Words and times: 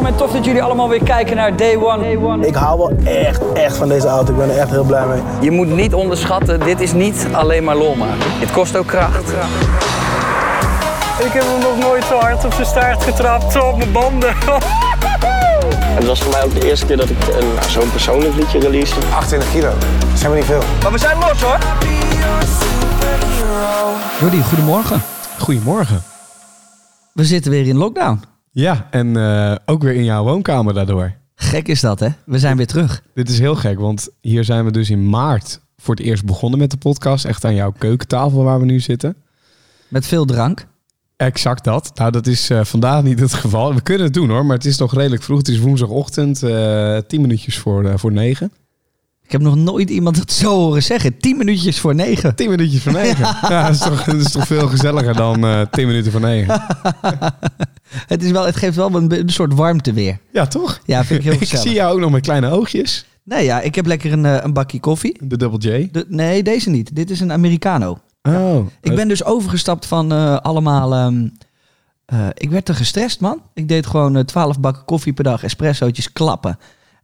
welkom 0.00 0.18
en 0.18 0.26
tof 0.26 0.32
dat 0.36 0.44
jullie 0.44 0.62
allemaal 0.62 0.88
weer 0.88 1.02
kijken 1.02 1.36
naar 1.36 1.56
Day 1.56 1.76
One. 1.76 2.46
Ik 2.46 2.54
hou 2.54 2.78
wel 2.78 2.92
echt, 3.04 3.52
echt 3.52 3.76
van 3.76 3.88
deze 3.88 4.06
auto. 4.06 4.32
Ik 4.32 4.38
ben 4.38 4.50
er 4.50 4.58
echt 4.58 4.70
heel 4.70 4.84
blij 4.84 5.06
mee. 5.06 5.20
Je 5.40 5.50
moet 5.50 5.68
niet 5.68 5.94
onderschatten, 5.94 6.60
dit 6.60 6.80
is 6.80 6.92
niet 6.92 7.26
alleen 7.32 7.64
maar 7.64 7.76
lol 7.76 7.94
maken. 7.94 8.18
Het 8.38 8.50
kost 8.52 8.76
ook 8.76 8.86
kracht. 8.86 9.28
Ik 11.18 11.32
heb 11.32 11.42
hem 11.42 11.60
nog 11.60 11.78
nooit 11.78 12.04
zo 12.04 12.18
hard 12.18 12.44
op 12.44 12.52
zijn 12.52 12.66
staart 12.66 13.02
getrapt, 13.02 13.52
zo 13.52 13.58
op 13.58 13.76
mijn 13.76 13.92
banden. 13.92 14.34
Het 15.98 16.06
was 16.06 16.20
voor 16.22 16.32
mij 16.32 16.44
ook 16.44 16.54
de 16.54 16.66
eerste 16.68 16.86
keer 16.86 16.96
dat 16.96 17.10
ik 17.10 17.16
een- 17.28 17.54
nou, 17.54 17.68
zo'n 17.70 17.90
persoonlijk 17.90 18.34
liedje 18.34 18.58
release. 18.58 18.94
28 19.14 19.50
kilo. 19.52 19.68
Dat 20.10 20.18
zijn 20.18 20.30
we 20.30 20.36
niet 20.36 20.46
veel. 20.46 20.62
Maar 20.82 20.92
we 20.92 20.98
zijn 20.98 21.18
los 21.18 21.42
hoor. 21.42 21.58
Jordi, 24.20 24.42
goedemorgen. 24.42 25.02
Goedemorgen. 25.38 26.02
We 27.12 27.24
zitten 27.24 27.50
weer 27.50 27.66
in 27.66 27.76
lockdown. 27.76 28.22
Ja, 28.60 28.86
en 28.90 29.16
eh, 29.16 29.54
ook 29.64 29.82
weer 29.82 29.94
in 29.94 30.04
jouw 30.04 30.24
woonkamer 30.24 30.74
daardoor. 30.74 31.12
Gek 31.34 31.68
is 31.68 31.80
dat, 31.80 32.00
hè? 32.00 32.08
We 32.24 32.38
zijn 32.38 32.56
weer 32.56 32.66
terug. 32.66 33.02
Dit 33.14 33.28
is 33.28 33.38
heel 33.38 33.54
gek, 33.54 33.78
want 33.78 34.08
hier 34.20 34.44
zijn 34.44 34.64
we 34.64 34.70
dus 34.70 34.90
in 34.90 35.08
maart 35.08 35.60
voor 35.76 35.94
het 35.94 36.04
eerst 36.04 36.24
begonnen 36.24 36.58
met 36.58 36.70
de 36.70 36.76
podcast. 36.76 37.24
Echt 37.24 37.44
aan 37.44 37.54
jouw 37.54 37.72
keukentafel 37.78 38.44
waar 38.44 38.58
we 38.58 38.64
nu 38.64 38.80
zitten. 38.80 39.16
Met 39.88 40.06
veel 40.06 40.24
drank. 40.24 40.66
Exact 41.16 41.64
dat. 41.64 41.90
Nou, 41.94 42.10
dat 42.10 42.26
is 42.26 42.50
eh, 42.50 42.64
vandaag 42.64 43.02
niet 43.02 43.20
het 43.20 43.34
geval. 43.34 43.74
We 43.74 43.80
kunnen 43.80 44.04
het 44.04 44.14
doen 44.14 44.28
hoor, 44.28 44.46
maar 44.46 44.56
het 44.56 44.66
is 44.66 44.78
nog 44.78 44.94
redelijk 44.94 45.22
vroeg. 45.22 45.38
Het 45.38 45.48
is 45.48 45.58
woensdagochtend, 45.58 46.42
eh 46.42 46.96
tien 47.06 47.20
minuutjes 47.20 47.58
voor, 47.58 47.98
voor 47.98 48.12
negen. 48.12 48.52
Ik 49.30 49.36
heb 49.38 49.44
nog 49.44 49.56
nooit 49.56 49.90
iemand 49.90 50.16
dat 50.16 50.32
zo 50.32 50.56
horen 50.56 50.82
zeggen. 50.82 51.18
10 51.18 51.36
minuutjes 51.36 51.78
voor 51.80 51.94
negen. 51.94 52.34
Tien 52.34 52.50
minuutjes 52.50 52.82
voor 52.82 52.92
negen. 52.92 53.24
ja, 53.50 53.62
dat 53.66 53.74
is 53.74 53.78
toch, 53.80 54.04
dat 54.04 54.14
is 54.14 54.30
toch 54.32 54.46
veel 54.46 54.68
gezelliger 54.68 55.14
dan 55.14 55.44
eh 55.44 55.60
tien 55.70 55.86
minuten 55.86 56.12
voor 56.12 56.20
negen. 56.20 56.62
Het, 58.06 58.22
is 58.22 58.30
wel, 58.30 58.44
het 58.46 58.56
geeft 58.56 58.76
wel 58.76 58.94
een, 58.94 59.18
een 59.18 59.28
soort 59.28 59.54
warmte 59.54 59.92
weer. 59.92 60.18
Ja, 60.32 60.46
toch? 60.46 60.80
Ja, 60.84 61.04
vind 61.04 61.18
ik 61.20 61.24
heel 61.24 61.34
Ik 61.40 61.40
gezellig. 61.40 61.64
zie 61.66 61.74
jou 61.74 61.92
ook 61.94 62.00
nog 62.00 62.10
met 62.10 62.22
kleine 62.22 62.50
oogjes. 62.50 63.04
Nee, 63.24 63.44
ja, 63.44 63.60
ik 63.60 63.74
heb 63.74 63.86
lekker 63.86 64.12
een, 64.12 64.24
eh, 64.26 64.36
een 64.42 64.52
bakje 64.52 64.80
koffie. 64.80 65.16
De 65.20 65.36
Double 65.36 65.78
J. 65.78 65.88
De- 65.92 66.06
nee, 66.08 66.42
deze 66.42 66.70
niet. 66.70 66.96
Dit 66.96 67.10
is 67.10 67.20
een 67.20 67.32
Americano. 67.32 67.98
Oh. 68.22 68.66
Ik 68.80 68.94
ben 68.94 69.08
dus 69.08 69.24
overgestapt 69.24 69.86
van 69.86 70.12
eh, 70.12 70.36
allemaal... 70.36 70.94
ehm, 70.94 71.28
eh, 72.06 72.26
ik 72.34 72.50
werd 72.50 72.64
te 72.64 72.74
gestrest, 72.74 73.20
man. 73.20 73.42
Ik 73.54 73.68
deed 73.68 73.86
gewoon 73.86 74.16
eh, 74.16 74.22
12 74.24 74.60
bakken 74.60 74.84
koffie 74.84 75.12
per 75.12 75.24
dag, 75.24 75.42
espressootjes 75.42 76.12
klappen. 76.12 76.58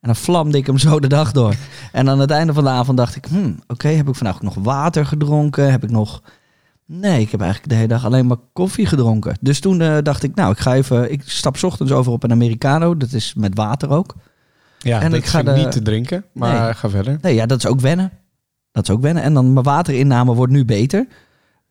En 0.07 0.13
dan 0.13 0.23
vlamde 0.23 0.59
ik 0.59 0.67
hem 0.67 0.79
zo 0.79 1.01
de 1.01 1.09
dag 1.09 1.33
door. 1.33 1.55
En 1.93 2.09
aan 2.09 2.19
het 2.21 2.31
einde 2.31 2.53
van 2.53 2.65
de 2.65 2.71
avond 2.71 2.97
dacht 2.99 3.17
ik... 3.17 3.27
Hmm, 3.27 3.59
Oké, 3.67 3.89
heb 3.89 4.09
ik 4.09 4.15
vandaag 4.15 4.35
ook 4.35 4.43
nog 4.43 4.55
water 4.55 5.07
gedronken? 5.07 5.71
Heb 5.71 5.85
ik 5.85 5.91
nog... 5.91 6.23
Nee, 6.85 7.21
ik 7.21 7.31
heb 7.31 7.41
eigenlijk 7.41 7.71
de 7.71 7.77
hele 7.77 7.89
dag 7.89 8.05
alleen 8.05 8.27
maar 8.27 8.37
koffie 8.53 8.87
gedronken. 8.87 9.37
Dus 9.41 9.61
toen 9.61 9.81
eh, 9.81 9.97
dacht 10.03 10.23
ik, 10.23 10.35
nou, 10.35 10.51
ik 10.53 10.59
ga 10.59 10.75
even... 10.75 11.13
Ik 11.13 11.23
stap 11.25 11.63
ochtends 11.63 11.93
over 11.93 12.13
op 12.13 12.23
een 12.23 12.31
Americano. 12.33 12.97
Dat 12.97 13.13
is 13.13 13.35
met 13.35 13.55
water 13.55 13.91
ook. 13.91 14.15
Ja, 14.79 15.01
En 15.01 15.11
dat 15.11 15.19
ik 15.19 15.27
ga 15.27 15.43
de- 15.43 15.51
niet 15.53 15.73
te 15.73 15.83
drinken, 15.83 16.25
maar 16.33 16.63
Nee. 16.65 16.75
ga 16.75 16.89
verder. 16.91 17.19
Nee, 17.21 17.35
ja, 17.35 17.47
dat 17.47 17.59
is 17.59 17.67
ook 17.67 17.81
wennen. 17.81 18.11
Dat 18.73 18.89
is 18.89 18.95
ook 18.95 19.01
wennen. 19.01 19.23
En 19.23 19.35
dan 19.35 19.53
mijn 19.53 19.65
waterinname 19.65 20.35
wordt 20.35 20.53
nu 20.53 20.65
beter. 20.65 21.07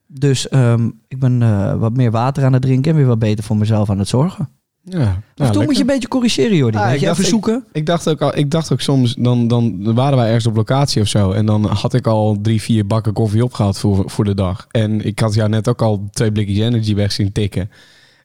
Dus 0.06 0.48
ehm, 0.48 0.90
ik 1.08 1.18
ben 1.20 1.42
eh, 1.42 1.74
wat 1.74 1.96
meer 1.96 2.10
water 2.10 2.44
aan 2.44 2.52
het 2.52 2.62
drinken 2.62 2.90
en 2.90 2.96
weer 2.96 3.06
wat 3.06 3.18
beter 3.18 3.44
voor 3.44 3.56
mezelf 3.56 3.90
aan 3.90 3.98
het 3.98 4.08
zorgen. 4.08 4.48
Ja, 4.88 5.22
Af 5.36 5.46
en 5.46 5.52
toe 5.52 5.64
moet 5.64 5.74
je 5.74 5.80
een 5.80 5.86
beetje 5.86 6.08
corrigeren, 6.08 6.56
Jordi. 6.56 6.78
Ah, 6.78 6.84
Weet 6.84 6.94
ik 6.94 7.00
je, 7.00 7.06
dacht, 7.06 7.18
even 7.18 7.30
zoeken. 7.30 7.64
Ik 7.72 7.86
dacht 7.86 8.08
ook, 8.08 8.22
al, 8.22 8.36
ik 8.36 8.50
dacht 8.50 8.72
ook 8.72 8.80
soms, 8.80 9.14
dan, 9.18 9.48
dan 9.48 9.94
waren 9.94 10.16
wij 10.16 10.26
ergens 10.26 10.46
op 10.46 10.56
locatie 10.56 11.02
of 11.02 11.08
zo. 11.08 11.30
En 11.32 11.46
dan 11.46 11.64
had 11.64 11.94
ik 11.94 12.06
al 12.06 12.38
drie, 12.42 12.62
vier 12.62 12.86
bakken 12.86 13.12
koffie 13.12 13.44
opgehaald 13.44 13.78
voor, 13.78 14.10
voor 14.10 14.24
de 14.24 14.34
dag. 14.34 14.66
En 14.70 15.06
ik 15.06 15.18
had 15.18 15.34
jou 15.34 15.48
net 15.48 15.68
ook 15.68 15.82
al 15.82 16.08
twee 16.12 16.32
blikjes 16.32 16.58
energy 16.58 16.94
weg 16.94 17.12
zien 17.12 17.32
tikken. 17.32 17.70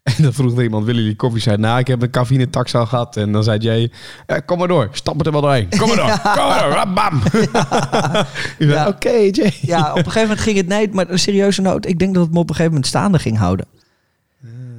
En 0.03 0.23
dan 0.23 0.33
vroeg 0.33 0.57
er 0.57 0.63
iemand, 0.63 0.85
willen 0.85 1.01
jullie 1.01 1.15
koffie? 1.15 1.41
Zei, 1.41 1.57
nou, 1.57 1.79
ik 1.79 1.87
heb 1.87 2.01
een 2.01 2.09
cafeïne 2.09 2.49
tax 2.49 2.75
al 2.75 2.85
gehad. 2.85 3.17
En 3.17 3.31
dan 3.31 3.43
zei 3.43 3.59
Jay, 3.59 3.91
ja, 4.27 4.39
kom 4.39 4.57
maar 4.57 4.67
door, 4.67 4.89
stap 4.91 5.17
het 5.17 5.25
er 5.25 5.31
wel 5.31 5.41
doorheen. 5.41 5.67
Kom 5.77 5.87
maar 5.87 5.97
door, 5.97 6.19
kom 6.37 6.47
maar 6.47 6.85
door, 6.85 6.93
bam. 6.93 7.21
Ik 8.57 8.69
Ja. 8.69 8.87
Oké, 8.87 9.09
Jay. 9.09 9.53
Ja, 9.61 9.89
op 9.91 9.97
een 9.97 10.03
gegeven 10.03 10.21
moment 10.21 10.39
ging 10.39 10.57
het 10.57 10.67
nee, 10.67 10.89
maar 10.91 11.09
een 11.09 11.19
serieuze 11.19 11.61
noot. 11.61 11.85
Ik 11.87 11.99
denk 11.99 12.13
dat 12.13 12.23
het 12.23 12.33
me 12.33 12.39
op 12.39 12.49
een 12.49 12.55
gegeven 12.55 12.71
moment 12.71 12.89
staande 12.89 13.19
ging 13.19 13.37
houden. 13.37 13.65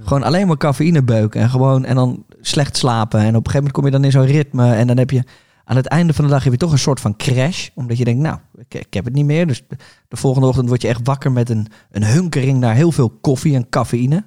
Gewoon 0.05 0.23
alleen 0.23 0.47
maar 0.47 0.57
cafeïne 0.57 1.03
beuken 1.03 1.41
en 1.41 1.51
gewoon 1.51 1.85
en 1.85 1.95
dan 1.95 2.25
slecht 2.41 2.77
slapen. 2.77 3.21
En 3.21 3.27
op 3.27 3.47
een 3.47 3.51
gegeven 3.51 3.57
moment 3.57 3.73
kom 3.73 3.85
je 3.85 3.91
dan 3.91 4.05
in 4.05 4.11
zo'n 4.11 4.27
ritme 4.27 4.75
en 4.75 4.87
dan 4.87 4.97
heb 4.97 5.11
je 5.11 5.23
aan 5.65 5.77
het 5.77 5.87
einde 5.87 6.13
van 6.13 6.25
de 6.25 6.31
dag 6.31 6.45
heb 6.45 6.53
je 6.53 6.59
toch 6.59 6.73
een 6.73 6.79
soort 6.79 7.01
van 7.01 7.17
crash, 7.17 7.69
omdat 7.75 7.99
je 7.99 8.05
denkt, 8.05 8.21
nou, 8.21 8.39
ik, 8.55 8.75
ik 8.75 8.95
heb 8.95 9.05
het 9.05 9.15
niet 9.15 9.25
meer. 9.25 9.47
Dus 9.47 9.63
de 10.09 10.17
volgende 10.17 10.49
ochtend 10.49 10.69
word 10.69 10.83
je 10.83 10.89
echt 10.89 11.01
wakker 11.05 11.33
met 11.33 11.51
een, 11.51 11.67
een 11.91 12.05
hunkering 12.05 12.59
naar 12.59 12.75
heel 12.75 12.93
veel 12.93 13.11
koffie 13.11 13.55
en 13.55 13.69
cafeïne. 13.69 14.25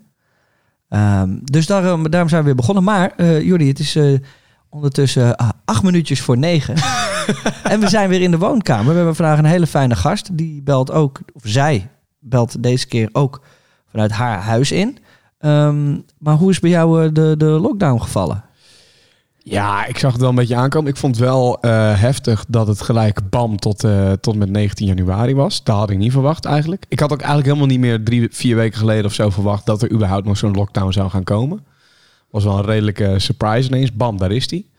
Ehm, 0.89 1.37
dus 1.43 1.65
daarom, 1.65 2.09
daarom 2.09 2.29
zijn 2.29 2.41
we 2.41 2.47
weer 2.47 2.55
begonnen. 2.55 2.83
Maar 2.83 3.13
eh 3.15 3.41
Jordi, 3.41 3.67
het 3.67 3.79
is 3.79 3.95
eh, 3.95 4.19
ondertussen 4.69 5.35
ah, 5.35 5.49
acht 5.65 5.83
minuutjes 5.83 6.21
voor 6.21 6.37
negen. 6.37 6.75
en 7.63 7.79
we 7.79 7.89
zijn 7.89 8.09
weer 8.09 8.21
in 8.21 8.31
de 8.31 8.37
woonkamer. 8.37 8.89
We 8.89 8.95
hebben 8.95 9.15
vandaag 9.15 9.37
een 9.37 9.45
hele 9.45 9.67
fijne 9.67 9.95
gast. 9.95 10.37
Die 10.37 10.61
belt 10.61 10.91
ook, 10.91 11.19
of 11.33 11.41
zij 11.45 11.89
belt 12.19 12.63
deze 12.63 12.87
keer 12.87 13.09
ook 13.11 13.41
vanuit 13.91 14.11
haar 14.11 14.41
huis 14.41 14.71
in. 14.71 14.97
Ehm, 15.37 15.97
maar 16.17 16.35
hoe 16.35 16.49
is 16.49 16.59
bij 16.59 16.69
jou 16.69 17.03
eh, 17.03 17.13
de, 17.13 17.35
de 17.37 17.45
lockdown 17.45 18.01
gevallen? 18.01 18.43
Ja, 19.47 19.85
ik 19.85 19.97
zag 19.97 20.11
het 20.11 20.21
wel 20.21 20.29
een 20.29 20.35
beetje 20.35 20.55
aankomen. 20.55 20.91
Ik 20.91 20.97
vond 20.97 21.15
het 21.15 21.25
wel 21.25 21.61
eh, 21.61 21.99
heftig 21.99 22.45
dat 22.47 22.67
het 22.67 22.81
gelijk 22.81 23.29
bam 23.29 23.57
tot, 23.57 23.83
eh, 23.83 24.11
tot 24.11 24.35
met 24.35 24.49
19 24.49 24.87
januari 24.87 25.35
was. 25.35 25.63
Dat 25.63 25.77
had 25.77 25.89
ik 25.89 25.97
niet 25.97 26.11
verwacht 26.11 26.45
eigenlijk. 26.45 26.85
Ik 26.87 26.99
had 26.99 27.11
ook 27.11 27.19
eigenlijk 27.19 27.47
helemaal 27.47 27.69
niet 27.69 27.79
meer 27.79 28.03
drie, 28.03 28.27
vier 28.31 28.55
weken 28.55 28.79
geleden 28.79 29.05
of 29.05 29.13
zo 29.13 29.29
verwacht 29.29 29.65
dat 29.65 29.81
er 29.81 29.91
überhaupt 29.91 30.25
nog 30.25 30.37
zo'n 30.37 30.55
lockdown 30.55 30.91
zou 30.91 31.09
gaan 31.09 31.23
komen. 31.23 31.65
Was 32.29 32.43
wel 32.43 32.57
een 32.57 32.65
redelijke 32.65 33.19
surprise 33.19 33.69
ineens. 33.69 33.93
Bam, 33.93 34.17
daar 34.17 34.31
is 34.31 34.47
die. 34.47 34.69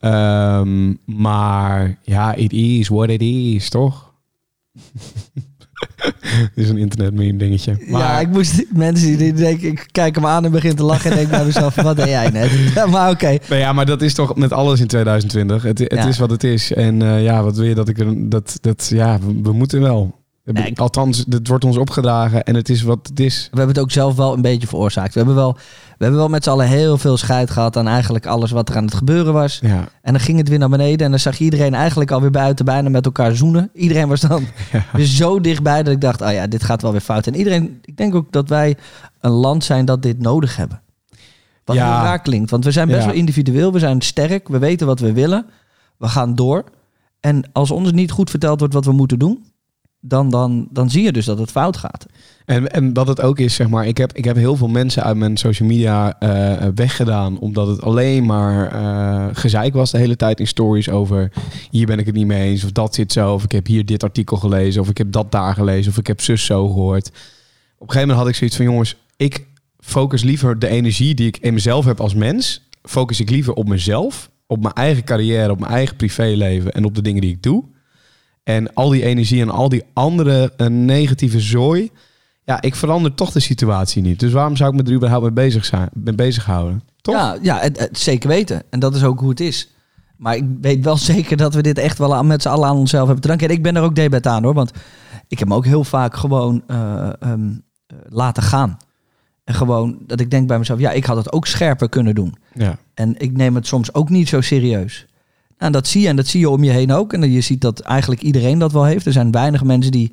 Ehm, 0.00 0.94
maar 1.04 1.98
ja, 2.02 2.34
it 2.34 2.52
is 2.52 2.88
what 2.88 3.08
it 3.08 3.20
is, 3.22 3.68
toch? 3.68 4.12
Dit 6.54 6.64
is 6.64 6.68
een 6.68 6.78
internet 6.78 7.14
meme 7.14 7.38
dingetje. 7.38 7.76
Maar, 7.88 8.00
Ja, 8.00 8.20
ik 8.20 8.28
moest 8.28 8.64
mensen 8.74 9.16
die 9.18 9.32
denken, 9.32 9.68
ik 9.68 9.86
kijk 9.92 10.14
hem 10.14 10.26
aan 10.26 10.44
en 10.44 10.50
begin 10.50 10.74
te 10.76 10.82
lachen 10.82 11.10
en 11.10 11.16
denk 11.16 11.30
bij 11.30 11.44
mezelf, 11.44 11.74
wat 11.74 11.96
deed 11.96 12.06
jij 12.08 12.28
net? 12.30 12.50
Ja, 12.74 12.86
maar 12.86 13.10
oké. 13.10 13.38
Nou 13.48 13.60
ja, 13.60 13.72
maar 13.72 13.86
dat 13.86 14.02
is 14.02 14.14
toch 14.14 14.36
met 14.36 14.52
alles 14.52 14.80
in 14.80 14.86
2020. 14.86 15.62
Het, 15.62 15.78
het 15.78 15.92
Ja. 15.92 16.06
is 16.06 16.18
wat 16.18 16.30
het 16.30 16.44
is. 16.44 16.72
En 16.72 17.02
eh, 17.02 17.22
ja, 17.24 17.42
wat 17.42 17.56
wil 17.56 17.64
je 17.66 17.74
dat 17.74 17.88
ik 17.88 17.98
er... 17.98 18.28
Dat, 18.28 18.58
dat, 18.60 18.88
ja, 18.94 19.18
we, 19.18 19.40
we 19.42 19.52
moeten 19.52 19.80
wel. 19.80 20.20
Nee, 20.44 20.66
ik- 20.66 20.78
Althans, 20.78 21.24
het 21.28 21.48
wordt 21.48 21.64
ons 21.64 21.76
opgedragen 21.76 22.42
en 22.44 22.54
het 22.54 22.68
is 22.68 22.82
wat 22.82 23.06
het 23.08 23.20
is. 23.20 23.48
We 23.50 23.56
hebben 23.56 23.74
het 23.74 23.84
ook 23.84 23.90
zelf 23.90 24.16
wel 24.16 24.34
een 24.34 24.42
beetje 24.42 24.66
veroorzaakt. 24.66 25.12
We 25.12 25.18
hebben 25.18 25.36
wel, 25.36 25.56
we 26.02 26.08
hebben 26.08 26.26
wel 26.26 26.32
met 26.34 26.44
z'n 26.44 26.50
allen 26.50 26.66
heel 26.66 26.98
veel 26.98 27.16
scheid 27.16 27.50
gehad 27.50 27.76
aan 27.76 27.88
eigenlijk 27.88 28.26
alles 28.26 28.50
wat 28.50 28.68
er 28.68 28.76
aan 28.76 28.84
het 28.84 28.94
gebeuren 28.94 29.32
was. 29.32 29.58
Ja, 29.62 29.88
En 30.02 30.12
dan 30.12 30.20
ging 30.20 30.38
het 30.38 30.48
weer 30.48 30.58
naar 30.58 30.68
beneden 30.68 31.04
en 31.04 31.10
dan 31.10 31.20
zag 31.20 31.36
je 31.38 31.44
iedereen 31.44 31.74
eigenlijk 31.74 32.10
alweer 32.10 32.30
buiten 32.30 32.64
bijna 32.64 32.88
met 32.88 33.04
elkaar 33.04 33.36
zoenen. 33.36 33.70
Iedereen 33.74 34.08
was 34.08 34.20
dan 34.20 34.44
Ja. 34.72 34.84
weer 34.92 35.06
zo 35.06 35.40
dichtbij 35.40 35.82
dat 35.82 35.92
ik 35.92 36.00
dacht, 36.00 36.20
oh 36.20 36.32
ja, 36.32 36.46
dit 36.46 36.62
gaat 36.62 36.82
wel 36.82 36.92
weer 36.92 37.00
fout. 37.00 37.26
En 37.26 37.34
iedereen, 37.34 37.78
ik 37.84 37.96
denk 37.96 38.14
ook 38.14 38.32
dat 38.32 38.48
wij 38.48 38.76
een 39.20 39.30
land 39.30 39.64
zijn 39.64 39.84
dat 39.84 40.02
dit 40.02 40.18
nodig 40.18 40.56
hebben. 40.56 40.80
Wat 41.64 41.76
Ja. 41.76 41.84
heel 41.94 42.04
raar 42.04 42.22
klinkt, 42.22 42.50
want 42.50 42.64
we 42.64 42.70
zijn 42.70 42.88
best 42.88 43.04
wel 43.04 43.14
individueel, 43.14 43.72
we 43.72 43.78
zijn 43.78 44.00
sterk, 44.00 44.48
we 44.48 44.58
weten 44.58 44.86
wat 44.86 45.00
we 45.00 45.12
willen, 45.12 45.46
we 45.96 46.08
gaan 46.08 46.34
door. 46.34 46.64
En 47.20 47.42
als 47.52 47.70
ons 47.70 47.92
niet 47.92 48.10
goed 48.10 48.30
verteld 48.30 48.58
wordt 48.58 48.74
wat 48.74 48.84
we 48.84 48.92
moeten 48.92 49.18
doen, 49.18 49.44
dan, 50.04 50.30
dan, 50.30 50.68
dan 50.70 50.90
zie 50.90 51.02
je 51.02 51.12
dus 51.12 51.24
dat 51.24 51.38
het 51.38 51.50
fout 51.50 51.76
gaat. 51.76 52.06
En, 52.44 52.72
en 52.72 52.92
wat 52.92 53.06
het 53.06 53.20
ook 53.20 53.38
is, 53.38 53.54
zeg 53.54 53.68
maar, 53.68 53.86
ik 53.86 53.96
heb, 53.96 54.12
ik 54.12 54.24
heb 54.24 54.36
heel 54.36 54.56
veel 54.56 54.68
mensen 54.68 55.02
uit 55.02 55.16
mijn 55.16 55.36
social 55.36 55.68
media 55.68 56.18
eh, 56.18 56.68
weggedaan. 56.74 57.38
Omdat 57.38 57.66
het 57.66 57.82
alleen 57.82 58.26
maar 58.26 58.72
eh 58.72 59.28
gezeik 59.32 59.74
was 59.74 59.90
de 59.90 59.98
hele 59.98 60.16
tijd 60.16 60.40
in 60.40 60.46
stories 60.46 60.88
over 60.88 61.32
hier 61.70 61.86
ben 61.86 61.98
ik 61.98 62.06
het 62.06 62.14
niet 62.14 62.26
mee 62.26 62.48
eens. 62.48 62.64
Of 62.64 62.72
dat 62.72 62.94
zit 62.94 63.12
zo. 63.12 63.32
Of 63.32 63.44
ik 63.44 63.52
heb 63.52 63.66
hier 63.66 63.86
dit 63.86 64.02
artikel 64.02 64.36
gelezen. 64.36 64.80
Of 64.80 64.88
ik 64.88 64.98
heb 64.98 65.12
dat 65.12 65.32
daar 65.32 65.54
gelezen. 65.54 65.90
Of 65.90 65.98
ik 65.98 66.06
heb 66.06 66.20
zus 66.20 66.44
zo 66.44 66.66
gehoord. 66.66 67.06
Op 67.06 67.12
een 67.88 67.94
gegeven 67.94 68.00
moment 68.00 68.18
had 68.18 68.28
ik 68.28 68.34
zoiets 68.34 68.56
van 68.56 68.64
jongens, 68.64 68.96
ik 69.16 69.46
focus 69.78 70.22
liever 70.22 70.58
de 70.58 70.68
energie 70.68 71.14
die 71.14 71.26
ik 71.26 71.36
in 71.36 71.54
mezelf 71.54 71.84
heb 71.84 72.00
als 72.00 72.14
mens. 72.14 72.68
Focus 72.82 73.20
ik 73.20 73.30
liever 73.30 73.52
op 73.52 73.68
mezelf. 73.68 74.30
Op 74.46 74.62
mijn 74.62 74.74
eigen 74.74 75.04
carrière, 75.04 75.50
op 75.50 75.60
mijn 75.60 75.72
eigen 75.72 75.96
privéleven 75.96 76.72
en 76.72 76.84
op 76.84 76.94
de 76.94 77.02
dingen 77.02 77.20
die 77.20 77.30
ik 77.30 77.42
doe. 77.42 77.64
En 78.42 78.74
al 78.74 78.88
die 78.88 79.04
energie 79.04 79.40
en 79.40 79.50
al 79.50 79.68
die 79.68 79.82
andere 79.92 80.52
eh, 80.56 80.66
negatieve 80.66 81.40
zooi. 81.40 81.90
Ja, 82.44 82.60
ik 82.62 82.74
verander 82.74 83.14
toch 83.14 83.30
de 83.32 83.40
situatie 83.40 84.02
niet. 84.02 84.20
Dus 84.20 84.32
waarom 84.32 84.56
zou 84.56 84.70
ik 84.76 84.82
me 84.82 84.88
er 84.90 84.96
überhaupt 84.96 85.22
mee 85.24 85.32
bezig, 85.32 85.64
zijn, 85.64 85.88
mee 85.92 86.14
bezighouden? 86.14 86.82
Toch? 87.00 87.14
Ja, 87.14 87.36
ja 87.42 87.58
het, 87.58 87.78
het- 87.78 87.98
zeker 87.98 88.28
weten. 88.28 88.62
En 88.70 88.80
dat 88.80 88.94
is 88.94 89.04
ook 89.04 89.20
hoe 89.20 89.28
het 89.30 89.40
is. 89.40 89.70
Maar 90.16 90.36
ik 90.36 90.44
weet 90.60 90.84
wel 90.84 90.96
zeker 91.12 91.36
dat 91.36 91.54
we 91.54 91.62
dit 91.62 91.78
echt 91.78 91.98
wel 91.98 92.14
aan, 92.14 92.26
met 92.26 92.42
z'n 92.42 92.48
allen 92.48 92.68
aan 92.68 92.76
onszelf 92.76 93.04
hebben 93.04 93.22
te 93.22 93.28
danken. 93.28 93.48
En 93.48 93.54
ik 93.54 93.62
ben 93.62 93.76
er 93.76 93.82
ook 93.82 93.94
debet 93.94 94.26
aan 94.26 94.42
hoor. 94.44 94.54
Want 94.54 94.70
ik 95.28 95.38
heb 95.38 95.48
me 95.48 95.54
ook 95.54 95.64
heel 95.64 95.84
vaak 95.84 96.16
gewoon 96.16 96.62
eh, 96.66 97.12
ehm, 97.20 97.50
eh, 97.86 97.96
laten 98.08 98.42
gaan. 98.42 98.76
En 99.44 99.54
gewoon 99.54 99.98
dat 100.06 100.20
ik 100.20 100.30
denk 100.30 100.46
bij 100.48 100.58
mezelf, 100.58 100.78
ja, 100.78 100.90
ik 100.90 101.04
had 101.04 101.16
het 101.16 101.32
ook 101.32 101.46
scherper 101.46 101.88
kunnen 101.88 102.14
doen. 102.14 102.34
Ja. 102.54 102.78
En 102.94 103.14
ik 103.18 103.36
neem 103.36 103.54
het 103.54 103.66
soms 103.66 103.94
ook 103.94 104.08
niet 104.08 104.28
zo 104.28 104.40
serieus. 104.40 105.06
Nou, 105.62 105.74
dat 105.74 105.86
zie 105.88 106.00
je 106.02 106.08
en 106.08 106.16
dat 106.16 106.26
zie 106.26 106.40
je 106.40 106.50
om 106.50 106.64
je 106.64 106.70
heen 106.70 106.92
ook. 106.92 107.12
En 107.12 107.32
je 107.32 107.40
ziet 107.40 107.60
dat 107.60 107.80
eigenlijk 107.80 108.22
iedereen 108.22 108.58
dat 108.58 108.72
wel 108.72 108.84
heeft. 108.84 109.06
Er 109.06 109.12
zijn 109.12 109.30
weinig 109.30 109.64
mensen 109.64 109.92
die, 109.92 110.12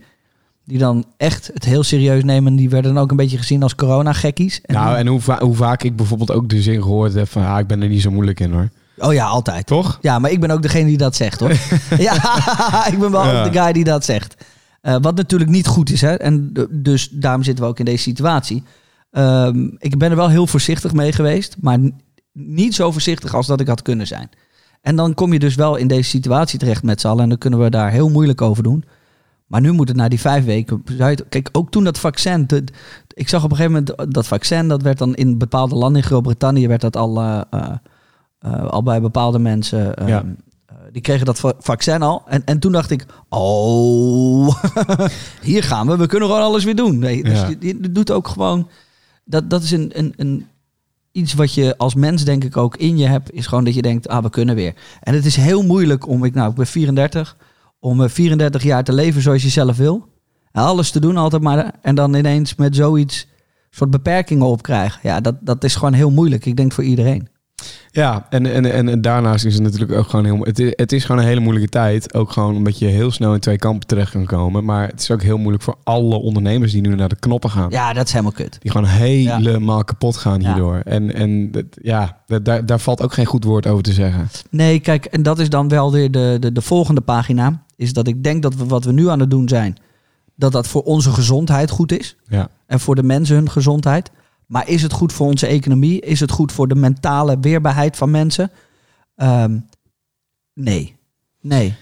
die 0.66 0.78
dan 0.78 1.06
echt 1.18 1.50
het 1.54 1.66
heel 1.66 1.84
serieus 1.84 2.24
nemen, 2.24 2.56
die 2.56 2.70
werden 2.70 2.94
dan 2.94 3.04
ook 3.04 3.12
een 3.12 3.18
beetje 3.18 3.38
gezien 3.38 3.64
als 3.64 3.76
corona-gekkies. 3.76 4.62
En 4.62 4.74
Nou, 4.76 4.98
en 4.98 5.08
hoe, 5.08 5.22
va- 5.22 5.40
hoe 5.42 5.56
vaak 5.56 5.84
ik 5.84 5.96
bijvoorbeeld 5.96 6.32
ook 6.32 6.50
de 6.50 6.62
zin 6.62 6.82
gehoord 6.82 7.14
heb 7.14 7.28
van... 7.30 7.46
Ah, 7.46 7.60
ik 7.60 7.68
ben 7.68 7.82
er 7.82 7.88
niet 7.90 8.02
zo 8.02 8.12
moeilijk 8.12 8.40
in 8.40 8.52
hoor. 8.52 8.70
Oh 8.98 9.14
ja, 9.14 9.26
altijd. 9.26 9.66
Toch? 9.66 9.98
Ja, 10.02 10.20
maar 10.20 10.32
ik 10.32 10.40
ben 10.40 10.52
ook 10.52 10.62
degene 10.62 10.86
die 10.86 10.98
dat 10.98 11.16
zegt, 11.16 11.40
hoor. 11.40 11.52
ja, 12.08 12.14
ik 12.92 13.00
ben 13.00 13.12
wel 13.12 13.26
Ja. 13.26 13.50
de 13.50 13.60
guy 13.60 13.72
die 13.72 13.84
dat 13.84 14.06
zegt. 14.06 14.36
Eh, 14.82 14.96
wat 15.02 15.16
natuurlijk 15.16 15.50
niet 15.50 15.68
goed 15.68 15.92
is, 15.92 16.02
hè. 16.02 16.14
En 16.14 16.54
dus 16.70 17.10
daarom 17.10 17.44
zitten 17.44 17.64
we 17.64 17.70
ook 17.70 17.80
in 17.80 17.86
deze 17.86 18.04
situatie. 18.04 18.64
Ehm, 19.12 19.68
ik 19.78 19.98
ben 19.98 20.10
er 20.10 20.16
wel 20.16 20.30
heel 20.30 20.48
voorzichtig 20.48 20.94
mee 20.94 21.12
geweest, 21.12 21.56
maar 21.62 21.78
niet 22.34 22.76
zo 22.76 22.92
voorzichtig 22.92 23.36
als 23.36 23.48
dat 23.48 23.60
ik 23.60 23.68
had 23.68 23.82
kunnen 23.82 24.08
zijn. 24.08 24.30
En 24.82 24.96
dan 24.96 25.14
kom 25.14 25.34
je 25.34 25.40
dus 25.40 25.56
wel 25.56 25.76
in 25.76 25.88
deze 25.88 26.10
situatie 26.10 26.60
terecht 26.60 26.84
met 26.84 27.02
z'n 27.02 27.08
allen 27.08 27.24
en 27.24 27.30
dan 27.30 27.38
kunnen 27.38 27.60
we 27.60 27.70
daar 27.70 27.92
heel 27.92 28.10
moeilijk 28.10 28.42
over 28.42 28.64
doen. 28.64 28.84
Maar 29.48 29.62
nu 29.62 29.72
moet 29.72 29.88
het 29.88 29.98
na 29.98 30.08
die 30.08 30.20
vijf 30.20 30.46
weken. 30.46 30.84
Kijk, 31.30 31.50
ook 31.52 31.72
toen 31.72 31.84
dat 31.84 32.00
vaccin. 32.00 32.44
de- 32.48 32.64
ik 33.14 33.30
zag 33.30 33.44
op 33.44 33.52
een 33.52 33.58
gegeven 33.58 33.84
moment 33.98 34.14
dat 34.14 34.28
vaccin. 34.28 34.68
Dat 34.68 34.82
werd 34.82 34.98
dan 34.98 35.16
in 35.16 35.38
bepaalde 35.38 35.76
landen. 35.76 36.02
In 36.02 36.08
Groot-Brittannië 36.08 36.68
werd 36.68 36.82
dat 36.82 36.96
al, 36.98 37.20
eh, 37.20 37.42
eh, 37.50 37.72
eh, 38.40 38.64
al 38.66 38.84
bij 38.84 39.02
bepaalde 39.02 39.40
mensen. 39.40 39.96
eh, 39.96 40.08
Ja. 40.08 40.24
eh, 40.66 40.76
die 40.92 41.02
kregen 41.02 41.26
dat 41.26 41.40
va- 41.40 41.54
vaccin 41.60 42.02
al. 42.02 42.24
En, 42.28 42.46
en 42.46 42.60
toen 42.60 42.72
dacht 42.72 42.92
ik. 42.92 43.06
Oh, 43.30 44.56
hier 45.42 45.64
gaan 45.64 45.88
we. 45.88 45.98
We 45.98 46.08
kunnen 46.08 46.28
gewoon 46.30 46.44
alles 46.44 46.64
weer 46.64 46.76
doen. 46.76 47.00
Nee, 47.00 47.24
dus 47.24 47.40
Ja. 47.40 47.48
je, 47.48 47.56
je 47.82 47.92
doet 47.92 48.12
ook 48.12 48.28
gewoon. 48.28 48.70
Dat, 49.26 49.50
dat 49.50 49.64
is 49.64 49.72
een, 49.72 49.92
een, 50.00 50.14
een, 50.18 50.46
iets 51.12 51.34
wat 51.34 51.54
je 51.54 51.78
als 51.78 51.96
mens 51.96 52.24
denk 52.24 52.44
ik 52.44 52.58
ook 52.58 52.78
in 52.78 52.98
je 52.98 53.06
hebt. 53.06 53.32
Is 53.32 53.48
gewoon 53.48 53.64
dat 53.64 53.74
je 53.74 53.82
denkt. 53.82 54.08
Ah, 54.08 54.24
we 54.24 54.30
kunnen 54.30 54.56
weer. 54.56 54.74
En 55.02 55.14
het 55.14 55.26
is 55.26 55.36
heel 55.36 55.62
moeilijk 55.62 56.08
om. 56.08 56.24
Ik, 56.24 56.34
nou, 56.34 56.50
ik 56.50 56.56
ben 56.56 56.68
34 56.68 57.38
om 57.80 58.04
eh, 58.04 58.10
34 58.10 58.64
jaar 58.64 58.84
te 58.84 58.94
leven 58.94 59.22
zoals 59.22 59.44
je 59.44 59.50
zelf 59.50 59.78
wil. 59.78 60.08
En 60.52 60.64
alles 60.64 60.92
te 60.92 61.00
doen 61.00 61.18
altijd 61.18 61.42
maar. 61.42 61.72
En 61.82 61.96
dan 61.96 62.14
ineens 62.14 62.56
met 62.56 62.76
zoiets 62.76 63.28
soort 63.70 63.90
beperkingen 63.90 64.46
opkrijgen. 64.46 65.00
Ja, 65.04 65.22
dat, 65.22 65.36
dat 65.42 65.64
is 65.64 65.76
gewoon 65.76 65.94
heel 65.94 66.12
moeilijk. 66.12 66.46
Ik 66.46 66.56
denk 66.56 66.72
voor 66.72 66.84
iedereen. 66.84 67.28
Ja, 67.92 68.26
en, 68.30 68.46
en, 68.54 68.66
en, 68.72 68.90
en 68.90 69.02
daarnaast 69.02 69.46
is 69.46 69.54
het 69.54 69.64
natuurlijk 69.64 69.92
ook 69.92 70.10
gewoon 70.10 70.26
heel... 70.26 70.40
Het 70.44 70.60
is, 70.60 70.74
het 70.76 70.92
is 70.92 71.04
gewoon 71.06 71.22
een 71.22 71.28
hele 71.28 71.40
moeilijke 71.40 71.70
tijd. 71.70 72.14
Ook 72.14 72.32
gewoon 72.32 72.56
omdat 72.56 72.80
je 72.80 72.86
heel 72.86 73.12
snel 73.12 73.34
in 73.34 73.40
twee 73.40 73.58
kampen 73.58 73.88
terecht 73.88 74.12
kan 74.12 74.26
komen. 74.26 74.66
Maar 74.66 74.88
het 74.88 75.02
is 75.02 75.12
ook 75.12 75.22
heel 75.22 75.38
moeilijk 75.38 75.64
voor 75.64 75.76
alle 75.84 76.16
ondernemers 76.16 76.72
die 76.72 76.82
nu 76.82 76.96
naar 76.96 77.10
de 77.10 77.20
knoppen 77.20 77.50
gaan. 77.50 77.70
Ja, 77.70 77.94
dat 77.94 78.06
is 78.06 78.12
helemaal 78.12 78.32
kut. 78.32 78.58
Die 78.62 78.72
gewoon 78.72 78.88
helemaal 78.88 79.84
kapot 79.84 80.18
gaan 80.18 80.42
Ja. 80.42 80.48
hierdoor. 80.48 80.82
En, 80.86 81.14
en 81.16 81.52
dat- 81.52 81.66
ja, 81.82 82.18
dat- 82.26 82.46
daar, 82.46 82.66
daar 82.66 82.80
valt 82.80 83.02
ook 83.02 83.14
geen 83.14 83.26
goed 83.26 83.44
woord 83.44 83.68
over 83.68 83.84
te 83.84 83.94
zeggen. 83.94 84.30
Nee, 84.50 84.80
kijk, 84.80 85.06
en 85.06 85.24
dat 85.24 85.40
is 85.40 85.50
dan 85.50 85.68
wel 85.70 85.92
weer 85.92 86.12
de, 86.12 86.38
de, 86.40 86.52
de 86.52 86.62
volgende 86.62 87.02
pagina. 87.02 87.64
Is 87.76 87.94
dat 87.94 88.08
ik 88.08 88.24
denk 88.24 88.42
dat 88.42 88.56
we 88.56 88.66
wat 88.66 88.84
we 88.84 88.92
nu 88.92 89.10
aan 89.10 89.20
het 89.20 89.30
doen 89.30 89.48
zijn, 89.50 89.78
dat 90.36 90.52
dat 90.52 90.68
voor 90.68 90.82
onze 90.82 91.12
gezondheid 91.12 91.70
goed 91.70 92.00
is. 92.00 92.16
Ja. 92.28 92.48
En 92.68 92.80
voor 92.80 92.96
de 92.96 93.04
mensen 93.04 93.36
hun 93.36 93.50
gezondheid. 93.50 94.12
Maar 94.50 94.68
is 94.70 94.82
het 94.82 94.92
goed 94.94 95.14
voor 95.14 95.28
onze 95.28 95.48
economie? 95.48 96.02
Is 96.02 96.20
het 96.20 96.32
goed 96.32 96.52
voor 96.52 96.68
de 96.68 96.76
mentale 96.76 97.38
weerbaarheid 97.42 97.98
van 97.98 98.12
mensen? 98.12 98.52
Ehm, 99.16 99.58
nee. 100.54 100.96
Nee. 101.42 101.74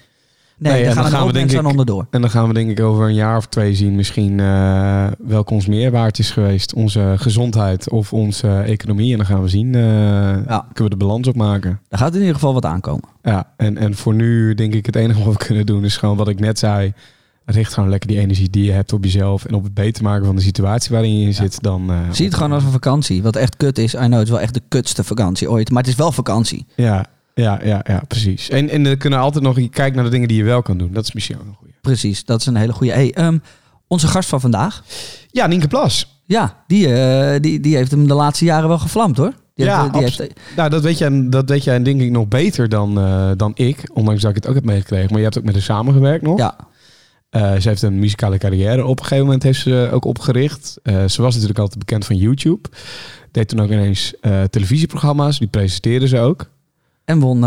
Nee, 0.60 0.72
Nee, 0.72 0.84
daar 0.84 0.94
dan 0.94 1.02
gaan, 1.04 1.12
gaan 1.12 1.26
we 1.26 1.32
denk 1.32 1.54
aan 1.54 1.60
ik- 1.64 1.70
onderdoor. 1.70 2.06
En 2.10 2.20
dan 2.20 2.30
gaan 2.30 2.48
we 2.48 2.54
denk 2.54 2.70
ik 2.70 2.80
over 2.80 3.04
een 3.08 3.14
jaar 3.14 3.36
of 3.36 3.46
twee 3.46 3.74
zien 3.74 3.94
misschien 3.96 4.40
eh 4.40 5.06
welke 5.18 5.54
ons 5.54 5.66
meer 5.66 5.90
waard 5.90 6.18
is 6.18 6.30
geweest. 6.30 6.74
Onze 6.74 7.14
gezondheid 7.16 7.90
of 7.90 8.12
onze 8.12 8.48
economie. 8.58 9.10
En 9.12 9.16
dan 9.16 9.26
gaan 9.26 9.42
we 9.42 9.48
zien, 9.48 9.74
eh, 9.74 9.82
Ja. 10.46 10.66
kunnen 10.72 10.92
we 10.92 10.98
de 10.98 11.04
balans 11.04 11.28
opmaken. 11.28 11.80
Er 11.88 11.98
gaat 11.98 12.14
in 12.14 12.18
ieder 12.20 12.34
geval 12.34 12.54
wat 12.54 12.64
aankomen. 12.64 13.08
Ja, 13.22 13.52
en, 13.56 13.76
en 13.76 13.94
voor 13.96 14.14
nu 14.14 14.54
denk 14.54 14.74
ik 14.74 14.86
het 14.86 14.96
enige 14.96 15.24
wat 15.24 15.32
we 15.38 15.44
kunnen 15.46 15.66
doen 15.66 15.84
is 15.84 15.96
gewoon 15.96 16.16
wat 16.16 16.28
ik 16.28 16.40
net 16.40 16.58
zei. 16.58 16.92
Richt 17.50 17.72
gewoon 17.74 17.88
lekker 17.88 18.08
die 18.08 18.18
energie 18.18 18.50
die 18.50 18.64
je 18.64 18.72
hebt 18.72 18.92
op 18.92 19.04
jezelf 19.04 19.44
en 19.44 19.54
op 19.54 19.62
het 19.64 19.74
beter 19.74 20.02
maken 20.02 20.26
van 20.26 20.36
de 20.36 20.42
situatie 20.42 20.90
waarin 20.90 21.18
je 21.18 21.32
zit. 21.32 21.62
Dan, 21.62 21.90
eh, 21.90 21.98
Zie 22.12 22.24
het 22.24 22.34
gewoon 22.34 22.52
als 22.52 22.64
een 22.64 22.70
vakantie. 22.70 23.22
Wat 23.22 23.36
echt 23.36 23.56
kut 23.56 23.78
is. 23.78 23.94
I 23.94 23.96
know, 23.96 24.12
het 24.12 24.22
is 24.22 24.30
wel 24.30 24.40
echt 24.40 24.54
de 24.54 24.62
kutste 24.68 25.04
vakantie 25.04 25.50
ooit. 25.50 25.70
Maar 25.70 25.82
het 25.82 25.90
is 25.90 25.96
wel 25.98 26.12
vakantie. 26.12 26.66
Ja, 26.76 27.06
ja, 27.34 27.60
ja, 27.64 27.84
ja, 27.86 28.02
precies. 28.08 28.48
En, 28.48 28.68
en 28.70 28.86
er 28.86 28.96
kunnen 28.96 29.18
altijd 29.18 29.44
nog, 29.44 29.56
je 29.60 29.68
kijkt 29.68 29.94
naar 29.96 30.04
de 30.04 30.10
dingen 30.10 30.28
die 30.28 30.36
je 30.36 30.44
wel 30.44 30.62
kan 30.62 30.78
doen. 30.78 30.92
Dat 30.92 31.04
is 31.04 31.12
misschien 31.12 31.36
ook 31.36 31.46
een 31.46 31.54
goede. 31.58 31.72
Precies, 31.80 32.24
dat 32.24 32.40
is 32.40 32.46
een 32.46 32.56
hele 32.56 32.72
goede. 32.72 32.92
Hey, 32.92 33.12
ehm, 33.14 33.38
onze 33.86 34.06
gast 34.08 34.28
van 34.28 34.40
vandaag. 34.40 34.82
Ja, 35.30 35.46
Nienke 35.46 35.68
Plas. 35.68 36.20
Ja, 36.24 36.56
die, 36.66 36.94
eh, 36.94 37.40
die, 37.40 37.60
die 37.60 37.76
heeft 37.76 37.90
hem 37.90 38.08
de 38.08 38.14
laatste 38.14 38.44
jaren 38.44 38.68
wel 38.68 38.78
gevlamd 38.78 39.16
hoor. 39.16 39.32
Die 39.54 39.66
Ja, 39.66 39.80
heeft, 39.80 39.92
die 39.92 40.02
heeft, 40.02 40.32
Nou, 40.56 40.70
dat 40.70 40.82
weet 40.82 40.98
jij, 40.98 41.28
dat 41.28 41.48
weet 41.48 41.64
jij 41.64 41.82
denk 41.82 42.00
ik 42.00 42.10
nog 42.10 42.28
beter 42.28 42.68
dan, 42.68 42.98
eh, 43.00 43.30
dan 43.36 43.52
ik. 43.54 43.90
Ondanks 43.92 44.20
dat 44.20 44.30
ik 44.30 44.36
het 44.36 44.46
ook 44.46 44.54
heb 44.54 44.64
meegekregen. 44.64 45.06
Maar 45.08 45.18
je 45.18 45.24
hebt 45.24 45.38
ook 45.38 45.44
met 45.44 45.54
haar 45.54 45.62
samengewerkt 45.62 46.22
nog. 46.24 46.38
ja, 46.38 46.56
Eh, 47.28 47.54
ze 47.56 47.68
heeft 47.68 47.82
een 47.82 47.98
muzikale 47.98 48.38
carrière 48.38 48.84
op 48.84 48.98
een 48.98 49.04
gegeven 49.04 49.24
moment 49.24 49.42
heeft 49.42 49.60
ze 49.60 49.88
ook 49.92 50.04
opgericht. 50.04 50.78
Eh, 50.82 51.04
ze 51.08 51.22
was 51.22 51.32
natuurlijk 51.32 51.58
altijd 51.58 51.78
bekend 51.78 52.06
van 52.06 52.16
YouTube. 52.16 52.68
Deed 53.30 53.48
toen 53.48 53.60
ook 53.60 53.70
ineens 53.70 54.20
eh, 54.20 54.42
televisieprogramma's. 54.42 55.38
Die 55.38 55.48
presenteerde 55.48 56.08
ze 56.08 56.18
ook. 56.18 56.50
en 57.04 57.18
won 57.18 57.46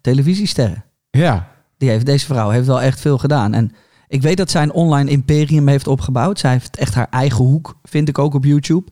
televisiesterren. 0.00 0.84
Ja, 1.10 1.48
Die 1.76 1.88
heeft, 1.88 2.06
deze 2.06 2.26
vrouw 2.26 2.50
heeft 2.50 2.66
wel 2.66 2.80
echt 2.80 3.00
veel 3.00 3.18
gedaan. 3.18 3.54
En 3.54 3.72
ik 4.08 4.22
weet 4.22 4.36
dat 4.36 4.50
zij 4.50 4.62
een 4.62 4.72
online 4.72 5.10
imperium 5.10 5.68
heeft 5.68 5.86
opgebouwd. 5.86 6.38
Zij 6.38 6.50
heeft 6.50 6.76
echt 6.76 6.94
haar 6.94 7.08
eigen 7.10 7.44
hoek, 7.44 7.78
vind 7.82 8.08
ik 8.08 8.18
ook 8.18 8.34
op 8.34 8.44
YouTube. 8.44 8.90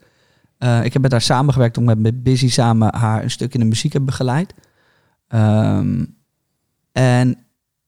Ik 0.82 0.92
heb 0.92 1.02
met 1.02 1.10
haar 1.10 1.20
samengewerkt 1.20 1.76
ik 1.76 1.98
met 1.98 2.22
Busy 2.22 2.50
samen 2.50 2.94
haar 2.94 3.22
een 3.22 3.30
stuk 3.30 3.54
in 3.54 3.60
de 3.60 3.66
muziek 3.66 3.92
heb 3.92 4.04
begeleid. 4.04 4.54
Ehm, 5.28 6.04
en 6.92 7.45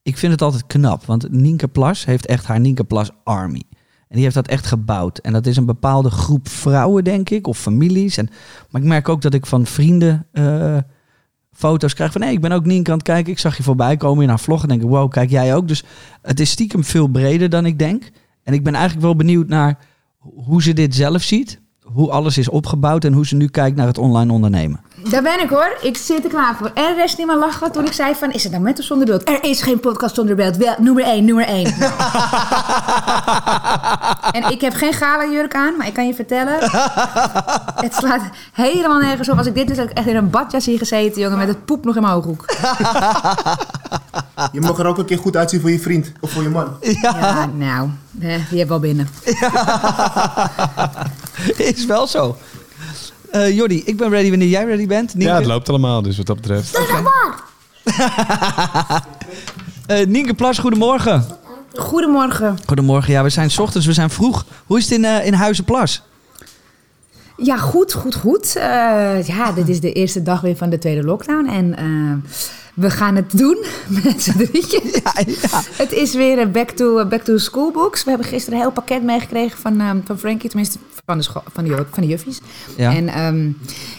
ik 0.08 0.18
vind 0.18 0.32
het 0.32 0.42
altijd 0.42 0.66
knap, 0.66 1.04
want 1.04 1.30
Nienke 1.30 1.68
Plas 1.68 2.04
heeft 2.04 2.26
echt 2.26 2.46
haar 2.46 2.60
Nienke 2.60 2.84
Plas 2.84 3.10
Army. 3.24 3.62
En 4.08 4.14
die 4.14 4.22
heeft 4.22 4.34
dat 4.34 4.48
echt 4.48 4.66
gebouwd. 4.66 5.18
En 5.18 5.32
dat 5.32 5.46
is 5.46 5.56
een 5.56 5.66
bepaalde 5.66 6.10
groep 6.10 6.48
vrouwen, 6.48 7.04
denk 7.04 7.30
ik, 7.30 7.46
of 7.46 7.58
families. 7.58 8.16
En, 8.16 8.28
maar 8.70 8.80
ik 8.80 8.86
merk 8.86 9.08
ook 9.08 9.22
dat 9.22 9.34
ik 9.34 9.46
van 9.46 9.66
vrienden 9.66 10.26
eh, 10.32 10.76
foto's 11.52 11.94
krijg 11.94 12.12
van... 12.12 12.22
hé, 12.22 12.28
ik 12.28 12.40
ben 12.40 12.52
ook 12.52 12.64
Nienke 12.64 12.90
aan 12.90 12.96
het 12.96 13.06
kijken. 13.06 13.32
Ik 13.32 13.38
zag 13.38 13.56
je 13.56 13.62
voorbij 13.62 13.96
komen 13.96 14.22
in 14.22 14.28
haar 14.28 14.40
vlog 14.40 14.62
en 14.62 14.68
denk 14.68 14.82
ik... 14.82 14.88
wow, 14.88 15.10
kijk 15.10 15.30
jij 15.30 15.54
ook? 15.54 15.68
Dus 15.68 15.84
het 16.22 16.40
is 16.40 16.50
stiekem 16.50 16.84
veel 16.84 17.06
breder 17.08 17.48
dan 17.48 17.66
ik 17.66 17.78
denk. 17.78 18.10
En 18.42 18.52
ik 18.52 18.64
ben 18.64 18.74
eigenlijk 18.74 19.04
wel 19.04 19.16
benieuwd 19.16 19.48
naar 19.48 19.78
hoe 20.18 20.62
ze 20.62 20.72
dit 20.72 20.94
zelf 20.94 21.22
ziet. 21.22 21.60
Hoe 21.82 22.10
alles 22.10 22.38
is 22.38 22.48
opgebouwd 22.48 23.04
en 23.04 23.12
hoe 23.12 23.26
ze 23.26 23.36
nu 23.36 23.46
kijkt 23.46 23.76
naar 23.76 23.86
het 23.86 23.98
online 23.98 24.32
ondernemen. 24.32 24.80
Daar 25.02 25.22
ben 25.22 25.40
ik 25.40 25.48
hoor. 25.48 25.76
Ik 25.80 25.96
zit 25.96 26.24
er 26.24 26.30
klaar 26.30 26.56
voor. 26.56 26.70
En 26.74 26.84
er 26.84 26.94
rest 26.96 27.16
niemand 27.18 27.38
lachen 27.38 27.72
toen 27.72 27.86
ik 27.86 27.92
zei 27.92 28.14
van... 28.14 28.32
Is 28.32 28.42
het 28.42 28.52
nou 28.52 28.64
met 28.64 28.78
of 28.78 28.84
zonder 28.84 29.06
beeld? 29.06 29.28
Er 29.28 29.44
is 29.44 29.62
geen 29.62 29.80
podcast 29.80 30.14
zonder 30.14 30.36
beeld. 30.36 30.56
Wel, 30.56 30.74
nummer 30.78 31.04
één, 31.04 31.24
nummer 31.24 31.46
één. 31.46 31.66
en 34.36 34.50
ik 34.50 34.60
heb 34.60 34.74
geen 34.74 34.92
gala-jurk 34.92 35.54
aan, 35.54 35.76
maar 35.76 35.86
ik 35.86 35.94
kan 35.94 36.06
je 36.06 36.14
vertellen... 36.14 36.58
het 37.84 37.94
slaat 37.94 38.22
helemaal 38.52 38.98
nergens 38.98 39.28
op. 39.28 39.38
Als 39.38 39.46
ik 39.46 39.54
dit 39.54 39.68
dus 39.68 39.78
ik 39.78 39.90
echt 39.90 40.06
in 40.06 40.16
een 40.16 40.30
badjas 40.30 40.66
hier 40.66 40.78
gezeten, 40.78 41.22
jongen... 41.22 41.38
met 41.38 41.48
het 41.48 41.64
poep 41.64 41.84
nog 41.84 41.96
in 41.96 42.02
mijn 42.02 42.14
ooghoek. 42.14 42.44
Je 44.52 44.60
mag 44.60 44.78
er 44.78 44.86
ook 44.86 44.98
een 44.98 45.04
keer 45.04 45.18
goed 45.18 45.36
uitzien 45.36 45.60
voor 45.60 45.70
je 45.70 45.80
vriend 45.80 46.12
of 46.20 46.30
voor 46.30 46.42
je 46.42 46.48
man. 46.48 46.76
Ja, 46.80 47.46
nou, 47.46 47.88
eh, 48.20 48.34
die 48.50 48.58
heb 48.58 48.68
wel 48.68 48.78
binnen. 48.78 49.08
is 51.56 51.86
wel 51.86 52.06
zo. 52.06 52.36
Eh 53.30 53.56
Jordi, 53.56 53.82
ik 53.84 53.96
ben 53.96 54.10
ready 54.10 54.30
wanneer 54.30 54.48
jij 54.48 54.64
ready 54.64 54.86
bent. 54.86 55.14
Nienke, 55.14 55.32
ja, 55.32 55.38
het 55.38 55.46
loopt 55.46 55.68
allemaal. 55.68 56.02
Dus 56.02 56.16
wat 56.16 56.26
dat 56.26 56.36
betreft. 56.36 56.78
Eh, 59.86 60.06
Nienke 60.06 60.34
Plas, 60.34 60.58
goedemorgen. 60.58 61.24
Goedemorgen. 61.74 62.58
Goedemorgen, 62.66 63.12
ja, 63.12 63.22
we 63.22 63.28
zijn 63.28 63.50
's 63.50 63.58
ochtends, 63.58 63.86
we 63.86 63.92
zijn 63.92 64.10
vroeg. 64.10 64.44
Hoe 64.66 64.78
is 64.78 64.82
het 64.84 64.92
in, 64.92 65.04
eh 65.04 65.26
in 65.26 65.32
Huizenplas? 65.32 66.02
Ja, 67.36 67.56
goed, 67.56 67.92
goed, 67.92 68.14
goed. 68.14 68.56
Eh, 68.56 69.26
ja, 69.26 69.52
dit 69.54 69.68
is 69.68 69.80
de 69.80 69.92
eerste 69.92 70.22
dag 70.22 70.40
weer 70.40 70.56
van 70.56 70.70
de 70.70 70.78
tweede 70.78 71.02
lockdown. 71.02 71.46
En 71.48 71.74
we 72.78 72.90
gaan 72.90 73.16
het 73.16 73.38
doen 73.38 73.64
met 74.04 74.22
z'n 74.22 74.38
drietjes. 74.38 74.82
Ja, 75.04 75.12
ja. 75.26 75.62
Het 75.72 75.92
is 75.92 76.14
weer 76.14 76.38
eh, 76.38 76.46
back 76.46 76.70
to, 76.70 77.06
back 77.06 77.22
to 77.22 77.38
school 77.38 77.70
books. 77.72 78.04
We 78.04 78.10
hebben 78.10 78.28
gisteren 78.28 78.58
een 78.58 78.64
heel 78.64 78.72
pakket 78.72 79.02
meegekregen 79.02 79.58
van, 79.58 79.80
ehm, 79.80 79.98
van 80.04 80.18
Frankie, 80.18 80.48
tenminste 80.48 80.78
van 81.06 81.18
de, 81.18 81.24
van 81.52 81.64
de, 81.64 81.86
van 81.90 82.02
de 82.02 82.08
juffies. 82.08 82.40
Ja. 82.76 82.94
En 82.94 83.08
ehm, 83.08 83.50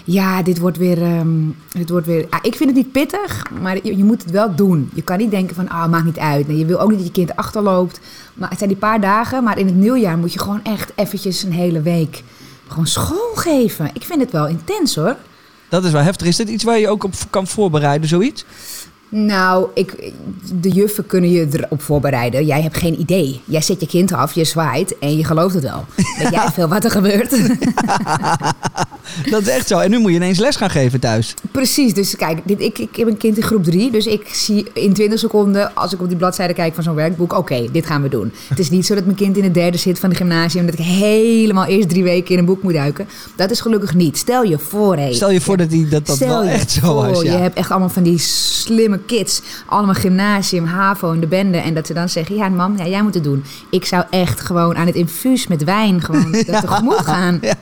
ja, 0.04 0.44
dit 0.44 0.60
wordt 0.60 0.78
weer. 0.78 1.02
ehm, 1.02 1.30
dit 1.70 1.90
wordt 1.90 2.06
weer 2.06 2.26
ah, 2.30 2.40
ik 2.42 2.56
vind 2.56 2.70
het 2.70 2.78
niet 2.78 2.92
pittig, 2.92 3.44
maar 3.62 3.76
je, 3.84 3.98
je 3.98 4.04
moet 4.04 4.24
het 4.24 4.32
wel 4.32 4.56
doen. 4.56 4.90
Je 4.94 5.02
kan 5.02 5.18
niet 5.18 5.32
denken 5.32 5.56
van, 5.56 5.70
ah, 5.70 5.88
maakt 5.88 6.06
niet 6.06 6.20
uit. 6.20 6.48
Nee, 6.48 6.58
je 6.58 6.66
wil 6.66 6.80
ook 6.80 6.90
niet 6.90 6.98
dat 6.98 7.08
je 7.08 7.14
kind 7.14 7.36
achterloopt. 7.36 8.00
Maar 8.34 8.50
het 8.50 8.58
zijn 8.58 8.70
die 8.70 8.80
paar 8.80 9.02
dagen, 9.02 9.44
maar 9.44 9.58
in 9.58 9.66
het 9.66 9.76
nieuwjaar 9.76 10.18
moet 10.18 10.34
je 10.34 10.40
gewoon 10.40 10.64
echt 10.64 10.92
eventjes 10.96 11.44
een 11.44 11.52
hele 11.52 11.82
week 11.82 12.24
gewoon 12.68 12.88
school 12.88 13.32
geven. 13.36 13.90
Ik 13.94 14.04
vind 14.04 14.22
het 14.22 14.32
wel 14.32 14.48
intens 14.48 14.96
hoor. 14.96 15.16
Dat 15.70 15.84
is 15.84 15.92
wel 15.92 16.02
heftig. 16.02 16.28
Is 16.28 16.36
dit 16.36 16.50
iets 16.50 16.64
waar 16.64 16.80
je 16.80 16.90
ook 16.90 17.04
op 17.04 17.14
kan 17.30 17.48
voorbereiden, 17.48 18.10
zoiets? 18.10 18.46
Nou, 19.10 19.68
ik, 19.74 20.12
de 20.62 20.70
juffen 20.70 21.06
kunnen 21.06 21.32
je 21.32 21.48
erop 21.52 21.82
voorbereiden. 21.82 22.46
Jij 22.46 22.62
hebt 22.62 22.78
geen 22.78 23.00
idee. 23.00 23.42
Jij 23.46 23.62
zet 23.62 23.80
je 23.82 23.88
kind 23.88 24.14
af, 24.14 24.34
je 24.34 24.44
zwaait 24.44 24.98
en 25.00 25.18
je 25.18 25.24
gelooft 25.26 25.54
het 25.54 25.64
wel. 25.64 25.86
Weet 25.96 26.32
jij 26.32 26.48
veel 26.54 26.68
wat 26.68 26.84
er 26.84 26.92
gebeurt? 26.92 27.30
Dat 29.30 29.42
is 29.42 29.48
echt 29.48 29.68
zo. 29.68 29.80
En 29.80 29.90
nu 29.90 30.00
moet 30.00 30.12
je 30.12 30.18
ineens 30.18 30.40
les 30.40 30.56
gaan 30.56 30.70
geven 30.70 31.00
thuis. 31.00 31.34
Precies, 31.52 31.94
dus 31.94 32.16
kijk, 32.16 32.40
dit, 32.46 32.62
ik, 32.62 32.78
ik 32.78 32.96
heb 32.96 33.08
een 33.08 33.18
kind 33.18 33.38
in 33.38 33.44
groep 33.44 33.64
3, 33.64 33.92
dus 33.92 34.06
ik 34.06 34.28
zie 34.32 34.66
in 34.74 34.94
20 34.94 35.20
seconden, 35.20 35.76
als 35.76 35.94
ik 35.94 36.02
op 36.02 36.08
die 36.08 36.18
bladzijde 36.18 36.54
kijk 36.54 36.74
van 36.74 36.84
zo'n 36.84 36.96
werkboek, 36.96 37.34
oké, 37.34 37.68
dit 37.72 37.86
gaan 37.86 38.02
we 38.02 38.10
doen. 38.10 38.32
Het 38.48 38.60
is 38.60 38.70
niet 38.70 38.86
zo 38.86 38.96
dat 38.96 39.06
mijn 39.06 39.16
kind 39.18 39.38
in 39.38 39.44
het 39.44 39.54
derde 39.54 39.78
zit 39.78 40.00
van 40.00 40.10
de 40.10 40.16
gymnasium, 40.16 40.66
dat 40.66 40.74
ik 40.74 40.86
helemaal 40.86 41.66
eerst 41.66 41.90
drie 41.90 42.04
weken 42.04 42.34
in 42.34 42.40
een 42.40 42.46
boek 42.46 42.64
moet 42.64 42.74
duiken. 42.74 43.08
Dat 43.36 43.52
is 43.52 43.62
gelukkig 43.62 43.94
niet. 43.96 44.18
Stel 44.18 44.44
je 44.44 44.60
voor, 44.60 44.98
hé. 44.98 45.14
Stel 45.14 45.32
je 45.32 45.42
voor 45.42 45.58
dat 45.58 45.70
die, 45.70 45.88
dat, 45.88 46.06
dat 46.06 46.18
wel 46.18 46.44
echt 46.44 46.72
zo 46.72 46.80
voor, 46.82 47.08
was. 47.08 47.22
Ja. 47.22 47.32
Je 47.32 47.38
hebt 47.38 47.58
echt 47.58 47.70
allemaal 47.70 47.90
van 47.90 48.04
die 48.04 48.18
slimme 48.18 48.99
kids. 49.06 49.42
Allemaal 49.66 49.94
gymnasium, 49.94 50.66
HAVO 50.66 51.14
en 51.14 51.20
de 51.20 51.28
bende. 51.28 51.58
En 51.58 51.74
dat 51.74 51.88
ze 51.88 51.94
dan 51.94 52.10
zeggen, 52.10 52.36
ja 52.36 52.50
mam, 52.50 52.78
ja, 52.78 52.88
jij 52.88 53.02
moet 53.02 53.14
het 53.14 53.24
doen. 53.24 53.44
Ik 53.70 53.86
zou 53.86 54.04
echt 54.10 54.40
gewoon 54.40 54.76
aan 54.76 54.86
het 54.86 54.96
infuus 54.96 55.48
met 55.48 55.64
wijn 55.64 56.02
gewoon 56.02 56.32
dat 56.48 56.62
tegemoet 56.62 57.00
gaan. 57.00 57.38
Ja. 57.42 57.56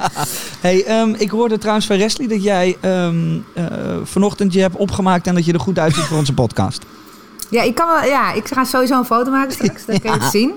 Hey, 0.60 0.86
ehm, 0.86 1.14
ik 1.18 1.30
hoorde 1.30 1.58
trouwens 1.58 1.86
van 1.86 1.98
Wesley 1.98 2.28
dat 2.28 2.44
jij 2.44 2.78
ehm, 2.80 3.38
eh, 3.54 3.66
vanochtend 4.04 4.54
je 4.54 4.62
hebt 4.62 4.76
opgemaakt 4.76 5.28
en 5.28 5.36
dat 5.36 5.46
je 5.46 5.54
er 5.54 5.60
goed 5.60 5.80
uitziet 5.80 6.04
voor 6.04 6.18
onze 6.18 6.34
podcast. 6.34 6.86
Ja, 7.50 7.64
ik 7.64 7.76
kan 7.76 7.88
wel, 7.88 8.10
ja, 8.10 8.34
ik 8.34 8.48
ga 8.48 8.64
sowieso 8.64 8.98
een 8.98 9.06
foto 9.06 9.32
maken 9.32 9.52
straks. 9.52 9.86
Dan 9.86 10.00
kun 10.00 10.12
je 10.12 10.20
het 10.20 10.32
zien. 10.32 10.52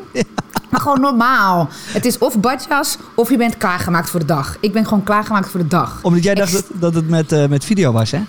Maar 0.71 0.81
gewoon 0.81 1.01
normaal. 1.01 1.69
Het 1.87 2.05
is 2.05 2.19
of 2.19 2.41
badjas 2.41 2.97
of 3.15 3.31
je 3.31 3.37
bent 3.37 3.57
klaargemaakt 3.57 4.11
voor 4.11 4.21
de 4.21 4.27
dag. 4.27 4.57
Ik 4.61 4.73
ben 4.73 4.85
gewoon 4.85 5.03
klaargemaakt 5.03 5.49
voor 5.49 5.61
de 5.61 5.67
dag. 5.67 5.99
Omdat 6.03 6.23
jij 6.23 6.35
dacht 6.35 6.65
dat 6.73 6.95
het 6.95 7.09
met, 7.09 7.33
eh, 7.33 7.47
met 7.47 7.65
video 7.65 7.93
was, 7.93 8.11
hè? 8.11 8.21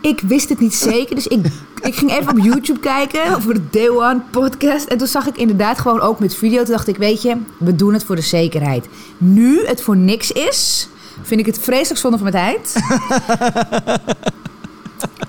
Ik 0.00 0.20
wist 0.20 0.48
het 0.48 0.60
niet 0.60 0.74
zeker, 0.74 1.14
dus 1.14 1.26
ik, 1.26 1.46
ik 1.82 1.94
ging 1.94 2.10
even 2.10 2.30
op 2.30 2.38
YouTube 2.38 2.80
kijken 2.80 3.42
voor 3.42 3.54
de 3.54 3.70
Day 3.70 3.88
One 3.88 4.20
podcast. 4.30 4.86
En 4.86 4.98
toen 4.98 5.06
zag 5.06 5.26
ik 5.26 5.36
inderdaad 5.36 5.78
gewoon 5.78 6.00
ook 6.00 6.18
met 6.18 6.34
video. 6.34 6.62
Toen 6.62 6.72
dacht 6.72 6.88
ik, 6.88 6.96
weet 6.96 7.22
je, 7.22 7.36
we 7.58 7.76
doen 7.76 7.92
het 7.92 8.04
voor 8.04 8.16
de 8.16 8.22
zekerheid. 8.22 8.88
Nu 9.18 9.66
het 9.66 9.82
voor 9.82 9.96
niks 9.96 10.32
is, 10.32 10.88
vind 11.22 11.40
ik 11.40 11.46
het 11.46 11.58
vreselijk 11.58 12.00
zonde 12.00 12.18
van 12.18 12.30
mijn 12.30 12.44
tijd. 12.44 12.74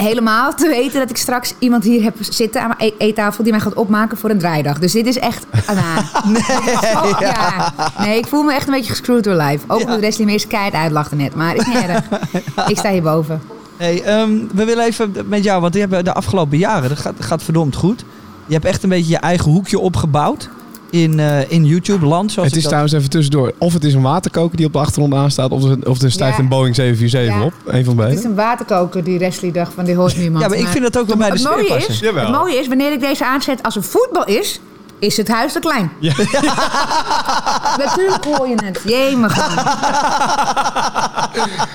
Helemaal 0.01 0.53
te 0.53 0.67
weten 0.67 0.99
dat 0.99 1.09
ik 1.09 1.17
straks 1.17 1.53
iemand 1.59 1.83
hier 1.83 2.03
heb 2.03 2.15
zitten 2.19 2.61
aan 2.61 2.73
mijn 2.77 2.91
e- 2.91 3.05
eettafel 3.05 3.43
die 3.43 3.51
mij 3.51 3.61
gaat 3.61 3.73
opmaken 3.73 4.17
voor 4.17 4.29
een 4.29 4.37
draaidag. 4.37 4.79
Dus 4.79 4.91
dit 4.91 5.05
is 5.05 5.17
echt. 5.17 5.45
ah, 5.65 5.97
nee, 6.25 7.15
ja. 7.19 7.73
nee, 7.97 8.17
ik 8.17 8.27
voel 8.27 8.43
me 8.43 8.53
echt 8.53 8.67
een 8.67 8.73
beetje 8.73 8.89
gescrewd 8.89 9.23
door 9.23 9.35
life. 9.35 9.65
Ook 9.67 9.81
omdat 9.81 9.99
Wesley 9.99 10.25
me 10.25 10.31
eerst 10.31 10.47
keihard 10.47 10.73
uitlachte 10.73 11.15
net. 11.15 11.35
Maar 11.35 11.55
is 11.55 11.65
niet 11.65 11.77
erg. 11.77 12.05
Ik 12.71 12.77
sta 12.77 12.89
hierboven. 12.89 13.41
Hey, 13.81 14.03
ehm, 14.03 14.31
we 14.53 14.65
willen 14.65 14.85
even 14.85 15.13
met 15.25 15.43
jou, 15.43 15.61
want 15.61 15.73
je 15.73 15.79
hebt 15.79 16.05
de 16.05 16.13
afgelopen 16.13 16.57
jaren, 16.57 16.89
dat 16.89 16.99
gaat, 16.99 17.13
gaat 17.19 17.43
verdomd 17.43 17.75
goed. 17.75 18.03
Je 18.45 18.53
hebt 18.53 18.65
echt 18.65 18.83
een 18.83 18.89
beetje 18.89 19.09
je 19.11 19.17
eigen 19.17 19.51
hoekje 19.51 19.79
opgebouwd 19.79 20.49
in, 20.89 21.19
eh, 21.19 21.51
in 21.51 21.65
YouTube-land. 21.65 22.31
Zoals 22.31 22.47
Het 22.47 22.57
is 22.57 22.61
dat- 22.63 22.71
trouwens 22.71 22.93
even 22.93 23.09
tussendoor. 23.09 23.53
Of 23.57 23.73
het 23.73 23.83
is 23.83 23.93
een 23.93 24.01
waterkoker 24.01 24.57
die 24.57 24.65
op 24.65 24.73
de 24.73 24.79
achtergrond 24.79 25.13
aanstaat. 25.13 25.51
Of, 25.51 25.63
er- 25.63 25.89
of 25.89 26.01
er 26.01 26.11
stijgt 26.11 26.37
Ja. 26.37 26.43
een 26.43 26.49
Boeing 26.49 26.75
747 26.75 27.35
Ja. 27.41 27.45
op. 27.45 27.53
Een 27.73 27.85
van 27.85 27.97
Het 27.97 28.07
is 28.07 28.13
beide. 28.13 28.27
een 28.29 28.35
waterkoker 28.35 29.03
die 29.03 29.19
Wesley 29.19 29.51
dacht 29.51 29.73
van 29.73 29.85
die 29.85 29.95
hoort 29.95 30.17
niemand. 30.17 30.43
Ja, 30.43 30.49
maar 30.49 30.57
ik 30.57 30.67
vind 30.67 30.83
dat 30.83 30.97
ook 30.97 31.07
wel 31.07 31.17
bij 31.17 31.25
de 31.27 31.31
het 31.33 31.41
sfeer 31.41 31.55
mooie, 31.55 31.67
passen. 31.67 31.93
is, 31.93 31.99
het 32.21 32.31
mooie 32.31 32.55
is, 32.59 32.67
wanneer 32.67 32.91
ik 32.91 32.99
deze 32.99 33.25
aanzet 33.25 33.63
als 33.63 33.75
een 33.75 33.83
voetbal 33.83 34.25
is, 34.25 34.59
is 35.01 35.17
het 35.17 35.27
huis 35.27 35.53
te 35.53 35.59
klein. 35.59 35.91
Ja. 35.99 36.13
Natuurlijk 37.85 38.23
hoor 38.25 38.47
je 38.47 38.55
het. 38.63 38.79
Jemig. 38.85 39.35
man. 39.37 39.65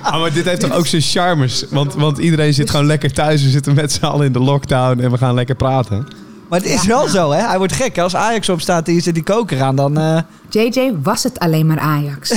Ah, 0.02 0.20
maar 0.20 0.32
dit 0.32 0.44
heeft 0.44 0.60
toch 0.60 0.72
ook 0.72 0.86
zijn 0.86 1.02
charmes. 1.02 1.64
Want, 1.70 1.94
want 1.94 2.18
iedereen 2.18 2.54
zit 2.54 2.70
gewoon 2.70 2.86
lekker 2.86 3.12
thuis. 3.12 3.42
We 3.42 3.48
zitten 3.48 3.74
met 3.74 3.92
z'n 3.92 4.04
allen 4.04 4.26
in 4.26 4.32
de 4.32 4.38
lockdown. 4.40 5.00
En 5.00 5.10
we 5.10 5.18
gaan 5.18 5.34
lekker 5.34 5.54
praten. 5.54 6.06
Maar 6.48 6.58
het 6.60 6.68
is 6.68 6.84
wel 6.86 7.08
zo, 7.08 7.30
hè? 7.30 7.40
Hij 7.46 7.58
wordt 7.58 7.72
gek. 7.72 7.96
hè? 7.96 8.02
Als 8.02 8.16
Ajax 8.16 8.48
opstaat 8.48 8.88
en 8.88 8.94
je 8.94 9.00
zet 9.00 9.14
die 9.14 9.22
koker 9.22 9.62
aan, 9.62 9.76
dan... 9.76 9.98
eh, 9.98 10.18
JJ 10.74 10.92
was 11.02 11.22
het 11.22 11.38
alleen 11.38 11.66
maar 11.66 11.78
Ajax. 11.78 12.30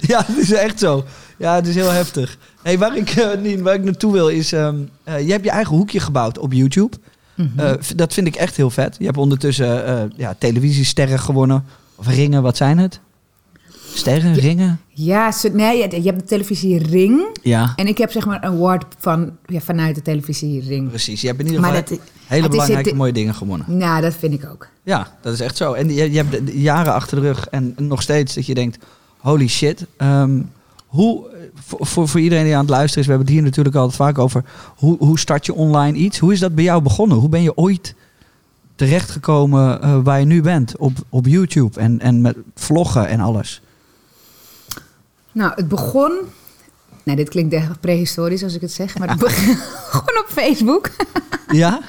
ja, 0.00 0.24
het 0.26 0.36
is 0.36 0.52
echt 0.52 0.78
zo. 0.78 1.04
Ja, 1.36 1.54
het 1.54 1.66
is 1.66 1.74
heel 1.74 1.90
heftig. 1.90 2.36
Hey, 2.62 2.78
waar, 2.78 2.96
ik, 2.96 3.10
eh, 3.10 3.26
Nien, 3.40 3.62
waar 3.62 3.74
ik 3.74 3.84
naartoe 3.84 4.12
wil 4.12 4.28
is... 4.28 4.52
ehm, 4.52 4.76
eh, 5.04 5.26
je 5.26 5.32
hebt 5.32 5.44
je 5.44 5.50
eigen 5.50 5.76
hoekje 5.76 6.00
gebouwd 6.00 6.38
op 6.38 6.52
YouTube. 6.52 6.96
Eh, 7.56 7.72
v- 7.78 7.90
dat 7.90 8.12
vind 8.14 8.26
ik 8.26 8.34
echt 8.36 8.56
heel 8.56 8.70
vet. 8.70 8.96
Je 8.98 9.04
hebt 9.04 9.16
ondertussen 9.16 9.84
eh 9.86 10.02
ja, 10.16 10.34
televisiesterren 10.38 11.18
gewonnen. 11.18 11.64
Of 11.96 12.06
ringen, 12.08 12.42
wat 12.42 12.56
zijn 12.56 12.78
het? 12.78 13.00
Sterren, 13.94 14.34
ringen? 14.34 14.80
Ja, 14.88 15.32
nee, 15.52 15.76
je 15.76 16.02
hebt 16.08 16.18
de 16.20 16.24
televisie 16.26 16.78
Ring. 16.78 17.38
Ja, 17.42 17.72
En 17.76 17.86
ik 17.86 17.98
heb 17.98 18.10
zeg 18.12 18.26
maar 18.26 18.36
een 18.44 18.50
award 18.50 18.84
van, 18.98 19.36
ja, 19.46 19.60
vanuit 19.60 19.94
de 19.94 20.02
televisie 20.02 20.60
Ring. 20.68 20.88
precies. 20.88 21.20
Je 21.20 21.26
hebt 21.26 21.40
in 21.40 21.46
ieder 21.46 21.64
geval 21.64 21.82
dat- 21.88 21.98
hele 22.26 22.48
belangrijke 22.48 22.94
mooie 22.94 23.12
dingen 23.12 23.34
gewonnen. 23.34 23.78
Nou, 23.78 24.00
dat 24.02 24.14
vind 24.14 24.32
ik 24.34 24.46
ook. 24.52 24.68
Ja, 24.82 25.16
dat 25.22 25.32
is 25.32 25.40
echt 25.40 25.56
zo. 25.56 25.72
En 25.72 25.94
je, 25.94 26.10
je 26.10 26.16
hebt 26.16 26.30
de, 26.30 26.44
de 26.44 26.60
jaren 26.60 26.92
achter 26.92 27.16
de 27.20 27.22
rug 27.26 27.46
en 27.48 27.74
nog 27.76 28.02
steeds 28.02 28.34
dat 28.34 28.46
je 28.46 28.54
denkt, 28.54 28.84
holy 29.18 29.48
shit. 29.48 29.86
Ehm, 29.96 30.42
hoe, 30.86 31.26
voor, 31.66 31.86
voor, 31.86 32.08
voor 32.08 32.20
iedereen 32.20 32.44
die 32.44 32.54
aan 32.54 32.60
het 32.60 32.70
luisteren 32.70 33.00
is, 33.00 33.06
we 33.06 33.10
hebben 33.10 33.26
het 33.26 33.36
hier 33.36 33.46
natuurlijk 33.46 33.76
altijd 33.76 33.96
vaak 33.96 34.18
over, 34.18 34.44
hoe, 34.76 34.96
hoe 34.98 35.18
start 35.18 35.46
je 35.46 35.54
online 35.54 35.98
iets? 35.98 36.18
Hoe 36.18 36.32
is 36.32 36.40
dat 36.40 36.54
bij 36.54 36.64
jou 36.64 36.82
begonnen? 36.82 37.16
Hoe 37.16 37.28
ben 37.28 37.42
je 37.42 37.56
ooit 37.56 37.94
terechtgekomen 38.74 39.82
eh, 39.82 39.98
waar 40.02 40.20
je 40.20 40.26
nu 40.26 40.42
bent 40.42 40.76
op, 40.76 40.92
op 41.08 41.26
YouTube 41.26 41.80
en, 41.80 42.00
en 42.00 42.20
met 42.20 42.36
vloggen 42.54 43.08
en 43.08 43.20
alles? 43.20 43.62
Nou, 45.32 45.52
het 45.54 45.68
begon... 45.68 46.12
Nou, 47.02 47.20
dit 47.20 47.28
klinkt 47.28 47.54
echt 47.54 47.80
prehistorisch 47.80 48.42
als 48.42 48.54
ik 48.54 48.60
het 48.60 48.72
zeg. 48.72 48.98
Maar 48.98 49.08
het 49.08 49.18
begon 49.26 49.56
gewoon 49.90 50.18
op 50.18 50.26
Facebook. 50.28 50.90
Ja? 51.50 51.80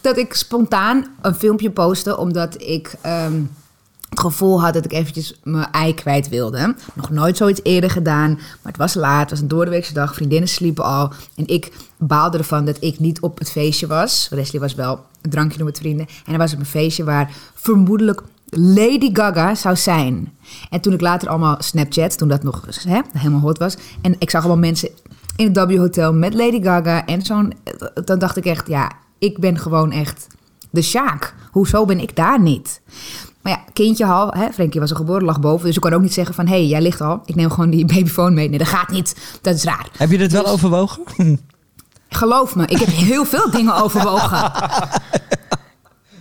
dat 0.00 0.16
ik 0.16 0.34
spontaan 0.34 1.06
een 1.20 1.34
filmpje 1.34 1.70
postte 1.70 2.16
omdat 2.16 2.62
ik 2.62 2.94
ehm, 3.00 3.42
het 4.10 4.20
gevoel 4.20 4.62
had 4.62 4.74
dat 4.74 4.84
ik 4.84 4.92
eventjes 4.92 5.40
mijn 5.42 5.70
ei 5.70 5.94
kwijt 5.94 6.28
wilde. 6.28 6.74
Nog 6.94 7.10
nooit 7.10 7.36
zoiets 7.36 7.60
eerder 7.62 7.90
gedaan, 7.90 8.30
maar 8.34 8.72
het 8.72 8.76
was 8.76 8.94
laat, 8.94 9.20
het 9.20 9.30
was 9.30 9.40
een 9.40 9.48
doordeweekse 9.48 9.92
dag, 9.92 10.14
vriendinnen 10.14 10.48
sliepen 10.48 10.84
al. 10.84 11.12
En 11.36 11.46
ik 11.46 11.72
baalde 11.98 12.38
ervan 12.38 12.64
dat 12.64 12.76
ik 12.80 12.98
niet 12.98 13.20
op 13.20 13.38
het 13.38 13.50
feestje 13.50 13.86
was. 13.86 14.28
Wesley 14.30 14.60
was 14.60 14.74
wel 14.74 15.04
een 15.22 15.30
drankje 15.30 15.56
doen 15.56 15.66
met 15.66 15.78
vrienden. 15.78 16.06
En 16.26 16.32
er 16.32 16.38
was 16.38 16.52
op 16.52 16.58
een 16.58 16.66
feestje 16.66 17.04
waar 17.04 17.32
vermoedelijk 17.54 18.22
Lady 18.50 19.10
Gaga 19.12 19.54
zou 19.54 19.76
zijn. 19.76 20.32
En 20.70 20.80
toen 20.80 20.92
ik 20.92 21.00
later 21.00 21.28
allemaal 21.28 21.56
Snapchat, 21.58 22.18
toen 22.18 22.28
dat 22.28 22.42
nog 22.42 22.64
hè, 22.88 23.00
helemaal 23.12 23.40
hot 23.40 23.58
was. 23.58 23.76
En 24.00 24.14
ik 24.18 24.30
zag 24.30 24.40
allemaal 24.40 24.60
mensen 24.60 24.88
in 25.36 25.54
het 25.54 25.68
W 25.68 25.78
Hotel 25.78 26.14
met 26.14 26.34
Lady 26.34 26.62
Gaga 26.62 27.06
en 27.06 27.22
zo'n... 27.22 27.52
Dan 28.04 28.18
dacht 28.18 28.36
ik 28.36 28.44
echt, 28.44 28.68
ja, 28.68 28.92
ik 29.18 29.38
ben 29.38 29.58
gewoon 29.58 29.92
echt 29.92 30.26
de 30.70 30.82
Sjaak. 30.82 31.34
Hoezo 31.50 31.84
ben 31.84 32.00
ik 32.00 32.16
daar 32.16 32.40
niet? 32.40 32.80
Maar 33.42 33.52
ja, 33.52 33.60
kindje 33.72 34.04
al, 34.06 34.32
hè, 34.32 34.52
Frenkie 34.52 34.80
was 34.80 34.90
er 34.90 34.96
geboren, 34.96 35.24
lag 35.24 35.40
boven. 35.40 35.66
Dus 35.66 35.74
ik 35.76 35.82
kan 35.82 35.92
ook 35.92 36.00
niet 36.00 36.12
zeggen 36.12 36.34
van, 36.34 36.46
hé, 36.46 36.52
hey, 36.52 36.66
jij 36.66 36.80
ligt 36.82 37.00
al. 37.00 37.20
Ik 37.24 37.34
neem 37.34 37.50
gewoon 37.50 37.70
die 37.70 37.84
babyfoon 37.86 38.34
mee. 38.34 38.48
Nee, 38.48 38.58
dat 38.58 38.68
gaat 38.68 38.90
niet. 38.90 39.38
Dat 39.40 39.54
is 39.54 39.64
raar. 39.64 39.88
Heb 39.96 40.10
je 40.10 40.18
dit 40.18 40.32
wel 40.32 40.42
Dus- 40.42 40.52
overwogen? 40.52 41.02
Geloof 42.08 42.56
me, 42.56 42.66
ik 42.66 42.78
heb 42.78 42.88
heel 42.88 43.24
veel 43.24 43.50
dingen 43.50 43.74
overwogen. 43.82 44.52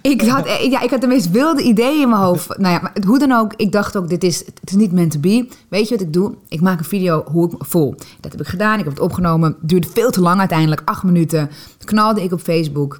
Ik 0.02 0.22
had, 0.22 0.46
eh, 0.46 0.72
ja, 0.72 0.82
ik 0.82 0.90
had 0.90 1.02
de 1.02 1.08
meest 1.08 1.32
wilde 1.32 1.62
ideeën 1.62 2.02
in 2.02 2.10
mijn 2.10 2.22
hoofd. 2.22 2.58
Nou 2.58 2.74
ja, 2.74 2.80
maar 2.82 2.94
hoe 3.06 3.20
dan 3.20 3.32
ook, 3.32 3.54
ik 3.56 3.72
dacht 3.72 3.98
ook, 3.98 4.10
dit 4.10 4.24
is, 4.24 4.38
het 4.40 4.60
is 4.70 4.76
niet 4.76 4.92
meant 4.92 5.12
to 5.12 5.20
be. 5.20 5.48
Weet 5.70 5.88
je 5.88 5.96
wat 5.96 6.04
ik 6.06 6.14
doe? 6.14 6.34
Ik 6.48 6.62
maak 6.62 6.80
een 6.80 6.86
video 6.86 7.24
hoe 7.32 7.46
ik 7.46 7.52
me 7.52 7.66
voel. 7.66 7.96
Dat 8.20 8.32
heb 8.32 8.42
ik 8.42 8.48
gedaan, 8.48 8.78
ik 8.80 8.84
heb 8.84 8.94
het 8.94 9.04
opgenomen. 9.04 9.56
Duurde 9.62 9.88
veel 9.94 10.12
te 10.12 10.22
lang 10.22 10.40
uiteindelijk, 10.40 10.82
acht 10.86 11.04
minuten. 11.04 11.50
Knalde 11.84 12.24
ik 12.24 12.32
op 12.32 12.40
Facebook. 12.42 13.00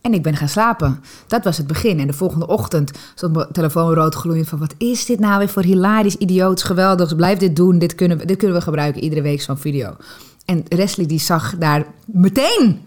En 0.00 0.14
ik 0.14 0.22
ben 0.22 0.36
gaan 0.36 0.48
slapen. 0.48 1.00
Dat 1.26 1.44
was 1.44 1.56
het 1.56 1.66
begin. 1.66 2.00
En 2.00 2.06
de 2.06 2.12
volgende 2.12 2.46
ochtend 2.46 2.90
stond 3.14 3.34
mijn 3.34 3.48
telefoon 3.52 3.94
rood 3.94 4.14
gloeiend 4.14 4.48
van... 4.48 4.58
wat 4.58 4.74
is 4.78 5.04
dit 5.04 5.20
nou 5.20 5.38
weer 5.38 5.48
voor 5.48 5.62
hilarisch, 5.62 6.16
idioots, 6.16 6.62
geweldigs. 6.62 7.14
Blijf 7.14 7.38
dit 7.38 7.56
doen, 7.56 7.78
dit 7.78 7.94
kunnen, 7.94 8.18
we, 8.18 8.24
dit 8.24 8.36
kunnen 8.36 8.56
we 8.56 8.62
gebruiken 8.62 9.02
iedere 9.02 9.22
week 9.22 9.42
zo'n 9.42 9.58
video. 9.58 9.96
En 10.44 10.64
Wesley 10.68 11.06
die 11.06 11.20
zag 11.20 11.56
daar 11.58 11.86
meteen, 12.04 12.80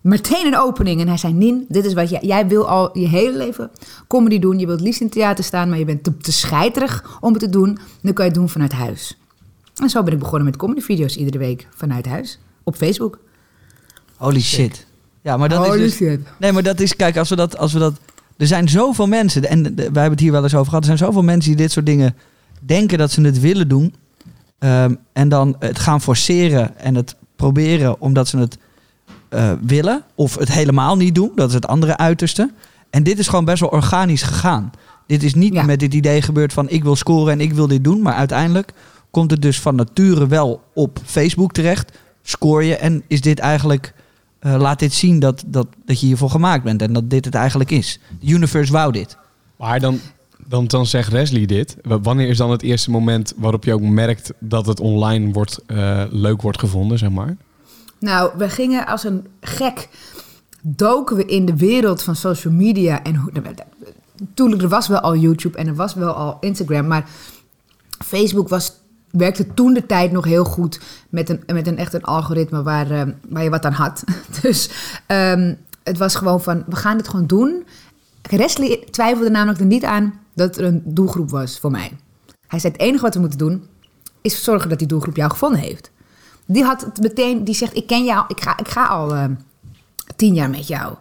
meteen 0.00 0.46
een 0.46 0.58
opening. 0.58 1.00
En 1.00 1.08
hij 1.08 1.16
zei, 1.16 1.32
Nien, 1.32 1.64
dit 1.68 1.84
is 1.84 1.94
wat 1.94 2.10
jij... 2.10 2.20
Jij 2.22 2.46
wil 2.46 2.68
al 2.68 2.98
je 2.98 3.08
hele 3.08 3.36
leven 3.36 3.70
comedy 4.08 4.38
doen. 4.38 4.58
Je 4.58 4.66
wilt 4.66 4.80
liefst 4.80 5.00
in 5.00 5.06
het 5.06 5.14
theater 5.14 5.44
staan, 5.44 5.68
maar 5.68 5.78
je 5.78 5.84
bent 5.84 6.04
te, 6.04 6.16
te 6.16 6.32
scheiterig 6.32 7.18
om 7.20 7.32
het 7.32 7.42
te 7.42 7.48
doen. 7.48 7.78
Dan 8.02 8.12
kan 8.12 8.24
je 8.24 8.30
het 8.30 8.40
doen 8.40 8.48
vanuit 8.48 8.72
huis. 8.72 9.18
En 9.74 9.90
zo 9.90 10.02
ben 10.02 10.12
ik 10.12 10.18
begonnen 10.18 10.44
met 10.44 10.56
comedyvideo's 10.56 11.16
iedere 11.16 11.38
week 11.38 11.68
vanuit 11.74 12.06
huis. 12.06 12.38
Op 12.62 12.76
Facebook. 12.76 13.18
Holy 14.16 14.40
shit. 14.40 14.85
Ja, 15.26 15.36
maar 15.36 15.48
dat 15.48 15.66
Holy 15.66 15.82
is 15.82 15.96
dus... 15.96 16.18
Nee, 16.38 16.52
maar 16.52 16.62
dat 16.62 16.80
is, 16.80 16.96
kijk, 16.96 17.16
als 17.16 17.28
we 17.28 17.36
dat, 17.36 17.58
als 17.58 17.72
we 17.72 17.78
dat. 17.78 17.94
Er 18.36 18.46
zijn 18.46 18.68
zoveel 18.68 19.06
mensen, 19.06 19.44
en 19.48 19.62
wij 19.62 19.84
hebben 19.84 20.10
het 20.10 20.20
hier 20.20 20.32
wel 20.32 20.42
eens 20.42 20.54
over 20.54 20.66
gehad. 20.66 20.80
Er 20.80 20.96
zijn 20.96 21.08
zoveel 21.08 21.22
mensen 21.22 21.50
die 21.50 21.60
dit 21.60 21.72
soort 21.72 21.86
dingen 21.86 22.16
denken 22.60 22.98
dat 22.98 23.10
ze 23.10 23.20
het 23.20 23.40
willen 23.40 23.68
doen. 23.68 23.94
ehm, 24.58 24.94
en 25.12 25.28
dan 25.28 25.56
het 25.58 25.78
gaan 25.78 26.00
forceren 26.00 26.78
en 26.78 26.94
het 26.94 27.16
proberen 27.36 28.00
omdat 28.00 28.28
ze 28.28 28.38
het 28.38 28.58
eh, 29.28 29.52
willen. 29.66 30.02
Of 30.14 30.34
het 30.38 30.52
helemaal 30.52 30.96
niet 30.96 31.14
doen. 31.14 31.32
Dat 31.34 31.48
is 31.48 31.54
het 31.54 31.66
andere 31.66 31.96
uiterste. 31.96 32.50
En 32.90 33.02
dit 33.02 33.18
is 33.18 33.28
gewoon 33.28 33.44
best 33.44 33.60
wel 33.60 33.68
organisch 33.68 34.22
gegaan. 34.22 34.70
Dit 35.06 35.22
is 35.22 35.34
niet 35.34 35.52
Ja. 35.54 35.62
met 35.62 35.80
dit 35.80 35.94
idee 35.94 36.22
gebeurd 36.22 36.52
van 36.52 36.68
ik 36.68 36.82
wil 36.82 36.96
scoren 36.96 37.32
en 37.32 37.40
ik 37.40 37.52
wil 37.52 37.66
dit 37.66 37.84
doen. 37.84 38.02
Maar 38.02 38.14
uiteindelijk 38.14 38.72
komt 39.10 39.30
het 39.30 39.42
dus 39.42 39.60
van 39.60 39.74
nature 39.74 40.26
wel 40.26 40.62
op 40.74 40.98
Facebook 41.04 41.52
terecht. 41.52 41.98
Scoor 42.22 42.64
je 42.64 42.76
en 42.76 43.02
is 43.06 43.20
dit 43.20 43.38
eigenlijk 43.38 43.94
eh, 44.38 44.56
laat 44.58 44.78
dit 44.78 44.92
zien 44.92 45.18
dat, 45.18 45.44
dat, 45.46 45.66
dat 45.84 46.00
je 46.00 46.06
hiervoor 46.06 46.30
gemaakt 46.30 46.64
bent 46.64 46.82
en 46.82 46.92
dat 46.92 47.10
dit 47.10 47.24
het 47.24 47.34
eigenlijk 47.34 47.70
is. 47.70 48.00
De 48.20 48.26
universe 48.26 48.72
wou 48.72 48.92
dit. 48.92 49.16
Maar 49.56 49.80
dan, 49.80 50.00
Dan, 50.48 50.66
dan 50.66 50.86
zegt 50.86 51.12
Leslie 51.12 51.46
dit. 51.46 51.76
Wanneer 51.82 52.28
is 52.28 52.36
dan 52.36 52.50
het 52.50 52.62
eerste 52.62 52.90
moment 52.90 53.32
waarop 53.36 53.64
je 53.64 53.72
ook 53.72 53.80
merkt 53.80 54.32
dat 54.38 54.66
het 54.66 54.80
online 54.80 55.32
wordt, 55.32 55.58
eh, 55.66 56.02
leuk 56.10 56.42
wordt 56.42 56.58
gevonden, 56.58 56.98
zeg 56.98 57.10
maar? 57.10 57.36
Nou, 57.98 58.30
we 58.36 58.48
gingen 58.48 58.86
als 58.86 59.04
een 59.04 59.26
gek, 59.40 59.88
doken 60.60 61.16
we 61.16 61.24
in 61.24 61.46
de 61.46 61.56
wereld 61.56 62.02
van 62.02 62.16
social 62.16 62.52
media. 62.52 63.02
En 63.02 63.14
hoe, 63.14 63.30
natuurlijk, 64.16 64.62
er 64.62 64.68
was 64.68 64.88
wel 64.88 65.00
al 65.00 65.16
YouTube 65.16 65.58
en 65.58 65.66
er 65.66 65.74
was 65.74 65.94
wel 65.94 66.12
al 66.12 66.36
Instagram, 66.40 66.86
maar 66.86 67.08
Facebook 68.04 68.48
was, 68.48 68.72
werkte 69.10 69.54
toen 69.54 69.74
de 69.74 69.86
tijd 69.86 70.12
nog 70.12 70.24
heel 70.24 70.44
goed 70.44 70.80
met 71.08 71.28
een, 71.28 71.42
met 71.46 71.66
een 71.66 71.78
echt 71.78 71.94
een 71.94 72.04
algoritme 72.04 72.62
waar, 72.62 72.90
eh, 72.90 73.02
waar 73.28 73.42
je 73.42 73.50
wat 73.50 73.64
aan 73.64 73.72
had. 73.72 74.04
Dus 74.42 74.70
ehm, 75.06 75.54
het 75.82 75.98
was 75.98 76.14
gewoon 76.14 76.42
van, 76.42 76.64
we 76.66 76.76
gaan 76.76 76.96
dit 76.96 77.08
gewoon 77.08 77.26
doen. 77.26 77.66
Wesley 78.22 78.84
twijfelde 78.90 79.30
namelijk 79.30 79.60
er 79.60 79.66
niet 79.66 79.84
aan 79.84 80.20
dat 80.34 80.56
er 80.56 80.64
een 80.64 80.82
doelgroep 80.84 81.30
was 81.30 81.58
voor 81.58 81.70
mij. 81.70 81.92
Hij 82.46 82.58
zei, 82.58 82.72
het 82.72 82.82
enige 82.82 83.02
wat 83.02 83.14
we 83.14 83.20
moeten 83.20 83.38
doen, 83.38 83.66
is 84.20 84.44
zorgen 84.44 84.68
dat 84.68 84.78
die 84.78 84.88
doelgroep 84.88 85.16
jou 85.16 85.30
gevonden 85.30 85.60
heeft. 85.60 85.90
Die 86.46 86.64
had 86.64 87.00
meteen, 87.00 87.44
die 87.44 87.54
zegt, 87.54 87.76
ik 87.76 87.86
ken 87.86 88.04
jou, 88.04 88.24
ik 88.28 88.40
ga, 88.40 88.58
ik 88.58 88.68
ga 88.68 88.84
al 88.84 89.14
eh, 89.14 89.24
tien 90.16 90.34
jaar 90.34 90.50
met 90.50 90.66
jou. 90.66 90.94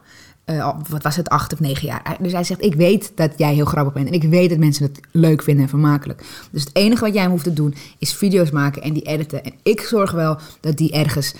Eh, 0.45 0.75
wat 0.89 1.03
was 1.03 1.15
het, 1.15 1.29
acht 1.29 1.53
of 1.53 1.59
negen 1.59 1.87
jaar. 1.87 2.17
Dus 2.19 2.31
hij 2.31 2.43
zegt, 2.43 2.63
ik 2.63 2.75
weet 2.75 3.11
dat 3.15 3.31
jij 3.37 3.53
heel 3.53 3.65
grappig 3.65 3.93
bent. 3.93 4.07
En 4.07 4.13
ik 4.13 4.23
weet 4.23 4.49
dat 4.49 4.59
mensen 4.59 4.85
het 4.85 4.99
leuk 5.11 5.43
vinden 5.43 5.63
en 5.63 5.69
vermakelijk. 5.69 6.23
Dus 6.51 6.63
het 6.63 6.75
enige 6.75 7.03
wat 7.05 7.13
jij 7.13 7.37
te 7.43 7.53
doen, 7.53 7.75
is 7.97 8.13
video's 8.13 8.51
maken 8.51 8.81
en 8.81 8.93
die 8.93 9.03
editen. 9.03 9.43
En 9.43 9.53
ik 9.63 9.81
zorg 9.81 10.11
wel 10.11 10.37
dat 10.59 10.77
die 10.77 10.91
ergens 10.91 11.33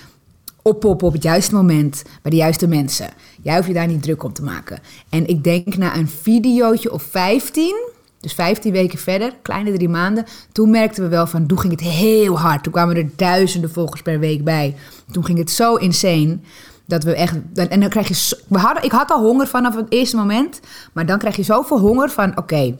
oppoppen 0.62 1.06
op 1.06 1.12
het 1.12 1.22
juiste 1.22 1.54
moment 1.54 2.02
bij 2.22 2.30
de 2.30 2.36
juiste 2.36 2.66
mensen. 2.66 3.08
Jij 3.42 3.54
hoeft 3.54 3.68
je 3.68 3.74
daar 3.74 3.86
niet 3.86 4.02
druk 4.02 4.22
om 4.22 4.32
te 4.32 4.42
maken. 4.42 4.78
En 5.08 5.26
ik 5.26 5.44
denk 5.44 5.76
na 5.76 5.96
een 5.96 6.08
videootje 6.08 6.92
of 6.92 7.02
15, 7.02 7.74
dus 8.20 8.32
15 8.32 8.72
weken 8.72 8.98
verder, 8.98 9.32
kleine 9.42 9.72
drie 9.72 9.88
maanden, 9.88 10.24
toen 10.52 10.70
merkten 10.70 11.02
we 11.02 11.08
wel 11.08 11.26
van, 11.26 11.46
toen 11.46 11.60
ging 11.60 11.72
het 11.72 11.88
heel 11.88 12.38
hard. 12.38 12.62
Toen 12.62 12.72
kwamen 12.72 12.96
er 12.96 13.10
duizenden 13.16 13.70
volgers 13.70 14.02
per 14.02 14.18
week 14.18 14.44
bij. 14.44 14.74
Toen 15.10 15.24
ging 15.24 15.38
het 15.38 15.50
zo 15.50 15.74
insane. 15.74 16.38
Dat 16.86 17.04
we 17.04 17.14
echt. 17.14 17.36
En 17.54 17.80
dan 17.80 17.88
krijg 17.88 18.08
je. 18.08 18.38
We 18.48 18.58
hadden, 18.58 18.84
ik 18.84 18.92
had 18.92 19.10
al 19.10 19.20
honger 19.20 19.46
vanaf 19.46 19.76
het 19.76 19.86
eerste 19.88 20.16
moment. 20.16 20.60
Maar 20.92 21.06
dan 21.06 21.18
krijg 21.18 21.36
je 21.36 21.42
zoveel 21.42 21.78
honger 21.78 22.10
van. 22.10 22.38
Oké. 22.38 22.76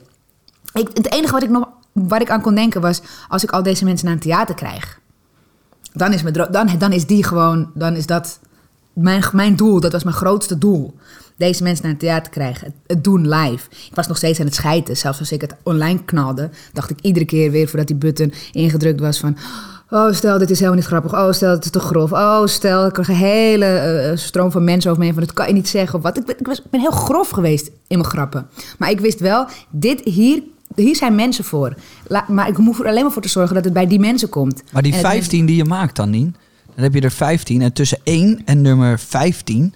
het 0.73 1.13
enige 1.13 1.33
wat 1.33 1.43
ik 1.43 1.49
nog. 1.49 1.67
Waar 1.91 2.21
ik 2.21 2.29
aan 2.29 2.41
kon 2.41 2.55
denken 2.55 2.81
was. 2.81 3.01
Als 3.27 3.43
ik 3.43 3.51
al 3.51 3.63
deze 3.63 3.85
mensen 3.85 4.05
naar 4.05 4.15
een 4.15 4.21
theater 4.21 4.55
krijg. 4.55 4.99
Dan 5.93 6.13
is, 6.13 6.21
mijn 6.21 6.33
dan, 6.33 6.69
dan 6.77 6.91
is 6.91 7.05
die 7.05 7.23
gewoon. 7.23 7.71
Dan 7.73 7.95
is 7.95 8.05
dat 8.05 8.39
mijn, 8.93 9.23
mijn 9.31 9.55
doel. 9.55 9.79
Dat 9.79 9.91
was 9.91 10.03
mijn 10.03 10.15
grootste 10.15 10.57
doel. 10.57 10.95
Deze 11.35 11.63
mensen 11.63 11.83
naar 11.83 11.93
het 11.93 12.01
theater 12.01 12.31
krijgen. 12.31 12.65
Het, 12.65 12.75
het 12.87 13.03
doen 13.03 13.29
live. 13.29 13.69
Ik 13.69 13.95
was 13.95 14.07
nog 14.07 14.17
steeds 14.17 14.39
aan 14.39 14.45
het 14.45 14.55
schijten. 14.55 14.97
Zelfs 14.97 15.19
als 15.19 15.31
ik 15.31 15.41
het 15.41 15.55
online 15.63 16.03
knalde. 16.05 16.49
Dacht 16.73 16.89
ik 16.89 17.01
iedere 17.01 17.25
keer 17.25 17.51
weer 17.51 17.67
voordat 17.67 17.87
die 17.87 17.95
button 17.95 18.33
ingedrukt 18.51 18.99
was 18.99 19.19
van. 19.19 19.37
Oh, 19.89 20.13
stel, 20.13 20.37
dit 20.37 20.49
is 20.49 20.57
helemaal 20.59 20.79
niet 20.79 20.87
grappig. 20.87 21.13
Oh, 21.13 21.31
stel, 21.31 21.53
dit 21.53 21.65
is 21.65 21.71
te 21.71 21.79
grof. 21.79 22.11
Oh, 22.11 22.45
stel, 22.45 22.85
ik 22.85 22.93
krijg 22.93 23.09
een 23.09 23.15
hele 23.15 23.65
eh, 23.65 24.17
stroom 24.17 24.51
van 24.51 24.63
mensen 24.63 24.89
over 24.89 24.99
me 25.01 25.07
heen 25.07 25.17
van... 25.17 25.25
dat 25.25 25.35
kan 25.35 25.47
je 25.47 25.53
niet 25.53 25.67
zeggen 25.67 25.97
of 25.97 26.03
wat. 26.03 26.17
Ik 26.17 26.25
ben, 26.25 26.39
ik, 26.39 26.47
was, 26.47 26.57
ik 26.57 26.69
ben 26.69 26.79
heel 26.79 26.91
grof 26.91 27.29
geweest 27.29 27.67
in 27.67 27.97
mijn 27.97 28.09
grappen. 28.09 28.47
Maar 28.77 28.89
ik 28.89 28.99
wist 28.99 29.19
wel, 29.19 29.45
dit 29.69 30.01
hier, 30.03 30.41
hier 30.75 30.95
zijn 30.95 31.15
mensen 31.15 31.43
voor. 31.43 31.73
La- 32.07 32.25
maar 32.27 32.47
ik 32.47 32.55
hoef 32.55 32.79
er 32.79 32.87
alleen 32.87 33.03
maar 33.03 33.11
voor 33.11 33.21
te 33.21 33.29
zorgen 33.29 33.55
dat 33.55 33.63
het 33.63 33.73
bij 33.73 33.87
die 33.87 33.99
mensen 33.99 34.29
komt. 34.29 34.63
Maar 34.71 34.81
die 34.81 34.91
En 34.91 34.97
het 34.97 35.07
15 35.07 35.45
die 35.45 35.55
je 35.55 35.65
maakt 35.65 35.95
dan 35.95 36.09
niet, 36.09 36.35
dan 36.75 36.83
heb 36.83 36.93
je 36.93 37.01
er 37.01 37.11
15. 37.11 37.61
En 37.61 37.73
tussen 37.73 37.99
1 38.03 38.41
en 38.45 38.61
nummer 38.61 38.99
15 38.99 39.73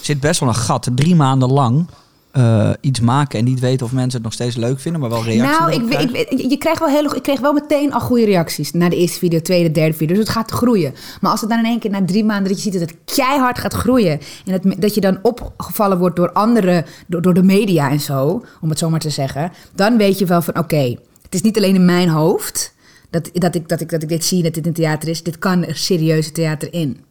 zit 0.00 0.20
best 0.20 0.40
wel 0.40 0.48
een 0.48 0.54
gat. 0.54 0.88
Drie 0.94 1.14
maanden 1.14 1.52
lang 1.52 1.86
eh, 2.34 2.70
iets 2.80 3.00
maken 3.00 3.38
en 3.38 3.44
niet 3.44 3.60
weten 3.60 3.86
of 3.86 3.92
mensen 3.92 4.12
het 4.12 4.22
nog 4.22 4.32
steeds 4.32 4.56
leuk 4.56 4.80
vinden, 4.80 5.00
maar 5.00 5.10
wel 5.10 5.24
reacties. 5.24 5.58
Nou, 5.58 5.72
ik, 5.72 6.30
ik, 6.30 6.50
je 6.50 6.56
krijgt 6.56 6.80
wel 6.80 6.88
heel, 6.88 7.14
ik 7.16 7.22
kreeg 7.22 7.40
wel 7.40 7.52
meteen 7.52 7.92
al 7.92 8.00
goede 8.00 8.24
reacties 8.24 8.72
na 8.72 8.88
de 8.88 8.96
eerste 8.96 9.18
video, 9.18 9.40
tweede, 9.40 9.70
derde 9.70 9.92
video. 9.92 10.14
Dus 10.14 10.24
het 10.24 10.34
gaat 10.34 10.50
groeien. 10.50 10.94
Maar 11.20 11.30
als 11.30 11.40
het 11.40 11.50
dan 11.50 11.58
in 11.58 11.64
één 11.64 11.78
keer 11.78 11.90
na 11.90 12.04
drie 12.04 12.24
maanden 12.24 12.48
dat 12.48 12.56
je 12.56 12.70
ziet 12.70 12.80
dat 12.80 12.90
het 12.90 13.16
keihard 13.16 13.58
gaat 13.58 13.74
groeien 13.74 14.20
en 14.46 14.60
dat, 14.60 14.80
dat 14.80 14.94
je 14.94 15.00
dan 15.00 15.18
opgevallen 15.22 15.98
wordt 15.98 16.16
door 16.16 16.32
anderen, 16.32 16.84
door, 17.06 17.22
door 17.22 17.34
de 17.34 17.42
media 17.42 17.90
en 17.90 18.00
zo, 18.00 18.44
om 18.60 18.68
het 18.68 18.78
zo 18.78 18.90
maar 18.90 19.00
te 19.00 19.10
zeggen, 19.10 19.52
dan 19.74 19.96
weet 19.96 20.18
je 20.18 20.26
wel 20.26 20.42
van 20.42 20.58
oké, 20.58 20.96
het 21.22 21.34
is 21.34 21.42
niet 21.42 21.56
alleen 21.56 21.74
in 21.74 21.84
mijn 21.84 22.08
hoofd 22.08 22.74
dat, 23.10 23.30
dat, 23.32 23.54
ik, 23.54 23.68
dat, 23.68 23.80
ik, 23.80 23.90
dat 23.90 24.02
ik 24.02 24.08
dit 24.08 24.24
zie, 24.24 24.42
dat 24.42 24.54
dit 24.54 24.66
een 24.66 24.72
theater 24.72 25.08
is. 25.08 25.22
Dit 25.22 25.38
kan 25.38 25.64
er 25.64 25.76
serieuze 25.76 26.32
theater 26.32 26.72
in. 26.72 27.04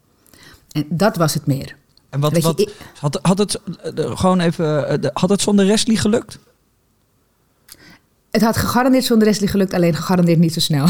En 0.72 0.86
dat 0.88 1.16
was 1.16 1.34
het 1.34 1.46
meer. 1.46 1.76
En 2.14 2.20
wat, 2.20 2.36
je, 2.36 2.68
had, 2.98 3.18
had, 3.22 3.38
het, 3.38 3.60
eh, 3.94 4.18
gewoon 4.18 4.40
even, 4.40 4.88
eh, 5.02 5.10
had 5.12 5.30
het 5.30 5.40
zonder 5.40 5.66
Wesley 5.66 5.96
gelukt? 5.96 6.38
Het 8.30 8.42
had 8.42 8.56
gegarandeerd 8.56 9.04
zonder 9.04 9.28
Wesley 9.28 9.48
gelukt, 9.48 9.74
alleen 9.74 9.94
gegarandeerd 9.94 10.38
niet 10.38 10.52
zo 10.52 10.60
snel. 10.60 10.86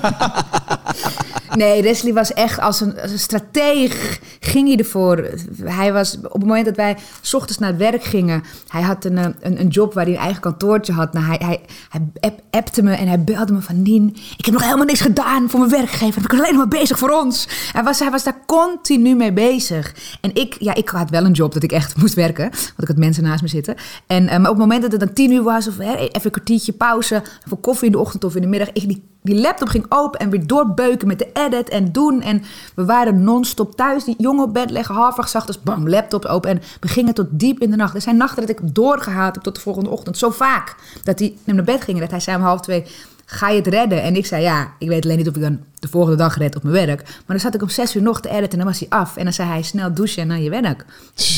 nee, 1.60 1.82
Wesley 1.82 2.12
was 2.12 2.32
echt 2.32 2.58
als 2.60 2.80
een, 2.80 3.00
als 3.00 3.10
een 3.10 3.18
strateeg, 3.18 4.20
ging 4.50 4.68
hij 4.68 4.76
ervoor. 4.76 5.28
Hij 5.64 5.92
was, 5.92 6.16
op 6.16 6.32
het 6.32 6.42
moment 6.42 6.64
dat 6.64 6.76
wij 6.76 6.96
's 7.20 7.34
ochtends 7.34 7.58
naar 7.58 7.68
het 7.68 7.78
werk 7.78 8.04
gingen, 8.04 8.42
hij 8.68 8.82
had 8.82 9.04
een, 9.04 9.18
eh, 9.18 9.26
een, 9.40 9.60
een 9.60 9.68
job 9.68 9.94
waar 9.94 10.04
hij 10.04 10.14
een 10.14 10.20
eigen 10.20 10.40
kantoortje 10.40 10.92
had. 10.92 11.12
Nou, 11.12 11.26
hij, 11.26 11.40
hij, 11.44 11.60
hij 11.88 12.00
app- 12.20 12.42
appte 12.50 12.82
me 12.82 12.92
en 12.94 13.08
hij 13.08 13.24
belde 13.24 13.52
me 13.52 13.60
van 13.60 13.82
Nien, 13.82 14.16
ik 14.36 14.44
heb 14.44 14.54
nog 14.54 14.62
helemaal 14.64 14.84
niks 14.84 15.00
gedaan 15.00 15.50
voor 15.50 15.58
mijn 15.58 15.70
werkgever. 15.70 16.22
Ik 16.22 16.28
ben 16.28 16.38
alleen 16.38 16.56
maar 16.56 16.68
bezig 16.68 16.98
voor 16.98 17.10
ons. 17.10 17.48
Hij 17.72 17.82
was, 17.82 17.98
hij 17.98 18.10
was 18.10 18.24
daar 18.24 18.38
continu 18.46 19.14
mee 19.14 19.32
bezig. 19.32 19.94
En 20.20 20.34
ik, 20.34 20.56
ja, 20.58 20.74
ik 20.74 20.88
had 20.88 21.10
wel 21.10 21.24
een 21.24 21.32
job 21.32 21.52
dat 21.52 21.62
ik 21.62 21.72
echt 21.72 21.96
moest 21.96 22.14
werken, 22.14 22.50
want 22.50 22.82
ik 22.82 22.88
had 22.88 22.96
mensen 22.96 23.22
naast 23.22 23.42
me 23.42 23.48
zitten. 23.48 23.74
En 24.06 24.28
eh, 24.28 24.38
maar 24.38 24.50
op 24.50 24.56
het 24.56 24.66
moment 24.66 24.82
dat 24.82 24.90
het 24.92 25.00
dan 25.00 25.12
tien 25.12 25.32
uur 25.32 25.42
was, 25.42 25.68
of 25.68 25.76
hè, 25.76 25.94
even 25.94 26.10
een 26.22 26.30
kwartiertje 26.30 26.72
pauze, 26.72 27.22
voor 27.48 27.58
koffie 27.58 27.86
in 27.86 27.92
de 27.92 27.98
ochtend 27.98 28.24
of 28.24 28.34
in 28.34 28.42
de 28.42 28.48
middag, 28.48 28.68
ik, 28.72 28.88
die, 28.88 29.02
die 29.22 29.40
laptop 29.40 29.68
ging 29.68 29.86
open 29.88 30.20
en 30.20 30.30
weer 30.30 30.46
doorbeuken 30.46 31.08
met 31.08 31.18
de 31.18 31.28
edit 31.32 31.68
en 31.68 31.92
doen. 31.92 32.22
En 32.22 32.42
we 32.74 32.84
waren 32.84 33.24
non-stop 33.24 33.76
thuis, 33.76 34.04
die 34.04 34.14
jongen 34.18 34.44
op 34.44 34.54
bed 34.54 34.70
leggen, 34.70 34.94
half 34.94 35.18
acht, 35.18 35.30
's 35.30 35.34
ochtends, 35.34 35.62
bam, 35.62 35.88
laptop 35.88 36.24
open. 36.24 36.50
En 36.50 36.62
we 36.80 36.88
gingen 36.88 37.14
tot 37.14 37.26
diep 37.30 37.60
in 37.60 37.70
de 37.70 37.76
nacht. 37.76 37.94
Er 37.94 38.00
zijn 38.00 38.16
nachten 38.16 38.40
dat 38.40 38.50
ik 38.50 38.74
doorgehaald 38.74 39.34
heb 39.34 39.44
tot 39.44 39.54
de 39.54 39.60
volgende 39.60 39.90
ochtend. 39.90 40.18
Zo 40.18 40.30
vaak 40.30 40.76
dat 41.04 41.18
hij 41.18 41.36
naar 41.44 41.64
bed 41.64 41.82
ging 41.82 41.96
en 41.96 42.02
dat 42.02 42.10
hij 42.10 42.20
zei 42.20 42.36
om 42.36 42.42
half 42.42 42.60
twee, 42.60 42.86
ga 43.24 43.48
je 43.48 43.56
het 43.56 43.66
redden? 43.66 44.02
En 44.02 44.16
ik 44.16 44.26
zei 44.26 44.42
ja, 44.42 44.72
ik 44.78 44.88
weet 44.88 45.04
alleen 45.04 45.16
niet 45.16 45.28
of 45.28 45.36
ik 45.36 45.42
dan 45.42 45.60
de 45.78 45.88
volgende 45.88 46.16
dag 46.16 46.36
red 46.36 46.56
op 46.56 46.62
mijn 46.62 46.86
werk. 46.86 47.02
Maar 47.02 47.22
dan 47.26 47.40
zat 47.40 47.54
ik 47.54 47.62
om 47.62 47.68
zes 47.68 47.96
uur 47.96 48.02
nog 48.02 48.20
te 48.20 48.28
editen 48.28 48.50
en 48.50 48.58
dan 48.58 48.66
was 48.66 48.78
hij 48.78 48.88
af. 48.88 49.16
En 49.16 49.24
dan 49.24 49.32
zei 49.32 49.48
hij 49.48 49.62
snel 49.62 49.94
douchen 49.94 50.22
en 50.22 50.28
naar 50.28 50.40
je 50.40 50.50
werk. 50.50 50.84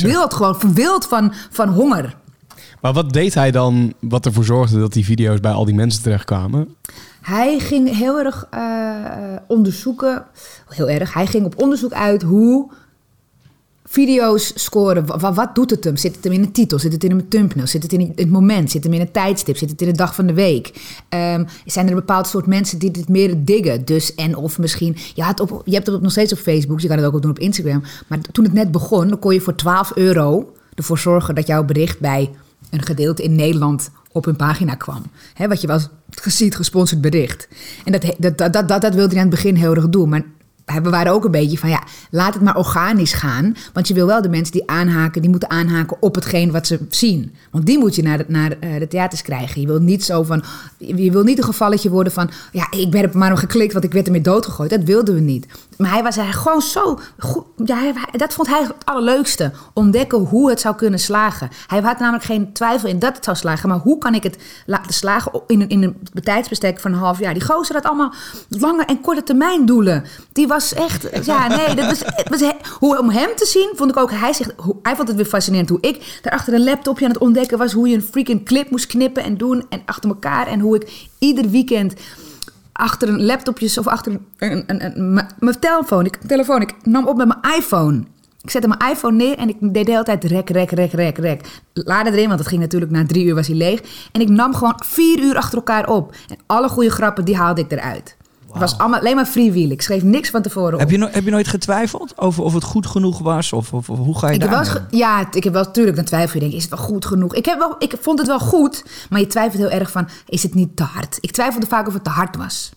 Wild 0.02 0.34
gewoon, 0.34 0.60
verwild 0.60 1.06
van, 1.06 1.32
van 1.50 1.68
honger. 1.68 2.16
Maar 2.82 2.92
wat 2.92 3.12
deed 3.12 3.34
hij 3.34 3.50
dan 3.50 3.92
wat 4.00 4.26
ervoor 4.26 4.44
zorgde 4.44 4.78
dat 4.78 4.92
die 4.92 5.04
video's 5.04 5.40
bij 5.40 5.52
al 5.52 5.64
die 5.64 5.74
mensen 5.74 6.02
terechtkwamen? 6.02 6.74
Hij 7.20 7.58
ging 7.58 7.96
heel 7.96 8.18
erg 8.18 8.46
eh, 8.50 8.60
onderzoeken, 9.46 10.24
heel 10.68 10.88
erg, 10.88 11.14
hij 11.14 11.26
ging 11.26 11.44
op 11.44 11.62
onderzoek 11.62 11.92
uit 11.92 12.22
hoe 12.22 12.70
video's 13.84 14.52
scoren. 14.54 15.06
Wa- 15.06 15.32
wat 15.32 15.54
doet 15.54 15.70
het 15.70 15.84
hem? 15.84 15.96
Zit 15.96 16.14
het 16.14 16.24
hem 16.24 16.32
in 16.32 16.42
een 16.42 16.52
titel? 16.52 16.78
Zit 16.78 16.92
het 16.92 17.04
in 17.04 17.10
een 17.10 17.28
thumbnail? 17.28 17.66
Zit 17.66 17.82
het 17.82 17.92
in 17.92 18.12
het 18.16 18.30
moment? 18.30 18.70
Zit 18.70 18.84
het 18.84 18.92
hem 18.92 19.00
in 19.00 19.06
een 19.06 19.12
tijdstip? 19.12 19.56
Zit 19.56 19.70
het 19.70 19.80
in 19.80 19.88
de 19.88 19.96
dag 19.96 20.14
van 20.14 20.26
de 20.26 20.32
week? 20.34 20.72
Ehm, 21.08 21.44
zijn 21.66 21.84
er 21.84 21.92
een 21.92 21.98
bepaald 21.98 22.26
soort 22.26 22.46
mensen 22.46 22.78
die 22.78 22.90
dit 22.90 23.08
meer 23.08 23.44
diggen? 23.44 23.84
Dus 23.84 24.14
en 24.14 24.36
of 24.36 24.58
misschien, 24.58 24.96
je, 25.14 25.22
had 25.22 25.40
op, 25.40 25.62
je 25.64 25.74
hebt 25.74 25.86
het 25.86 26.02
nog 26.02 26.10
steeds 26.10 26.32
op 26.32 26.38
Facebook, 26.38 26.80
je 26.80 26.88
kan 26.88 26.96
het 26.96 27.06
ook 27.06 27.22
doen 27.22 27.30
op 27.30 27.38
Instagram. 27.38 27.82
Maar 28.06 28.20
toen 28.32 28.44
het 28.44 28.52
net 28.52 28.70
begon, 28.70 29.08
dan 29.08 29.18
kon 29.18 29.34
je 29.34 29.40
voor 29.40 29.54
12 29.54 29.92
euro 29.96 30.52
ervoor 30.74 30.98
zorgen 30.98 31.34
dat 31.34 31.46
jouw 31.46 31.64
bericht 31.64 32.00
bij 32.00 32.30
een 32.70 32.82
gedeelte 32.82 33.22
in 33.22 33.34
Nederland 33.34 33.90
op 34.12 34.24
hun 34.24 34.36
pagina 34.36 34.74
kwam. 34.74 35.02
Hè, 35.34 35.48
wat 35.48 35.60
je 35.60 35.66
wel 35.66 35.80
ziet, 36.24 36.56
gesponsord 36.56 37.00
bericht. 37.00 37.48
En 37.84 37.92
dat, 37.92 38.14
dat, 38.18 38.38
dat, 38.38 38.68
dat, 38.68 38.80
dat 38.80 38.94
wilde 38.94 39.14
hij 39.14 39.22
aan 39.22 39.30
het 39.30 39.34
begin 39.34 39.54
heel 39.54 39.74
erg 39.74 39.88
doen. 39.88 40.08
Maar 40.08 40.22
we 40.64 40.90
waren 40.90 41.12
ook 41.12 41.24
een 41.24 41.30
beetje 41.30 41.58
van, 41.58 41.68
ja, 41.68 41.82
laat 42.10 42.34
het 42.34 42.42
maar 42.42 42.56
organisch 42.56 43.12
gaan. 43.12 43.56
Want 43.72 43.88
je 43.88 43.94
wil 43.94 44.06
wel 44.06 44.22
de 44.22 44.28
mensen 44.28 44.52
die 44.52 44.68
aanhaken, 44.70 45.20
die 45.20 45.30
moeten 45.30 45.50
aanhaken 45.50 45.96
op 46.00 46.14
hetgeen 46.14 46.50
wat 46.50 46.66
ze 46.66 46.78
zien. 46.88 47.34
Want 47.50 47.66
die 47.66 47.78
moet 47.78 47.94
je 47.94 48.02
naar 48.02 48.18
de, 48.18 48.24
naar 48.28 48.50
eh, 48.60 48.78
de 48.78 48.88
theaters 48.88 49.22
krijgen. 49.22 49.60
Je 49.60 49.66
wil 49.66 49.80
niet 49.80 50.04
zo 50.04 50.22
van, 50.22 50.44
je 50.78 51.10
wil 51.10 51.22
niet 51.22 51.38
een 51.38 51.44
gevalletje 51.44 51.90
worden 51.90 52.12
van, 52.12 52.30
ja, 52.52 52.66
ik 52.70 52.90
ben 52.90 53.02
er 53.02 53.18
maar 53.18 53.30
nog 53.30 53.40
geklikt, 53.40 53.72
want 53.72 53.84
ik 53.84 53.92
werd 53.92 54.06
ermee 54.06 54.20
doodgegooid. 54.20 54.70
Dat 54.70 54.84
wilden 54.84 55.14
we 55.14 55.20
niet. 55.20 55.46
Maar 55.78 55.90
hij 55.90 56.02
was 56.02 56.16
er 56.16 56.24
gewoon 56.24 56.62
zo 56.62 56.98
goed. 57.18 57.44
Ja, 57.64 57.92
dat 58.12 58.34
vond 58.34 58.48
hij 58.48 58.60
het 58.60 58.72
allerleukste. 58.84 59.52
Ontdekken 59.72 60.18
hoe 60.18 60.50
het 60.50 60.60
zou 60.60 60.74
kunnen 60.74 60.98
slagen. 60.98 61.50
Hij 61.66 61.80
had 61.80 61.98
namelijk 61.98 62.24
geen 62.24 62.52
twijfel 62.52 62.88
in 62.88 62.98
dat 62.98 63.16
het 63.16 63.24
zou 63.24 63.36
slagen. 63.36 63.68
Maar 63.68 63.78
hoe 63.78 63.98
kan 63.98 64.14
ik 64.14 64.22
het 64.22 64.38
laten 64.66 64.94
slagen 64.94 65.42
in 65.46 65.60
een, 65.60 65.68
in 65.68 65.82
een 65.82 66.22
tijdsbestek 66.22 66.80
van 66.80 66.92
een 66.92 66.98
half 66.98 67.18
jaar? 67.18 67.34
Die 67.34 67.44
gozer 67.44 67.74
had 67.74 67.84
allemaal 67.84 68.12
lange 68.48 68.84
en 68.84 69.00
korte 69.00 69.22
termijn 69.22 69.66
doelen. 69.66 70.04
Die 70.32 70.46
was 70.46 70.74
echt, 70.74 71.24
ja, 71.24 71.48
nee, 71.48 71.74
dat 71.74 71.86
was, 71.86 72.02
was 72.40 72.52
hoe, 72.78 72.98
om 72.98 73.10
hem 73.10 73.28
te 73.36 73.46
zien, 73.46 73.72
vond 73.74 73.90
ik 73.90 73.96
ook, 73.96 74.10
hij, 74.10 74.32
zegt, 74.32 74.52
hij 74.82 74.96
vond 74.96 75.08
het 75.08 75.16
weer 75.16 75.26
fascinerend 75.26 75.68
hoe 75.68 75.80
ik 75.80 76.18
daar 76.22 76.32
achter 76.32 76.54
een 76.54 76.64
laptopje 76.64 77.04
aan 77.04 77.10
het 77.10 77.20
ontdekken 77.20 77.58
was, 77.58 77.72
hoe 77.72 77.88
je 77.88 77.94
een 77.94 78.02
freaking 78.02 78.44
clip 78.44 78.70
moest 78.70 78.86
knippen 78.86 79.22
en 79.22 79.36
doen 79.36 79.66
en 79.68 79.82
achter 79.86 80.10
elkaar 80.10 80.46
en 80.46 80.60
hoe 80.60 80.76
ik 80.76 81.08
ieder 81.18 81.50
weekend 81.50 81.94
achter 82.72 83.08
een 83.08 83.22
laptopje 83.22 83.78
of 83.78 83.86
achter 83.86 84.18
een, 84.38 84.64
een, 84.66 85.14
mijn- 85.14 85.58
telefoon, 85.60 86.04
ik, 86.06 86.16
telefoon, 86.26 86.70
nam 86.82 87.06
op 87.06 87.16
met 87.16 87.26
mijn 87.26 87.54
iPhone. 87.58 88.04
Ik 88.42 88.50
zette 88.50 88.68
mijn 88.68 88.90
iPhone 88.90 89.16
neer 89.16 89.38
en 89.38 89.48
ik 89.48 89.56
deed 89.60 89.86
de 89.86 89.90
hele 89.92 90.04
tijd 90.04 90.24
rek, 90.24 90.50
rek, 90.50 90.70
rek, 90.70 90.92
rek, 90.92 91.18
rek. 91.18 91.60
Laden 91.72 92.12
erin, 92.12 92.26
want 92.28 92.38
het 92.38 92.48
ging 92.48 92.60
natuurlijk 92.60 92.92
na 92.92 93.06
drie 93.06 93.24
uur 93.26 93.34
was 93.34 93.46
hij 93.46 93.56
leeg. 93.56 93.80
En 94.12 94.20
ik 94.20 94.28
nam 94.28 94.54
gewoon 94.54 94.80
vier 94.84 95.18
uur 95.18 95.36
achter 95.36 95.58
elkaar 95.58 95.88
op. 95.88 96.14
En 96.28 96.36
alle 96.46 96.68
goede 96.68 96.90
grappen, 96.90 97.24
die 97.24 97.36
haalde 97.36 97.60
ik 97.60 97.72
eruit. 97.72 98.16
Het 98.52 98.60
was 98.60 98.78
allemaal, 98.78 98.98
alleen 99.00 99.16
maar 99.16 99.26
freewheel. 99.26 99.70
Ik 99.70 99.82
schreef 99.82 100.02
niks 100.02 100.30
van 100.30 100.42
tevoren 100.42 100.72
op. 100.74 100.78
Heb 100.78 100.90
je, 100.90 100.96
no- 100.96 101.08
heb 101.10 101.24
je 101.24 101.30
nooit 101.30 101.48
getwijfeld 101.48 102.18
over 102.18 102.42
of 102.44 102.54
het 102.54 102.64
goed 102.64 102.86
genoeg 102.86 103.18
was? 103.18 103.52
Of, 103.52 103.72
of, 103.72 103.90
of 103.90 103.98
hoe 103.98 104.18
ga 104.18 104.28
je 104.28 104.34
Ik 104.34 104.40
daar? 104.40 104.86
ja, 104.90 105.32
ik 105.32 105.44
heb 105.44 105.52
wel 105.52 105.62
natuurlijk 105.62 105.96
dan 105.96 106.04
twijfel 106.04 106.34
je 106.34 106.40
denk, 106.40 106.52
is 106.52 106.62
het 106.68 106.70
wel 106.74 106.84
goed 106.86 107.04
genoeg? 107.06 107.34
Ik, 107.34 107.44
heb 107.44 107.58
wel, 107.58 107.74
ik 107.78 107.94
vond 108.00 108.18
het 108.18 108.28
wel 108.28 108.38
goed, 108.38 108.84
maar 109.10 109.20
je 109.20 109.26
twijfelt 109.26 109.62
heel 109.62 109.70
erg 109.80 109.90
van, 109.90 110.08
is 110.26 110.42
het 110.42 110.54
niet 110.54 110.76
te 110.76 110.82
hard? 110.82 111.18
Ik 111.20 111.30
twijfelde 111.30 111.66
vaak 111.66 111.86
of 111.86 111.92
het 111.94 112.04
te 112.04 112.10
hard 112.10 112.36
was. 112.36 112.70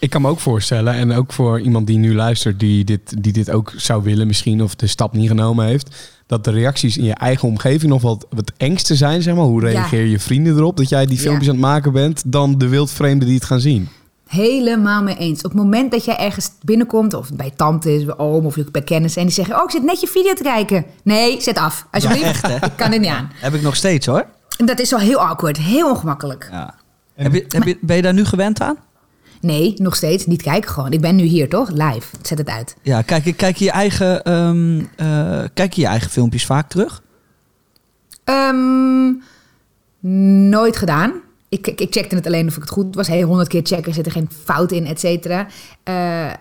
Ik 0.00 0.10
kan 0.10 0.22
me 0.22 0.28
ook 0.28 0.40
voorstellen, 0.40 0.94
en 0.94 1.12
ook 1.12 1.32
voor 1.32 1.60
iemand 1.60 1.86
die 1.86 1.98
nu 1.98 2.14
luistert, 2.14 2.60
die 2.60 2.84
dit, 2.84 3.22
die 3.22 3.32
dit 3.32 3.50
ook 3.50 3.72
zou 3.76 4.02
willen 4.02 4.26
misschien, 4.26 4.62
of 4.62 4.74
de 4.74 4.86
stap 4.86 5.12
niet 5.12 5.28
genomen 5.28 5.66
heeft, 5.66 5.96
dat 6.26 6.44
de 6.44 6.50
reacties 6.50 6.96
in 6.96 7.04
je 7.04 7.14
eigen 7.14 7.48
omgeving 7.48 7.92
nog 7.92 8.02
wat 8.02 8.26
het 8.36 8.52
engste 8.56 8.94
zijn, 8.94 9.22
zeg 9.22 9.34
maar. 9.34 9.44
Hoe 9.44 9.60
Ja. 9.62 9.68
reageer 9.68 10.04
je 10.06 10.18
vrienden 10.18 10.56
erop 10.56 10.76
dat 10.76 10.88
jij 10.88 11.06
die 11.06 11.16
Ja. 11.16 11.22
filmpjes 11.22 11.48
aan 11.48 11.54
het 11.54 11.64
maken 11.64 11.92
bent, 11.92 12.22
dan 12.26 12.58
de 12.58 12.68
wildvreemden 12.68 13.26
die 13.26 13.36
het 13.36 13.44
gaan 13.46 13.60
zien? 13.60 13.88
Helemaal 14.32 15.02
mee 15.02 15.16
eens. 15.16 15.38
Op 15.42 15.50
het 15.50 15.60
moment 15.60 15.90
dat 15.90 16.04
jij 16.04 16.16
ergens 16.16 16.50
binnenkomt, 16.64 17.14
of 17.14 17.32
bij 17.34 17.52
tante 17.56 17.94
is, 17.94 18.04
bij 18.04 18.16
oom 18.18 18.46
of 18.46 18.56
bij 18.70 18.82
kennissen, 18.82 19.20
en 19.20 19.26
die 19.26 19.36
zeggen, 19.36 19.56
oh, 19.56 19.62
ik 19.64 19.70
zit 19.70 19.82
net 19.82 20.00
je 20.00 20.06
video 20.06 20.32
te 20.32 20.42
kijken. 20.42 20.84
Nee, 21.04 21.40
zet 21.40 21.58
af, 21.58 21.86
alsjeblieft. 21.90 22.22
Ja, 22.24 22.28
echt, 22.28 22.46
hè? 22.46 22.54
Ik 22.66 22.72
kan 22.76 22.90
dit 22.90 23.00
niet 23.00 23.10
aan. 23.10 23.30
Heb 23.34 23.54
ik 23.54 23.62
nog 23.62 23.76
steeds 23.76 24.06
hoor. 24.06 24.26
En 24.58 24.66
dat 24.66 24.78
is 24.80 24.90
wel 24.90 24.98
heel 24.98 25.18
awkward, 25.18 25.56
heel 25.58 25.90
ongemakkelijk. 25.90 26.48
Ja. 26.50 26.74
Heb 27.14 27.32
je, 27.32 27.44
heb 27.48 27.62
je, 27.62 27.78
ben 27.80 27.96
je 27.96 28.02
daar 28.02 28.12
nu 28.12 28.24
gewend 28.24 28.60
aan? 28.60 28.76
Nee, 29.40 29.74
nog 29.76 29.96
steeds, 29.96 30.26
niet 30.26 30.42
kijken 30.42 30.70
gewoon. 30.70 30.92
Ik 30.92 31.00
ben 31.00 31.16
nu 31.16 31.22
hier, 31.24 31.48
toch? 31.48 31.70
Live. 31.70 32.16
Zet 32.22 32.38
het 32.38 32.48
uit. 32.48 32.76
Ja, 32.82 33.02
kijk, 33.02 33.24
je- 33.24 33.32
kijk 33.32 33.56
je 33.56 33.64
je 33.64 33.70
eigen, 33.70 34.22
ehm, 34.24 34.80
eh, 34.96 35.42
kijk 35.54 35.72
je 35.72 35.80
je 35.80 35.86
eigen 35.86 36.10
filmpjes 36.10 36.46
vaak 36.46 36.68
terug? 36.68 37.02
Ehm, 38.24 39.12
nooit 40.48 40.76
gedaan. 40.76 41.12
Ik, 41.52 41.66
ik, 41.66 41.80
ik 41.80 41.92
checkte 41.92 42.14
het 42.14 42.26
alleen 42.26 42.48
of 42.48 42.54
ik 42.54 42.60
het 42.60 42.70
goed 42.70 42.94
was. 42.94 43.08
Hey, 43.08 43.22
honderd 43.22 43.48
keer 43.48 43.60
checken, 43.64 43.94
zit 43.94 44.06
er 44.06 44.12
geen 44.12 44.28
fout 44.44 44.72
in, 44.72 44.86
et 44.86 45.00
cetera. 45.00 45.46
Eh, 45.82 46.32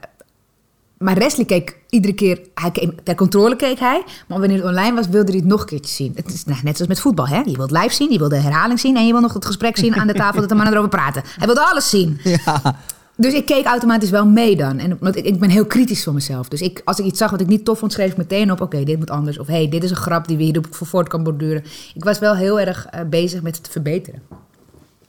maar 0.97 1.15
Wesley 1.15 1.45
keek 1.45 1.77
iedere 1.89 2.13
keer, 2.13 2.39
hij 2.53 2.71
keek, 2.71 2.91
ter 3.03 3.15
controle 3.15 3.55
keek 3.55 3.79
hij. 3.79 4.03
Maar 4.27 4.39
wanneer 4.39 4.57
het 4.57 4.67
online 4.67 4.95
was, 4.95 5.07
wilde 5.07 5.31
hij 5.31 5.39
het 5.39 5.49
nog 5.49 5.61
een 5.61 5.65
keertje 5.65 5.93
zien. 5.93 6.11
Het 6.15 6.33
is 6.33 6.45
nou, 6.45 6.59
net 6.63 6.75
zoals 6.75 6.91
met 6.91 6.99
voetbal. 6.99 7.27
Hè? 7.27 7.41
Je 7.45 7.57
wilt 7.57 7.71
live 7.71 7.93
zien, 7.93 8.11
je 8.11 8.17
wil 8.17 8.29
de 8.29 8.35
herhaling 8.35 8.79
zien... 8.79 8.97
en 8.97 9.05
je 9.05 9.11
wil 9.11 9.21
nog 9.21 9.33
het 9.33 9.45
gesprek 9.45 9.77
zien 9.77 9.95
aan 9.95 10.07
de 10.07 10.13
tafel 10.13 10.39
dat 10.39 10.49
de 10.49 10.55
mannen 10.55 10.73
erover 10.73 10.89
praten. 10.89 11.23
Hij 11.37 11.45
wilde 11.45 11.65
alles 11.65 11.89
zien. 11.89 12.19
Ja. 12.23 12.75
Dus 13.15 13.33
ik 13.33 13.45
keek 13.45 13.65
automatisch 13.65 14.09
wel 14.09 14.25
mee 14.25 14.55
dan. 14.55 14.77
En 14.77 14.97
want 14.99 15.15
ik, 15.15 15.25
ik 15.25 15.39
ben 15.39 15.49
heel 15.49 15.65
kritisch 15.65 16.03
voor 16.03 16.13
mezelf. 16.13 16.47
Dus 16.47 16.61
ik, 16.61 16.81
als 16.85 16.99
ik 16.99 17.05
iets 17.05 17.17
zag 17.17 17.31
wat 17.31 17.41
ik 17.41 17.47
niet 17.47 17.65
tof 17.65 17.79
vond, 17.79 17.93
schreef 17.93 18.11
ik 18.11 18.17
meteen 18.17 18.51
op... 18.51 18.61
oké, 18.61 18.83
dit 18.83 18.97
moet 18.97 19.09
anders. 19.09 19.39
Of 19.39 19.47
hey, 19.47 19.69
dit 19.69 19.83
is 19.83 19.89
een 19.89 19.95
grap 19.95 20.27
die 20.27 20.37
we 20.37 20.43
hierop 20.43 20.67
voor 20.69 20.87
voort 20.87 21.07
kan 21.07 21.23
borduren. 21.23 21.63
Ik 21.93 22.03
was 22.03 22.19
wel 22.19 22.35
heel 22.35 22.59
erg 22.59 22.85
eh, 22.85 23.01
bezig 23.09 23.41
met 23.41 23.57
het 23.57 23.67
verbeteren. 23.69 24.21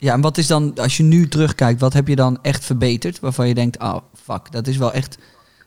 Ja, 0.03 0.13
en 0.13 0.21
wat 0.21 0.39
is 0.39 0.47
dan, 0.47 0.75
als 0.75 0.97
je 0.97 1.03
nu 1.03 1.29
terugkijkt, 1.29 1.81
wat 1.81 1.93
heb 1.93 2.09
je 2.09 2.17
dan 2.17 2.39
echt 2.43 2.65
verbeterd? 2.65 3.21
Waarvan 3.21 3.49
je 3.49 3.55
denkt, 3.55 3.83
oh 3.83 3.97
fuck, 4.15 4.53
dat 4.53 4.67
is 4.67 4.77
wel 4.77 4.93
echt... 4.93 5.19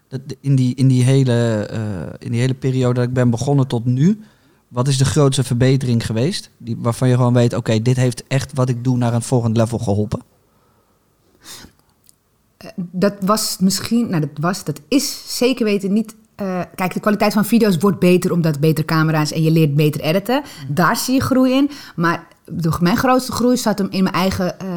Dat, 0.07 0.21
in, 0.41 0.55
die, 0.55 0.75
in, 0.75 0.87
die 0.87 1.03
hele, 1.03 1.67
eh, 1.71 1.79
in 2.19 2.31
die 2.31 2.39
hele 2.39 2.53
periode 2.53 2.93
dat 2.93 3.03
ik 3.03 3.13
ben 3.13 3.29
begonnen 3.29 3.67
tot 3.67 3.85
nu... 3.85 4.19
Wat 4.67 4.87
is 4.87 4.97
de 4.97 5.05
grootste 5.05 5.43
verbetering 5.43 6.05
geweest? 6.05 6.49
Die, 6.57 6.75
waarvan 6.79 7.07
je 7.07 7.15
gewoon 7.15 7.33
weet, 7.33 7.53
oké, 7.53 7.81
dit 7.81 7.95
heeft 7.95 8.23
echt 8.27 8.53
wat 8.53 8.69
ik 8.69 8.83
doe 8.83 8.97
naar 8.97 9.13
een 9.13 9.21
volgend 9.21 9.57
level 9.57 9.77
geholpen. 9.77 10.21
Dat 12.75 13.13
was 13.19 13.57
misschien, 13.59 14.09
nou 14.09 14.21
dat 14.21 14.29
was, 14.39 14.63
dat 14.63 14.81
is 14.87 15.37
zeker 15.37 15.65
weten 15.65 15.93
niet. 15.93 16.15
eh, 16.35 16.61
kijk, 16.75 16.93
de 16.93 16.99
kwaliteit 16.99 17.33
van 17.33 17.45
video's 17.45 17.77
wordt 17.77 17.99
beter 17.99 18.31
omdat 18.31 18.59
betere 18.59 18.85
camera's 18.85 19.31
en 19.31 19.43
je 19.43 19.51
leert 19.51 19.75
beter 19.75 20.01
editen. 20.01 20.43
Daar 20.67 20.97
zie 20.97 21.13
je 21.13 21.21
groei 21.21 21.53
in. 21.53 21.69
Maar 21.95 22.27
mijn 22.79 22.97
grootste 22.97 23.31
groei 23.31 23.57
zat 23.57 23.77
hem 23.77 23.87
in 23.89 24.03
mijn 24.03 24.15
eigen 24.15 24.59
eh, 24.59 24.67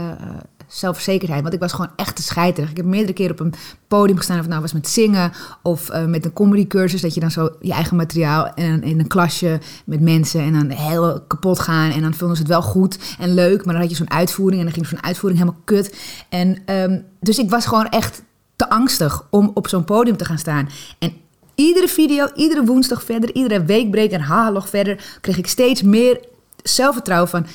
zelfverzekerheid. 0.68 1.42
Want 1.42 1.54
ik 1.54 1.60
was 1.60 1.72
gewoon 1.72 1.90
echt 1.96 2.16
te 2.16 2.22
scheiterig. 2.22 2.70
Ik 2.70 2.76
heb 2.76 2.86
meerdere 2.86 3.12
keren 3.12 3.32
op 3.32 3.40
een 3.40 3.54
podium 3.88 4.16
gestaan. 4.16 4.38
Of 4.38 4.46
nou 4.46 4.60
was 4.60 4.72
met 4.72 4.88
zingen 4.88 5.32
of 5.62 5.88
eh, 5.88 6.04
met 6.04 6.24
een 6.24 6.32
comedy 6.32 6.66
cursus. 6.66 7.00
Dat 7.00 7.14
je 7.14 7.20
dan 7.20 7.30
zo 7.30 7.50
je 7.60 7.72
eigen 7.72 7.96
materiaal 7.96 8.54
en 8.54 8.82
in 8.82 8.98
een 8.98 9.06
klasje 9.06 9.60
met 9.84 10.00
mensen. 10.00 10.40
En 10.40 10.52
dan 10.52 10.68
heel 10.68 11.20
kapot 11.26 11.58
gaan. 11.58 11.90
En 11.90 12.02
dan 12.02 12.14
vonden 12.14 12.36
ze 12.36 12.42
het 12.42 12.52
wel 12.52 12.62
goed 12.62 12.98
en 13.18 13.34
leuk. 13.34 13.64
Maar 13.64 13.72
dan 13.74 13.82
had 13.82 13.90
je 13.90 13.96
zo'n 13.96 14.10
uitvoering. 14.10 14.58
En 14.60 14.66
dan 14.66 14.74
ging 14.74 14.86
zo'n 14.86 15.02
uitvoering 15.02 15.40
helemaal 15.40 15.62
kut. 15.64 15.98
En 16.28 16.58
ehm, 16.64 17.00
dus 17.20 17.38
ik 17.38 17.50
was 17.50 17.66
gewoon 17.66 17.88
echt 17.88 18.22
te 18.56 18.70
angstig 18.70 19.26
om 19.30 19.50
op 19.54 19.68
zo'n 19.68 19.84
podium 19.84 20.16
te 20.16 20.24
gaan 20.24 20.38
staan. 20.38 20.68
En 20.98 21.12
iedere 21.54 21.88
video, 21.88 22.28
iedere 22.34 22.64
woensdag 22.64 23.02
verder, 23.02 23.34
iedere 23.34 23.64
weekbreek 23.64 24.10
en 24.10 24.20
haarlog 24.20 24.68
verder, 24.68 25.18
kreeg 25.20 25.38
ik 25.38 25.46
steeds 25.46 25.82
meer 25.82 26.20
zelfvertrouwen 26.68 27.28
van: 27.28 27.46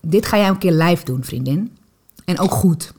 dit 0.00 0.26
ga 0.26 0.36
jij 0.36 0.48
een 0.48 0.58
keer 0.58 0.72
live 0.72 1.04
doen, 1.04 1.24
vriendin. 1.24 1.76
En 2.24 2.38
ook 2.38 2.50
goed. 2.50 2.92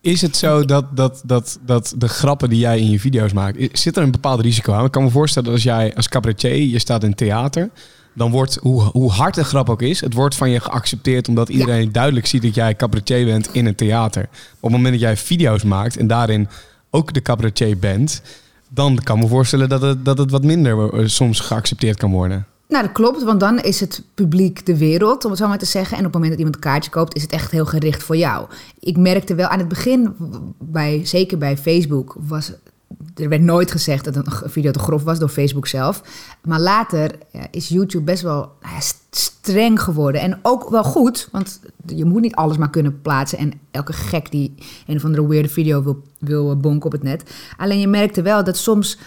Is 0.00 0.20
het 0.20 0.36
zo 0.36 0.64
dat, 0.64 0.96
dat, 0.96 1.22
dat, 1.24 1.58
dat 1.62 1.94
de 1.96 2.08
grappen 2.08 2.48
die 2.48 2.58
jij 2.58 2.78
in 2.78 2.90
je 2.90 3.00
video's 3.00 3.32
maakt, 3.32 3.78
zit 3.78 3.96
er 3.96 4.02
een 4.02 4.10
bepaald 4.10 4.40
risico 4.40 4.72
aan? 4.72 4.84
Ik 4.84 4.90
kan 4.90 5.02
me 5.02 5.10
voorstellen 5.10 5.48
dat 5.48 5.56
als 5.56 5.64
jij 5.64 5.94
als 5.94 6.08
cabaretier, 6.08 6.62
je 6.62 6.78
staat 6.78 7.04
in 7.04 7.14
theater, 7.14 7.70
dan 8.14 8.30
wordt, 8.30 8.58
hoe, 8.62 8.82
hoe 8.82 9.10
hard 9.10 9.34
de 9.34 9.44
grap 9.44 9.70
ook 9.70 9.82
is, 9.82 10.00
het 10.00 10.14
wordt 10.14 10.34
van 10.34 10.50
je 10.50 10.60
geaccepteerd 10.60 11.28
omdat 11.28 11.48
iedereen 11.48 11.92
duidelijk 11.92 12.26
ziet 12.26 12.42
dat 12.42 12.54
jij 12.54 12.76
cabaretier 12.76 13.24
bent 13.24 13.48
in 13.52 13.66
een 13.66 13.74
theater. 13.74 14.22
Op 14.22 14.62
het 14.62 14.70
moment 14.70 14.92
dat 14.92 15.00
jij 15.00 15.16
video's 15.16 15.62
maakt 15.62 15.96
en 15.96 16.06
daarin 16.06 16.48
ook 16.90 17.14
de 17.14 17.22
cabaretier 17.22 17.78
bent, 17.78 18.22
dan 18.68 18.98
kan 19.02 19.16
ik 19.16 19.22
me 19.22 19.28
voorstellen 19.28 19.68
dat 19.68 19.82
het, 19.82 20.04
dat 20.04 20.18
het 20.18 20.30
wat 20.30 20.44
minder 20.44 20.94
eh, 20.94 21.06
soms 21.06 21.40
geaccepteerd 21.40 21.96
kan 21.96 22.10
worden. 22.10 22.46
Nou, 22.68 22.82
dat 22.84 22.92
klopt, 22.92 23.22
want 23.22 23.40
dan 23.40 23.58
is 23.58 23.80
het 23.80 24.02
publiek 24.14 24.66
de 24.66 24.76
wereld, 24.76 25.24
om 25.24 25.30
het 25.30 25.40
zo 25.40 25.48
maar 25.48 25.58
te 25.58 25.64
zeggen. 25.64 25.92
En 25.92 26.06
op 26.06 26.12
het 26.12 26.12
moment 26.12 26.30
dat 26.30 26.38
iemand 26.38 26.56
een 26.56 26.70
kaartje 26.70 26.90
koopt, 26.90 27.14
is 27.14 27.22
het 27.22 27.32
echt 27.32 27.50
heel 27.50 27.66
gericht 27.66 28.02
voor 28.02 28.16
jou. 28.16 28.46
Ik 28.80 28.96
merkte 28.96 29.34
wel 29.34 29.48
aan 29.48 29.58
het 29.58 29.68
begin, 29.68 30.14
bij, 30.58 31.00
zeker 31.04 31.38
bij 31.38 31.56
Facebook, 31.56 32.16
was, 32.18 32.52
er 33.14 33.28
werd 33.28 33.42
nooit 33.42 33.70
gezegd 33.70 34.04
dat 34.04 34.16
een 34.16 34.50
video 34.50 34.70
te 34.70 34.78
grof 34.78 35.02
was 35.02 35.18
door 35.18 35.28
Facebook 35.28 35.66
zelf. 35.66 36.02
Maar 36.42 36.60
later 36.60 37.10
is 37.50 37.68
YouTube 37.68 38.04
best 38.04 38.22
wel 38.22 38.52
nou 38.60 38.74
ja, 38.74 38.80
st- 38.80 39.04
streng 39.10 39.82
geworden. 39.82 40.20
En 40.20 40.38
ook 40.42 40.70
wel 40.70 40.84
goed, 40.84 41.28
want 41.32 41.60
je 41.86 42.04
moet 42.04 42.22
niet 42.22 42.34
alles 42.34 42.56
maar 42.56 42.70
kunnen 42.70 43.00
plaatsen. 43.02 43.38
En 43.38 43.52
elke 43.70 43.92
gek 43.92 44.30
die 44.30 44.54
een 44.86 44.96
of 44.96 45.04
andere 45.04 45.28
weirde 45.28 45.48
video 45.48 45.82
wil, 45.82 46.02
wil 46.18 46.56
bonken 46.56 46.86
op 46.86 46.92
het 46.92 47.02
net. 47.02 47.34
Alleen 47.56 47.80
je 47.80 47.88
merkte 47.88 48.22
wel 48.22 48.44
dat 48.44 48.56
soms 48.56 48.98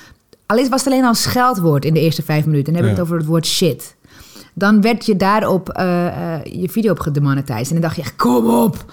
al 0.50 0.58
is- 0.58 0.70
was 0.70 0.84
het 0.84 0.94
alleen 0.94 1.04
al 1.04 1.10
een 1.10 1.16
scheldwoord 1.16 1.86
in 1.86 1.94
de 1.94 2.00
eerste 2.00 2.24
vijf 2.24 2.46
minuten. 2.46 2.68
En 2.68 2.74
dan 2.74 2.82
heb 2.82 2.92
ik 2.92 2.98
Ja. 2.98 3.02
het 3.04 3.06
over 3.12 3.18
het 3.18 3.28
woord 3.28 3.46
shit. 3.46 3.96
Dan 4.54 4.82
werd 4.82 5.06
je 5.06 5.16
daarop 5.16 5.70
eh, 5.70 6.08
eh, 6.36 6.44
je 6.44 6.70
video 6.70 6.92
op 6.92 7.00
gedemonetized. 7.00 7.68
En 7.68 7.74
dan 7.74 7.82
dacht 7.82 7.96
je 7.96 8.02
echt, 8.02 8.16
kom 8.16 8.50
op. 8.50 8.86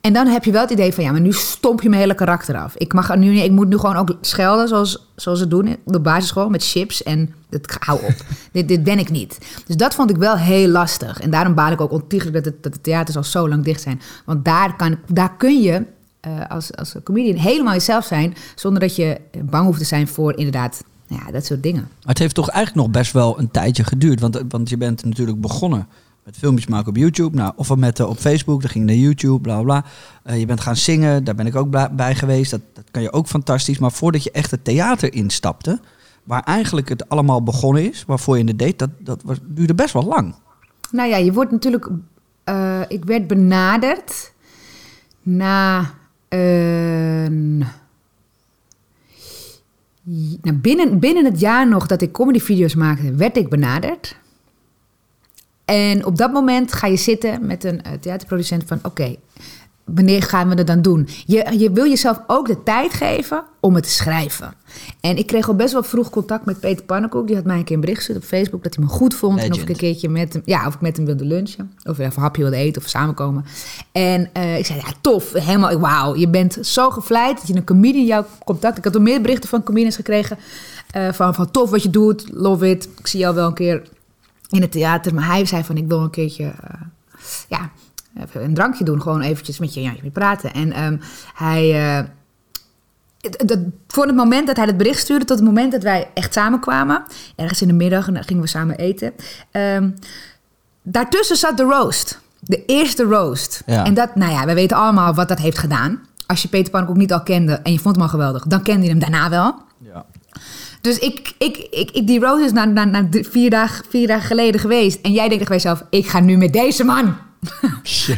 En 0.00 0.12
dan 0.12 0.26
heb 0.26 0.44
je 0.44 0.52
wel 0.52 0.60
het 0.62 0.70
idee 0.70 0.92
van, 0.92 1.04
ja, 1.04 1.10
maar 1.12 1.20
nu 1.20 1.32
stomp 1.32 1.82
je 1.82 1.88
mijn 1.88 2.00
hele 2.00 2.14
karakter 2.14 2.56
af. 2.56 2.76
Ik, 2.76 2.92
mag 2.92 3.10
er 3.10 3.18
nu, 3.18 3.30
niet- 3.30 3.44
ik 3.44 3.50
moet 3.50 3.68
nu 3.68 3.78
gewoon 3.78 3.96
ook 3.96 4.16
schelden 4.20 4.68
zoals, 4.68 5.06
zoals 5.16 5.38
ze 5.38 5.48
doen 5.48 5.68
op 5.84 5.92
de 5.92 6.00
basisschool 6.00 6.48
met 6.48 6.64
chips. 6.64 7.02
En 7.02 7.34
dat, 7.50 7.76
hou 7.78 7.98
op. 8.04 8.14
dit, 8.52 8.68
dit 8.68 8.84
ben 8.84 8.98
ik 8.98 9.10
niet. 9.10 9.38
Dus 9.66 9.76
dat 9.76 9.94
vond 9.94 10.10
ik 10.10 10.16
wel 10.16 10.36
heel 10.36 10.68
lastig. 10.68 11.20
En 11.20 11.30
daarom 11.30 11.54
baal 11.54 11.72
ik 11.72 11.80
ook 11.80 11.90
ontiegelijk 11.92 12.36
dat, 12.36 12.44
het, 12.44 12.62
dat 12.62 12.72
de 12.72 12.80
theaters 12.80 13.16
al 13.16 13.24
zo 13.24 13.48
lang 13.48 13.64
dicht 13.64 13.82
zijn. 13.82 14.00
Want 14.24 14.44
daar, 14.44 14.76
kan, 14.76 14.96
daar 15.12 15.36
kun 15.36 15.62
je 15.62 15.82
eh, 16.20 16.30
als, 16.48 16.74
als 16.76 16.94
comedian 17.04 17.36
helemaal 17.36 17.72
jezelf 17.72 18.04
zijn... 18.04 18.34
zonder 18.54 18.80
dat 18.80 18.96
je 18.96 19.20
bang 19.44 19.64
hoeft 19.66 19.78
te 19.78 19.84
zijn 19.84 20.08
voor 20.08 20.36
inderdaad 20.36 20.82
ja, 21.08 21.30
dat 21.30 21.44
soort 21.44 21.62
dingen. 21.62 21.80
Maar 21.82 22.08
het 22.14 22.18
heeft 22.18 22.34
toch 22.34 22.48
eigenlijk 22.48 22.86
nog 22.86 22.96
best 22.96 23.12
wel 23.12 23.38
een 23.38 23.50
tijdje 23.50 23.84
geduurd. 23.84 24.20
Want, 24.20 24.42
want 24.48 24.68
je 24.68 24.76
bent 24.76 25.04
natuurlijk 25.04 25.40
begonnen 25.40 25.86
met 26.24 26.36
filmpjes 26.36 26.66
maken 26.66 26.88
op 26.88 26.96
YouTube. 26.96 27.36
Nou, 27.36 27.52
of 27.56 27.76
met 27.76 28.00
eh, 28.00 28.08
op 28.08 28.18
Facebook, 28.18 28.60
dan 28.60 28.70
ging 28.70 28.88
je 28.88 28.94
naar 28.94 29.02
YouTube, 29.02 29.40
bla 29.40 29.62
bla. 29.62 29.84
Eh, 30.22 30.38
je 30.38 30.46
bent 30.46 30.60
gaan 30.60 30.76
zingen, 30.76 31.24
daar 31.24 31.34
ben 31.34 31.46
ik 31.46 31.56
ook 31.56 31.96
bij 31.96 32.14
geweest. 32.14 32.50
Dat, 32.50 32.60
dat 32.72 32.84
kan 32.90 33.02
je 33.02 33.12
ook 33.12 33.26
fantastisch. 33.26 33.78
Maar 33.78 33.92
voordat 33.92 34.22
je 34.22 34.30
echt 34.30 34.50
het 34.50 34.64
theater 34.64 35.12
instapte, 35.14 35.80
waar 36.24 36.42
eigenlijk 36.42 36.88
het 36.88 37.08
allemaal 37.08 37.42
begonnen 37.42 37.90
is, 37.90 38.04
waarvoor 38.06 38.38
je 38.38 38.44
het 38.44 38.58
deed, 38.58 38.78
dat, 38.78 38.90
dat 38.98 39.22
was, 39.24 39.38
duurde 39.42 39.74
best 39.74 39.92
wel 39.92 40.04
lang. 40.04 40.34
Nou 40.90 41.08
ja, 41.08 41.16
je 41.16 41.32
wordt 41.32 41.50
natuurlijk. 41.50 41.88
eh, 42.44 42.80
ik 42.88 43.04
werd 43.04 43.26
benaderd 43.26 44.32
na 45.22 45.90
een. 46.28 47.64
Nou, 50.42 50.56
binnen, 50.56 50.98
binnen 50.98 51.24
het 51.24 51.40
jaar 51.40 51.68
nog 51.68 51.86
dat 51.86 52.02
ik 52.02 52.12
comedyvideo's 52.12 52.74
maakte, 52.74 53.14
werd 53.14 53.36
ik 53.36 53.48
benaderd. 53.48 54.16
En 55.64 56.04
op 56.04 56.16
dat 56.16 56.32
moment 56.32 56.72
ga 56.72 56.86
je 56.86 56.96
zitten 56.96 57.46
met 57.46 57.64
een 57.64 57.82
eh, 57.82 57.92
theaterproducent 57.92 58.64
van... 58.66 58.78
oké, 58.82 59.16
wanneer 59.94 60.22
gaan 60.22 60.48
we 60.48 60.54
het 60.54 60.66
dan 60.66 60.82
doen? 60.82 61.08
Je, 61.26 61.54
je 61.58 61.70
wil 61.70 61.86
jezelf 61.88 62.20
ook 62.26 62.46
de 62.46 62.62
tijd 62.62 62.92
geven 62.94 63.44
om 63.60 63.74
het 63.74 63.84
te 63.84 63.90
schrijven. 63.90 64.54
En 65.00 65.16
ik 65.16 65.26
kreeg 65.26 65.48
al 65.48 65.54
best 65.54 65.72
wel 65.72 65.82
vroeg 65.82 66.10
contact 66.10 66.44
met 66.44 66.60
Peter 66.60 66.84
Pannenkoek. 66.84 67.26
Die 67.26 67.36
had 67.36 67.44
mij 67.44 67.56
een 67.58 67.64
keer 67.64 67.74
een 67.74 67.80
bericht 67.80 67.98
gestuurd 67.98 68.18
op 68.18 68.24
Facebook 68.24 68.62
dat 68.62 68.74
hij 68.74 68.84
me 68.84 68.90
goed 68.90 69.14
vond. 69.14 69.38
En 69.40 69.52
of 69.52 69.60
ik 69.62 69.68
een 69.68 69.76
keertje 69.76 70.08
met 70.08 70.32
hem, 70.32 70.42
ja, 70.44 70.66
of 70.66 70.74
ik 70.74 70.80
met 70.80 70.96
hem 70.96 71.06
wilde 71.06 71.24
lunchen. 71.24 71.72
Of 71.84 71.98
even 71.98 72.12
een 72.16 72.22
hapje 72.22 72.42
wilde 72.42 72.56
eten 72.56 72.82
of 72.82 72.88
samenkomen. 72.88 73.44
En 73.92 74.30
eh, 74.32 74.58
ik 74.58 74.66
zei, 74.66 74.78
ja, 74.78 74.92
tof. 75.00 75.32
Helemaal, 75.32 75.78
wauw. 75.78 76.16
Je 76.16 76.28
bent 76.28 76.58
zo 76.62 76.90
gevleid 76.90 77.36
dat 77.38 77.46
je 77.46 77.54
een 77.56 77.64
comedian 77.64 78.04
jou 78.06 78.24
contact. 78.44 78.78
Ik 78.78 78.84
had 78.84 78.94
al 78.94 79.00
meer 79.00 79.20
berichten 79.20 79.48
van 79.48 79.62
comedians 79.62 79.96
gekregen. 79.96 80.38
eh, 80.90 81.12
van, 81.12 81.34
van 81.34 81.50
tof 81.50 81.70
wat 81.70 81.82
je 81.82 81.90
doet, 81.90 82.24
love 82.32 82.70
it. 82.70 82.88
Ik 82.98 83.06
zie 83.06 83.20
jou 83.20 83.34
wel 83.34 83.46
een 83.46 83.54
keer 83.54 83.82
in 84.50 84.60
het 84.60 84.72
theater. 84.72 85.14
Maar 85.14 85.26
hij 85.26 85.44
zei 85.46 85.64
van, 85.64 85.76
ik 85.76 85.88
wil 85.88 86.00
een 86.00 86.10
keertje... 86.10 86.44
eh, 86.44 86.80
ja, 87.48 87.70
even 88.24 88.44
een 88.44 88.54
drankje 88.54 88.84
doen. 88.84 89.02
Gewoon 89.02 89.20
eventjes 89.20 89.58
met 89.58 89.74
je, 89.74 89.82
ja, 89.82 89.92
met 90.02 90.12
praten. 90.12 90.52
En 90.52 90.72
ehm, 90.72 90.96
hij... 91.34 91.64
het- 93.20 93.42
het- 93.46 93.58
voor 93.88 94.06
het 94.06 94.16
moment 94.16 94.46
dat 94.46 94.56
hij 94.56 94.66
het 94.66 94.76
bericht 94.76 94.98
stuurde 95.00 95.24
tot 95.24 95.36
het 95.38 95.46
moment 95.46 95.72
dat 95.72 95.82
wij 95.82 96.08
echt 96.14 96.32
samenkwamen, 96.32 97.02
ergens 97.36 97.62
in 97.62 97.68
de 97.68 97.74
middag, 97.74 98.06
en 98.08 98.14
dan 98.14 98.24
gingen 98.24 98.42
we 98.42 98.48
samen 98.48 98.76
eten. 98.76 99.12
ehm, 99.50 99.90
daartussen 100.82 101.36
zat 101.36 101.56
de 101.56 101.62
roast. 101.62 102.20
De 102.40 102.64
eerste 102.64 103.02
roast. 103.02 103.62
Ja. 103.66 103.84
En 103.84 103.94
dat, 103.94 104.14
nou 104.14 104.32
ja, 104.32 104.44
wij 104.44 104.54
weten 104.54 104.76
allemaal 104.76 105.14
wat 105.14 105.28
dat 105.28 105.38
heeft 105.38 105.58
gedaan. 105.58 106.00
Als 106.26 106.42
je 106.42 106.48
Peter 106.48 106.70
Pan 106.70 106.88
ook 106.88 106.96
niet 106.96 107.12
al 107.12 107.22
kende 107.22 107.52
en 107.52 107.72
je 107.72 107.78
vond 107.78 107.94
hem 107.94 108.04
al 108.04 108.10
geweldig, 108.10 108.42
dan 108.46 108.62
kende 108.62 108.82
je 108.84 108.90
hem 108.90 108.98
daarna 108.98 109.28
wel. 109.28 109.54
Ja. 109.78 110.04
Dus 110.80 110.98
ik, 110.98 111.34
ik, 111.38 111.56
ik, 111.70 111.90
ik- 111.90 112.06
die 112.06 112.20
roast 112.20 112.44
is 112.44 112.52
na, 112.52 112.64
na, 112.64 112.84
na 112.84 113.06
drie- 113.10 113.28
vier, 113.28 113.50
dagen, 113.50 113.84
vier 113.88 114.06
dagen 114.06 114.26
geleden 114.26 114.60
geweest. 114.60 115.00
En 115.00 115.12
jij 115.12 115.28
denkt 115.28 115.44
bij 115.48 115.56
jezelf, 115.56 115.84
ik 115.90 116.06
ga 116.08 116.20
nu 116.20 116.36
met 116.36 116.52
deze 116.52 116.84
man 116.84 117.16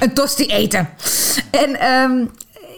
een 0.00 0.14
tosti 0.14 0.46
eten. 0.46 0.88
En 1.50 1.80
ehm, 1.80 2.24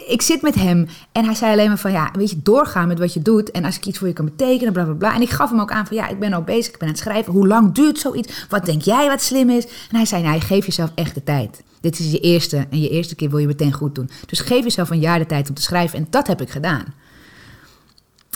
ik 0.07 0.23
zit 0.23 0.43
met 0.43 0.55
hem 0.55 0.87
en 1.13 1.25
hij 1.25 1.35
zei 1.35 1.53
alleen 1.53 1.69
maar 1.69 1.79
van... 1.79 1.93
ja, 1.93 2.11
weet 2.13 2.31
je, 2.31 2.43
doorgaan 2.43 2.89
met 2.89 2.99
wat 2.99 3.15
je 3.15 3.23
doet. 3.23 3.51
En 3.51 3.65
als 3.65 3.77
ik 3.77 3.87
iets 3.87 3.99
voor 3.99 4.09
je 4.09 4.13
kan 4.13 4.25
betekenen, 4.25 4.73
bla, 4.73 4.85
bla, 4.85 4.95
bla. 4.95 5.15
En 5.15 5.21
ik 5.21 5.31
gaf 5.31 5.51
hem 5.51 5.61
ook 5.61 5.71
aan 5.71 5.87
van 5.87 5.97
ja, 5.97 6.09
ik 6.09 6.19
ben 6.19 6.35
ook 6.35 6.45
bezig, 6.45 6.73
ik 6.73 6.79
ben 6.79 6.89
aan 6.89 6.95
het 6.95 7.03
schrijven. 7.03 7.33
Hoe 7.33 7.47
lang 7.47 7.73
duurt 7.73 7.99
zoiets? 7.99 8.47
Wat 8.49 8.67
denk 8.67 8.83
jij 8.83 9.09
wat 9.09 9.23
slim 9.23 9.51
is? 9.51 9.65
En 9.65 9.97
hij 9.97 10.05
zei, 10.05 10.23
nou, 10.23 10.41
geef 10.41 10.67
jezelf 10.67 10.91
echt 10.95 11.15
de 11.15 11.25
tijd. 11.25 11.63
Dit 11.81 11.99
is 11.99 12.11
je 12.11 12.21
eerste 12.21 12.67
en 12.71 12.81
je 12.81 12.89
eerste 12.89 13.15
keer 13.15 13.31
wil 13.31 13.39
je 13.39 13.47
meteen 13.47 13.73
goed 13.73 13.95
doen. 13.95 14.11
Dus 14.27 14.41
geef 14.41 14.63
jezelf 14.63 14.91
een 14.91 15.01
jaar 15.01 15.19
de 15.19 15.27
tijd 15.27 15.49
om 15.49 15.55
te 15.55 15.63
schrijven. 15.63 15.99
En 15.99 16.07
dat 16.11 16.27
heb 16.27 16.41
ik 16.41 16.51
gedaan. 16.51 16.95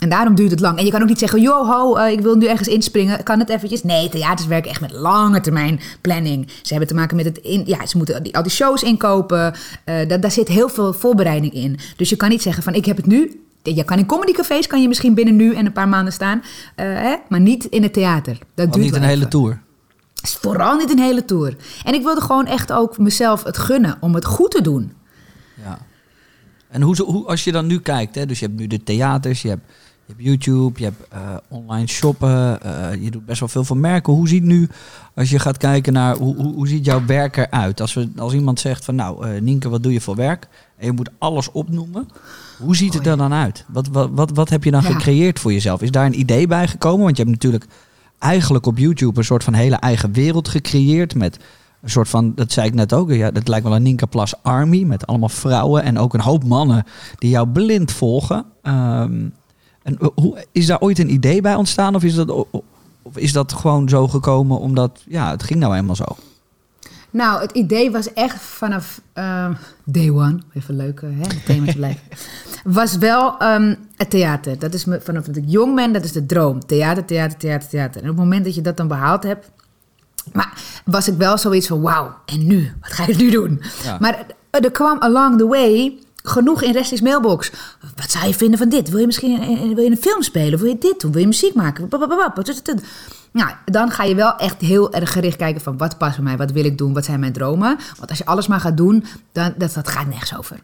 En 0.05 0.11
daarom 0.11 0.35
duurt 0.35 0.51
het 0.51 0.59
lang. 0.59 0.77
En 0.77 0.85
je 0.85 0.91
kan 0.91 1.01
ook 1.01 1.07
niet 1.07 1.19
zeggen, 1.19 1.41
yo 1.41 1.65
ho, 1.65 1.95
eh, 1.95 2.11
ik 2.11 2.19
wil 2.19 2.35
nu 2.35 2.45
ergens 2.45 2.67
inspringen. 2.67 3.23
Kan 3.23 3.39
het 3.39 3.49
eventjes? 3.49 3.83
Nee, 3.83 4.09
theaters 4.09 4.47
werken 4.47 4.69
echt 4.71 4.81
met 4.81 4.91
lange 4.91 5.41
termijn 5.41 5.79
planning. 6.01 6.47
Ze 6.61 6.69
hebben 6.69 6.87
te 6.87 6.93
maken 6.93 7.15
met 7.15 7.25
het... 7.25 7.37
In, 7.37 7.63
ja, 7.65 7.85
ze 7.85 7.97
moeten 7.97 8.31
al 8.31 8.43
die 8.43 8.51
shows 8.51 8.83
inkopen. 8.83 9.53
Eh, 9.83 10.07
daar, 10.07 10.19
daar 10.19 10.31
zit 10.31 10.47
heel 10.47 10.69
veel 10.69 10.93
voorbereiding 10.93 11.53
in. 11.53 11.77
Dus 11.97 12.09
je 12.09 12.15
kan 12.15 12.29
niet 12.29 12.41
zeggen 12.41 12.63
van, 12.63 12.73
ik 12.73 12.85
heb 12.85 12.97
het 12.97 13.05
nu. 13.05 13.45
Je 13.63 13.83
kan 13.83 13.97
in 13.97 14.05
comedycafés 14.05 14.67
kan 14.67 14.81
je 14.81 14.87
misschien 14.87 15.13
binnen 15.13 15.35
nu 15.35 15.53
en 15.55 15.65
een 15.65 15.71
paar 15.71 15.87
maanden 15.87 16.13
staan. 16.13 16.41
eh, 16.75 16.85
hè? 16.85 17.15
Maar 17.29 17.39
niet 17.39 17.65
in 17.65 17.83
het 17.83 17.93
theater. 17.93 18.37
Dat 18.55 18.73
duurt 18.73 18.85
niet 18.85 18.95
een 18.95 19.03
hele 19.03 19.27
tour. 19.27 19.61
Vooral 20.23 20.77
niet 20.77 20.91
een 20.91 20.99
hele 20.99 21.25
tour. 21.25 21.55
En 21.83 21.93
ik 21.93 22.03
wilde 22.03 22.21
gewoon 22.21 22.45
echt 22.45 22.71
ook 22.71 22.97
mezelf 22.97 23.43
het 23.43 23.57
gunnen 23.57 23.97
om 23.99 24.15
het 24.15 24.25
goed 24.25 24.51
te 24.51 24.61
doen. 24.61 24.93
Ja. 25.63 25.77
En 26.75 26.81
hoe, 26.81 27.03
hoe, 27.03 27.25
als 27.25 27.43
je 27.43 27.51
dan 27.51 27.67
nu 27.67 27.79
kijkt, 27.79 28.15
hè, 28.15 28.25
dus 28.25 28.39
je 28.39 28.45
hebt 28.45 28.59
nu 28.59 28.67
de 28.67 28.83
theaters, 28.83 29.41
je 29.41 29.49
hebt, 29.49 29.71
je 30.07 30.13
hebt 30.13 30.23
YouTube, 30.25 30.79
je 30.79 30.85
hebt 30.85 31.07
eh, 31.11 31.19
online 31.47 31.87
shoppen, 31.87 32.61
eh, 32.61 33.03
je 33.03 33.11
doet 33.11 33.25
best 33.25 33.39
wel 33.39 33.49
veel 33.49 33.63
voor 33.63 33.77
merken. 33.77 34.13
Hoe 34.13 34.27
ziet 34.27 34.43
nu, 34.43 34.69
als 35.15 35.29
je 35.29 35.39
gaat 35.39 35.57
kijken 35.57 35.93
naar, 35.93 36.15
hoe, 36.17 36.35
hoe, 36.35 36.53
hoe 36.53 36.67
ziet 36.67 36.85
jouw 36.85 37.05
werk 37.05 37.37
eruit? 37.37 37.81
Als, 37.81 37.93
we, 37.93 38.09
als 38.17 38.33
iemand 38.33 38.59
zegt 38.59 38.85
van, 38.85 38.95
nou 38.95 39.27
eh 39.27 39.41
Nienke, 39.41 39.69
wat 39.69 39.83
doe 39.83 39.93
je 39.93 40.01
voor 40.01 40.15
werk? 40.15 40.47
En 40.77 40.85
je 40.85 40.91
moet 40.91 41.09
alles 41.17 41.51
opnoemen. 41.51 42.07
Hoe 42.57 42.75
ziet 42.75 42.93
het 42.93 43.07
er 43.07 43.17
dan 43.17 43.33
uit? 43.33 43.65
Wat, 43.67 43.87
wat, 43.87 44.09
wat, 44.13 44.31
wat 44.31 44.49
heb 44.49 44.63
je 44.63 44.71
dan 44.71 44.81
Ja. 44.81 44.89
gecreëerd 44.89 45.39
voor 45.39 45.53
jezelf? 45.53 45.81
Is 45.81 45.91
daar 45.91 46.05
een 46.05 46.19
idee 46.19 46.47
bij 46.47 46.67
gekomen? 46.67 47.03
Want 47.03 47.17
je 47.17 47.23
hebt 47.23 47.35
natuurlijk 47.35 47.65
eigenlijk 48.19 48.65
op 48.65 48.77
YouTube 48.77 49.19
een 49.19 49.25
soort 49.25 49.43
van 49.43 49.53
hele 49.53 49.75
eigen 49.75 50.11
wereld 50.11 50.47
gecreëerd 50.47 51.15
met 51.15 51.39
een 51.81 51.89
soort 51.89 52.09
van, 52.09 52.31
dat 52.35 52.51
zei 52.51 52.67
ik 52.67 52.73
net 52.73 52.93
ook, 52.93 53.11
ja, 53.11 53.31
dat 53.31 53.47
lijkt 53.47 53.65
wel 53.65 53.75
een 53.75 53.83
Ninka 53.83 54.05
Plus 54.05 54.43
Army 54.43 54.83
met 54.83 55.07
allemaal 55.07 55.29
vrouwen 55.29 55.83
en 55.83 55.97
ook 55.99 56.13
een 56.13 56.21
hoop 56.21 56.43
mannen 56.43 56.83
die 57.17 57.29
jou 57.29 57.47
blind 57.47 57.91
volgen. 57.91 58.45
Ehm, 58.61 59.27
en 59.85 59.97
hoe, 60.15 60.45
is 60.51 60.65
daar 60.65 60.79
ooit 60.79 60.99
een 60.99 61.13
idee 61.13 61.41
bij 61.41 61.55
ontstaan 61.55 61.95
of 61.95 62.03
is 62.03 62.15
dat, 62.15 62.29
of 63.01 63.17
is 63.17 63.31
dat 63.31 63.53
gewoon 63.53 63.89
zo 63.89 64.07
gekomen 64.07 64.59
omdat, 64.59 65.03
ja, 65.07 65.31
het 65.31 65.43
ging 65.43 65.59
nou 65.59 65.75
eenmaal 65.75 65.95
zo? 65.95 66.05
Nou, 67.09 67.41
het 67.41 67.51
idee 67.51 67.91
was 67.91 68.13
echt 68.13 68.41
vanaf 68.41 69.01
ehm, 69.13 69.53
day 69.83 70.09
one, 70.09 70.39
even 70.53 70.75
leuk 70.75 71.01
hè, 71.01 71.07
het 71.07 71.45
thema 71.45 71.73
blijven, 71.73 72.01
was 72.79 72.97
wel 72.97 73.37
ehm, 73.37 73.75
het 73.95 74.09
theater. 74.09 74.59
Dat 74.59 74.73
is 74.73 74.85
me, 74.85 75.01
vanaf 75.01 75.25
dat 75.25 75.35
ik 75.35 75.43
jong 75.47 75.75
ben, 75.75 75.93
dat 75.93 76.03
is 76.03 76.11
de 76.11 76.25
droom. 76.25 76.65
Theater, 76.65 77.05
theater, 77.05 77.37
theater, 77.37 77.69
theater. 77.69 78.01
En 78.01 78.09
op 78.09 78.15
het 78.15 78.23
moment 78.25 78.45
dat 78.45 78.55
je 78.55 78.61
dat 78.61 78.77
dan 78.77 78.87
behaald 78.87 79.23
hebt, 79.23 79.51
maar 80.33 80.61
was 80.85 81.07
ik 81.07 81.17
wel 81.17 81.37
zoiets 81.37 81.67
van, 81.67 81.81
wauw, 81.81 82.15
en 82.25 82.47
nu? 82.47 82.73
Wat 82.81 82.93
ga 82.93 83.05
je 83.07 83.15
nu 83.15 83.31
doen? 83.31 83.61
Ja. 83.83 83.97
Maar 83.99 84.25
er 84.49 84.71
kwam 84.71 84.99
along 84.99 85.37
the 85.37 85.47
way 85.47 85.99
genoeg 86.27 86.61
in 86.61 86.73
Resties 86.73 87.01
mailbox. 87.01 87.51
Wat 87.95 88.11
zou 88.11 88.27
je 88.27 88.33
vinden 88.33 88.59
van 88.59 88.69
dit? 88.69 88.89
Wil 88.89 88.99
je 88.99 89.05
misschien 89.05 89.41
in, 89.41 89.75
wil 89.75 89.83
je 89.83 89.91
een 89.91 89.97
film 89.97 90.21
spelen? 90.21 90.59
Wil 90.59 90.67
je 90.67 90.77
dit 90.77 91.01
doen? 91.01 91.11
Wil 91.11 91.21
je 91.21 91.27
muziek 91.27 91.53
maken? 91.53 91.89
Nou, 93.31 93.49
dan 93.65 93.91
ga 93.91 94.03
je 94.03 94.15
wel 94.15 94.35
echt 94.35 94.61
heel 94.61 94.93
erg 94.93 95.11
gericht 95.11 95.37
kijken 95.37 95.61
van 95.61 95.77
wat 95.77 95.97
past 95.97 96.15
bij 96.15 96.23
mij, 96.23 96.37
wat 96.37 96.51
wil 96.51 96.65
ik 96.65 96.77
doen, 96.77 96.93
wat 96.93 97.05
zijn 97.05 97.19
mijn 97.19 97.33
dromen. 97.33 97.77
Want 97.97 98.09
als 98.09 98.17
je 98.17 98.25
alles 98.25 98.47
maar 98.47 98.59
gaat 98.59 98.77
doen, 98.77 99.05
dan 99.31 99.53
dat, 99.57 99.73
dat 99.73 99.87
gaat 99.87 100.07
nergens 100.07 100.37
over. 100.37 100.59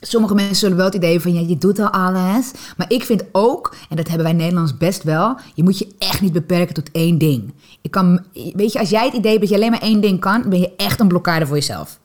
Sommige 0.00 0.34
mensen 0.34 0.56
zullen 0.56 0.76
wel 0.76 0.86
het 0.86 0.94
idee 0.94 1.20
van, 1.20 1.34
ja, 1.34 1.40
je 1.48 1.58
doet 1.58 1.78
al 1.78 1.90
alles. 1.90 2.50
Maar 2.76 2.92
ik 2.92 3.04
vind 3.04 3.24
ook, 3.32 3.74
en 3.88 3.96
dat 3.96 4.08
hebben 4.08 4.26
wij 4.26 4.34
Nederlands 4.34 4.76
best 4.76 5.02
wel, 5.02 5.36
je 5.54 5.62
moet 5.62 5.78
je 5.78 5.94
echt 5.98 6.20
niet 6.20 6.32
beperken 6.32 6.74
tot 6.74 6.90
één 6.92 7.18
ding. 7.18 7.52
Je 7.80 7.88
kan, 7.88 8.24
weet 8.32 8.72
je, 8.72 8.78
als 8.78 8.90
jij 8.90 9.04
het 9.04 9.14
idee 9.14 9.30
hebt 9.30 9.40
dat 9.40 9.50
je 9.50 9.56
alleen 9.56 9.70
maar 9.70 9.82
één 9.82 10.00
ding 10.00 10.20
kan, 10.20 10.48
ben 10.48 10.60
je 10.60 10.72
echt 10.76 11.00
een 11.00 11.08
blokkade 11.08 11.46
voor 11.46 11.56
jezelf. 11.56 11.99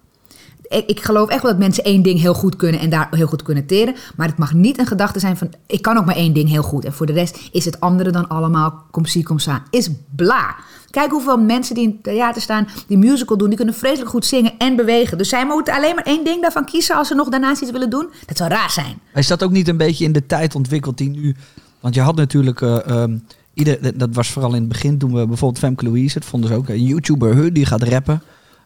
Ik, 0.69 1.03
geloof 1.03 1.29
echt 1.29 1.41
wel 1.41 1.51
dat 1.51 1.59
mensen 1.59 1.83
één 1.83 2.01
ding 2.01 2.19
heel 2.19 2.33
goed 2.33 2.55
kunnen 2.55 2.79
en 2.79 2.89
daar 2.89 3.07
heel 3.11 3.27
goed 3.27 3.43
kunnen 3.43 3.65
teren. 3.65 3.95
Maar 4.15 4.27
het 4.27 4.37
mag 4.37 4.53
niet 4.53 4.79
een 4.79 4.85
gedachte 4.85 5.19
zijn 5.19 5.37
van, 5.37 5.53
ik 5.67 5.81
kan 5.81 5.97
ook 5.97 6.05
maar 6.05 6.15
één 6.15 6.33
ding 6.33 6.49
heel 6.49 6.63
goed. 6.63 6.85
En 6.85 6.93
voor 6.93 7.05
de 7.05 7.13
rest 7.13 7.39
is 7.51 7.65
het 7.65 7.79
andere 7.79 8.11
dan 8.11 8.27
allemaal 8.27 8.83
kom 8.91 9.05
zie, 9.05 9.23
kom 9.23 9.39
sa. 9.39 9.63
Is 9.69 9.89
bla. 10.15 10.55
Kijk 10.89 11.11
hoeveel 11.11 11.37
mensen 11.37 11.75
die 11.75 11.83
in 11.83 11.89
het 11.89 12.03
theater 12.03 12.41
staan, 12.41 12.67
die 12.87 12.97
musical 12.97 13.37
doen, 13.37 13.47
die 13.47 13.57
kunnen 13.57 13.75
vreselijk 13.75 14.09
goed 14.09 14.25
zingen 14.25 14.53
en 14.57 14.75
bewegen. 14.75 15.17
Dus 15.17 15.29
zij 15.29 15.45
moeten 15.45 15.73
alleen 15.73 15.95
maar 15.95 16.03
één 16.03 16.23
ding 16.23 16.41
daarvan 16.41 16.65
kiezen 16.65 16.95
als 16.95 17.07
ze 17.07 17.15
nog 17.15 17.29
daarnaast 17.29 17.61
iets 17.61 17.71
willen 17.71 17.89
doen. 17.89 18.09
Dat 18.25 18.37
zou 18.37 18.49
raar 18.49 18.71
zijn. 18.71 18.99
Is 19.13 19.27
dat 19.27 19.43
ook 19.43 19.51
niet 19.51 19.67
een 19.67 19.77
beetje 19.77 20.05
in 20.05 20.11
de 20.11 20.25
tijd 20.25 20.55
ontwikkeld 20.55 20.97
die 20.97 21.09
nu... 21.09 21.35
Want 21.79 21.95
je 21.95 22.01
had 22.01 22.15
natuurlijk... 22.15 22.61
ehm, 22.61 23.17
ieder, 23.53 23.97
dat 23.97 24.09
was 24.11 24.31
vooral 24.31 24.53
in 24.53 24.59
het 24.59 24.67
begin 24.67 24.97
toen 24.97 25.13
we 25.13 25.27
bijvoorbeeld 25.27 25.59
Femke 25.59 25.85
Louise... 25.85 26.17
Het 26.17 26.27
vonden 26.27 26.49
ze 26.49 26.55
ook 26.55 26.69
een 26.69 26.83
YouTuber, 26.83 27.53
die 27.53 27.65
gaat 27.65 27.83
rappen. 27.83 28.21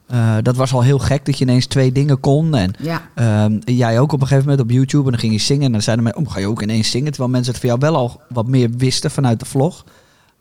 Eh, 0.10 0.36
dat 0.42 0.56
was 0.56 0.74
al 0.74 0.82
heel 0.84 1.00
gek 1.00 1.26
dat 1.26 1.38
je 1.38 1.44
ineens 1.44 1.66
twee 1.66 1.92
dingen 1.92 2.20
kon. 2.20 2.56
En 2.56 2.74
Ja. 2.82 3.02
ehm, 3.16 3.58
jij 3.66 4.00
ook 4.00 4.12
op 4.12 4.22
een 4.22 4.28
gegeven 4.28 4.50
moment 4.50 4.68
op 4.68 4.72
YouTube. 4.76 5.04
En 5.06 5.12
dan 5.12 5.20
ging 5.20 5.34
je 5.34 5.40
zingen. 5.40 5.66
En 5.66 5.72
dan 5.72 5.82
zeiden 5.82 6.04
mensen, 6.06 6.24
oh, 6.26 6.32
ga 6.32 6.40
je 6.40 6.48
ook 6.48 6.62
ineens 6.62 6.90
zingen? 6.92 7.12
Terwijl 7.12 7.32
mensen 7.32 7.52
het 7.52 7.62
van 7.62 7.70
jou 7.70 7.82
wel 7.82 7.96
al 7.96 8.22
wat 8.30 8.48
meer 8.48 8.70
wisten 8.78 9.12
vanuit 9.12 9.40
de 9.40 9.46
vlog. 9.46 9.86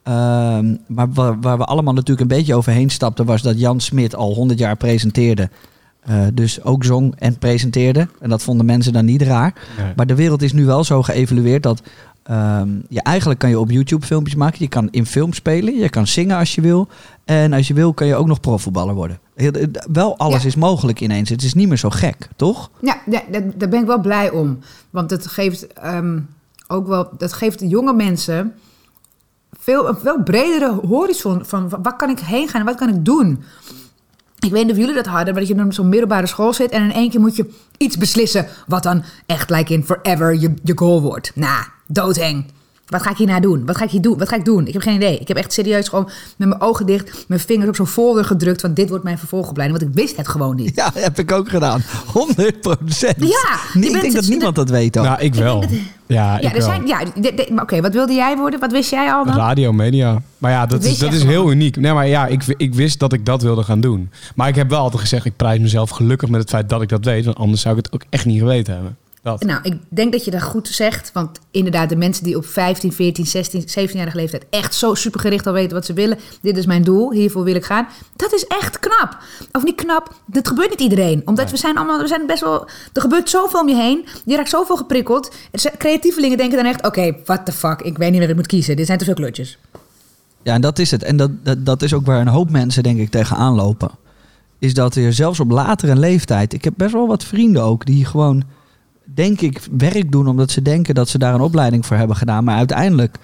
Ehm, 0.03 0.75
maar 0.87 1.13
waar, 1.13 1.41
waar 1.41 1.59
we 1.59 1.65
allemaal 1.65 1.95
natuurlijk 1.95 2.31
een 2.31 2.37
beetje 2.37 2.55
overheen 2.55 2.91
stapten... 2.91 3.25
was 3.25 3.43
dat 3.43 3.61
Jan 3.61 3.81
Smit 3.81 4.15
al 4.15 4.35
100 4.35 4.59
jaar 4.59 4.77
presenteerde. 4.77 5.49
Eh, 6.01 6.21
dus 6.35 6.63
ook 6.63 6.85
zong 6.85 7.15
en 7.19 7.39
presenteerde. 7.39 8.09
En 8.21 8.29
dat 8.29 8.43
vonden 8.43 8.67
mensen 8.67 8.93
dan 8.93 9.05
niet 9.05 9.23
raar. 9.23 9.55
Nee. 9.79 9.93
Maar 9.97 10.07
de 10.07 10.15
wereld 10.15 10.43
is 10.43 10.53
nu 10.53 10.65
wel 10.65 10.85
zo 10.85 11.03
geëvalueerd 11.03 11.63
dat 11.63 11.83
je 12.89 13.03
eigenlijk 13.03 13.39
kan 13.39 13.49
je 13.51 13.59
op 13.59 13.71
YouTube 13.71 14.07
filmpjes 14.07 14.35
maken. 14.35 14.59
Je 14.61 14.69
kan 14.69 14.89
in 14.91 15.07
film 15.07 15.33
spelen. 15.33 15.75
Je 15.77 15.89
kan 15.89 16.07
zingen 16.07 16.37
als 16.39 16.55
je 16.55 16.61
wil. 16.61 16.89
En 17.25 17.53
als 17.53 17.69
je 17.69 17.75
wil 17.75 17.95
kan 17.95 18.07
je 18.07 18.15
ook 18.15 18.27
nog 18.27 18.41
profvoetballer 18.41 18.95
worden. 18.95 19.19
Heel- 19.35 19.53
eh, 19.53 19.67
Wel 19.93 20.19
alles 20.19 20.43
Ja. 20.43 20.49
is 20.49 20.55
mogelijk 20.57 21.01
ineens. 21.01 21.29
Het 21.29 21.43
is 21.43 21.55
niet 21.55 21.69
meer 21.69 21.77
zo 21.77 21.91
gek, 21.91 22.29
toch? 22.37 22.71
Ja, 22.81 22.97
ja, 23.11 23.23
daar- 23.57 23.69
ben 23.69 23.81
ik 23.81 23.87
wel 23.87 24.01
blij 24.01 24.31
om. 24.31 24.59
Want 24.91 25.11
het 25.11 25.27
geeft 25.27 25.67
ehm, 25.73 26.19
ook 26.67 26.87
wel, 26.87 27.09
dat 27.19 27.33
geeft 27.33 27.59
de 27.59 27.69
jonge 27.69 27.93
mensen 27.93 28.55
veel, 29.61 29.89
een 29.89 29.97
veel 29.97 30.23
bredere 30.23 30.73
horizon 30.87 31.45
van 31.45 31.69
wa- 31.69 31.81
waar 31.83 31.97
kan 31.97 32.11
ik 32.11 32.19
heen 32.19 32.49
gaan 32.49 32.61
en 32.61 32.67
wat 32.67 32.77
kan 32.77 32.89
ik 32.89 33.05
doen. 33.05 33.43
Ik 34.39 34.51
weet 34.51 34.63
niet 34.63 34.73
of 34.73 34.79
jullie 34.79 34.95
dat 34.95 35.07
hadden, 35.07 35.35
maar 35.35 35.45
dat 35.47 35.57
je 35.57 35.65
op 35.65 35.73
zo'n 35.73 35.89
middelbare 35.89 36.27
school 36.27 36.53
zit 36.53 36.71
en 36.71 36.83
in 36.83 36.93
één 36.93 37.11
keer 37.11 37.21
moet 37.21 37.37
je 37.37 37.51
iets 37.77 37.97
beslissen 37.97 38.47
wat 38.67 38.83
dan 38.83 39.03
echt 39.27 39.51
like 39.51 39.73
in 39.73 39.85
forever 39.85 40.35
je, 40.41 40.55
je 40.63 40.73
goal 40.79 41.03
wordt. 41.03 41.33
Nou, 41.35 41.65
doodeng. 41.89 42.45
Wat 42.87 43.03
ga 43.03 43.11
ik 43.11 43.17
hierna 43.17 43.41
doen? 43.41 43.67
Wat 43.67 43.77
ga 43.77 43.85
ik 43.85 43.91
hier 43.91 44.01
doen? 44.01 44.19
Wat 44.19 44.29
ga 44.29 44.37
ik 44.37 44.45
doen? 44.45 44.67
Ik 44.67 44.73
heb 44.73 44.83
geen 44.83 44.95
idee. 44.95 45.19
Ik 45.19 45.29
heb 45.29 45.37
echt 45.37 45.53
serieus 45.53 45.89
gewoon 45.89 46.09
met 46.37 46.49
mijn 46.49 46.61
ogen 46.61 46.87
dicht, 46.87 47.25
mijn 47.29 47.41
vingers 47.41 47.69
op 47.69 47.77
zo'n 47.77 47.87
folder 47.87 48.25
gedrukt 48.25 48.61
van 48.61 48.75
dit 48.75 48.89
wordt 48.89 49.05
mijn 49.05 49.19
vervolgopleiding, 49.19 49.81
want 49.81 49.91
ik 49.93 49.99
wist 50.03 50.17
het 50.17 50.29
gewoon 50.29 50.57
niet. 50.57 50.73
Ja, 50.75 50.91
heb 50.95 51.19
ik 51.19 51.33
ook 51.33 51.49
gedaan. 51.49 51.83
100 52.13 52.61
procent. 52.61 53.17
Ja, 53.19 53.59
je 53.73 53.81
ik 53.87 53.91
bent- 53.93 54.03
denk 54.03 54.15
dat 54.15 54.27
niemand 54.27 54.55
dat 54.57 54.71
weet 54.71 54.99
ook. 54.99 55.05
Nou, 55.05 55.21
ik 55.21 55.35
wel. 55.35 55.63
Ja, 55.63 55.69
Ja, 56.07 56.39
ik 56.39 56.45
er 56.45 56.53
wel. 56.53 56.63
zijn, 56.69 56.87
ja 56.87 57.03
oké, 57.63 57.81
wat 57.81 57.93
wilde 57.93 58.13
jij 58.13 58.37
worden? 58.37 58.61
Wat 58.61 58.73
wist 58.73 58.91
jij 58.91 59.13
al 59.13 59.25
dan? 59.25 59.37
Radio, 59.37 59.73
media. 59.73 60.23
Maar 60.39 60.51
ja, 60.51 60.67
dat, 60.67 60.83
Dat 60.83 60.91
is, 60.91 60.99
dat 60.99 61.13
is 61.13 61.23
heel 61.25 61.51
uniek. 61.51 61.77
Nee, 61.77 61.93
maar 61.93 62.07
ja, 62.07 62.27
ik, 62.27 62.43
ik 62.57 62.75
wist 62.75 62.99
dat 62.99 63.13
ik 63.13 63.27
dat 63.27 63.43
wilde 63.43 63.63
gaan 63.63 63.81
doen. 63.81 64.11
Maar 64.35 64.49
ik 64.49 64.55
heb 64.55 64.71
wel 64.71 64.81
altijd 64.81 65.01
gezegd, 65.03 65.25
ik 65.25 65.37
prijs 65.37 65.59
mezelf 65.61 65.91
gelukkig 65.91 66.29
met 66.29 66.41
het 66.41 66.51
feit 66.51 66.69
dat 66.69 66.83
ik 66.83 66.89
dat 66.89 67.05
weet. 67.05 67.25
Want 67.25 67.37
anders 67.37 67.61
zou 67.63 67.77
ik 67.79 67.85
het 67.85 67.95
ook 67.95 68.03
echt 68.11 68.25
niet 68.27 68.39
geweten 68.39 68.75
hebben. 68.75 68.97
Dat. 69.29 69.45
Nou, 69.45 69.61
ik 69.63 69.75
denk 69.89 70.13
dat 70.13 70.25
je 70.25 70.31
dat 70.31 70.43
goed 70.43 70.69
zegt. 70.69 71.13
Want 71.13 71.39
inderdaad, 71.51 71.89
de 71.89 71.97
mensen 71.97 72.25
die 72.25 72.37
op 72.37 72.47
15, 72.47 72.93
14, 72.93 73.27
16, 73.27 73.63
17-jarige 73.63 74.17
leeftijd 74.17 74.47
echt 74.51 74.75
zo 74.75 74.95
supergericht 74.95 75.47
al 75.47 75.53
weten 75.53 75.77
wat 75.77 75.87
ze 75.87 75.93
willen. 75.93 76.19
Dit 76.43 76.57
is 76.57 76.67
mijn 76.67 76.83
doel, 76.83 77.13
hiervoor 77.13 77.45
wil 77.45 77.55
ik 77.55 77.65
gaan. 77.65 77.89
Dat 78.17 78.33
is 78.33 78.47
echt 78.47 78.79
knap. 78.79 79.17
Of 79.53 79.65
niet 79.65 79.75
knap, 79.75 80.15
dat 80.27 80.49
gebeurt 80.49 80.71
niet 80.71 80.81
iedereen. 80.81 81.23
Omdat 81.25 81.51
we 81.51 81.57
zijn 81.57 81.77
allemaal, 81.77 82.01
we 82.01 82.07
zijn 82.07 82.27
best 82.27 82.41
wel... 82.41 82.69
Er 82.93 83.01
gebeurt 83.01 83.31
zoveel 83.31 83.61
om 83.61 83.69
je 83.69 83.77
heen. 83.77 84.07
Je 84.25 84.37
raakt 84.37 84.49
zoveel 84.49 84.77
geprikkeld. 84.77 85.35
Creatievelingen 85.79 86.37
denken 86.37 86.57
dan 86.57 86.67
echt, 86.67 86.87
oké, 86.87 87.17
what 87.25 87.47
the 87.47 87.53
fuck. 87.53 87.81
Ik 87.81 87.99
weet 87.99 88.11
niet 88.11 88.21
wat 88.21 88.29
ik 88.29 88.37
moet 88.37 88.47
kiezen. 88.47 88.77
Dit 88.77 88.87
zijn 88.87 88.99
te 88.99 89.05
veel 89.05 89.15
kleurtjes. 89.15 89.59
Ja, 90.43 90.55
en 90.55 90.61
dat 90.61 90.79
is 90.79 90.91
het. 90.91 91.03
En 91.03 91.17
dat, 91.17 91.31
dat, 91.45 91.67
dat 91.67 91.83
is 91.83 91.95
ook 91.95 92.07
waar 92.07 92.21
een 92.21 92.29
hoop 92.29 92.51
mensen, 92.51 92.83
denk 92.83 92.99
ik, 92.99 93.11
tegenaan 93.11 93.55
lopen. 93.55 93.91
Is 94.59 94.75
dat 94.75 94.95
er 94.95 95.13
zelfs 95.13 95.41
op 95.41 95.51
latere 95.51 95.97
leeftijd... 95.97 96.53
Ik 96.53 96.65
heb 96.65 96.75
best 96.77 96.93
wel 96.93 97.07
wat 97.07 97.25
vrienden 97.25 97.63
ook 97.63 97.87
die 97.87 98.05
gewoon, 98.05 98.45
denk 99.15 99.41
ik, 99.41 99.61
werk 99.79 100.13
doen... 100.13 100.27
omdat 100.29 100.51
ze 100.51 100.63
denken 100.63 100.95
dat 100.95 101.09
ze 101.09 101.19
daar 101.19 101.35
een 101.35 101.41
opleiding 101.41 101.87
voor 101.87 101.97
hebben 101.97 102.17
gedaan. 102.17 102.45
Maar 102.45 102.57
uiteindelijk 102.57 103.17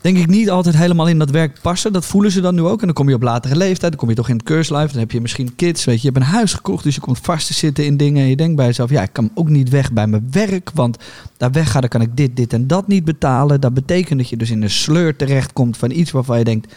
denk 0.00 0.16
ik 0.16 0.26
niet 0.26 0.50
altijd 0.50 0.76
helemaal 0.76 1.08
in 1.08 1.18
dat 1.18 1.30
werk 1.30 1.58
passen. 1.62 1.92
Dat 1.92 2.04
voelen 2.06 2.30
ze 2.32 2.40
dan 2.40 2.54
nu 2.54 2.60
ook. 2.62 2.80
En 2.80 2.86
dan 2.86 2.94
kom 2.94 3.08
je 3.08 3.14
op 3.14 3.22
latere 3.22 3.56
leeftijd, 3.56 3.90
dan 3.90 4.00
kom 4.00 4.08
je 4.08 4.14
toch 4.14 4.28
in 4.28 4.34
het 4.36 4.44
keurslijf. 4.44 4.90
Dan 4.90 5.00
heb 5.00 5.10
je 5.10 5.20
misschien 5.20 5.54
kids, 5.56 5.84
weet 5.84 6.00
je. 6.02 6.06
Je 6.06 6.12
hebt 6.14 6.24
een 6.26 6.32
huis 6.32 6.54
gekocht, 6.54 6.84
dus 6.84 6.94
je 6.94 7.00
komt 7.00 7.18
vast 7.18 7.46
te 7.46 7.54
zitten 7.54 7.84
in 7.84 7.96
dingen. 7.96 8.22
En 8.22 8.28
je 8.28 8.36
denkt 8.36 8.56
bij 8.56 8.66
jezelf, 8.66 8.90
ja, 8.90 9.02
ik 9.02 9.12
kan 9.12 9.30
ook 9.34 9.48
niet 9.48 9.68
weg 9.68 9.92
bij 9.92 10.06
mijn 10.06 10.28
werk. 10.30 10.70
Want 10.74 10.96
daar 11.36 11.52
weggaan, 11.52 11.80
dan 11.80 11.90
kan 11.90 12.00
ik 12.00 12.16
dit, 12.16 12.36
dit 12.36 12.52
en 12.52 12.66
dat 12.66 12.88
niet 12.88 13.04
betalen. 13.04 13.60
Dat 13.60 13.74
betekent 13.74 14.18
dat 14.18 14.28
je 14.28 14.36
dus 14.36 14.50
in 14.50 14.62
een 14.62 14.70
sleur 14.70 15.16
terechtkomt 15.16 15.76
van 15.76 15.90
iets 15.90 16.10
waarvan 16.10 16.38
je 16.38 16.44
denkt, 16.44 16.74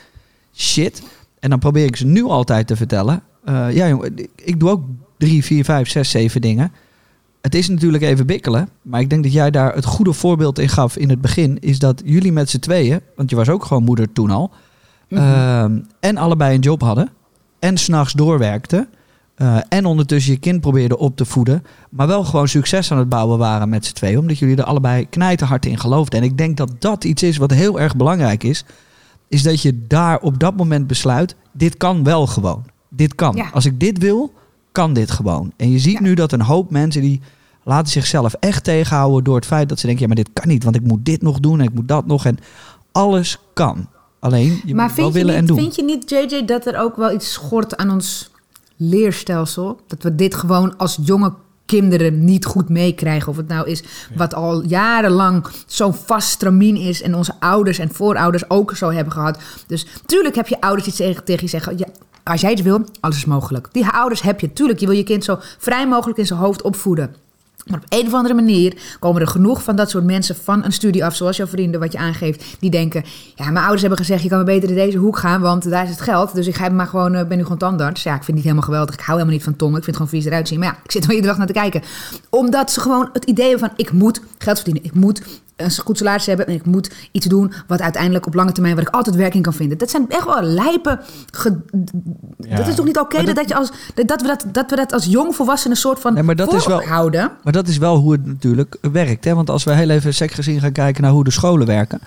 shit. 0.55 1.01
En 1.39 1.49
dan 1.49 1.59
probeer 1.59 1.85
ik 1.85 1.95
ze 1.95 2.05
nu 2.05 2.23
altijd 2.23 2.67
te 2.67 2.75
vertellen. 2.75 3.21
eh, 3.45 3.75
ja, 3.75 3.87
jongen, 3.87 4.17
ik- 4.17 4.29
ik 4.35 4.59
doe 4.59 4.69
ook 4.69 4.83
drie, 5.17 5.43
vier, 5.43 5.63
vijf, 5.63 5.89
zes, 5.89 6.09
zeven 6.09 6.41
dingen. 6.41 6.71
Het 7.47 7.55
is 7.55 7.67
natuurlijk 7.69 8.03
even 8.03 8.25
bikkelen. 8.25 8.69
Maar 8.81 8.99
ik 9.01 9.09
denk 9.09 9.23
dat 9.23 9.33
jij 9.33 9.51
daar 9.51 9.73
het 9.75 9.85
goede 9.85 10.13
voorbeeld 10.13 10.59
in 10.59 10.69
gaf 10.69 10.97
in 10.97 11.09
het 11.09 11.21
begin. 11.21 11.59
Is 11.59 11.79
dat 11.79 12.01
jullie 12.05 12.31
met 12.31 12.49
z'n 12.49 12.59
tweeën, 12.59 12.99
want 13.15 13.29
je 13.29 13.35
was 13.35 13.49
ook 13.49 13.65
gewoon 13.65 13.83
moeder 13.83 14.11
toen 14.13 14.29
al. 14.29 14.51
ehm, 15.09 15.79
en 15.99 16.17
allebei 16.17 16.55
een 16.55 16.61
job 16.61 16.81
hadden. 16.81 17.09
En 17.59 17.77
s'nachts 17.77 18.13
doorwerkten. 18.13 18.87
eh, 19.35 19.57
en 19.69 19.85
ondertussen 19.85 20.31
je 20.33 20.39
kind 20.39 20.61
probeerde 20.61 20.97
op 20.97 21.15
te 21.17 21.25
voeden. 21.25 21.63
Maar 21.89 22.07
wel 22.07 22.23
gewoon 22.23 22.47
succes 22.47 22.91
aan 22.91 22.97
het 22.97 23.09
bouwen 23.09 23.37
waren 23.37 23.69
met 23.69 23.85
z'n 23.85 23.93
tweeën. 23.93 24.17
Omdat 24.19 24.37
jullie 24.39 24.55
er 24.55 24.63
allebei 24.63 25.09
knijterhard 25.09 25.65
in 25.65 25.79
geloofden. 25.79 26.19
En 26.19 26.25
ik 26.25 26.37
denk 26.37 26.57
dat 26.57 26.71
dat 26.79 27.03
iets 27.03 27.23
is 27.23 27.37
wat 27.37 27.51
heel 27.51 27.79
erg 27.79 27.95
belangrijk 27.95 28.43
is. 28.43 28.65
Is 29.27 29.43
dat 29.43 29.61
je 29.61 29.85
daar 29.87 30.19
op 30.19 30.39
dat 30.39 30.55
moment 30.57 30.87
besluit. 30.87 31.35
Dit 31.51 31.77
kan 31.77 32.03
wel 32.03 32.27
gewoon. 32.27 32.63
Dit 32.89 33.15
kan. 33.15 33.35
Ja. 33.35 33.49
Als 33.53 33.65
ik 33.65 33.79
dit 33.79 33.97
wil, 33.97 34.33
kan 34.71 34.93
dit 34.93 35.11
gewoon. 35.11 35.51
En 35.57 35.71
je 35.71 35.79
ziet 35.79 35.93
Ja. 35.93 36.01
nu 36.01 36.13
dat 36.13 36.31
een 36.31 36.41
hoop 36.41 36.71
mensen 36.71 37.01
die 37.01 37.21
laten 37.67 37.91
zichzelf 37.91 38.33
echt 38.33 38.63
tegenhouden 38.63 39.23
door 39.23 39.35
het 39.35 39.45
feit 39.45 39.69
dat 39.69 39.79
ze 39.79 39.85
denken, 39.85 40.01
ja, 40.07 40.13
maar 40.13 40.23
dit 40.23 40.33
kan 40.33 40.47
niet, 40.47 40.63
want 40.63 40.75
ik 40.75 40.83
moet 40.83 41.05
dit 41.05 41.21
nog 41.21 41.39
doen 41.39 41.59
en 41.59 41.65
ik 41.65 41.73
moet 41.73 41.87
dat 41.87 42.05
nog 42.05 42.25
en 42.25 42.37
alles 42.91 43.39
kan. 43.53 43.87
Alleen 44.19 44.61
je 44.65 44.75
maar 44.75 44.87
moet 44.87 44.95
wel 44.95 45.11
vind 45.11 45.13
je, 45.13 45.19
willen 45.19 45.35
en 45.35 45.39
niet, 45.39 45.49
doen. 45.49 45.57
vind 45.59 45.75
je 45.75 45.83
niet, 45.83 46.09
JJ, 46.09 46.45
dat 46.45 46.65
er 46.65 46.79
ook 46.79 46.95
wel 46.95 47.11
iets 47.11 47.33
schort 47.33 47.77
aan 47.77 47.91
ons 47.91 48.31
leerstelsel? 48.75 49.79
Dat 49.87 50.03
we 50.03 50.15
dit 50.15 50.35
gewoon 50.35 50.77
als 50.77 50.99
jonge 51.01 51.33
kinderen 51.65 52.23
niet 52.23 52.45
goed 52.45 52.69
meekrijgen. 52.69 53.29
Of 53.29 53.37
het 53.37 53.47
nou 53.47 53.69
is 53.69 53.83
wat 54.15 54.33
al 54.33 54.63
jarenlang 54.63 55.47
zo'n 55.65 55.93
vast 55.93 56.29
stramien 56.29 56.75
is... 56.75 57.01
en 57.01 57.15
onze 57.15 57.33
ouders 57.39 57.79
en 57.79 57.93
voorouders 57.93 58.49
ook 58.49 58.75
zo 58.75 58.91
hebben 58.91 59.13
gehad. 59.13 59.39
Dus 59.67 59.85
tuurlijk 60.05 60.35
heb 60.35 60.47
je 60.47 60.61
ouders 60.61 60.95
tegen, 60.95 61.23
tegen 61.23 61.43
je 61.43 61.49
zeggen... 61.49 61.77
Ja, 61.77 61.87
als 62.23 62.41
jij 62.41 62.51
het 62.51 62.61
wil, 62.61 62.85
alles 62.99 63.17
is 63.17 63.25
mogelijk. 63.25 63.67
Die 63.71 63.87
ouders 63.87 64.21
heb 64.21 64.39
je. 64.39 64.53
Tuurlijk, 64.53 64.79
je 64.79 64.85
wil 64.85 64.95
je 64.95 65.03
kind 65.03 65.23
zo 65.23 65.37
vrij 65.39 65.87
mogelijk 65.87 66.19
in 66.19 66.25
zijn 66.25 66.39
hoofd 66.39 66.61
opvoeden. 66.61 67.15
Maar 67.69 67.79
op 67.79 67.85
een 67.89 68.07
of 68.07 68.13
andere 68.13 68.33
manier 68.33 68.73
komen 68.99 69.21
er 69.21 69.27
genoeg 69.27 69.63
van 69.63 69.75
dat 69.75 69.89
soort 69.89 70.03
mensen 70.03 70.35
van 70.35 70.63
een 70.63 70.71
studie 70.71 71.05
af, 71.05 71.15
zoals 71.15 71.37
jouw 71.37 71.47
vrienden, 71.47 71.79
wat 71.79 71.91
je 71.91 71.97
aangeeft, 71.97 72.43
die 72.59 72.69
denken: 72.69 73.03
Ja, 73.35 73.45
mijn 73.45 73.57
ouders 73.57 73.81
hebben 73.81 73.99
gezegd: 73.99 74.23
je 74.23 74.29
kan 74.29 74.37
maar 74.37 74.45
beter 74.45 74.69
in 74.69 74.75
deze 74.75 74.97
hoek 74.97 75.17
gaan, 75.17 75.41
want 75.41 75.69
daar 75.69 75.83
is 75.83 75.89
het 75.89 76.01
geld. 76.01 76.35
Dus 76.35 76.47
ik 76.47 76.55
ga 76.55 76.69
maar 76.69 76.87
gewoon, 76.87 77.15
eh, 77.15 77.27
ben 77.27 77.37
nu 77.37 77.43
gewoon 77.43 77.57
tandarts. 77.57 78.03
Ja, 78.03 78.09
ik 78.09 78.23
vind 78.23 78.25
het 78.27 78.35
niet 78.35 78.43
helemaal 78.43 78.65
geweldig. 78.65 78.93
Ik 78.93 79.01
hou 79.01 79.11
helemaal 79.11 79.35
niet 79.35 79.43
van 79.43 79.55
tongen. 79.55 79.77
Ik 79.77 79.83
vind 79.83 79.97
het 79.97 80.05
gewoon 80.05 80.21
vies 80.21 80.31
eruit 80.31 80.47
zien. 80.47 80.59
Maar 80.59 80.67
ja, 80.67 80.79
ik 80.83 80.91
zit 80.91 81.03
er 81.03 81.09
iedere 81.09 81.27
dag 81.27 81.37
naar 81.37 81.47
te 81.47 81.53
kijken. 81.53 81.81
Omdat 82.29 82.71
ze 82.71 82.79
gewoon 82.79 83.09
het 83.13 83.25
idee 83.25 83.49
hebben 83.49 83.67
van: 83.67 83.77
ik 83.77 83.91
moet 83.91 84.21
geld 84.37 84.55
verdienen. 84.55 84.83
Ik 84.83 84.93
moet 84.93 85.21
een 85.57 85.71
goed 85.83 85.97
salaris 85.97 86.25
hebben 86.25 86.47
en 86.47 86.53
ik 86.53 86.65
moet 86.65 86.91
iets 87.11 87.25
doen 87.25 87.53
wat 87.67 87.81
uiteindelijk 87.81 88.25
op 88.25 88.33
lange 88.33 88.51
termijn, 88.51 88.75
waar 88.75 88.83
ik 88.87 88.93
altijd 88.95 89.15
werking 89.15 89.43
kan 89.43 89.53
vinden. 89.53 89.77
Dat 89.77 89.89
zijn 89.89 90.05
echt 90.09 90.25
wel 90.25 90.41
lijpe. 90.41 90.99
ge- 91.31 91.57
Dat 92.37 92.67
is 92.67 92.75
toch 92.75 92.85
niet 92.85 92.99
oké 92.99 93.17
dat, 93.17 93.25
dat- 93.25 93.35
dat, 93.35 93.47
je 93.49 93.55
als, 93.55 93.71
dat, 93.93 94.07
dat 94.07 94.21
we 94.21 94.27
dat, 94.27 94.45
dat 94.51 94.69
we 94.69 94.75
dat 94.75 94.93
als 94.93 95.05
jongvolwassenen 95.05 95.77
soort 95.77 95.99
van 95.99 96.13
Nee, 96.13 96.23
maar 96.23 96.35
dat 96.35 96.53
is 96.53 96.65
wel- 96.67 96.81
houden. 96.83 97.31
Maar 97.43 97.53
dat 97.53 97.67
is 97.67 97.77
wel 97.77 97.95
hoe 97.97 98.11
het 98.11 98.25
natuurlijk 98.25 98.77
werkt. 98.91 99.25
Hè? 99.25 99.35
Want 99.35 99.49
als 99.49 99.63
we 99.63 99.73
heel 99.73 99.89
even 99.89 100.13
sec 100.13 100.31
gezien 100.31 100.59
gaan 100.59 100.71
kijken 100.71 101.01
naar 101.03 101.11
hoe 101.11 101.23
de 101.23 101.31
scholen 101.31 101.67
werken. 101.67 101.99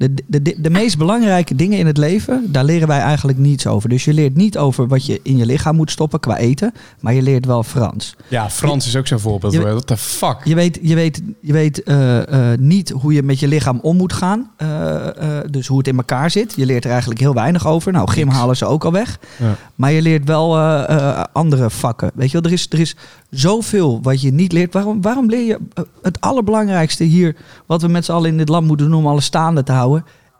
De, 0.00 0.14
de, 0.26 0.42
de, 0.42 0.54
de 0.58 0.70
meest 0.70 0.98
belangrijke 0.98 1.54
dingen 1.54 1.78
in 1.78 1.86
het 1.86 1.96
leven, 1.96 2.52
daar 2.52 2.64
leren 2.64 2.88
wij 2.88 2.98
eigenlijk 2.98 3.38
niets 3.38 3.66
over. 3.66 3.88
Dus 3.88 4.04
je 4.04 4.14
leert 4.14 4.36
niet 4.36 4.58
over 4.58 4.88
wat 4.88 5.06
je 5.06 5.20
in 5.22 5.36
je 5.36 5.46
lichaam 5.46 5.76
moet 5.76 5.90
stoppen 5.90 6.20
qua 6.20 6.36
eten. 6.36 6.72
Maar 7.00 7.14
je 7.14 7.22
leert 7.22 7.46
wel 7.46 7.62
Frans. 7.62 8.16
Ja, 8.28 8.50
Frans 8.50 8.86
is 8.86 8.96
ook 8.96 9.06
zo'n 9.06 9.18
voorbeeld. 9.18 9.54
What 9.54 9.86
the 9.86 9.96
fuck? 9.96 10.36
Je 10.44 10.54
weet, 10.54 10.78
je 10.82 10.94
weet, 10.94 11.22
je 11.40 11.52
weet 11.52 11.82
eh, 11.82 12.52
eh, 12.52 12.58
niet 12.58 12.90
hoe 12.90 13.12
je 13.12 13.22
met 13.22 13.40
je 13.40 13.48
lichaam 13.48 13.78
om 13.82 13.96
moet 13.96 14.12
gaan. 14.12 14.50
Eh, 14.56 15.06
dus 15.50 15.66
hoe 15.66 15.78
het 15.78 15.88
in 15.88 15.96
elkaar 15.96 16.30
zit. 16.30 16.52
Je 16.56 16.66
leert 16.66 16.84
er 16.84 16.90
eigenlijk 16.90 17.20
heel 17.20 17.34
weinig 17.34 17.66
over. 17.66 17.92
Nou, 17.92 18.10
gym 18.10 18.28
halen 18.28 18.56
ze 18.56 18.66
ook 18.66 18.84
al 18.84 18.92
weg. 18.92 19.18
Ja. 19.38 19.56
Maar 19.74 19.92
je 19.92 20.02
leert 20.02 20.24
wel 20.24 20.58
andere 21.32 21.70
vakken. 21.70 22.10
Weet 22.14 22.30
je 22.30 22.40
wel, 22.40 22.50
er 22.50 22.56
is, 22.56 22.66
er 22.70 22.80
is 22.80 22.96
zoveel 23.30 23.98
wat 24.02 24.20
je 24.20 24.32
niet 24.32 24.52
leert. 24.52 24.72
Waarom, 24.72 25.02
waarom 25.02 25.28
leer 25.28 25.46
je 25.46 25.58
het 26.02 26.20
allerbelangrijkste 26.20 27.04
hier, 27.04 27.36
wat 27.66 27.82
we 27.82 27.88
met 27.88 28.04
z'n 28.04 28.12
allen 28.12 28.30
in 28.30 28.36
dit 28.36 28.48
land 28.48 28.66
moeten 28.66 28.86
doen 28.86 28.98
om 28.98 29.06
alles 29.06 29.24
staande 29.24 29.62
te 29.62 29.72
houden, 29.72 29.89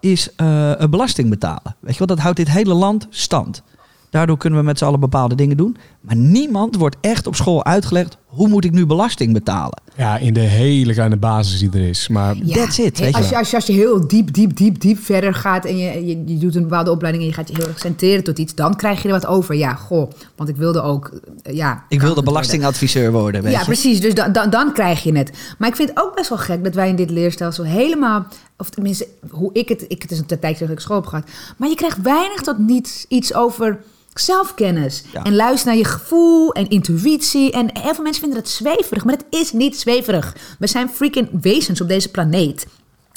is 0.00 0.28
een 0.36 0.90
belasting 0.90 1.30
betalen. 1.30 1.76
Weet 1.80 1.92
je 1.92 1.98
wel, 1.98 2.06
dat 2.06 2.18
houdt 2.18 2.36
dit 2.36 2.50
hele 2.50 2.74
land 2.74 3.06
stand. 3.10 3.62
Daardoor 4.10 4.36
kunnen 4.36 4.58
we 4.58 4.64
met 4.64 4.78
z'n 4.78 4.84
allen 4.84 5.00
bepaalde 5.00 5.34
dingen 5.34 5.56
doen. 5.56 5.76
Maar 6.00 6.16
niemand 6.16 6.76
wordt 6.76 6.96
echt 7.00 7.26
op 7.26 7.34
school 7.34 7.64
uitgelegd 7.64 8.16
hoe 8.30 8.48
moet 8.48 8.64
ik 8.64 8.72
nu 8.72 8.86
belasting 8.86 9.32
betalen. 9.32 9.82
Ja, 9.96 10.18
in 10.18 10.34
de 10.34 10.40
hele 10.40 10.92
kleine 10.92 11.16
basis 11.16 11.58
die 11.58 11.70
er 11.72 11.88
is. 11.88 12.08
Maar 12.08 12.36
That's 12.36 12.78
it, 12.78 12.98
weet 12.98 13.10
je 13.10 13.16
als, 13.16 13.28
je, 13.28 13.36
als, 13.36 13.50
je, 13.50 13.56
als 13.56 13.66
je 13.66 13.72
heel 13.72 14.08
diep, 14.08 14.32
diep, 14.32 14.56
diep, 14.56 14.80
diep 14.80 14.98
verder 14.98 15.34
gaat 15.34 15.64
en 15.64 15.76
je, 15.76 16.06
je, 16.06 16.22
je 16.26 16.38
doet 16.38 16.54
een 16.54 16.62
bepaalde 16.62 16.90
opleiding 16.90 17.24
en 17.24 17.30
je 17.30 17.36
gaat 17.36 17.48
je 17.48 17.54
heel 17.56 17.66
erg 17.66 17.78
centreren 17.78 18.24
tot 18.24 18.38
iets, 18.38 18.54
dan 18.54 18.76
krijg 18.76 19.02
je 19.02 19.08
er 19.08 19.14
wat 19.14 19.26
over. 19.26 19.54
Ja, 19.54 19.74
goh, 19.74 20.10
want 20.36 20.48
ik 20.48 20.56
wilde 20.56 20.82
ook, 20.82 21.10
eh, 21.42 21.54
ja... 21.54 21.84
Ik 21.88 22.00
wilde 22.00 22.22
belastingadviseur 22.22 23.12
worden, 23.12 23.42
weet 23.42 23.52
Ja, 23.52 23.58
je. 23.58 23.64
precies. 23.64 24.00
Dus 24.00 24.14
dan, 24.14 24.32
dan, 24.32 24.50
dan 24.50 24.72
krijg 24.72 25.02
je 25.02 25.16
het. 25.16 25.30
Maar 25.58 25.68
ik 25.68 25.76
vind 25.76 25.88
het 25.88 25.98
ook 25.98 26.14
best 26.14 26.28
wel 26.28 26.38
gek 26.38 26.64
dat 26.64 26.74
wij 26.74 26.88
in 26.88 26.96
dit 26.96 27.10
leerstelsel 27.10 27.64
helemaal... 27.64 28.26
Of 28.56 28.70
tenminste, 28.70 29.06
hoe 29.30 29.50
ik 29.52 29.68
het... 29.68 29.84
Ik, 29.88 30.02
het 30.02 30.10
is 30.10 30.18
een 30.18 30.26
tijd 30.26 30.40
terug 30.40 30.58
dat 30.58 30.70
ik 30.70 30.80
school 30.80 30.96
heb 30.96 31.06
gehad. 31.06 31.24
Maar 31.56 31.68
je 31.68 31.74
krijgt 31.74 32.02
weinig 32.02 32.40
tot 32.40 32.58
niets 32.58 33.04
iets 33.08 33.34
over 33.34 33.80
zelfkennis. 34.18 35.02
Ja. 35.12 35.22
En 35.22 35.34
luister 35.36 35.68
naar 35.68 35.76
je 35.78 35.84
gevoel 35.84 36.52
en 36.52 36.68
intuïtie. 36.68 37.52
En 37.52 37.70
heel 37.78 37.94
veel 37.94 38.04
mensen 38.04 38.22
vinden 38.22 38.40
dat 38.42 38.48
zweverig. 38.50 39.04
Maar 39.04 39.14
het 39.14 39.24
is 39.40 39.52
niet 39.52 39.78
zweverig. 39.78 40.36
We 40.58 40.66
zijn 40.66 40.88
freaking 40.88 41.28
wezens 41.40 41.80
op 41.80 41.88
deze 41.88 42.10
planeet. 42.10 42.66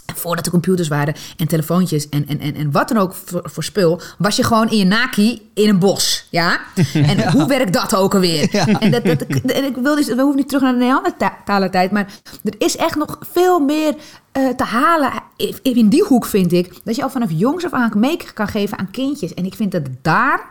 En 0.06 0.16
voordat 0.16 0.46
er 0.46 0.52
computers 0.52 0.88
waren 0.88 1.16
en 1.38 1.48
telefoontjes 1.48 2.10
en, 2.10 2.28
en, 2.28 2.40
en, 2.40 2.56
en 2.56 2.72
wat 2.72 2.88
dan 2.88 2.98
ook 2.98 3.14
voor, 3.26 3.42
voor 3.44 3.64
spul, 3.64 4.02
was 4.18 4.36
je 4.36 4.44
gewoon 4.44 4.70
in 4.70 4.78
je 4.78 4.86
naki 4.86 5.50
in 5.54 5.70
een 5.70 5.80
bos. 5.80 6.28
Ja? 6.30 6.60
En 6.94 7.32
hoe 7.32 7.48
werkt 7.48 7.74
dat 7.74 7.96
ook 7.96 8.14
alweer? 8.14 8.54
En, 8.80 8.92
dat, 8.92 9.04
dat, 9.06 9.22
en 9.46 9.64
ik 9.64 9.76
wil 9.76 9.96
dus, 9.96 10.06
we 10.08 10.16
hoeven 10.22 10.36
niet 10.36 10.48
terug 10.48 10.64
naar 10.64 10.74
de 10.74 10.80
Neandertaler-tijd, 10.80 11.92
maar 11.92 12.14
er 12.44 12.54
is 12.58 12.76
echt 12.76 12.96
nog 12.96 13.18
veel 13.32 13.60
meer 13.60 13.96
eh, 14.32 14.48
te 14.48 14.64
halen 14.64 15.12
in- 15.36 15.58
in 15.76 15.90
die 15.90 16.04
hoek, 16.04 16.26
vind 16.26 16.52
ik. 16.54 16.74
Dat 16.84 16.96
je 16.96 17.04
al 17.04 17.10
vanaf 17.10 17.30
jongs 17.32 17.66
af 17.66 17.72
aan 17.72 17.92
mee 17.96 18.18
kan 18.34 18.48
geven 18.48 18.78
aan 18.78 18.92
kindjes. 18.92 19.34
En 19.34 19.46
ik 19.46 19.56
vind 19.56 19.72
dat 19.72 19.84
daar, 20.02 20.50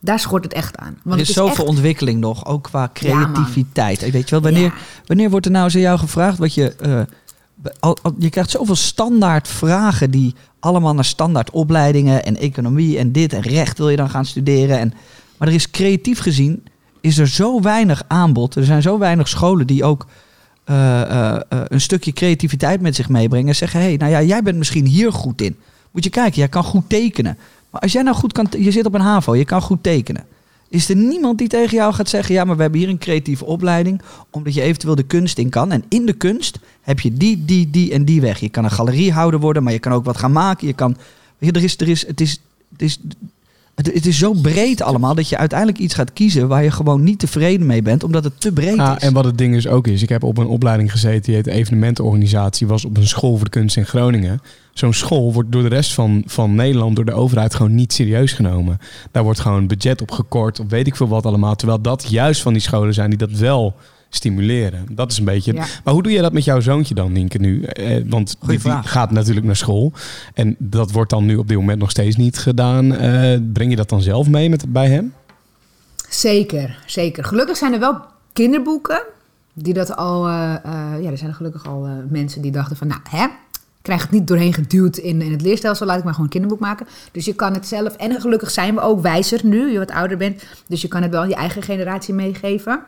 daar 0.00 0.18
schort 0.20 0.44
het 0.44 0.52
echt 0.52 0.76
aan. 0.76 0.98
Want 1.04 1.20
Er 1.20 1.26
is 1.28 1.32
zoveel 1.34 1.56
echt- 1.56 1.64
ontwikkeling 1.68 2.20
nog, 2.20 2.46
ook 2.46 2.62
qua 2.62 2.80
Ja, 2.82 2.90
creativiteit. 2.92 4.10
weet 4.10 4.24
je 4.28 4.30
wel, 4.30 4.40
wanneer, 4.40 4.62
Ja. 4.62 4.72
wanneer 5.06 5.30
wordt 5.30 5.46
er 5.46 5.52
nou 5.52 5.64
eens 5.64 5.74
aan 5.74 5.80
jou 5.80 5.98
gevraagd 5.98 6.38
wat 6.38 6.54
je... 6.54 6.74
eh, 6.76 7.00
al, 7.80 7.96
al- 8.02 8.14
je 8.18 8.30
krijgt 8.30 8.50
zoveel 8.50 8.74
standaard 8.74 9.48
vragen 9.48 10.10
die 10.10 10.34
allemaal 10.60 10.94
naar 10.94 11.04
standaard 11.04 11.50
opleidingen 11.50 12.24
en 12.24 12.36
economie 12.36 12.98
en 12.98 13.12
dit 13.12 13.32
en 13.32 13.40
recht 13.40 13.78
wil 13.78 13.88
je 13.88 13.96
dan 13.96 14.10
gaan 14.10 14.24
studeren. 14.24 14.78
En, 14.78 14.92
maar 15.38 15.48
er 15.48 15.54
is 15.54 15.70
creatief 15.70 16.18
gezien, 16.18 16.64
is 17.00 17.18
er 17.18 17.28
zo 17.28 17.60
weinig 17.60 18.02
aanbod. 18.06 18.54
Er 18.54 18.64
zijn 18.64 18.82
zo 18.82 18.98
weinig 18.98 19.28
scholen 19.28 19.66
die 19.66 19.84
ook 19.84 20.06
eh, 20.64 21.30
eh, 21.32 21.40
een 21.48 21.80
stukje 21.80 22.12
creativiteit 22.12 22.80
met 22.80 22.94
zich 22.94 23.08
meebrengen. 23.08 23.48
En 23.48 23.54
zeggen, 23.56 23.80
hé, 23.80 23.86
hey, 23.86 23.96
nou 23.96 24.10
ja, 24.10 24.22
jij 24.22 24.42
bent 24.42 24.56
misschien 24.58 24.86
hier 24.86 25.12
goed 25.12 25.40
in. 25.42 25.56
Moet 25.90 26.04
je 26.04 26.10
kijken, 26.10 26.38
jij 26.38 26.48
kan 26.48 26.64
goed 26.64 26.88
tekenen. 26.88 27.38
Als 27.80 27.92
jij 27.92 28.02
nou 28.02 28.16
goed 28.16 28.32
kan, 28.32 28.46
je 28.58 28.70
zit 28.70 28.86
op 28.86 28.94
een 28.94 29.00
HAVO, 29.00 29.34
je 29.34 29.44
kan 29.44 29.62
goed 29.62 29.82
tekenen. 29.82 30.24
Is 30.68 30.88
er 30.88 30.96
niemand 30.96 31.38
die 31.38 31.48
tegen 31.48 31.76
jou 31.76 31.94
gaat 31.94 32.08
zeggen: 32.08 32.34
ja, 32.34 32.44
maar 32.44 32.56
we 32.56 32.62
hebben 32.62 32.80
hier 32.80 32.88
een 32.88 32.98
creatieve 32.98 33.44
opleiding, 33.44 34.02
omdat 34.30 34.54
je 34.54 34.62
eventueel 34.62 34.94
de 34.94 35.02
kunst 35.02 35.38
in 35.38 35.48
kan. 35.48 35.72
En 35.72 35.84
in 35.88 36.06
de 36.06 36.12
kunst 36.12 36.58
heb 36.80 37.00
je 37.00 37.12
die, 37.12 37.44
die, 37.44 37.70
die 37.70 37.92
en 37.92 38.04
die 38.04 38.20
weg. 38.20 38.40
Je 38.40 38.48
kan 38.48 38.64
een 38.64 38.70
galeriehouder 38.70 39.40
worden, 39.40 39.62
maar 39.62 39.72
je 39.72 39.78
kan 39.78 39.92
ook 39.92 40.04
wat 40.04 40.16
gaan 40.16 40.32
maken. 40.32 40.66
Je 40.66 40.72
kan, 40.72 40.96
je, 41.38 41.52
er 41.52 41.62
is, 41.62 41.76
er 41.76 41.88
is, 41.88 42.06
het 42.06 42.20
is, 42.20 42.40
het 42.72 42.82
is, 42.82 43.00
het, 43.76 43.94
het 43.94 44.06
is 44.06 44.18
zo 44.18 44.32
breed 44.32 44.82
allemaal 44.82 45.14
dat 45.14 45.28
je 45.28 45.36
uiteindelijk 45.36 45.78
iets 45.78 45.94
gaat 45.94 46.12
kiezen 46.12 46.48
waar 46.48 46.62
je 46.62 46.70
gewoon 46.70 47.02
niet 47.02 47.18
tevreden 47.18 47.66
mee 47.66 47.82
bent, 47.82 48.04
omdat 48.04 48.24
het 48.24 48.40
te 48.40 48.52
breed 48.52 48.76
Ja, 48.76 48.96
is. 48.96 49.02
en 49.02 49.12
wat 49.12 49.24
het 49.24 49.38
ding 49.38 49.54
dus 49.54 49.66
ook 49.66 49.86
is, 49.86 50.02
ik 50.02 50.08
heb 50.08 50.22
op 50.22 50.38
een 50.38 50.46
opleiding 50.46 50.90
gezeten, 50.90 51.22
die 51.22 51.34
heet 51.34 51.46
evenementenorganisatie, 51.46 52.66
was 52.66 52.84
op 52.84 52.96
een 52.96 53.06
school 53.06 53.34
voor 53.36 53.44
de 53.44 53.50
kunst 53.50 53.76
in 53.76 53.86
Groningen. 53.86 54.40
Zo'n 54.72 54.92
school 54.92 55.32
wordt 55.32 55.52
door 55.52 55.62
de 55.62 55.68
rest 55.68 55.94
van, 55.94 56.22
van 56.26 56.54
Nederland, 56.54 56.96
door 56.96 57.04
de 57.04 57.12
overheid, 57.12 57.54
gewoon 57.54 57.74
niet 57.74 57.92
serieus 57.92 58.32
genomen. 58.32 58.78
Daar 59.10 59.22
wordt 59.22 59.40
gewoon 59.40 59.66
budget 59.66 60.00
op 60.02 60.10
gekort, 60.10 60.60
of 60.60 60.66
weet 60.68 60.86
ik 60.86 60.96
veel 60.96 61.08
wat 61.08 61.26
allemaal. 61.26 61.54
Terwijl 61.56 61.80
dat 61.80 62.06
juist 62.08 62.42
van 62.42 62.52
die 62.52 62.62
scholen 62.62 62.94
zijn 62.94 63.08
die 63.10 63.18
dat 63.18 63.30
wel 63.30 63.74
stimuleren. 64.08 64.86
Dat 64.90 65.10
is 65.10 65.18
een 65.18 65.24
beetje... 65.24 65.52
Ja. 65.52 65.64
Maar 65.84 65.94
hoe 65.94 66.02
doe 66.02 66.12
je 66.12 66.22
dat 66.22 66.32
met 66.32 66.44
jouw 66.44 66.60
zoontje 66.60 66.94
dan, 66.94 67.12
Nienke, 67.12 67.38
nu? 67.38 67.62
Eh, 67.62 68.02
want 68.06 68.36
die, 68.46 68.60
gaat 68.82 69.10
natuurlijk 69.10 69.46
naar 69.46 69.56
school. 69.56 69.92
En 70.34 70.56
dat 70.58 70.90
wordt 70.90 71.10
dan 71.10 71.24
nu 71.24 71.36
op 71.36 71.48
dit 71.48 71.56
moment 71.56 71.78
nog 71.78 71.90
steeds 71.90 72.16
niet 72.16 72.38
gedaan. 72.38 72.94
Eh, 72.94 73.38
breng 73.52 73.70
je 73.70 73.76
dat 73.76 73.88
dan 73.88 74.02
zelf 74.02 74.28
mee 74.28 74.50
met, 74.50 74.72
bij 74.72 74.88
hem? 74.88 75.12
Zeker, 76.08 76.78
zeker. 76.86 77.24
Gelukkig 77.24 77.56
zijn 77.56 77.72
er 77.72 77.80
wel 77.80 78.00
kinderboeken 78.32 79.02
die 79.52 79.74
dat 79.74 79.96
al. 79.96 80.26
eh, 80.28 80.54
eh, 80.54 81.02
ja, 81.02 81.10
er 81.10 81.18
zijn 81.18 81.30
er 81.30 81.36
gelukkig 81.36 81.66
al 81.66 81.86
eh, 81.86 81.92
mensen 82.08 82.42
die 82.42 82.50
dachten 82.50 82.76
van, 82.76 82.86
nou, 82.86 83.00
hè, 83.10 83.24
ik 83.24 83.82
krijg 83.82 84.02
het 84.02 84.10
niet 84.10 84.26
doorheen 84.26 84.52
geduwd 84.52 84.96
in, 84.96 85.22
in 85.22 85.32
het 85.32 85.42
leerstelsel, 85.42 85.86
laat 85.86 85.98
ik 85.98 86.04
maar 86.04 86.12
gewoon 86.12 86.26
een 86.26 86.32
kinderboek 86.32 86.60
maken. 86.60 86.86
Dus 87.12 87.24
je 87.24 87.34
kan 87.34 87.54
het 87.54 87.66
zelf. 87.66 87.96
En 87.96 88.20
gelukkig 88.20 88.50
zijn 88.50 88.74
we 88.74 88.80
ook 88.80 89.00
wijzer 89.00 89.40
nu, 89.42 89.70
je 89.70 89.78
wat 89.78 89.90
ouder 89.90 90.16
bent. 90.16 90.44
Dus 90.66 90.82
je 90.82 90.88
kan 90.88 91.02
het 91.02 91.10
wel 91.10 91.26
je 91.26 91.34
eigen 91.34 91.62
generatie 91.62 92.14
meegeven. 92.14 92.80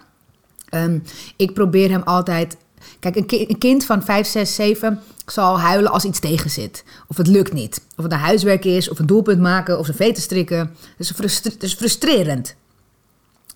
Ehm, 0.71 0.99
ik 1.37 1.55
probeer 1.55 1.91
hem 1.91 2.03
altijd. 2.03 2.57
Kijk, 2.99 3.17
een, 3.17 3.27
ki- 3.27 3.45
een 3.49 3.59
kind 3.59 3.85
van 3.85 4.03
5, 4.03 4.27
6, 4.27 4.55
7 4.55 5.01
zal 5.27 5.61
huilen 5.61 5.91
als 5.91 6.05
iets 6.05 6.19
tegen 6.21 6.51
zit. 6.51 6.85
Of 7.07 7.17
het 7.17 7.27
lukt 7.27 7.53
niet. 7.53 7.81
Of 7.97 8.05
het 8.05 8.13
een 8.13 8.19
huiswerk 8.19 8.65
is, 8.65 8.89
of 8.89 8.99
een 8.99 9.07
doelpunt 9.07 9.41
maken, 9.41 9.79
of 9.79 9.89
een 9.89 9.95
veten 9.95 10.23
strikken. 10.23 10.75
Dat 10.97 11.21
is, 11.25 11.43
is 11.59 11.75
frustrerend. 11.75 12.55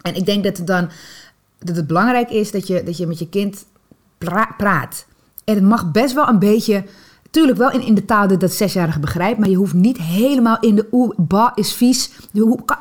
En 0.03 0.15
ik 0.15 0.27
denk 0.27 0.45
dat 0.45 0.57
het 0.57 0.67
dan 0.67 0.91
dat 1.59 1.77
het 1.77 1.87
belangrijk 1.87 2.31
is 2.31 2.51
dat 2.51 2.67
je, 2.67 2.83
dat 2.83 2.97
je 2.97 3.07
met 3.07 3.19
je 3.19 3.29
kind 3.29 3.65
pra- 4.19 4.55
praat. 4.57 5.07
En 5.45 5.55
het 5.55 5.65
mag 5.65 5.91
best 5.91 6.15
wel 6.15 6.29
een 6.29 6.39
beetje, 6.39 6.85
tuurlijk 7.33 7.59
wel 7.59 7.71
in, 7.71 7.83
in 7.83 7.95
de 7.95 8.05
taal 8.05 8.29
dat 8.29 8.41
dat 8.41 8.53
zesjarige 8.53 9.01
begrijpt, 9.01 9.39
maar 9.39 9.49
je 9.49 9.57
hoeft 9.57 9.75
niet 9.75 9.99
helemaal 9.99 10.57
in 10.61 10.75
de 10.75 10.89
oeh, 10.91 11.15
ba 11.17 11.53
is 11.55 11.73
vies. 11.73 12.11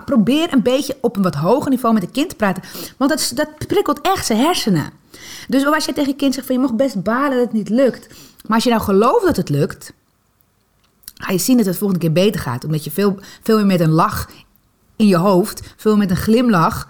Probeer 0.06 0.54
een 0.54 0.62
beetje 0.62 0.98
op 1.02 1.16
een 1.16 1.22
wat 1.22 1.36
hoger 1.36 1.70
niveau 1.70 1.94
met 1.94 2.04
een 2.04 2.12
kind 2.12 2.30
te 2.30 2.36
praten, 2.36 2.64
want 2.98 3.12
dat, 3.12 3.32
dat 3.36 3.68
prikkelt 3.68 4.02
echt 4.02 4.26
zijn 4.26 4.40
hersenen. 4.40 4.90
Dus 5.48 5.66
als 5.66 5.86
je 5.86 5.94
tegen 5.94 6.10
je 6.10 6.16
kind 6.16 6.34
zegt 6.34 6.46
van 6.46 6.56
je 6.56 6.62
mag 6.62 6.74
best 6.74 7.04
balen 7.04 7.32
dat 7.32 7.40
het 7.40 7.54
niet 7.54 7.70
lukt, 7.70 8.08
maar 8.46 8.56
als 8.56 8.64
je 8.64 8.70
nou 8.70 8.82
gelooft 8.82 9.26
dat 9.26 9.36
het 9.36 9.50
lukt, 9.50 9.94
ga 11.14 11.32
je 11.32 11.38
zien 11.38 11.58
dat 11.58 11.66
het 11.66 11.78
volgende 11.78 12.04
keer 12.04 12.14
beter 12.14 12.42
gaat. 12.42 12.64
Omdat 12.64 12.84
je 12.84 12.92
veel, 12.92 13.20
veel 13.44 13.58
meer 13.58 13.66
met 13.66 13.80
een 13.80 13.92
lach 13.92 14.30
in 14.96 15.08
je 15.08 15.18
hoofd, 15.18 15.74
veel 15.78 15.92
meer 15.92 16.08
met 16.08 16.18
een 16.18 16.24
glimlach 16.24 16.88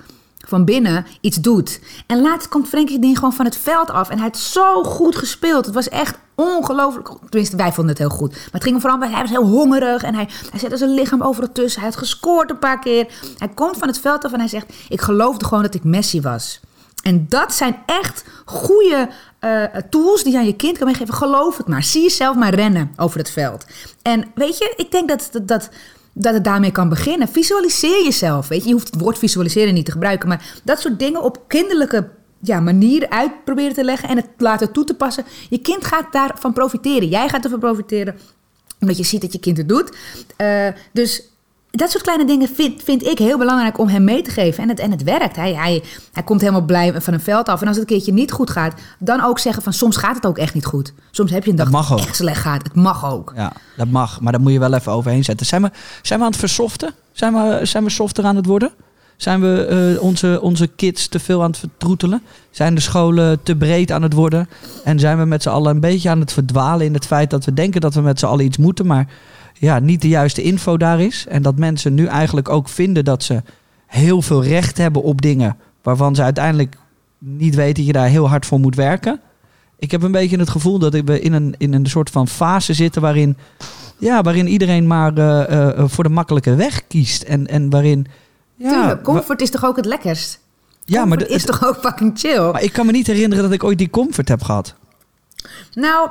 van 0.52 0.66
binnen 0.66 1.06
iets 1.22 1.38
doet. 1.38 1.80
En 2.08 2.22
laatst 2.22 2.48
komt 2.48 2.68
Frenkie 2.68 3.00
ding 3.00 3.18
gewoon 3.18 3.34
van 3.34 3.46
het 3.46 3.58
veld 3.58 3.90
af. 3.90 4.10
En 4.10 4.18
hij 4.18 4.28
had 4.28 4.38
zo 4.38 4.84
goed 4.84 5.16
gespeeld. 5.16 5.66
Het 5.66 5.76
was 5.76 5.90
echt 5.90 6.18
ongelooflijk. 6.36 7.10
Tenminste, 7.30 7.56
wij 7.56 7.72
vonden 7.72 7.96
het 7.96 7.98
heel 7.98 8.18
goed. 8.18 8.32
Maar 8.32 8.50
het 8.52 8.64
ging 8.64 8.82
vooral 8.82 9.00
bij, 9.00 9.10
hij 9.10 9.22
was 9.22 9.30
heel 9.30 9.48
hongerig. 9.48 10.04
En 10.04 10.16
hij, 10.16 10.28
hij 10.50 10.60
zette 10.60 10.78
zijn 10.78 10.94
lichaam 10.94 11.22
overal 11.22 11.52
tussen. 11.52 11.82
Hij 11.82 11.90
had 11.90 12.00
gescoord 12.00 12.50
een 12.50 12.60
paar 12.60 12.80
keer. 12.80 13.08
Hij 13.38 13.50
komt 13.50 13.78
van 13.78 13.88
het 13.88 14.00
veld 14.00 14.26
af 14.26 14.32
en 14.34 14.40
hij 14.40 14.48
zegt... 14.48 14.74
Ik 14.90 15.02
geloofde 15.02 15.46
gewoon 15.46 15.64
dat 15.64 15.74
ik 15.74 15.84
Messi 15.84 16.22
was. 16.22 16.60
En 17.04 17.26
dat 17.30 17.54
zijn 17.54 17.76
echt 17.86 18.24
goede 18.46 19.10
eh, 19.40 19.64
tools 19.90 20.24
die 20.24 20.32
je 20.32 20.38
aan 20.38 20.46
je 20.46 20.56
kind 20.56 20.78
kan 20.78 20.88
meegeven. 20.88 21.14
Geloof 21.14 21.58
het 21.58 21.68
maar. 21.68 21.84
Zie 21.84 22.02
jezelf 22.02 22.36
maar 22.36 22.54
rennen 22.54 22.92
over 22.98 23.18
het 23.18 23.30
veld. 23.30 23.66
En 24.02 24.32
weet 24.36 24.58
je, 24.58 24.74
ik 24.78 24.92
denk 24.92 25.10
dat, 25.10 25.30
dat, 25.32 25.48
dat, 25.48 25.70
dat 26.14 26.34
het 26.34 26.44
daarmee 26.44 26.72
kan 26.72 26.90
beginnen. 26.90 27.28
Visualiseer 27.28 28.04
jezelf. 28.04 28.48
Weet 28.48 28.62
je, 28.62 28.68
je 28.68 28.74
hoeft 28.74 28.92
het 28.94 29.02
woord 29.02 29.18
visualiseren 29.18 29.74
niet 29.74 29.86
te 29.86 29.92
gebruiken. 29.92 30.28
Maar 30.28 30.60
dat 30.64 30.80
soort 30.80 31.00
dingen 31.00 31.24
op 31.24 31.44
kinderlijke 31.48 32.10
ja, 32.40 32.60
manier 32.60 33.10
uit 33.10 33.44
proberen 33.44 33.74
te 33.74 33.84
leggen 33.84 34.10
en 34.10 34.16
het 34.16 34.28
laten 34.38 34.72
toe 34.72 34.84
te 34.84 34.96
passen. 34.96 35.26
Je 35.50 35.58
kind 35.58 35.86
gaat 35.86 36.12
daarvan 36.12 36.54
profiteren. 36.54 37.08
Jij 37.08 37.30
gaat 37.30 37.44
ervan 37.44 37.60
profiteren 37.60 38.16
omdat 38.80 38.98
je 38.98 39.04
ziet 39.04 39.22
dat 39.22 39.34
je 39.34 39.40
kind 39.40 39.58
het 39.58 39.70
doet. 39.70 39.98
Eh, 40.36 40.68
dus 40.92 41.24
dat 41.72 41.92
soort 41.92 42.04
kleine 42.04 42.26
dingen 42.26 42.48
vind, 42.48 42.84
vind 42.84 43.06
ik 43.06 43.18
heel 43.18 43.38
belangrijk 43.38 43.80
om 43.80 43.88
hem 43.88 44.04
mee 44.04 44.22
te 44.22 44.30
geven. 44.30 44.64
En 44.64 44.70
het, 44.70 44.80
en 44.80 44.92
het 44.92 45.04
werkt. 45.04 45.36
Hij, 45.36 45.54
hij, 45.54 45.84
hij 46.14 46.24
komt 46.24 46.42
helemaal 46.42 46.66
blij 46.66 47.02
van 47.02 47.14
een 47.14 47.20
veld 47.22 47.50
af. 47.50 47.62
En 47.62 47.68
als 47.68 47.78
het 47.78 47.90
een 47.90 47.96
keertje 47.96 48.14
niet 48.14 48.32
goed 48.32 48.50
gaat, 48.50 48.74
dan 49.00 49.24
ook 49.24 49.40
zeggen 49.40 49.64
van 49.64 49.74
soms 49.74 49.98
gaat 49.98 50.16
het 50.16 50.26
ook 50.26 50.38
echt 50.38 50.54
niet 50.54 50.66
goed. 50.66 50.94
Soms 51.12 51.32
heb 51.32 51.44
je 51.44 51.50
een 51.50 51.56
dag 51.56 51.70
Dat 51.70 51.88
dat 51.88 52.00
het 52.00 52.08
echt 52.08 52.16
slecht 52.16 52.42
gaat. 52.42 52.64
Het 52.64 52.76
mag 52.76 53.12
ook. 53.12 53.34
Ja, 53.36 53.52
dat 53.78 53.88
mag. 53.88 54.22
Maar 54.22 54.32
daar 54.32 54.42
moet 54.42 54.52
je 54.52 54.60
wel 54.60 54.74
even 54.74 54.92
overheen 54.92 55.24
zetten. 55.24 55.46
Zijn 55.46 55.62
we, 55.62 55.72
zijn 56.02 56.20
we 56.20 56.26
aan 56.26 56.32
het 56.32 56.40
versoften? 56.40 56.94
Zijn 57.12 57.34
we, 57.34 57.60
zijn 57.64 57.84
we 57.84 57.90
softer 57.90 58.24
aan 58.24 58.36
het 58.36 58.46
worden? 58.46 58.72
Zijn 59.18 59.42
we 59.42 59.66
eh, 59.66 60.04
onze, 60.04 60.40
onze 60.42 60.68
kids 60.68 61.08
te 61.08 61.20
veel 61.20 61.42
aan 61.42 61.50
het 61.50 61.60
vertroetelen? 61.60 62.22
Zijn 62.50 62.76
de 62.76 62.82
scholen 62.82 63.44
te 63.44 63.56
breed 63.56 63.92
aan 63.92 64.02
het 64.02 64.14
worden? 64.14 64.50
En 64.84 65.00
zijn 65.00 65.18
we 65.18 65.26
met 65.26 65.42
z'n 65.42 65.50
allen 65.50 65.74
een 65.74 65.80
beetje 65.80 66.10
aan 66.10 66.20
het 66.20 66.34
verdwalen 66.34 66.86
in 66.86 66.94
het 66.94 67.06
feit 67.06 67.30
dat 67.30 67.46
we 67.46 67.54
denken 67.54 67.82
dat 67.82 67.94
we 67.94 68.02
met 68.02 68.20
z'n 68.20 68.26
allen 68.26 68.46
iets 68.46 68.58
moeten, 68.58 68.86
maar 68.86 69.08
ja, 69.62 69.80
niet 69.80 70.02
de 70.02 70.08
juiste 70.08 70.42
info 70.42 70.78
daar 70.78 71.02
is. 71.02 71.26
En 71.28 71.42
dat 71.42 71.58
mensen 71.58 71.94
nu 71.94 72.06
eigenlijk 72.06 72.50
ook 72.50 72.70
vinden 72.70 73.06
dat 73.06 73.24
ze 73.24 73.42
heel 73.86 74.22
veel 74.22 74.44
recht 74.44 74.78
hebben 74.78 75.04
op 75.04 75.22
dingen 75.22 75.58
waarvan 75.82 76.16
ze 76.16 76.24
uiteindelijk 76.24 76.76
niet 77.18 77.56
weten 77.56 77.76
dat 77.76 77.86
je 77.86 77.92
daar 77.92 78.08
heel 78.08 78.30
hard 78.30 78.46
voor 78.46 78.60
moet 78.60 78.76
werken. 78.76 79.20
Ik 79.80 79.92
heb 79.92 80.02
een 80.02 80.12
beetje 80.12 80.38
het 80.38 80.50
gevoel 80.50 80.80
dat 80.80 80.94
we 80.94 81.22
in 81.22 81.34
een, 81.34 81.56
in 81.58 81.74
een 81.74 81.86
soort 81.86 82.10
van 82.10 82.28
fase 82.28 82.74
zitten 82.74 83.02
waarin, 83.02 83.38
ja, 83.98 84.22
waarin 84.22 84.48
iedereen 84.48 84.88
maar 84.88 85.18
eh, 85.18 85.70
eh, 85.70 85.84
voor 85.88 86.04
de 86.04 86.10
makkelijke 86.10 86.56
weg 86.56 86.88
kiest. 86.88 87.22
En, 87.24 87.48
en 87.48 87.70
waarin. 87.70 88.08
Ja, 88.56 88.74
Tuurlijk, 88.74 89.04
comfort 89.04 89.42
is 89.42 89.50
toch 89.50 89.66
ook 89.66 89.76
het 89.76 89.86
lekkerst? 89.86 90.40
ja 90.86 91.06
maar, 91.06 91.28
is 91.28 91.46
toch 91.46 91.66
ook 91.66 91.78
fucking 91.80 92.20
chill? 92.20 92.52
maar 92.52 92.64
ik 92.64 92.74
kan 92.74 92.86
me 92.86 92.92
niet 92.92 93.08
herinneren 93.08 93.44
dat 93.44 93.54
ik 93.54 93.64
ooit 93.64 93.78
die 93.78 93.90
comfort 93.90 94.28
heb 94.28 94.44
gehad. 94.44 94.76
Nou, 95.74 96.10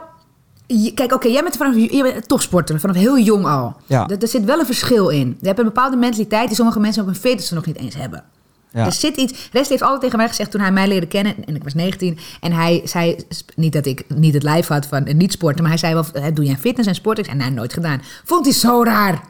kijk, 0.94 1.12
oké, 1.12 1.28
jij 1.28 1.42
bent 1.42 1.56
vanaf 1.56 1.74
je 1.76 2.02
bent 2.02 2.28
topsporter, 2.28 2.80
vanaf 2.80 2.96
heel 2.96 3.18
jong 3.18 3.44
al. 3.46 3.76
Ja. 3.86 4.08
Er, 4.08 4.22
er 4.22 4.28
zit 4.28 4.44
wel 4.44 4.58
een 4.58 4.66
verschil 4.66 5.08
in. 5.08 5.36
Je 5.40 5.46
hebt 5.46 5.58
een 5.58 5.64
bepaalde 5.64 5.96
mentaliteit 5.96 6.46
die 6.46 6.56
sommige 6.56 6.80
mensen 6.80 7.02
op 7.02 7.08
hun 7.08 7.16
veertigste 7.20 7.54
nog 7.54 7.66
niet 7.66 7.76
eens 7.76 7.94
hebben. 7.94 8.24
Ja. 8.72 8.84
Er 8.86 8.92
zit 8.92 9.16
iets. 9.16 9.48
Rest 9.52 9.68
heeft 9.70 9.82
altijd 9.82 10.00
tegen 10.00 10.16
mij 10.18 10.28
gezegd 10.28 10.50
toen 10.50 10.60
hij 10.60 10.72
mij 10.72 10.88
leerde 10.88 11.06
kennen. 11.06 11.34
En 11.46 11.54
ik 11.54 11.62
was 11.64 11.74
19. 11.74 12.18
En 12.40 12.52
hij 12.52 12.80
zei. 12.84 13.16
Niet 13.56 13.72
dat 13.72 13.86
ik 13.86 14.04
niet 14.14 14.34
het 14.34 14.42
lijf 14.42 14.66
had 14.66 14.86
van 14.86 15.04
eh, 15.04 15.14
niet 15.14 15.32
sporten. 15.32 15.60
Maar 15.60 15.70
hij 15.70 15.78
zei 15.80 15.94
wel. 15.94 16.04
eh, 16.12 16.24
Doe 16.34 16.44
jij 16.44 16.56
fitness 16.56 16.88
en 16.88 16.94
sport? 16.94 17.18
Ik 17.18 17.24
zei. 17.24 17.36
Nou, 17.36 17.50
nooit 17.50 17.72
gedaan. 17.72 18.02
Vond 18.24 18.44
hij 18.44 18.54
zo 18.54 18.82
raar. 18.84 19.20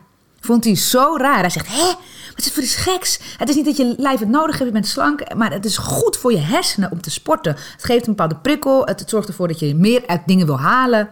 Vond 0.40 0.64
hij 0.64 0.76
zo 0.76 1.16
raar. 1.18 1.40
Hij 1.40 1.50
zegt. 1.50 1.66
Hé, 1.68 1.84
wat 2.28 2.36
is 2.38 2.44
het 2.44 2.54
voor 2.54 2.62
iets 2.62 2.74
geks? 2.76 3.18
Het 3.38 3.48
is 3.48 3.54
niet 3.54 3.64
dat 3.64 3.76
je 3.76 3.94
lijf 3.96 4.18
het 4.20 4.28
nodig 4.28 4.52
heeft. 4.58 4.64
Je 4.66 4.72
bent 4.72 4.86
slank. 4.86 5.34
Maar 5.34 5.52
het 5.52 5.64
is 5.64 5.76
goed 5.76 6.16
voor 6.16 6.32
je 6.32 6.38
hersenen 6.38 6.90
om 6.90 7.00
te 7.00 7.10
sporten. 7.10 7.52
Het 7.52 7.84
geeft 7.84 8.06
een 8.06 8.14
bepaalde 8.14 8.36
prikkel. 8.36 8.84
Het, 8.86 9.00
het 9.00 9.10
zorgt 9.10 9.28
ervoor 9.28 9.48
dat 9.48 9.58
je 9.58 9.74
meer 9.74 10.02
uit 10.06 10.20
dingen 10.26 10.46
wil 10.46 10.58
halen. 10.60 11.08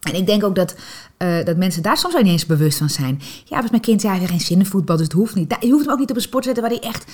En 0.00 0.14
ik 0.14 0.26
denk 0.26 0.44
ook 0.44 0.54
dat, 0.54 0.74
eh, 1.16 1.44
dat 1.44 1.56
mensen 1.56 1.82
daar 1.82 1.96
soms 1.96 2.14
ook 2.16 2.22
niet 2.22 2.32
eens 2.32 2.46
bewust 2.46 2.78
van 2.78 2.88
zijn. 2.90 3.20
Ja, 3.44 3.60
was 3.60 3.70
mijn 3.70 3.82
kind, 3.82 4.02
ja, 4.02 4.14
geen 4.14 4.40
zin 4.40 4.58
in 4.58 4.66
voetbal, 4.66 4.96
dus 4.96 5.04
het 5.04 5.14
hoeft 5.14 5.34
niet. 5.34 5.50
Da- 5.50 5.56
Je 5.60 5.70
hoeft 5.70 5.84
hem 5.84 5.92
ook 5.92 5.98
niet 5.98 6.10
op 6.10 6.16
een 6.16 6.22
sport 6.22 6.44
te 6.44 6.50
zetten 6.54 6.68
waar 6.70 6.78
hij 6.80 6.88
echt, 6.90 7.04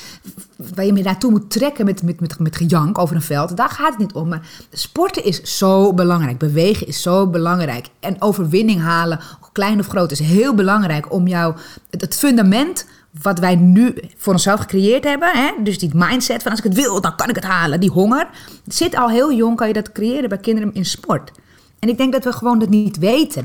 waar 0.74 0.84
je 0.86 0.92
hem 0.92 1.02
naartoe 1.02 1.30
moet 1.30 1.50
trekken 1.50 1.84
met, 1.84 2.02
met, 2.02 2.20
met, 2.20 2.38
met 2.38 2.56
gejank 2.56 2.98
over 2.98 3.16
een 3.16 3.22
veld. 3.22 3.56
Daar 3.56 3.68
gaat 3.68 3.88
het 3.90 3.98
niet 3.98 4.12
om. 4.12 4.28
Maar 4.28 4.48
sporten 4.72 5.24
is 5.24 5.58
zo 5.58 5.92
belangrijk. 5.94 6.38
Bewegen 6.38 6.86
is 6.86 7.02
zo 7.02 7.26
belangrijk. 7.26 7.86
En 8.00 8.16
overwinning 8.22 8.80
halen, 8.80 9.20
klein 9.52 9.78
of 9.78 9.86
groot, 9.86 10.10
is 10.12 10.18
heel 10.18 10.54
belangrijk 10.54 11.12
om 11.12 11.26
jou 11.26 11.54
het, 11.90 12.00
het 12.00 12.14
fundament 12.14 12.86
wat 13.22 13.38
wij 13.38 13.56
nu 13.56 13.94
voor 14.16 14.32
onszelf 14.32 14.60
gecreëerd 14.60 15.04
hebben. 15.04 15.28
Hè? 15.32 15.50
Dus 15.62 15.78
die 15.78 15.90
mindset 15.94 16.42
van 16.42 16.50
als 16.50 16.60
ik 16.60 16.64
het 16.66 16.74
wil, 16.74 17.00
dan 17.00 17.16
kan 17.16 17.28
ik 17.28 17.34
het 17.34 17.44
halen. 17.44 17.80
Die 17.80 17.90
honger. 17.90 18.28
Het 18.64 18.74
zit 18.74 18.96
al 18.96 19.10
heel 19.10 19.32
jong, 19.32 19.56
kan 19.56 19.66
je 19.68 19.72
dat 19.72 19.92
creëren 19.92 20.28
bij 20.28 20.38
kinderen 20.38 20.74
in 20.74 20.84
sport. 20.84 21.30
En 21.78 21.88
ik 21.88 21.96
denk 21.96 22.12
dat 22.12 22.24
we 22.24 22.32
gewoon 22.32 22.58
dat 22.58 22.68
niet 22.68 22.98
weten. 22.98 23.44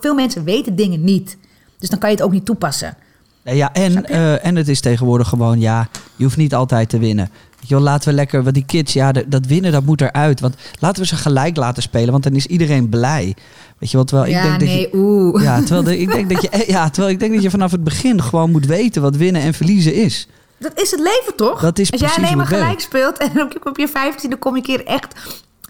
Veel 0.00 0.14
mensen 0.14 0.44
weten 0.44 0.76
dingen 0.76 1.04
niet. 1.04 1.36
Dus 1.78 1.88
dan 1.88 1.98
kan 1.98 2.10
je 2.10 2.16
het 2.16 2.24
ook 2.24 2.32
niet 2.32 2.44
toepassen. 2.44 2.96
Ja, 3.42 3.72
en, 3.72 4.06
eh, 4.06 4.44
en 4.46 4.56
het 4.56 4.68
is 4.68 4.80
tegenwoordig 4.80 5.28
gewoon, 5.28 5.60
ja, 5.60 5.88
je 6.16 6.24
hoeft 6.24 6.36
niet 6.36 6.54
altijd 6.54 6.88
te 6.88 6.98
winnen. 6.98 7.30
Weet 7.60 7.68
je 7.68 7.74
wel, 7.74 7.84
laten 7.84 8.08
we 8.08 8.14
lekker, 8.14 8.42
want 8.42 8.54
die 8.54 8.64
kids, 8.64 8.92
ja, 8.92 9.12
dat 9.26 9.46
winnen, 9.46 9.72
dat 9.72 9.84
moet 9.84 10.00
eruit. 10.00 10.40
Want 10.40 10.54
laten 10.78 11.02
we 11.02 11.08
ze 11.08 11.16
gelijk 11.16 11.56
laten 11.56 11.82
spelen, 11.82 12.10
want 12.10 12.22
dan 12.22 12.32
is 12.32 12.46
iedereen 12.46 12.88
blij. 12.88 13.34
Weet 13.78 13.90
je 13.90 13.96
wel, 13.96 14.06
terwijl 14.06 14.28
ik 14.28 14.34
ja, 14.34 14.42
denk 14.42 14.60
dat 14.60 14.68
nee, 14.68 14.80
je... 14.80 14.88
oeh. 14.92 15.42
Ja, 15.42 15.58
terwijl, 15.58 15.82
de- 15.82 15.98
ik 15.98 16.12
denk 16.12 16.30
dat 16.30 16.42
je, 16.42 16.48
eh, 16.48 16.68
ja, 16.68 16.90
terwijl 16.90 17.12
ik 17.12 17.20
denk 17.20 17.32
dat 17.32 17.42
je 17.42 17.50
vanaf 17.50 17.70
het 17.70 17.84
begin 17.84 18.22
gewoon 18.22 18.50
moet 18.50 18.66
weten 18.66 19.02
wat 19.02 19.16
winnen 19.16 19.42
en 19.42 19.54
verliezen 19.54 19.94
is. 19.94 20.28
Dat 20.58 20.80
is 20.80 20.90
het 20.90 21.00
leven 21.00 21.36
toch? 21.36 21.60
Dat 21.60 21.78
is 21.78 21.92
Als 21.92 22.00
jij 22.00 22.10
alleen 22.16 22.36
maar 22.36 22.46
gelijk 22.46 22.80
speelt 22.80 23.18
en 23.18 23.48
op 23.64 23.78
je 23.78 23.88
15 23.88 24.30
dan 24.30 24.38
kom 24.38 24.56
je 24.56 24.62
keer 24.62 24.86
echt 24.86 25.14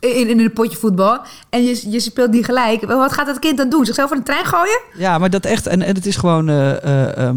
in, 0.01 0.29
in 0.29 0.41
een 0.41 0.53
potje 0.53 0.79
voetbal. 0.79 1.21
En 1.51 1.65
je, 1.65 1.91
je 1.91 2.01
speelt 2.01 2.31
niet 2.31 2.45
gelijk. 2.45 2.85
Wat 2.85 3.13
gaat 3.13 3.27
dat 3.27 3.39
kind 3.39 3.57
dan 3.57 3.69
doen? 3.69 3.85
Zichzelf 3.85 4.09
van 4.09 4.19
de 4.19 4.25
trein 4.25 4.45
gooien? 4.45 4.81
Ja, 4.97 5.19
maar 5.19 5.31
dat 5.31 5.45
echt, 5.45 5.67
en, 5.67 5.83
en 5.83 5.95
het 5.95 6.07
is 6.07 6.17
gewoon, 6.17 6.49
eh, 6.49 6.85
eh, 6.85 7.17
ehm, 7.17 7.37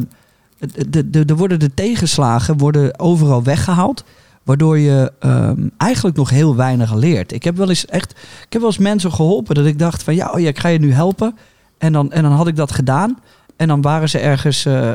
de, 0.89 1.09
de, 1.09 1.26
de, 1.26 1.36
worden 1.36 1.59
de 1.59 1.74
tegenslagen 1.74 2.57
worden 2.57 2.99
overal 2.99 3.43
weggehaald. 3.43 4.03
Waardoor 4.43 4.80
je 4.80 5.11
ehm, 5.20 5.68
eigenlijk 5.78 6.16
nog 6.16 6.30
heel 6.30 6.55
weinig 6.55 6.93
leert. 6.93 7.32
Ik 7.32 7.43
heb 7.43 7.57
wel 7.57 7.70
eens 7.70 7.86
echt. 7.86 8.11
Ik 8.45 8.53
heb 8.53 8.61
wel 8.61 8.70
eens 8.70 8.80
mensen 8.80 9.11
geholpen 9.11 9.55
dat 9.55 9.66
ik 9.66 9.80
dacht 9.80 10.03
van 10.03 10.16
ja, 10.16 10.32
oh 10.32 10.39
ja, 10.39 10.47
ik 10.47 10.59
ga 10.59 10.68
je 10.68 10.80
nu 10.80 10.93
helpen. 10.93 11.38
En 11.78 11.93
dan, 11.93 12.11
en 12.11 12.24
dan 12.24 12.32
had 12.32 12.47
ik 12.47 12.55
dat 12.55 12.72
gedaan. 12.72 13.20
En 13.55 13.68
dan 13.68 13.82
waren 13.82 14.09
ze 14.09 14.20
ergens 14.20 14.66
eh, 14.66 14.93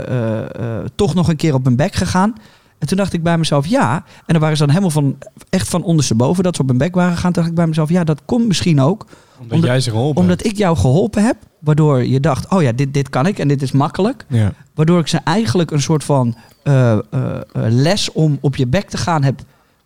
toch 0.95 1.15
nog 1.15 1.29
een 1.29 1.37
keer 1.37 1.55
op 1.55 1.65
hun 1.65 1.77
bek 1.77 1.95
gegaan. 1.95 2.35
En 2.79 2.87
toen 2.87 2.97
dacht 2.97 3.13
ik 3.13 3.23
bij 3.23 3.39
mezelf, 3.39 3.67
ja. 3.67 3.95
En 3.95 4.03
dan 4.27 4.41
waren 4.41 4.57
ze 4.57 4.63
dan 4.63 4.71
helemaal 4.75 4.91
van, 4.93 5.17
echt 5.51 5.69
van 5.69 5.83
ondersteboven 5.83 6.43
dat 6.45 6.57
ze 6.57 6.63
op 6.63 6.69
hun 6.69 6.79
bek 6.79 6.95
waren 6.95 7.15
gegaan. 7.15 7.33
Toen 7.33 7.43
dacht 7.43 7.49
ik 7.49 7.55
bij 7.55 7.67
mezelf, 7.67 7.89
ja, 7.89 8.05
dat 8.05 8.21
komt 8.25 8.47
misschien 8.47 8.81
ook. 8.81 9.07
Omdat, 9.39 9.53
Omdat- 9.53 9.71
jij 9.71 9.81
ze 9.81 9.91
geholpen 9.91 10.23
Omdat 10.23 10.45
ik 10.45 10.57
jou 10.57 10.77
geholpen 10.77 11.25
heb. 11.25 11.37
Waardoor 11.59 12.05
je 12.05 12.21
dacht, 12.21 12.49
oh 12.49 12.63
ja, 12.63 12.73
dit, 12.73 12.95
dit 12.95 13.09
kan 13.09 13.27
ik 13.27 13.39
en 13.39 13.49
dit 13.49 13.63
is 13.63 13.73
makkelijk. 13.73 14.25
Ja. 14.29 14.53
Waardoor 14.75 14.99
ik 15.01 15.07
ze 15.07 15.19
eigenlijk 15.25 15.71
een 15.71 15.83
soort 15.83 16.05
van 16.05 16.35
eh, 16.63 16.93
eh, 16.93 17.01
eh, 17.11 17.41
les 17.53 18.13
om 18.13 18.39
op 18.41 18.57
je 18.57 18.67
bek 18.67 18.89
te 18.91 18.97
gaan 18.97 19.23
heb. 19.25 19.41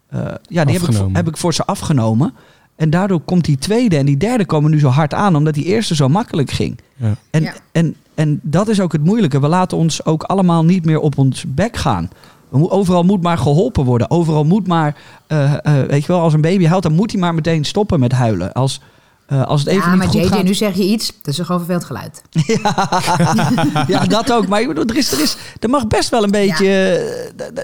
eh, 0.09 0.20
ja, 0.43 0.64
die 0.64 0.78
heb 0.78 0.88
ik, 0.88 0.97
heb 1.12 1.28
ik 1.28 1.36
voor 1.36 1.55
ze 1.55 1.64
afgenomen. 1.64 2.34
En 2.76 2.90
daardoor 2.90 3.20
komt 3.20 3.45
die 3.45 3.59
tweede 3.59 3.97
en 3.97 4.07
die 4.07 4.16
derde 4.16 4.47
komen 4.47 4.70
nu 4.70 4.78
zo 4.78 4.88
hard 4.88 5.14
aan, 5.14 5.36
omdat 5.36 5.55
die 5.55 5.64
eerste 5.64 5.95
zo 5.95 6.09
makkelijk 6.09 6.51
ging. 6.51 6.78
Ja. 6.97 7.14
En, 7.30 7.43
Ja. 7.43 7.53
en, 7.72 7.97
en 8.14 8.40
dat 8.43 8.68
is 8.68 8.80
ook 8.80 8.93
het 8.93 9.05
moeilijke. 9.05 9.40
We 9.40 9.49
laten 9.49 9.76
ons 9.78 10.05
ook 10.05 10.22
allemaal 10.22 10.64
niet 10.64 10.84
meer 10.84 10.99
op 10.99 11.18
ons 11.18 11.45
bek 11.49 11.76
gaan. 11.76 12.11
Overal 12.53 13.03
moet 13.03 13.22
maar 13.22 13.38
geholpen 13.38 13.84
worden. 13.84 14.11
Overal 14.11 14.44
moet 14.44 14.66
maar, 14.66 14.96
eh, 15.26 15.53
eh, 15.53 15.86
weet 15.88 16.00
je 16.05 16.12
wel, 16.12 16.20
als 16.20 16.32
een 16.34 16.40
baby 16.40 16.66
huilt, 16.66 16.82
dan 16.82 16.92
moet 16.94 17.11
hij 17.12 17.20
maar 17.20 17.34
meteen 17.34 17.64
stoppen 17.64 18.00
met 18.00 18.12
huilen. 18.12 18.53
Als, 18.53 18.80
eh, 19.26 19.44
als 19.46 19.61
het 19.61 19.68
even 19.68 19.82
ja, 19.90 19.94
niet 19.96 20.05
maar 20.05 20.14
JJ, 20.22 20.26
gaat. 20.26 20.42
nu 20.42 20.55
zeg 20.55 20.74
je 20.74 20.82
iets, 20.84 21.07
dat 21.22 21.26
is 21.26 21.38
een 21.38 21.44
gewoon 21.44 21.61
vervelend 21.64 21.84
geluid. 21.84 22.22
Ja, 23.88 24.05
dat 24.05 24.32
ook. 24.32 24.46
Maar 24.48 24.61
ik 24.61 24.68
bedoel, 24.68 24.84
er, 24.84 24.96
is, 24.96 25.12
er, 25.12 25.20
is, 25.20 25.36
er 25.61 25.68
mag 25.70 25.86
best 25.86 26.09
wel 26.09 26.22
een 26.24 26.30
beetje. 26.30 26.64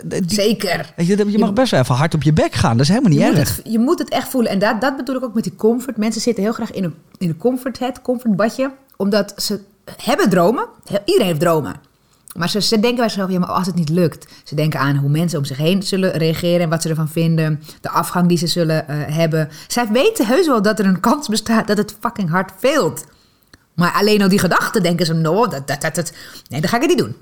die- 0.04 0.22
Zeker. 0.26 0.92
Weet 0.96 1.06
je, 1.06 1.30
je 1.30 1.38
mag 1.38 1.52
best 1.52 1.70
wel 1.70 1.80
even 1.80 1.94
hard 1.94 2.14
op 2.14 2.22
je 2.22 2.32
bek 2.32 2.52
gaan. 2.54 2.72
Dat 2.72 2.80
is 2.80 2.88
helemaal 2.88 3.10
niet 3.10 3.20
Je 3.20 3.26
moet, 3.26 3.36
erg. 3.38 3.56
het, 3.56 3.72
je 3.72 3.78
moet 3.78 3.98
het 3.98 4.08
echt 4.08 4.28
voelen. 4.28 4.50
En 4.50 4.58
dat, 4.58 4.80
dat 4.80 4.96
bedoel 4.96 5.16
ik 5.16 5.24
ook 5.24 5.34
met 5.34 5.42
die 5.44 5.54
comfort. 5.56 5.96
Mensen 5.96 6.20
zitten 6.20 6.42
heel 6.42 6.52
graag 6.52 6.70
in 6.72 6.84
een, 6.84 6.94
in 7.18 7.28
een 7.28 7.36
comforthead, 7.36 8.02
comfortbadje. 8.02 8.70
Omdat 8.96 9.32
ze 9.36 9.60
hebben 10.02 10.30
dromen. 10.30 10.66
Iedereen 11.04 11.26
heeft 11.26 11.40
dromen. 11.40 11.74
Maar 12.38 12.48
ze, 12.48 12.60
ze 12.60 12.80
denken 12.80 12.96
bij 12.96 13.08
zichzelf, 13.08 13.30
ja, 13.30 13.38
maar 13.38 13.48
als 13.48 13.66
het 13.66 13.74
niet 13.74 13.88
lukt. 13.88 14.28
Ze 14.44 14.54
denken 14.54 14.80
aan 14.80 14.96
hoe 14.96 15.10
mensen 15.10 15.38
om 15.38 15.44
zich 15.44 15.56
heen 15.56 15.82
zullen 15.82 16.10
reageren 16.10 16.60
en 16.60 16.68
wat 16.68 16.82
ze 16.82 16.88
ervan 16.88 17.08
vinden. 17.08 17.62
De 17.80 17.90
afgang 17.90 18.28
die 18.28 18.38
ze 18.38 18.46
zullen 18.46 18.88
eh, 18.88 18.96
hebben. 19.16 19.48
Zij 19.66 19.88
weten 19.92 20.26
heus 20.26 20.46
wel 20.46 20.62
dat 20.62 20.78
er 20.78 20.86
een 20.86 21.00
kans 21.00 21.28
bestaat 21.28 21.66
dat 21.66 21.76
het 21.76 21.96
fucking 22.00 22.30
hard 22.30 22.52
veelt. 22.58 23.04
Maar 23.74 23.92
alleen 23.92 24.22
al 24.22 24.28
die 24.28 24.38
gedachten 24.38 24.82
denken 24.82 25.06
ze, 25.06 25.14
no, 25.14 25.46
dat, 25.46 25.66
dat, 25.66 25.80
dat, 25.80 25.94
dat, 25.94 26.12
nee, 26.48 26.60
dan 26.60 26.70
ga 26.70 26.76
ik 26.76 26.82
het 26.82 26.90
niet 26.90 26.98
doen. 26.98 27.14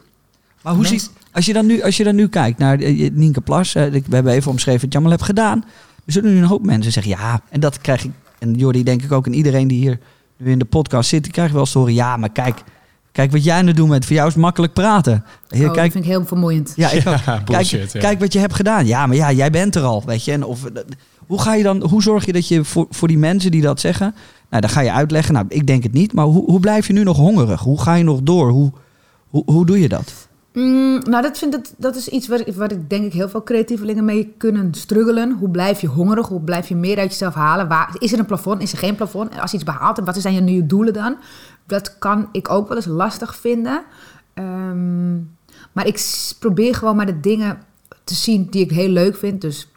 Maar 0.62 0.75
hoe 0.75 0.87
ziet, 0.87 1.11
als, 1.33 1.47
je 1.47 1.53
dan 1.53 1.67
nu, 1.67 1.83
als 1.83 1.97
je 1.97 2.05
dan 2.05 2.14
nu 2.14 2.29
kijkt 2.29 2.59
naar 2.59 2.79
eh, 2.79 3.11
Nienke 3.12 3.41
Plas. 3.41 3.75
eh, 3.75 3.91
we 3.91 4.03
hebben 4.11 4.33
even 4.33 4.51
omschreven 4.51 4.81
wat 4.81 4.93
je 4.93 4.99
allemaal 4.99 5.17
hebt 5.17 5.29
gedaan. 5.29 5.64
Er 6.05 6.12
zullen 6.12 6.33
nu 6.33 6.39
een 6.39 6.45
hoop 6.45 6.64
mensen 6.64 6.93
zeggen, 6.93 7.12
ja, 7.12 7.41
en 7.51 7.61
dat 7.61 7.81
krijg 7.81 8.05
ik. 8.05 8.11
En 8.39 8.55
Jordi, 8.55 8.83
denk 8.83 9.03
ik 9.03 9.12
ook. 9.12 9.27
En 9.27 9.35
iedereen 9.35 9.69
die 9.69 9.79
hier 9.79 9.99
nu 10.37 10.51
in 10.51 10.59
de 10.59 10.64
podcast 10.64 11.09
zit, 11.09 11.23
die 11.23 11.33
krijgt 11.33 11.53
wel 11.53 11.61
eens 11.61 11.73
te 11.73 11.79
horen. 11.79 11.95
Ja, 11.95 12.17
maar 12.17 12.31
kijk, 12.31 12.62
kijk 13.17 13.33
wat 13.33 13.45
jij 13.45 13.57
aan 13.57 13.67
het 13.67 13.77
doen 13.77 13.89
bent. 13.89 14.05
Voor 14.05 14.14
jou 14.14 14.29
is 14.29 14.33
het 14.35 14.43
makkelijk 14.43 14.73
praten. 14.73 15.25
Oh, 15.55 15.61
dat 15.61 15.73
kijk, 15.73 15.93
vind 15.93 16.05
ik 16.05 16.11
heel 16.11 16.25
vermoeiend. 16.25 16.73
Ja, 16.77 16.91
ik 16.91 17.03
Ja, 17.03 17.12
ook. 17.41 17.45
bullshit, 17.45 17.81
kijk, 17.81 17.93
ja. 17.93 18.01
kijk 18.01 18.21
wat 18.21 18.33
je 18.33 18.39
hebt 18.39 18.55
gedaan. 18.55 18.87
Ja, 18.87 19.07
maar 19.07 19.17
ja, 19.17 19.33
jij 19.33 19.51
bent 19.51 19.75
er 19.75 19.83
al, 19.83 20.03
weet 20.07 20.25
je. 20.25 20.33
En 20.33 20.45
of, 20.45 20.61
hoe 21.27 21.41
ga 21.41 21.55
je 21.55 21.62
dan, 21.62 21.83
hoe 21.89 22.03
zorg 22.03 22.27
je 22.27 22.33
dat 22.33 22.49
je 22.49 22.64
voor, 22.64 22.87
voor 22.91 23.09
die 23.09 23.19
mensen 23.19 23.51
die 23.51 23.62
dat 23.62 23.81
zeggen, 23.81 24.14
nou, 24.51 24.61
dan 24.62 24.71
ga 24.71 24.81
je 24.81 24.93
uitleggen. 24.93 25.35
Nou, 25.35 25.47
ik 25.49 25.67
denk 25.67 25.83
het 25.83 25.93
niet, 25.93 26.12
maar 26.12 26.25
hoe, 26.25 26.45
hoe 26.45 26.61
blijf 26.61 26.87
je 26.87 26.93
nu 26.93 27.03
nog 27.03 27.17
hongerig? 27.17 27.61
Hoe 27.61 27.81
ga 27.81 27.95
je 27.95 28.05
nog 28.05 28.21
door? 28.23 28.51
Hoe, 28.51 28.73
hoe, 29.29 29.43
hoe 29.47 29.67
doe 29.67 29.81
je 29.81 29.89
dat? 29.89 30.12
Mm, 30.53 30.99
nou, 31.11 31.23
dat, 31.23 31.39
vind 31.39 31.55
ik, 31.55 31.64
dat 31.77 31.97
is 31.97 32.09
iets 32.09 32.29
waar, 32.29 32.41
ik- 32.47 32.55
waar 32.55 32.73
ik 32.73 32.91
denk 32.91 33.05
ik 33.05 33.12
heel 33.12 33.29
veel 33.29 33.43
creatievelingen 33.43 34.05
mee 34.05 34.35
kunnen 34.39 34.75
struggelen. 34.75 35.37
Hoe 35.39 35.49
blijf 35.51 35.81
je 35.81 35.87
hongerig? 35.87 36.27
Hoe 36.29 36.41
blijf 36.41 36.69
je 36.69 36.75
meer 36.77 36.99
uit 36.99 37.11
jezelf 37.11 37.35
halen? 37.35 37.69
Waar, 37.69 37.97
is 37.99 38.12
er 38.12 38.19
een 38.19 38.27
plafond? 38.27 38.62
Is 38.62 38.73
er 38.73 38.79
geen 38.79 38.95
plafond? 38.95 39.31
En 39.31 39.41
als 39.41 39.51
je 39.51 39.57
iets 39.57 39.67
behaalt, 39.67 39.99
wat 40.05 40.17
zijn 40.21 40.35
je 40.35 40.41
nu 40.41 40.53
je 40.53 40.67
doelen 40.67 40.93
dan? 40.93 41.17
Dat 41.67 41.99
kan 41.99 42.29
ik 42.33 42.51
ook 42.51 42.69
wel 42.69 42.77
eens 42.77 42.87
lastig 42.87 43.37
vinden. 43.37 43.85
Ehm, 44.35 45.17
maar 45.73 45.87
ik 45.87 46.35
probeer 46.39 46.75
gewoon 46.75 46.97
maar 46.97 47.07
de 47.07 47.21
dingen 47.21 47.62
te 48.05 48.14
zien 48.14 48.47
die 48.51 48.64
ik 48.64 48.71
heel 48.71 48.89
leuk 48.89 49.17
vind. 49.17 49.41
Dus 49.41 49.69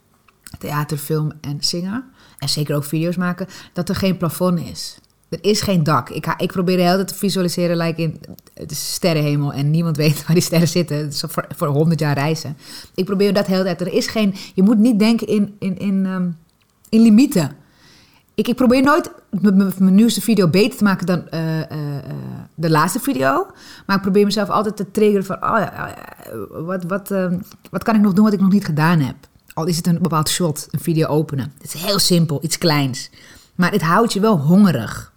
theater, 0.58 0.98
film 0.98 1.32
en 1.42 1.58
zingen. 1.60 2.04
En 2.38 2.50
zeker 2.50 2.76
ook 2.76 2.84
video's 2.84 3.16
maken. 3.16 3.48
Dat 3.74 3.90
er 3.90 3.96
geen 3.96 4.18
plafond 4.18 4.60
is. 4.60 5.00
Er 5.30 5.40
is 5.42 5.62
geen 5.62 5.84
dak. 5.84 6.10
Ik, 6.10 6.34
ik 6.38 6.52
probeer 6.52 6.78
de 6.78 6.84
tijd 6.84 7.08
te 7.08 7.16
visualiseren 7.16 7.78
like 7.78 8.02
in 8.02 8.20
het 8.54 8.76
sterrenhemel 8.76 9.54
en 9.54 9.72
niemand 9.72 9.98
weet 10.04 10.26
waar 10.26 10.36
die 10.36 10.44
sterren 10.44 10.68
zitten. 10.68 10.98
Het 10.98 11.24
voor, 11.28 11.46
voor 11.56 11.68
100 11.68 12.00
jaar 12.00 12.14
reizen. 12.14 12.58
Ik 12.96 13.06
probeer 13.06 13.34
dat 13.34 13.46
de 13.46 13.52
hele 13.52 13.64
tijd. 13.64 13.82
Er 13.82 13.94
is 13.94 14.08
geen. 14.08 14.36
Je 14.54 14.64
moet 14.64 14.78
niet 14.78 15.00
denken 15.00 15.28
in, 15.28 15.56
in, 15.60 15.78
in, 15.78 16.06
ehm, 16.06 16.30
in 16.90 17.02
limieten. 17.02 17.56
Ik, 18.40 18.48
ik 18.48 18.56
probeer 18.56 18.82
nooit 18.82 19.12
mijn 19.80 19.96
nieuwste 19.96 20.22
video 20.22 20.48
beter 20.48 20.78
te 20.78 20.84
maken 20.84 21.06
dan 21.06 21.30
eh, 21.30 21.60
eh, 21.60 21.98
eh, 21.98 22.14
de 22.56 22.70
laatste 22.70 23.00
video. 23.00 23.48
Maar 23.86 23.96
ik 23.96 24.02
probeer 24.02 24.26
mezelf 24.26 24.50
altijd 24.50 24.76
te 24.76 24.92
triggeren 24.92 25.26
van... 25.26 25.36
Oh 25.36 25.58
ja, 25.58 25.96
wat, 26.50 26.84
wat, 26.84 27.12
ehm, 27.12 27.40
wat 27.72 27.84
kan 27.84 27.96
ik 27.96 28.02
nog 28.02 28.14
doen 28.14 28.24
wat 28.24 28.34
ik 28.34 28.40
nog 28.40 28.52
niet 28.52 28.66
gedaan 28.66 29.00
heb? 29.00 29.16
Al 29.54 29.66
is 29.66 29.78
het 29.78 29.88
een 29.88 30.02
bepaald 30.02 30.30
shot, 30.30 30.68
een 30.72 30.80
video 30.80 31.08
openen. 31.08 31.54
Het 31.62 31.74
is 31.74 31.82
heel 31.82 32.00
simpel, 32.00 32.40
iets 32.42 32.58
kleins. 32.58 33.10
Maar 33.56 33.72
het 33.72 33.82
houdt 33.82 34.14
je 34.14 34.20
wel 34.20 34.40
hongerig. 34.40 35.14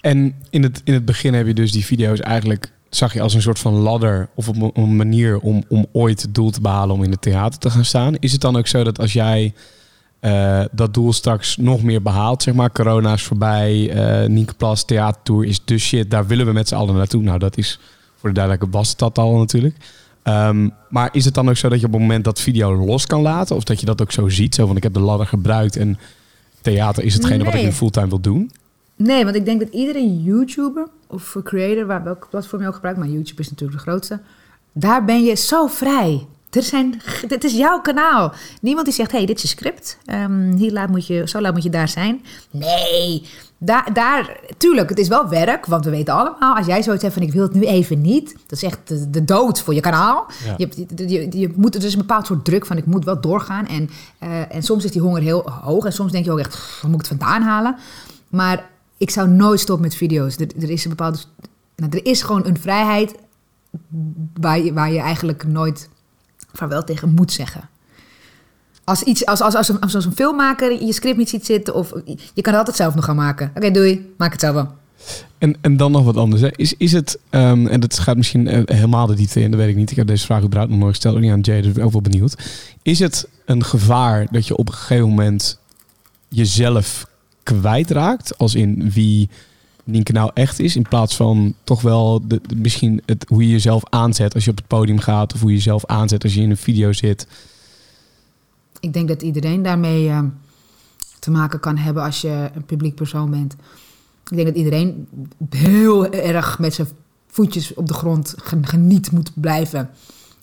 En 0.00 0.34
in 0.50 0.62
het, 0.62 0.80
in 0.84 0.94
het 0.94 1.04
begin 1.04 1.34
heb 1.34 1.46
je 1.46 1.54
dus 1.54 1.72
die 1.72 1.84
video's 1.84 2.20
eigenlijk, 2.20 2.72
zag 2.88 3.12
je 3.12 3.20
als 3.20 3.34
een 3.34 3.42
soort 3.42 3.58
van 3.58 3.74
ladder 3.74 4.28
of 4.34 4.46
een 4.46 4.96
manier 4.96 5.38
om, 5.38 5.64
om 5.68 5.86
ooit 5.92 6.22
het 6.22 6.34
doel 6.34 6.50
te 6.50 6.60
behalen 6.60 6.94
om 6.94 7.02
in 7.02 7.10
het 7.10 7.22
theater 7.22 7.58
te 7.58 7.70
gaan 7.70 7.84
staan. 7.84 8.16
Is 8.16 8.32
het 8.32 8.40
dan 8.40 8.56
ook 8.56 8.66
zo 8.66 8.84
dat 8.84 8.98
als 8.98 9.12
jij 9.12 9.54
eh, 10.24 10.64
dat 10.70 10.94
doel 10.94 11.12
straks 11.12 11.56
nog 11.56 11.82
meer 11.82 12.02
behaalt, 12.02 12.42
zeg 12.42 12.54
maar, 12.54 12.72
corona 12.72 13.12
is 13.12 13.22
voorbij, 13.22 13.90
eh 13.90 14.28
Nienke 14.28 14.54
Plas 14.54 14.84
theatertour 14.84 15.44
is 15.44 15.60
de 15.64 15.78
shit, 15.78 16.10
daar 16.10 16.26
willen 16.26 16.46
we 16.46 16.52
met 16.52 16.68
z'n 16.68 16.74
allen 16.74 16.94
naartoe. 16.94 17.22
Nou, 17.22 17.38
dat 17.38 17.56
is 17.56 17.80
voor 18.16 18.28
de 18.28 18.34
duidelijke 18.34 18.70
was 18.70 18.96
dat 18.96 19.18
al 19.18 19.38
natuurlijk. 19.38 19.76
Ehm, 20.22 20.68
maar 20.88 21.08
is 21.12 21.24
het 21.24 21.34
dan 21.34 21.48
ook 21.48 21.56
zo 21.56 21.68
dat 21.68 21.80
je 21.80 21.86
op 21.86 21.92
het 21.92 22.00
moment 22.00 22.24
dat 22.24 22.40
video 22.40 22.84
los 22.84 23.06
kan 23.06 23.22
laten, 23.22 23.56
of 23.56 23.64
dat 23.64 23.80
je 23.80 23.86
dat 23.86 24.02
ook 24.02 24.12
zo 24.12 24.28
ziet, 24.28 24.54
zo 24.54 24.66
van 24.66 24.76
ik 24.76 24.82
heb 24.82 24.94
de 24.94 25.00
ladder 25.00 25.26
gebruikt 25.26 25.76
en 25.76 25.98
theater 26.60 27.04
is 27.04 27.14
hetgene 27.14 27.44
wat 27.44 27.54
ik 27.54 27.62
nu 27.62 27.72
fulltime 27.72 28.08
wil 28.08 28.20
doen? 28.20 28.50
Nee, 28.96 29.24
want 29.24 29.36
ik 29.36 29.44
denk 29.44 29.60
dat 29.60 29.68
iedere 29.68 30.22
YouTuber 30.22 30.86
of 31.06 31.36
creator, 31.42 31.86
waar 31.86 32.04
welk 32.04 32.26
platform 32.30 32.62
je 32.62 32.68
ook 32.68 32.74
gebruikt, 32.74 32.98
maar 32.98 33.08
YouTube 33.08 33.40
is 33.40 33.50
natuurlijk 33.50 33.78
de 33.78 33.90
grootste, 33.90 34.20
daar 34.72 35.04
ben 35.04 35.24
je 35.24 35.34
zo 35.34 35.66
vrij. 35.66 36.26
Er 36.54 36.62
zijn, 36.62 37.00
dit 37.28 37.44
is 37.44 37.52
jouw 37.56 37.80
kanaal. 37.80 38.32
Niemand 38.60 38.86
die 38.86 38.94
zegt, 38.94 39.12
hey, 39.12 39.26
dit 39.26 39.36
is 39.36 39.42
je 39.42 39.48
script. 39.48 39.98
Ehm, 40.04 40.52
hier 40.56 40.72
laat 40.72 40.88
moet 40.88 41.06
je, 41.06 41.28
zo 41.28 41.40
laat 41.40 41.52
moet 41.52 41.62
je 41.62 41.70
daar 41.70 41.88
zijn. 41.88 42.24
Nee, 42.50 43.22
daar, 43.58 43.92
daar, 43.92 44.36
tuurlijk, 44.58 44.88
het 44.88 44.98
is 44.98 45.08
wel 45.08 45.28
werk. 45.28 45.66
Want 45.66 45.84
we 45.84 45.90
weten 45.90 46.14
allemaal, 46.14 46.56
als 46.56 46.66
jij 46.66 46.82
zoiets 46.82 47.02
hebt 47.02 47.14
van, 47.14 47.22
ik 47.22 47.32
wil 47.32 47.42
het 47.42 47.54
nu 47.54 47.62
even 47.62 48.00
niet. 48.00 48.32
Dat 48.46 48.58
is 48.58 48.62
echt 48.62 48.78
de, 48.84 49.10
de 49.10 49.24
dood 49.24 49.60
voor 49.60 49.74
je 49.74 49.80
kanaal. 49.80 50.26
Ja. 50.44 50.54
Je, 50.56 50.64
hebt- 50.66 51.10
je, 51.10 51.38
je, 51.38 51.52
moet, 51.56 51.74
er 51.74 51.84
is 51.84 51.92
een 51.92 51.98
bepaald 51.98 52.26
soort 52.26 52.44
druk 52.44 52.66
van, 52.66 52.76
ik 52.76 52.86
moet 52.86 53.04
wel 53.04 53.20
doorgaan. 53.20 53.66
En, 53.66 53.90
eh, 54.18 54.54
en 54.54 54.62
soms 54.62 54.84
is 54.84 54.90
die 54.90 55.00
honger 55.02 55.22
heel 55.22 55.50
hoog. 55.50 55.84
En 55.84 55.92
soms 55.92 56.12
denk 56.12 56.24
je 56.24 56.32
ook 56.32 56.38
echt, 56.38 56.50
"Pff, 56.50 56.80
waar 56.82 56.90
moet 56.90 57.04
ik 57.04 57.08
het 57.10 57.18
vandaan 57.18 57.42
halen? 57.42 57.76
Maar 58.28 58.70
ik 58.96 59.10
zou 59.10 59.28
nooit 59.28 59.60
stoppen 59.60 59.84
met 59.84 59.94
video's. 59.96 60.36
Er, 60.36 60.46
er 60.60 60.70
is 60.70 60.84
een 60.84 60.90
bepaalde. 60.90 61.18
Nou, 61.76 61.90
er 61.92 62.06
is 62.06 62.22
gewoon 62.22 62.46
een 62.46 62.58
vrijheid 62.60 63.14
waar 64.40 64.58
je, 64.60 64.72
waar 64.72 64.92
je 64.92 64.98
eigenlijk 65.00 65.46
nooit 65.46 65.88
vaarwel 66.58 66.84
tegen 66.84 67.14
moet 67.14 67.32
zeggen. 67.32 67.68
Als, 68.84 69.02
iets, 69.02 69.26
als, 69.26 69.40
als, 69.40 69.54
als, 69.54 69.68
een, 69.68 69.80
als 69.80 69.94
een 69.94 70.14
filmmaker 70.14 70.84
je 70.84 70.92
script 70.92 71.16
niet 71.16 71.28
ziet 71.28 71.46
zitten, 71.46 71.74
of 71.74 71.92
je 72.34 72.42
kan 72.42 72.52
het 72.52 72.56
altijd 72.56 72.76
zelf 72.76 72.94
nog 72.94 73.04
gaan 73.04 73.16
maken. 73.16 73.52
Oké, 73.54 73.70
doei, 73.70 74.12
maak 74.16 74.32
het 74.32 74.40
zelf 74.40 74.54
wel. 74.54 74.68
En, 75.38 75.56
en 75.60 75.76
dan 75.76 75.92
nog 75.92 76.04
wat 76.04 76.16
anders. 76.16 76.42
Hè. 76.42 76.48
Is, 76.56 76.74
is 76.76 76.92
het, 76.92 77.18
ehm, 77.30 77.66
en 77.66 77.80
dat 77.80 77.98
gaat 77.98 78.16
misschien 78.16 78.48
eh, 78.48 78.62
helemaal 78.64 79.06
de 79.06 79.14
diepte 79.14 79.40
in, 79.40 79.50
dat 79.50 79.60
weet 79.60 79.68
ik 79.68 79.76
niet. 79.76 79.90
Ik 79.90 79.96
heb 79.96 80.06
deze 80.06 80.24
vraag 80.24 80.42
überhaupt 80.42 80.70
nog 80.70 80.80
nooit 80.80 80.94
gesteld, 80.94 81.14
ook 81.14 81.20
niet 81.20 81.32
aan 81.32 81.40
Jay, 81.40 81.56
dus 81.56 81.66
ik 81.66 81.74
ben 81.74 81.84
ook 81.84 81.92
wel 81.92 82.00
benieuwd. 82.00 82.36
Is 82.82 82.98
het 82.98 83.28
een 83.44 83.64
gevaar 83.64 84.26
dat 84.30 84.46
je 84.46 84.56
op 84.56 84.68
een 84.68 84.74
gegeven 84.74 85.08
moment 85.08 85.58
jezelf 86.28 87.06
kwijtraakt? 87.42 88.38
Als 88.38 88.54
in 88.54 88.90
wie 88.90 89.28
Nienke 89.84 90.12
nou 90.12 90.30
echt 90.34 90.58
is, 90.58 90.76
in 90.76 90.88
plaats 90.88 91.16
van 91.16 91.54
toch 91.64 91.80
wel 91.80 92.28
de, 92.28 92.40
misschien 92.56 93.02
het, 93.06 93.24
hoe 93.28 93.42
je 93.42 93.50
jezelf 93.50 93.82
aanzet 93.90 94.34
als 94.34 94.44
je 94.44 94.50
op 94.50 94.56
het 94.56 94.66
podium 94.66 94.98
gaat, 94.98 95.34
of 95.34 95.40
hoe 95.40 95.50
je 95.50 95.56
jezelf 95.56 95.86
aanzet 95.86 96.22
als 96.22 96.34
je 96.34 96.40
in 96.40 96.50
een 96.50 96.56
video 96.56 96.92
zit. 96.92 97.26
Ik 98.80 98.92
denk 98.92 99.08
dat 99.08 99.22
iedereen 99.22 99.62
daarmee 99.62 100.08
eh, 100.08 100.22
te 101.18 101.30
maken 101.30 101.60
kan 101.60 101.76
hebben 101.76 102.02
als 102.02 102.20
je 102.20 102.50
een 102.54 102.64
publiek 102.64 102.94
persoon 102.94 103.30
bent. 103.30 103.52
Ik 104.30 104.36
denk 104.36 104.46
dat 104.46 104.56
iedereen 104.56 105.08
heel 105.50 106.12
erg 106.12 106.58
met 106.58 106.74
zijn 106.74 106.88
voetjes 107.26 107.74
op 107.74 107.86
de 107.86 107.94
grond 107.94 108.34
gen- 108.36 108.66
geniet 108.66 109.12
moet 109.12 109.30
blijven. 109.34 109.90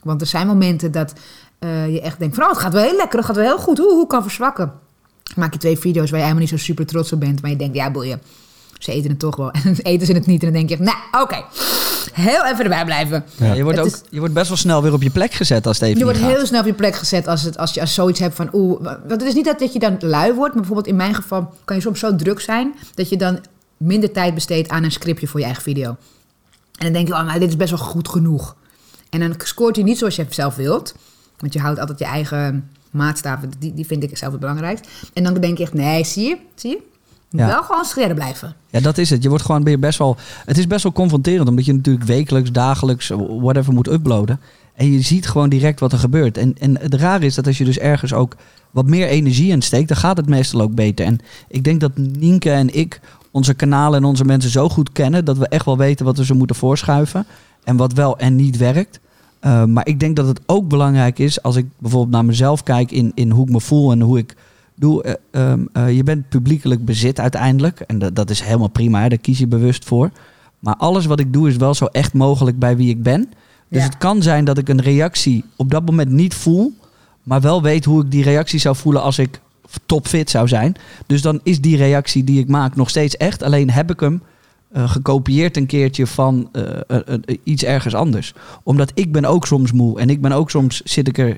Want 0.04 0.22
er 0.22 0.28
zijn 0.28 0.48
momenten 0.48 0.92
dat 0.92 1.14
eh, 1.60 1.94
je 1.94 2.02
echt 2.02 2.20
denkt 2.20 2.36
van... 2.36 2.44
oh, 2.44 2.50
het 2.50 2.60
gaat 2.60 2.74
wel 2.74 2.84
heel 2.84 2.96
lekker, 2.96 3.18
het 3.18 3.28
gaat 3.28 3.36
wel 3.36 3.46
heel 3.46 3.60
goed. 3.60 3.78
Hoe, 3.78 3.94
hoe 3.94 4.08
kan 4.08 4.22
verzwakken? 4.22 4.74
Maak 5.36 5.54
je 5.54 5.60
twee 5.60 5.78
video's 5.78 6.10
waar 6.10 6.20
je 6.20 6.26
helemaal 6.26 6.48
niet 6.48 6.60
zo 6.60 6.66
super 6.66 6.86
trots 6.86 7.14
op 7.14 7.20
bent... 7.20 7.42
maar 7.42 7.52
je 7.52 7.58
denkt, 7.58 7.76
ja, 7.76 7.92
boeien, 7.92 8.22
ze 8.84 8.92
eten 8.92 9.10
het 9.10 9.20
toch 9.20 9.36
wel. 9.36 9.52
En 9.58 9.62
dan 9.64 9.74
eten 9.84 10.08
ze 10.08 10.14
het 10.14 10.26
niet 10.26 10.44
en 10.44 10.54
dan 10.54 10.66
denk 10.66 10.80
je, 10.80 10.84
nou, 10.86 10.98
oké. 11.24 11.44
heel 12.14 12.46
even 12.46 12.64
erbij 12.64 12.86
blijven. 12.86 13.24
Ja, 13.38 13.54
je, 13.54 13.64
wordt 13.64 13.78
Het 13.78 13.88
ook, 13.88 13.94
is- 13.94 14.02
je 14.10 14.20
wordt 14.20 14.34
best 14.34 14.48
wel 14.48 14.58
snel 14.58 14.82
weer 14.82 14.94
op 14.94 15.02
je 15.04 15.10
plek 15.10 15.34
gezet 15.34 15.68
als 15.68 15.80
het 15.80 15.88
even 15.88 16.00
Je 16.00 16.06
niet 16.06 16.14
wordt 16.16 16.28
gaat. 16.30 16.38
heel 16.38 16.46
snel 16.48 16.60
op 16.60 16.66
je 16.66 16.74
plek 16.74 16.96
gezet 16.96 17.28
als, 17.28 17.42
het, 17.42 17.58
als 17.58 17.74
je 17.74 17.82
als 17.82 17.94
zoiets 17.94 18.20
hebt 18.20 18.36
van 18.36 18.50
oeh. 18.54 18.82
Want 18.84 19.12
het 19.12 19.22
is 19.24 19.34
niet 19.34 19.46
dat, 19.46 19.60
dat 19.60 19.74
je 19.74 19.80
dan 19.80 19.98
lui 20.00 20.28
wordt, 20.34 20.54
maar 20.54 20.64
bijvoorbeeld 20.64 20.88
in 20.88 20.96
mijn 20.96 21.16
geval 21.16 21.54
kan 21.66 21.76
je 21.76 21.82
soms 21.82 22.00
zo 22.00 22.16
druk 22.16 22.40
zijn 22.40 22.74
dat 22.96 23.10
je 23.10 23.18
dan 23.18 23.40
minder 23.78 24.12
tijd 24.12 24.34
besteedt 24.34 24.70
aan 24.70 24.84
een 24.84 24.92
scriptje 24.92 25.28
voor 25.28 25.40
je 25.40 25.46
eigen 25.46 25.64
video. 25.64 25.90
En 25.90 26.84
dan 26.88 26.94
denk 26.94 27.08
je, 27.08 27.14
oh, 27.14 27.26
nou, 27.26 27.40
dit 27.40 27.50
is 27.50 27.56
best 27.58 27.70
wel 27.70 27.80
goed 27.80 28.08
genoeg. 28.10 28.56
En 29.10 29.20
dan 29.20 29.34
scoort 29.44 29.76
hij 29.76 29.86
niet 29.86 29.98
zoals 29.98 30.16
je 30.16 30.26
zelf 30.30 30.56
wilt, 30.56 30.96
want 31.40 31.54
je 31.54 31.60
houdt 31.60 31.80
altijd 31.80 32.00
je 32.00 32.06
eigen 32.06 32.70
maatstaven, 32.92 33.52
die, 33.60 33.74
die 33.74 33.86
vind 33.86 34.04
ik 34.04 34.18
zelf 34.18 34.32
het 34.32 34.42
belangrijkst. 34.42 34.88
En 35.14 35.24
dan 35.24 35.34
denk 35.34 35.58
je 35.58 35.64
echt, 35.64 35.74
nee, 35.74 36.04
zie 36.04 36.28
je, 36.28 36.38
zie 36.56 36.70
je? 36.70 36.78
Ja. 37.32 37.48
Wel 37.48 37.64
gewoon 37.64 37.86
scherp 37.86 38.16
blijven. 38.16 38.56
Ja, 38.70 38.80
dat 38.80 38.98
is 38.98 39.10
het. 39.10 39.24
Je 39.24 39.30
wordt 39.30 39.44
gewoon 39.44 39.80
best 39.80 39.98
wel. 39.98 40.18
Het 40.46 40.58
is 40.58 40.68
best 40.68 40.84
wel 40.84 40.92
confronterend, 40.92 41.50
omdat 41.50 41.66
je 41.66 41.74
natuurlijk 41.74 42.06
wekelijks, 42.06 42.52
dagelijks, 42.52 43.12
whatever 43.40 43.74
moet 43.74 43.88
uploaden. 43.88 44.40
En 44.76 44.92
je 44.92 45.02
ziet 45.02 45.28
gewoon 45.28 45.50
direct 45.50 45.80
wat 45.80 45.92
er 45.92 46.00
gebeurt. 46.00 46.38
En, 46.38 46.56
en 46.60 46.80
het 46.80 46.94
rare 46.94 47.26
is 47.26 47.36
dat 47.36 47.48
als 47.48 47.58
je 47.58 47.66
dus 47.66 47.78
ergens 47.78 48.14
ook 48.14 48.36
wat 48.72 48.86
meer 48.86 49.08
energie 49.08 49.52
in 49.52 49.62
steekt, 49.62 49.88
dan 49.88 49.98
gaat 49.98 50.18
het 50.18 50.30
meestal 50.30 50.62
ook 50.62 50.76
beter. 50.76 51.06
En 51.06 51.20
ik 51.48 51.64
denk 51.64 51.80
dat 51.80 51.98
Nienke 51.98 52.52
en 52.52 52.76
ik 52.76 53.00
onze 53.32 53.54
kanalen 53.54 54.00
en 54.00 54.06
onze 54.06 54.26
mensen 54.26 54.52
zo 54.52 54.70
goed 54.70 54.92
kennen 54.92 55.26
dat 55.26 55.38
we 55.38 55.48
echt 55.48 55.66
wel 55.66 55.78
weten 55.78 56.06
wat 56.06 56.18
we 56.18 56.26
ze 56.26 56.34
moeten 56.34 56.56
voorschuiven. 56.56 57.26
En 57.64 57.78
wat 57.78 57.94
wel 57.94 58.18
en 58.18 58.36
niet 58.36 58.58
werkt. 58.58 59.00
Uh, 59.42 59.66
maar 59.66 59.88
ik 59.88 60.00
denk 60.00 60.16
dat 60.16 60.28
het 60.28 60.42
ook 60.46 60.68
belangrijk 60.68 61.20
is 61.20 61.44
als 61.44 61.56
ik 61.56 61.66
bijvoorbeeld 61.78 62.12
naar 62.12 62.26
mezelf 62.26 62.64
kijk 62.64 62.92
in, 62.92 63.12
in 63.16 63.30
hoe 63.30 63.46
ik 63.46 63.52
me 63.52 63.62
voel 63.62 63.92
en 63.92 64.02
hoe 64.02 64.18
ik 64.18 64.36
doe. 64.82 65.18
Uh, 65.32 65.52
um, 65.52 65.70
uh, 65.74 65.96
je 65.96 66.04
bent 66.04 66.30
publiekelijk 66.30 66.86
bezit 66.86 67.20
uiteindelijk. 67.20 67.80
En 67.80 68.00
dat, 68.00 68.16
dat 68.16 68.30
is 68.30 68.42
helemaal 68.42 68.68
prima, 68.68 69.02
hè? 69.02 69.10
daar 69.10 69.18
kies 69.18 69.40
je 69.40 69.48
bewust 69.48 69.86
voor. 69.86 70.12
Maar 70.60 70.76
alles 70.76 71.06
wat 71.06 71.20
ik 71.20 71.34
doe 71.34 71.48
is 71.48 71.56
wel 71.56 71.74
zo 71.74 71.86
echt 71.86 72.14
mogelijk 72.14 72.60
bij 72.60 72.78
wie 72.78 72.90
ik 72.90 73.04
ben. 73.04 73.30
Dus 73.68 73.80
Ja. 73.80 73.86
het 73.86 73.98
kan 73.98 74.22
zijn 74.22 74.46
dat 74.46 74.58
ik 74.58 74.70
een 74.70 74.82
reactie 74.82 75.44
op 75.56 75.72
dat 75.72 75.86
moment 75.86 76.10
niet 76.10 76.34
voel. 76.34 76.74
Maar 77.24 77.42
wel 77.42 77.62
weet 77.62 77.86
hoe 77.86 78.04
ik 78.04 78.12
die 78.12 78.24
reactie 78.24 78.60
zou 78.60 78.76
voelen 78.76 79.02
als 79.02 79.20
ik 79.20 79.42
topfit 79.86 80.30
zou 80.30 80.48
zijn. 80.48 80.76
Dus 81.06 81.22
dan 81.22 81.40
is 81.44 81.62
die 81.62 81.78
reactie 81.78 82.24
die 82.24 82.40
ik 82.40 82.48
maak 82.48 82.76
nog 82.76 82.90
steeds 82.90 83.18
echt. 83.18 83.44
Alleen 83.44 83.70
heb 83.70 83.92
ik 83.92 84.00
hem 84.00 84.22
uh, 84.76 84.90
gekopieerd 84.90 85.58
een 85.58 85.66
keertje 85.66 86.08
van 86.08 86.50
uh, 86.54 86.64
uh, 86.88 87.38
iets 87.44 87.64
ergens 87.64 87.94
anders. 87.94 88.34
Omdat 88.64 88.92
ik 88.94 89.12
ben 89.12 89.26
ook 89.26 89.46
soms 89.48 89.72
moe. 89.72 90.00
En 90.00 90.10
ik 90.10 90.22
ben 90.22 90.32
ook 90.32 90.50
soms 90.50 90.82
zit 90.82 91.08
ik 91.08 91.18
er 91.18 91.38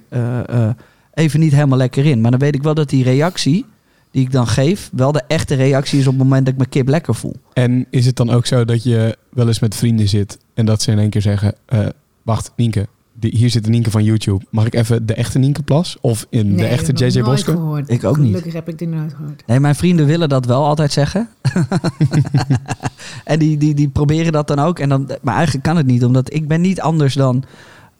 even 1.13 1.39
niet 1.39 1.53
helemaal 1.53 1.77
lekker 1.77 2.05
in. 2.05 2.21
Maar 2.21 2.31
dan 2.31 2.39
weet 2.39 2.55
ik 2.55 2.63
wel 2.63 2.73
dat 2.73 2.89
die 2.89 3.03
reactie 3.03 3.65
die 4.11 4.21
ik 4.21 4.31
dan 4.31 4.47
geef, 4.47 4.89
wel 4.93 5.11
de 5.11 5.23
echte 5.27 5.55
reactie 5.55 5.99
is 5.99 6.07
op 6.07 6.13
het 6.13 6.23
moment 6.23 6.45
dat 6.45 6.53
ik 6.53 6.59
me 6.59 6.65
kip 6.67 6.87
lekker 6.87 7.15
voel. 7.15 7.35
En 7.53 7.85
is 7.89 8.05
het 8.05 8.15
dan 8.15 8.29
ook 8.29 8.45
zo 8.45 8.65
dat 8.65 8.83
je 8.83 9.17
wel 9.29 9.47
eens 9.47 9.59
met 9.59 9.75
vrienden 9.75 10.07
zit 10.07 10.37
en 10.53 10.65
dat 10.65 10.81
ze 10.81 10.91
in 10.91 10.99
één 10.99 11.09
keer 11.09 11.21
zeggen: 11.21 11.55
uh, 11.73 11.85
Wacht, 12.23 12.51
Nienke, 12.55 12.87
die, 13.13 13.31
hier 13.37 13.49
zit 13.49 13.63
de 13.63 13.69
Nienke 13.69 13.91
van 13.91 14.03
YouTube. 14.03 14.45
Mag 14.49 14.65
ik 14.65 14.73
even 14.75 15.05
de 15.05 15.13
echte 15.13 15.39
Nienke 15.39 15.63
Plas? 15.63 15.97
Of 16.01 16.27
in 16.29 16.47
Nee, 16.47 16.55
de 16.55 16.65
echte 16.65 16.91
JJ 16.91 17.13
nooit 17.13 17.25
Bosker? 17.25 17.53
gehoord. 17.53 17.89
Ik 17.89 18.03
ook 18.03 18.17
niet. 18.17 18.27
Gelukkig 18.27 18.53
heb 18.53 18.69
ik 18.69 18.77
dit 18.77 18.89
nooit 18.89 19.13
gehoord. 19.13 19.43
Nee, 19.47 19.59
mijn 19.59 19.75
vrienden 19.75 20.05
willen 20.05 20.29
dat 20.29 20.45
wel 20.45 20.65
altijd 20.65 20.91
zeggen. 20.91 21.29
en 23.23 23.39
die, 23.39 23.57
die, 23.57 23.73
die 23.73 23.89
proberen 23.89 24.31
dat 24.31 24.47
dan 24.47 24.59
ook. 24.59 24.79
En 24.79 24.89
dan, 24.89 25.09
maar 25.21 25.35
eigenlijk 25.35 25.65
kan 25.65 25.77
het 25.77 25.85
niet, 25.85 26.03
omdat 26.05 26.33
ik 26.33 26.47
ben 26.47 26.61
niet 26.61 26.81
anders 26.81 27.13
dan... 27.13 27.43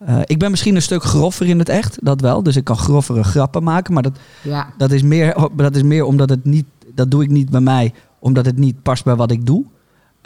Uh, 0.10 0.20
ik 0.24 0.40
ben 0.40 0.50
misschien 0.52 0.76
een 0.76 0.82
stuk 0.82 1.04
groffer 1.04 1.48
in 1.48 1.60
het 1.60 1.70
echt, 1.70 1.98
dat 2.02 2.22
wel. 2.22 2.44
Dus 2.44 2.56
ik 2.56 2.64
kan 2.64 2.78
groffere 2.78 3.24
grappen 3.24 3.64
maken. 3.64 3.94
Maar 3.94 4.04
dat, 4.04 4.20
Ja. 4.42 4.74
dat, 4.78 4.92
is, 4.92 5.02
meer, 5.02 5.50
dat 5.56 5.76
is 5.76 5.84
meer 5.84 6.04
omdat 6.04 6.30
het 6.30 6.46
niet... 6.46 6.66
Dat 6.96 7.12
doe 7.12 7.24
ik 7.24 7.30
niet 7.30 7.50
bij 7.50 7.62
mij, 7.62 7.94
omdat 8.20 8.46
het 8.46 8.58
niet 8.58 8.82
past 8.82 9.04
bij 9.04 9.16
wat 9.16 9.32
ik 9.32 9.46
doe. 9.46 9.66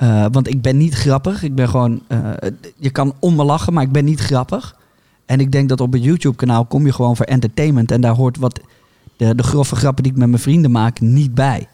Uh, 0.04 0.26
want 0.32 0.48
ik 0.48 0.62
ben 0.62 0.78
niet 0.78 0.94
grappig. 0.94 1.44
Ik 1.44 1.56
ben 1.56 1.70
gewoon... 1.70 2.02
Uh, 2.08 2.30
je 2.76 2.90
kan 2.90 3.14
om 3.20 3.36
me 3.36 3.44
lachen, 3.44 3.74
maar 3.74 3.84
ik 3.84 3.92
ben 3.92 4.06
niet 4.06 4.20
grappig. 4.20 4.76
En 5.26 5.40
ik 5.40 5.52
denk 5.52 5.70
dat 5.70 5.82
op 5.82 5.94
een 5.94 6.02
YouTube-kanaal 6.02 6.66
kom 6.66 6.86
je 6.86 6.94
gewoon 6.94 7.16
voor 7.16 7.26
entertainment. 7.26 7.92
En 7.92 8.02
daar 8.02 8.16
hoort 8.16 8.38
wat 8.38 8.60
de, 9.18 9.36
de 9.36 9.44
grove 9.44 9.76
grappen 9.76 10.04
die 10.04 10.12
ik 10.12 10.18
met 10.18 10.30
mijn 10.30 10.42
vrienden 10.42 10.72
maak 10.72 11.00
niet 11.00 11.34
bij. 11.36 11.68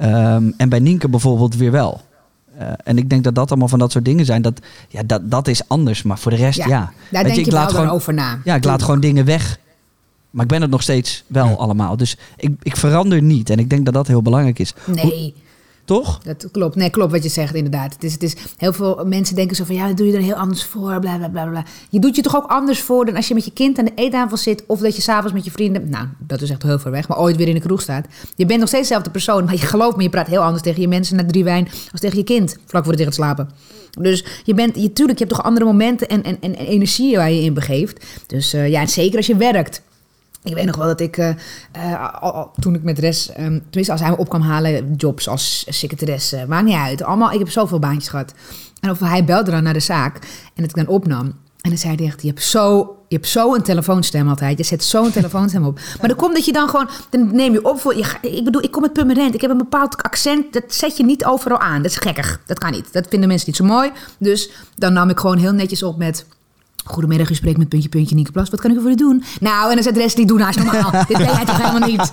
Um, 0.00 0.54
en 0.56 0.68
bij 0.68 0.78
Nienke 0.78 1.08
bijvoorbeeld 1.08 1.56
weer 1.56 1.70
wel. 1.70 2.00
Uh, 2.60 2.68
en 2.84 2.98
ik 2.98 3.10
denk 3.10 3.24
dat 3.24 3.34
dat 3.34 3.50
allemaal 3.50 3.68
van 3.68 3.78
dat 3.78 3.92
soort 3.92 4.04
dingen 4.04 4.24
zijn. 4.24 4.42
Dat, 4.42 4.60
ja, 4.88 5.02
dat, 5.02 5.30
dat 5.30 5.48
is 5.48 5.68
anders. 5.68 6.02
Maar 6.02 6.18
voor 6.18 6.30
de 6.30 6.36
rest, 6.36 6.58
ja. 6.58 6.66
ja. 6.66 6.92
Daar 7.10 7.22
Weet 7.22 7.34
denk 7.34 7.34
je, 7.34 7.40
ik 7.40 7.52
laat 7.52 7.72
wel 7.72 7.80
gewoon, 7.80 7.94
over 7.94 8.14
na. 8.14 8.40
Ja, 8.44 8.54
ik 8.54 8.64
laat 8.64 8.82
gewoon 8.82 9.00
dingen 9.00 9.24
weg. 9.24 9.58
Maar 10.30 10.44
ik 10.44 10.50
ben 10.50 10.62
het 10.62 10.70
nog 10.70 10.82
steeds 10.82 11.24
wel 11.26 11.46
ja. 11.46 11.52
allemaal. 11.52 11.96
Dus 11.96 12.16
ik, 12.36 12.50
ik 12.62 12.76
verander 12.76 13.22
niet. 13.22 13.50
En 13.50 13.58
ik 13.58 13.70
denk 13.70 13.84
dat 13.84 13.94
dat 13.94 14.06
heel 14.06 14.22
belangrijk 14.22 14.58
is. 14.58 14.74
Nee. 14.86 15.34
Toch? 15.88 16.18
Dat 16.18 16.48
klopt. 16.50 16.76
Nee, 16.76 16.90
klopt 16.90 17.12
wat 17.12 17.22
je 17.22 17.28
zegt 17.28 17.54
inderdaad. 17.54 17.92
Het 17.92 18.04
is, 18.04 18.12
het 18.12 18.22
is, 18.22 18.36
heel 18.56 18.72
veel 18.72 19.04
mensen 19.06 19.34
denken 19.34 19.56
zo 19.56 19.64
van, 19.64 19.74
ja, 19.74 19.86
dat 19.86 19.96
doe 19.96 20.06
je 20.06 20.12
er 20.12 20.22
heel 20.22 20.34
anders 20.34 20.64
voor, 20.64 21.00
bla, 21.00 21.16
bla, 21.16 21.28
bla, 21.28 21.46
bla. 21.46 21.64
Je 21.90 21.98
doet 21.98 22.16
je 22.16 22.22
toch 22.22 22.36
ook 22.36 22.50
anders 22.50 22.80
voor 22.80 23.04
dan 23.04 23.16
als 23.16 23.28
je 23.28 23.34
met 23.34 23.44
je 23.44 23.52
kind 23.52 23.78
aan 23.78 23.84
de 23.84 23.92
eettafel 23.94 24.36
zit... 24.36 24.64
of 24.66 24.80
dat 24.80 24.96
je 24.96 25.02
s'avonds 25.02 25.32
met 25.32 25.44
je 25.44 25.50
vrienden, 25.50 25.88
nou, 25.88 26.06
dat 26.18 26.40
is 26.40 26.50
echt 26.50 26.62
heel 26.62 26.78
ver 26.78 26.90
weg... 26.90 27.08
maar 27.08 27.18
ooit 27.18 27.36
weer 27.36 27.48
in 27.48 27.54
de 27.54 27.60
kroeg 27.60 27.80
staat. 27.80 28.06
Je 28.36 28.46
bent 28.46 28.58
nog 28.58 28.68
steeds 28.68 28.88
dezelfde 28.88 29.10
persoon, 29.10 29.44
maar 29.44 29.54
je 29.54 29.60
gelooft 29.60 29.96
me... 29.96 30.02
je 30.02 30.08
praat 30.08 30.26
heel 30.26 30.42
anders 30.42 30.62
tegen 30.62 30.80
je 30.80 30.88
mensen 30.88 31.16
na 31.16 31.26
drie 31.26 31.44
wijn... 31.44 31.68
als 31.92 32.00
tegen 32.00 32.18
je 32.18 32.24
kind, 32.24 32.56
vlak 32.66 32.84
voor 32.84 32.92
het 32.92 33.02
gaat 33.02 33.14
slapen. 33.14 33.50
Dus 34.00 34.24
je 34.44 34.54
bent, 34.54 34.76
je, 34.76 34.92
tuurlijk, 34.92 35.18
je 35.18 35.24
hebt 35.24 35.36
toch 35.36 35.46
andere 35.46 35.66
momenten 35.66 36.08
en, 36.08 36.22
en, 36.22 36.36
en, 36.40 36.56
en 36.56 36.66
energie 36.66 37.16
waar 37.16 37.30
je 37.30 37.42
in 37.42 37.54
begeeft. 37.54 38.06
Dus 38.26 38.54
uh, 38.54 38.68
ja, 38.68 38.86
zeker 38.86 39.16
als 39.16 39.26
je 39.26 39.36
werkt... 39.36 39.82
Ik 40.48 40.54
weet 40.54 40.64
nog 40.66 40.76
wel 40.76 40.86
dat 40.86 41.00
ik, 41.00 41.16
uh, 41.16 41.34
al, 42.20 42.32
al, 42.32 42.50
toen 42.60 42.74
ik 42.74 42.82
met 42.82 42.98
Res, 42.98 43.30
um, 43.30 43.34
tenminste 43.36 43.92
als 43.92 44.00
hij 44.00 44.10
me 44.10 44.16
op 44.16 44.28
kwam 44.28 44.40
halen, 44.40 44.94
jobs 44.94 45.28
als 45.28 45.66
secretaresse, 45.68 46.44
maakt 46.48 46.64
niet 46.64 46.74
uit. 46.74 47.02
Allemaal, 47.02 47.32
ik 47.32 47.38
heb 47.38 47.50
zoveel 47.50 47.78
baantjes 47.78 48.08
gehad. 48.08 48.34
En 48.80 48.90
of 48.90 48.98
hij 48.98 49.24
belde 49.24 49.50
dan 49.50 49.62
naar 49.62 49.72
de 49.72 49.80
zaak 49.80 50.14
en 50.54 50.62
het 50.62 50.70
ik 50.70 50.74
dan 50.74 50.86
opnam. 50.86 51.34
En 51.60 51.70
dan 51.70 51.78
zei 51.78 51.94
hij 51.94 52.06
echt, 52.06 52.22
je 52.22 52.28
hebt 52.28 52.42
zo, 52.42 52.96
je 53.08 53.14
hebt 53.14 53.28
zo 53.28 53.54
een 53.54 53.62
telefoonstem 53.62 54.28
altijd. 54.28 54.58
Je 54.58 54.64
zet 54.64 54.84
zo'n 54.84 55.10
telefoonstem 55.10 55.64
op. 55.64 55.80
Maar 55.98 56.08
dan 56.08 56.16
komt 56.16 56.34
dat 56.34 56.44
je 56.44 56.52
dan 56.52 56.68
gewoon, 56.68 56.88
dan 57.10 57.34
neem 57.34 57.52
je 57.52 57.64
op 57.64 57.80
voor, 57.80 57.96
je, 57.96 58.04
ik 58.20 58.44
bedoel, 58.44 58.62
ik 58.62 58.70
kom 58.70 58.82
met 58.82 58.92
Purmerend. 58.92 59.34
Ik 59.34 59.40
heb 59.40 59.50
een 59.50 59.58
bepaald 59.58 60.02
accent, 60.02 60.52
dat 60.52 60.64
zet 60.66 60.96
je 60.96 61.04
niet 61.04 61.24
overal 61.24 61.58
aan. 61.58 61.82
Dat 61.82 61.90
is 61.90 61.96
gekkig, 61.96 62.40
dat 62.46 62.58
kan 62.58 62.70
niet. 62.70 62.92
Dat 62.92 63.06
vinden 63.08 63.28
mensen 63.28 63.46
niet 63.46 63.56
zo 63.56 63.64
mooi. 63.64 63.90
Dus 64.18 64.50
dan 64.76 64.92
nam 64.92 65.10
ik 65.10 65.18
gewoon 65.18 65.38
heel 65.38 65.52
netjes 65.52 65.82
op 65.82 65.96
met... 65.96 66.26
Goedemiddag, 66.88 67.30
u 67.30 67.34
spreekt 67.34 67.58
met 67.58 67.68
puntje, 67.68 67.88
puntje, 67.88 68.14
Nieke 68.14 68.32
Plas. 68.32 68.50
Wat 68.50 68.60
kan 68.60 68.70
ik 68.70 68.80
voor 68.80 68.90
u 68.90 68.94
doen? 68.94 69.22
Nou, 69.40 69.68
en 69.68 69.74
dan 69.74 69.82
zegt 69.82 69.94
de 69.94 70.00
rest 70.00 70.16
niet 70.16 70.28
doen, 70.28 70.40
haast 70.40 70.58
normaal. 70.58 70.90
Dit 71.08 71.16
ben 71.16 71.26
jij 71.26 71.44
toch 71.44 71.62
helemaal 71.62 71.88
niet? 71.88 72.10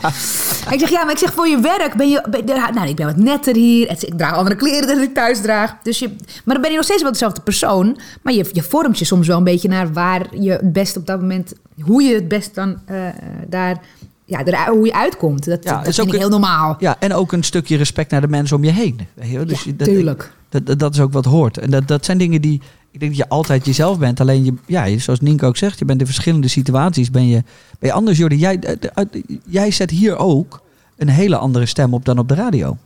ik 0.72 0.80
zeg, 0.80 0.90
ja, 0.90 1.04
maar 1.04 1.12
ik 1.12 1.18
zeg, 1.18 1.34
voor 1.34 1.48
je 1.48 1.60
werk 1.60 1.94
ben 1.96 2.10
je... 2.10 2.24
Ben, 2.30 2.74
nou, 2.74 2.88
ik 2.88 2.96
ben 2.96 3.06
wat 3.06 3.18
netter 3.18 3.56
hier. 3.56 3.90
Ik 3.90 4.18
draag 4.18 4.36
andere 4.36 4.56
kleren 4.56 4.88
dan 4.88 5.00
ik 5.00 5.14
thuis 5.14 5.42
draag. 5.42 5.76
Dus 5.84 6.00
je, 6.00 6.08
maar 6.44 6.54
dan 6.54 6.62
ben 6.62 6.70
je 6.70 6.76
nog 6.76 6.86
steeds 6.86 7.02
wel 7.02 7.12
dezelfde 7.12 7.42
persoon. 7.42 7.98
Maar 8.22 8.34
je, 8.34 8.50
je 8.52 8.64
vormt 8.64 9.00
je 9.00 9.06
soms 9.06 9.28
wel 9.28 9.38
een 9.38 9.44
beetje 9.44 9.70
naar 9.70 9.94
waar 9.94 10.26
je 10.40 10.52
het 10.52 10.74
best 10.74 10.98
op 10.98 11.06
dat 11.06 11.20
moment... 11.20 11.54
Hoe 11.82 12.04
je 12.04 12.16
het 12.16 12.28
best 12.28 12.56
dan 12.56 12.80
uh, 12.92 13.08
daar... 13.48 13.82
Ja, 14.26 14.70
hoe 14.72 14.86
je 14.86 14.94
uitkomt. 14.94 15.46
Dat, 15.46 15.64
ja, 15.64 15.78
dat 15.78 15.88
is 15.88 15.96
vind 15.96 16.08
ook 16.08 16.14
ik 16.14 16.20
heel 16.20 16.30
normaal. 16.30 16.76
Ja, 16.80 16.96
en 17.00 17.14
ook 17.14 17.32
een 17.32 17.44
stukje 17.44 17.78
respect 17.78 18.12
naar 18.12 18.22
de 18.22 18.28
mensen 18.28 18.58
om 18.58 18.64
je 18.64 18.72
heen. 18.72 19.00
Weet 19.14 19.30
je? 19.30 19.46
Dus 19.46 19.64
ja, 19.64 19.72
dat, 19.78 19.88
tuurlijk. 19.88 20.32
Dat, 20.50 20.80
dat 20.80 20.94
is 20.94 21.00
ook 21.00 21.14
wat 21.14 21.26
hoort. 21.26 21.58
En 21.58 21.70
dat, 21.70 21.88
dat 21.88 22.06
zijn 22.06 22.18
dingen 22.18 22.42
die... 22.42 22.62
Ik 22.96 23.02
denk 23.02 23.16
dat 23.16 23.26
je 23.26 23.30
altijd 23.30 23.66
jezelf 23.66 24.00
bent. 24.00 24.20
Alleen, 24.20 24.46
je, 24.46 24.54
ja, 24.68 24.98
zoals 24.98 25.20
Nienke 25.20 25.46
ook 25.46 25.58
zegt, 25.58 25.80
je 25.80 25.86
bent 25.86 26.00
in 26.00 26.06
verschillende 26.06 26.48
situaties. 26.48 27.12
Ben 27.12 27.28
je, 27.28 27.44
ben 27.80 27.90
je 27.90 27.92
anders, 27.92 28.18
Jordi. 28.18 28.38
Jij, 28.38 28.60
jij 29.46 29.72
zet 29.72 29.90
hier 29.90 30.18
ook 30.18 30.62
een 30.98 31.10
hele 31.10 31.38
andere 31.38 31.66
stem 31.66 31.94
op 31.94 32.06
dan 32.06 32.18
op 32.18 32.28
de 32.28 32.36
radio. 32.36 32.78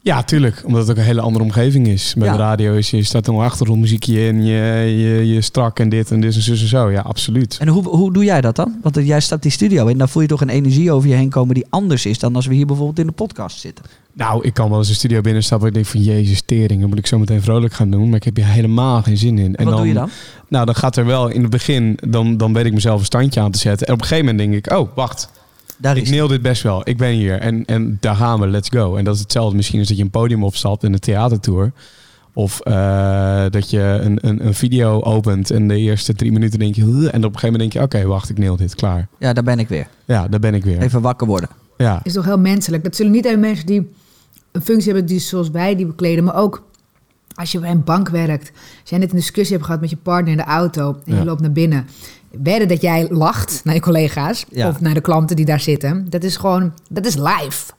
Ja, 0.00 0.22
tuurlijk. 0.22 0.62
Omdat 0.66 0.80
het 0.80 0.90
ook 0.90 0.96
een 0.96 1.02
hele 1.08 1.20
andere 1.20 1.44
omgeving 1.44 1.86
is. 1.86 2.14
Bij 2.18 2.26
Ja. 2.28 2.32
de 2.32 2.38
radio 2.38 2.74
is 2.74 2.90
je 2.90 3.02
staat 3.02 3.26
een 3.26 3.34
achtergrondmuziekje 3.34 4.26
in, 4.26 4.44
je, 4.44 4.54
je, 4.98 5.26
je 5.34 5.40
strak 5.40 5.78
en 5.78 5.88
dit 5.88 6.10
en 6.10 6.20
dit 6.20 6.34
en 6.34 6.42
zus 6.42 6.60
en 6.62 6.68
zo. 6.68 6.90
Ja, 6.90 7.00
absoluut. 7.00 7.56
En 7.60 7.68
hoe, 7.68 7.88
hoe 7.88 8.12
doe 8.12 8.24
jij 8.24 8.40
dat 8.40 8.56
dan? 8.56 8.78
Want 8.82 8.96
jij 9.02 9.20
stapt 9.20 9.42
die 9.42 9.52
studio 9.52 9.86
in, 9.86 9.98
dan 9.98 10.08
voel 10.08 10.22
je 10.22 10.28
toch 10.28 10.40
een 10.40 10.48
energie 10.48 10.92
over 10.92 11.08
je 11.08 11.14
heen 11.14 11.30
komen 11.30 11.54
die 11.54 11.66
anders 11.70 12.06
is 12.06 12.18
dan 12.18 12.36
als 12.36 12.46
we 12.46 12.54
hier 12.54 12.66
bijvoorbeeld 12.66 12.98
in 12.98 13.06
de 13.06 13.12
podcast 13.12 13.60
zitten. 13.60 13.84
Nou, 14.14 14.44
ik 14.44 14.54
kan 14.54 14.68
wel 14.68 14.78
eens 14.78 14.88
een 14.88 14.94
studio 14.94 15.20
binnenstappen 15.20 15.68
en 15.68 15.74
ik 15.74 15.82
denk 15.82 16.04
van 16.04 16.14
jezus 16.14 16.42
tering, 16.42 16.80
dan 16.80 16.88
moet 16.88 16.98
ik 16.98 17.06
zo 17.06 17.18
meteen 17.18 17.42
vrolijk 17.42 17.72
gaan 17.72 17.90
doen. 17.90 18.06
Maar 18.06 18.16
ik 18.16 18.24
heb 18.24 18.36
hier 18.36 18.46
helemaal 18.46 19.02
geen 19.02 19.16
zin 19.16 19.38
in. 19.38 19.56
En 19.56 19.64
wat 19.64 19.76
doe 19.76 19.86
je 19.86 19.94
dan? 19.94 20.10
Nou, 20.48 20.66
dan 20.66 20.74
gaat 20.74 20.96
er 20.96 21.06
wel 21.06 21.28
in 21.28 21.40
het 21.40 21.50
begin, 21.50 21.98
dan, 22.08 22.36
dan 22.36 22.52
weet 22.52 22.64
ik 22.64 22.72
mezelf 22.72 22.98
een 22.98 23.04
standje 23.04 23.40
aan 23.40 23.50
te 23.50 23.58
zetten. 23.58 23.86
En 23.86 23.92
op 23.92 24.00
een 24.00 24.06
gegeven 24.06 24.34
moment 24.34 24.50
denk 24.50 24.66
ik, 24.66 24.72
oh, 24.72 24.88
wacht. 24.94 25.30
Daar 25.76 25.96
Ik 25.96 26.02
is 26.02 26.10
neel 26.10 26.28
dit 26.28 26.42
best 26.42 26.62
wel. 26.62 26.88
Ik 26.88 26.96
ben 26.96 27.10
hier. 27.10 27.38
En, 27.38 27.64
en 27.64 27.96
daar 28.00 28.16
gaan 28.16 28.40
we. 28.40 28.46
Let's 28.46 28.68
go. 28.68 28.96
En 28.96 29.04
dat 29.04 29.14
is 29.14 29.20
hetzelfde 29.20 29.56
misschien 29.56 29.78
als 29.78 29.88
dat 29.88 29.96
je 29.96 30.02
een 30.02 30.10
podium 30.10 30.44
opstapt 30.44 30.84
in 30.84 30.92
een 30.92 30.98
theatertour. 30.98 31.72
Of 32.32 32.60
uh, 32.64 33.44
dat 33.50 33.70
je 33.70 33.80
een, 33.80 34.18
een, 34.20 34.46
een, 34.46 34.54
video 34.54 35.02
opent 35.02 35.50
en 35.50 35.68
de 35.68 35.76
eerste 35.76 36.14
drie 36.14 36.32
minuten 36.32 36.58
denk 36.58 36.74
je... 36.74 36.82
En 36.82 36.88
op 36.90 37.02
een 37.02 37.10
gegeven 37.12 37.40
moment 37.40 37.58
denk 37.58 37.72
je, 37.72 37.82
oké, 37.82 37.96
okay, 37.96 38.06
wacht, 38.06 38.30
ik 38.30 38.38
neel 38.38 38.56
dit. 38.56 38.74
Klaar. 38.74 39.08
Ja, 39.18 39.32
daar 39.32 39.44
ben 39.44 39.58
ik 39.58 39.68
weer. 39.68 39.86
Ja, 40.04 40.28
daar 40.28 40.40
ben 40.40 40.54
ik 40.54 40.64
weer. 40.64 40.82
Even 40.82 41.00
wakker 41.00 41.26
worden. 41.26 41.48
Ja. 41.76 42.00
is 42.02 42.12
toch 42.12 42.24
heel 42.24 42.38
menselijk. 42.38 42.84
Dat 42.84 42.96
zullen 42.96 43.12
niet 43.12 43.26
alleen 43.26 43.40
mensen 43.40 43.66
die 43.66 43.90
een 44.54 44.62
functie 44.62 44.92
hebben 44.92 45.06
die 45.08 45.18
zoals 45.20 45.50
wij 45.50 45.76
die 45.76 45.86
bekleden, 45.86 46.24
maar 46.24 46.36
ook 46.36 46.62
als 47.34 47.52
je 47.52 47.58
bij 47.58 47.70
een 47.70 47.84
bank 47.84 48.08
werkt. 48.08 48.50
Als 48.80 48.90
jij 48.90 48.98
net 48.98 49.10
een 49.10 49.16
discussie 49.16 49.54
hebt 49.54 49.66
gehad 49.66 49.80
met 49.80 49.90
je 49.90 49.96
partner 49.96 50.30
in 50.30 50.36
de 50.36 50.44
auto 50.44 50.96
en 51.04 51.12
Ja. 51.12 51.18
je 51.18 51.24
loopt 51.24 51.40
naar 51.40 51.52
binnen. 51.52 51.86
Wedden 52.42 52.68
dat 52.68 52.80
jij 52.82 53.08
lacht 53.10 53.60
naar 53.64 53.74
je 53.74 53.80
collega's 53.80 54.44
Ja. 54.50 54.68
of 54.68 54.80
naar 54.80 54.94
de 54.94 55.00
klanten 55.00 55.36
die 55.36 55.44
daar 55.44 55.60
zitten. 55.60 56.06
Dat 56.10 56.22
is 56.24 56.36
gewoon, 56.36 56.72
dat 56.90 57.06
is 57.06 57.14
live. 57.16 57.72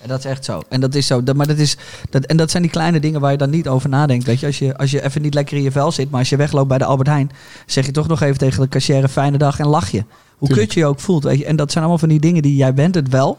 En 0.00 0.08
dat 0.10 0.18
is 0.18 0.24
echt 0.24 0.44
zo. 0.44 0.62
En 0.68 0.80
dat 0.80 0.94
is 0.94 1.06
zo. 1.06 1.22
Dat, 1.22 1.36
maar 1.36 1.46
dat 1.46 1.58
is, 1.58 1.76
dat, 2.10 2.24
en 2.24 2.36
dat 2.36 2.50
zijn 2.50 2.62
die 2.62 2.72
kleine 2.72 3.00
dingen 3.00 3.20
waar 3.20 3.30
je 3.30 3.36
dan 3.38 3.50
niet 3.50 3.68
over 3.68 3.88
nadenkt. 3.88 4.24
Weet 4.24 4.40
je, 4.40 4.46
als 4.46 4.58
je, 4.58 4.76
als 4.76 4.90
je 4.90 5.02
even 5.04 5.22
niet 5.22 5.34
lekker 5.34 5.56
in 5.56 5.62
je 5.62 5.70
vel 5.70 5.92
zit, 5.92 6.10
maar 6.10 6.20
als 6.20 6.28
je 6.28 6.36
wegloopt 6.36 6.68
bij 6.68 6.78
de 6.78 6.84
Albert 6.84 7.08
Heijn, 7.08 7.30
zeg 7.66 7.86
je 7.86 7.92
toch 7.92 8.06
nog 8.08 8.20
even 8.20 8.38
tegen 8.38 8.60
de 8.62 8.68
cashier 8.68 9.08
fijne 9.08 9.38
dag 9.38 9.58
en 9.58 9.66
lach 9.66 9.88
je. 9.90 10.04
Hoe 10.38 10.48
Tuurlijk. 10.48 10.68
kut 10.68 10.74
je 10.74 10.80
je 10.80 10.86
ook 10.86 11.00
voelt. 11.00 11.24
Weet 11.24 11.38
je. 11.38 11.44
En 11.44 11.56
dat 11.56 11.70
zijn 11.70 11.84
allemaal 11.84 12.00
van 12.00 12.08
die 12.08 12.20
dingen 12.20 12.42
die 12.42 12.56
jij 12.56 12.74
bent 12.74 12.94
het 12.94 13.08
wel. 13.08 13.38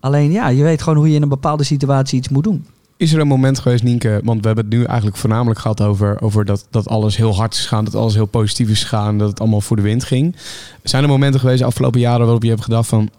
Alleen 0.00 0.30
ja, 0.30 0.48
je 0.48 0.62
weet 0.62 0.82
gewoon 0.82 0.98
hoe 0.98 1.08
je 1.08 1.14
in 1.14 1.22
een 1.22 1.28
bepaalde 1.28 1.64
situatie 1.64 2.18
iets 2.18 2.28
moet 2.28 2.44
doen. 2.44 2.66
Is 2.96 3.12
er 3.12 3.20
een 3.20 3.26
moment 3.26 3.58
geweest, 3.58 3.82
Nienke, 3.82 4.20
want 4.24 4.40
we 4.40 4.46
hebben 4.46 4.64
het 4.64 4.74
nu 4.74 4.84
eigenlijk 4.84 5.16
voornamelijk 5.16 5.60
gehad 5.60 5.80
over, 5.80 6.20
over 6.20 6.44
dat, 6.44 6.66
dat 6.70 6.88
alles 6.88 7.16
heel 7.16 7.34
hard 7.36 7.54
is 7.54 7.60
gegaan, 7.60 7.84
dat 7.84 7.94
alles 7.94 8.14
heel 8.14 8.26
positief 8.26 8.68
is 8.68 8.82
gegaan, 8.82 9.18
dat 9.18 9.28
het 9.28 9.40
allemaal 9.40 9.60
voor 9.60 9.76
de 9.76 9.82
wind 9.82 10.04
ging. 10.04 10.36
Zijn 10.82 11.02
er 11.02 11.08
momenten 11.08 11.40
geweest 11.40 11.58
de 11.58 11.64
afgelopen 11.64 12.00
jaren 12.00 12.22
waarop 12.22 12.42
je 12.42 12.48
hebt 12.48 12.62
gedacht 12.62 12.88
van, 12.88 13.02
ik 13.02 13.10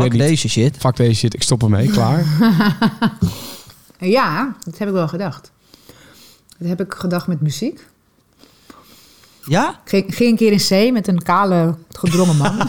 weet 0.00 0.12
niet, 0.20 0.28
deze 0.28 0.48
shit. 0.48 0.76
fuck 0.78 0.96
deze 0.96 1.14
shit, 1.14 1.34
ik 1.34 1.42
stop 1.42 1.62
ermee, 1.62 1.88
klaar. 1.90 2.24
Ja, 3.98 4.54
dat 4.64 4.78
heb 4.78 4.88
ik 4.88 4.94
wel 4.94 5.08
gedacht. 5.08 5.50
Dat 6.58 6.68
heb 6.68 6.80
ik 6.80 6.94
gedacht 6.94 7.26
met 7.26 7.40
muziek. 7.40 7.86
Ja? 9.44 9.68
Ik 9.84 9.90
ging, 9.90 10.14
ging 10.14 10.30
een 10.30 10.36
keer 10.36 10.52
in 10.52 10.88
C 10.88 10.92
met 10.92 11.08
een 11.08 11.22
kale, 11.22 11.74
gedrongen 11.92 12.36
man. 12.36 12.58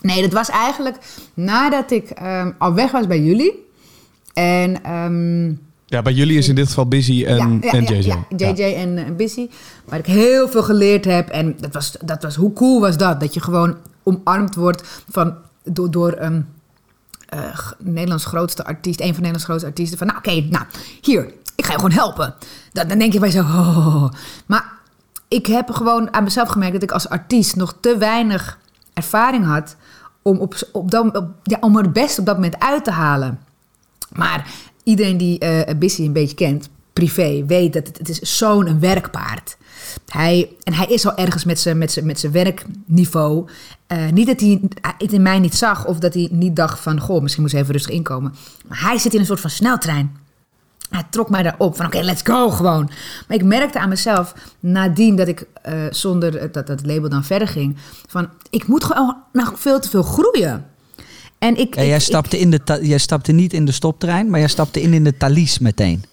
nee, 0.00 0.22
dat 0.22 0.32
was 0.32 0.48
eigenlijk 0.48 0.96
nadat 1.34 1.90
ik 1.90 2.10
ehm, 2.10 2.50
al 2.58 2.74
weg 2.74 2.90
was 2.90 3.06
bij 3.06 3.20
jullie. 3.20 3.66
En 4.32 4.82
ehm, 4.84 5.46
Ja, 5.86 6.02
bij 6.02 6.12
jullie 6.12 6.38
is 6.38 6.48
in 6.48 6.54
dit 6.54 6.68
geval 6.68 6.88
Busy 6.88 7.24
en, 7.24 7.62
en 7.62 7.84
JJ. 7.84 8.14
Ja, 8.36 8.52
JJ 8.52 8.74
en 8.74 8.98
eh, 8.98 9.16
Busy. 9.16 9.48
Waar 9.84 9.98
ik 9.98 10.06
heel 10.06 10.48
veel 10.48 10.62
geleerd 10.62 11.04
heb. 11.04 11.28
En 11.28 11.56
dat 11.60 11.72
was, 11.72 11.96
dat 12.04 12.22
was, 12.22 12.34
hoe 12.36 12.52
cool 12.52 12.80
was 12.80 12.96
dat? 12.96 13.20
Dat 13.20 13.34
je 13.34 13.40
gewoon 13.40 13.76
omarmd 14.02 14.54
wordt 14.54 15.02
van, 15.10 15.34
door, 15.64 15.90
door 15.90 16.12
eh, 17.28 17.58
Nederlands 17.78 18.24
grootste 18.24 18.64
artiest. 18.64 19.00
Een 19.00 19.06
van 19.06 19.14
Nederlands 19.14 19.44
grootste 19.44 19.66
artiesten. 19.66 19.98
Van 19.98 20.06
nou 20.06 20.18
oké, 20.18 20.46
nou 20.50 20.64
hier, 21.00 21.32
ik 21.54 21.64
ga 21.64 21.72
je 21.72 21.78
gewoon 21.78 21.92
helpen. 21.92 22.34
Dan, 22.72 22.88
dan 22.88 22.98
denk 22.98 23.12
je 23.12 23.18
bij 23.18 23.30
zo... 23.30 23.40
oh. 23.40 24.08
Maar 24.46 24.72
ik 25.28 25.46
heb 25.46 25.70
gewoon 25.70 26.12
aan 26.12 26.24
mezelf 26.24 26.48
gemerkt 26.48 26.74
dat 26.74 26.82
ik 26.82 26.92
als 26.92 27.08
artiest 27.08 27.56
nog 27.56 27.76
te 27.80 27.96
weinig 27.96 28.58
ervaring 28.94 29.44
had... 29.44 29.76
om, 30.22 30.38
op, 30.38 30.54
op 30.72 30.90
dat, 30.90 31.16
op, 31.16 31.28
ja, 31.42 31.58
om 31.60 31.76
het 31.76 31.92
best 31.92 32.18
op 32.18 32.26
dat 32.26 32.34
moment 32.34 32.58
uit 32.58 32.84
te 32.84 32.90
halen. 32.90 33.38
Maar 34.12 34.50
iedereen 34.82 35.16
die 35.16 35.38
eh 35.38 35.74
Bissy 35.78 36.04
een 36.04 36.12
beetje 36.12 36.34
kent, 36.34 36.68
privé, 36.92 37.44
weet 37.46 37.72
dat 37.72 37.86
het, 37.86 37.98
het 37.98 38.08
is 38.08 38.36
zo'n 38.36 38.80
werkpaard. 38.80 39.56
Hij, 40.08 40.48
en 40.62 40.72
hij 40.72 40.86
is 40.86 41.06
al 41.06 41.16
ergens 41.16 41.44
met 41.44 41.58
zijn, 41.58 41.78
met 41.78 41.92
zijn, 41.92 42.06
met 42.06 42.20
zijn 42.20 42.32
werkniveau. 42.32 43.48
Eh, 43.86 44.08
niet 44.10 44.26
dat 44.26 44.40
hij 44.40 44.60
het 44.98 45.12
in 45.12 45.22
mij 45.22 45.38
niet 45.38 45.54
zag 45.54 45.86
of 45.86 45.98
dat 45.98 46.14
hij 46.14 46.28
niet 46.30 46.56
dacht 46.56 46.80
van... 46.80 47.00
goh, 47.00 47.22
misschien 47.22 47.42
moet 47.42 47.52
ze 47.52 47.58
even 47.58 47.72
rustig 47.72 47.94
inkomen. 47.94 48.34
Maar 48.68 48.80
hij 48.80 48.98
zit 48.98 49.14
in 49.14 49.20
een 49.20 49.26
soort 49.26 49.40
van 49.40 49.50
sneltrein. 49.50 50.16
Hij 50.90 51.02
trok 51.10 51.30
mij 51.30 51.42
daarop 51.42 51.76
van 51.76 51.86
oké, 51.86 52.00
let's 52.00 52.22
go 52.24 52.50
gewoon. 52.50 52.90
Maar 53.28 53.36
ik 53.36 53.44
merkte 53.44 53.78
aan 53.80 53.88
mezelf, 53.88 54.34
nadien 54.60 55.16
dat 55.16 55.28
ik 55.28 55.46
eh, 55.62 55.74
zonder 55.90 56.52
dat, 56.52 56.66
dat 56.66 56.86
label 56.86 57.08
dan 57.08 57.24
verder 57.24 57.48
ging... 57.48 57.76
van 58.06 58.28
ik 58.50 58.66
moet 58.66 58.84
gewoon 58.84 59.16
nog 59.32 59.52
veel 59.56 59.80
te 59.80 59.88
veel 59.90 60.02
groeien. 60.02 60.64
En 61.38 61.56
ik, 61.56 61.74
Ja, 61.74 61.80
ik- 61.80 61.86
jij, 61.88 61.96
ik- 61.96 62.02
stapte 62.02 62.38
in 62.38 62.50
de 62.50 62.78
jij 62.82 62.98
stapte 62.98 63.32
niet 63.32 63.52
in 63.52 63.64
de 63.64 63.72
stoptrein, 63.72 64.30
maar 64.30 64.38
jij 64.40 64.48
stapte 64.48 64.80
in 64.82 64.92
in 64.92 65.04
de 65.04 65.16
Thalys 65.16 65.58
meteen. 65.58 66.04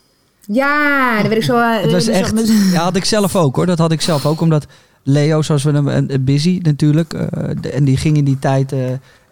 Ja, 0.48 1.14
daar 1.14 1.24
werd 1.30 1.36
ik 1.36 1.44
zo... 1.44 1.58
eh, 1.58 1.82
Het 1.82 1.92
was 1.92 2.08
echt. 2.08 2.34
met- 2.34 2.48
Ja, 2.72 2.84
had 2.84 2.96
ik 2.96 3.06
zelf 3.06 3.36
ook 3.36 3.56
hoor. 3.56 3.66
Dat 3.66 3.78
had 3.78 3.92
ik 3.92 4.02
zelf 4.02 4.26
ook. 4.26 4.42
Omdat 4.42 4.66
Leo, 5.04 5.42
zoals 5.42 5.64
we 5.64 5.72
hem. 5.72 5.88
een- 5.88 6.14
een 6.14 6.24
Busy 6.24 6.60
natuurlijk. 6.64 7.14
eh, 7.14 7.50
de- 7.62 7.70
en 7.70 7.84
die 7.84 7.98
ging 7.98 8.18
in 8.18 8.24
die 8.24 8.40
tijd 8.40 8.72
eh, 8.72 8.80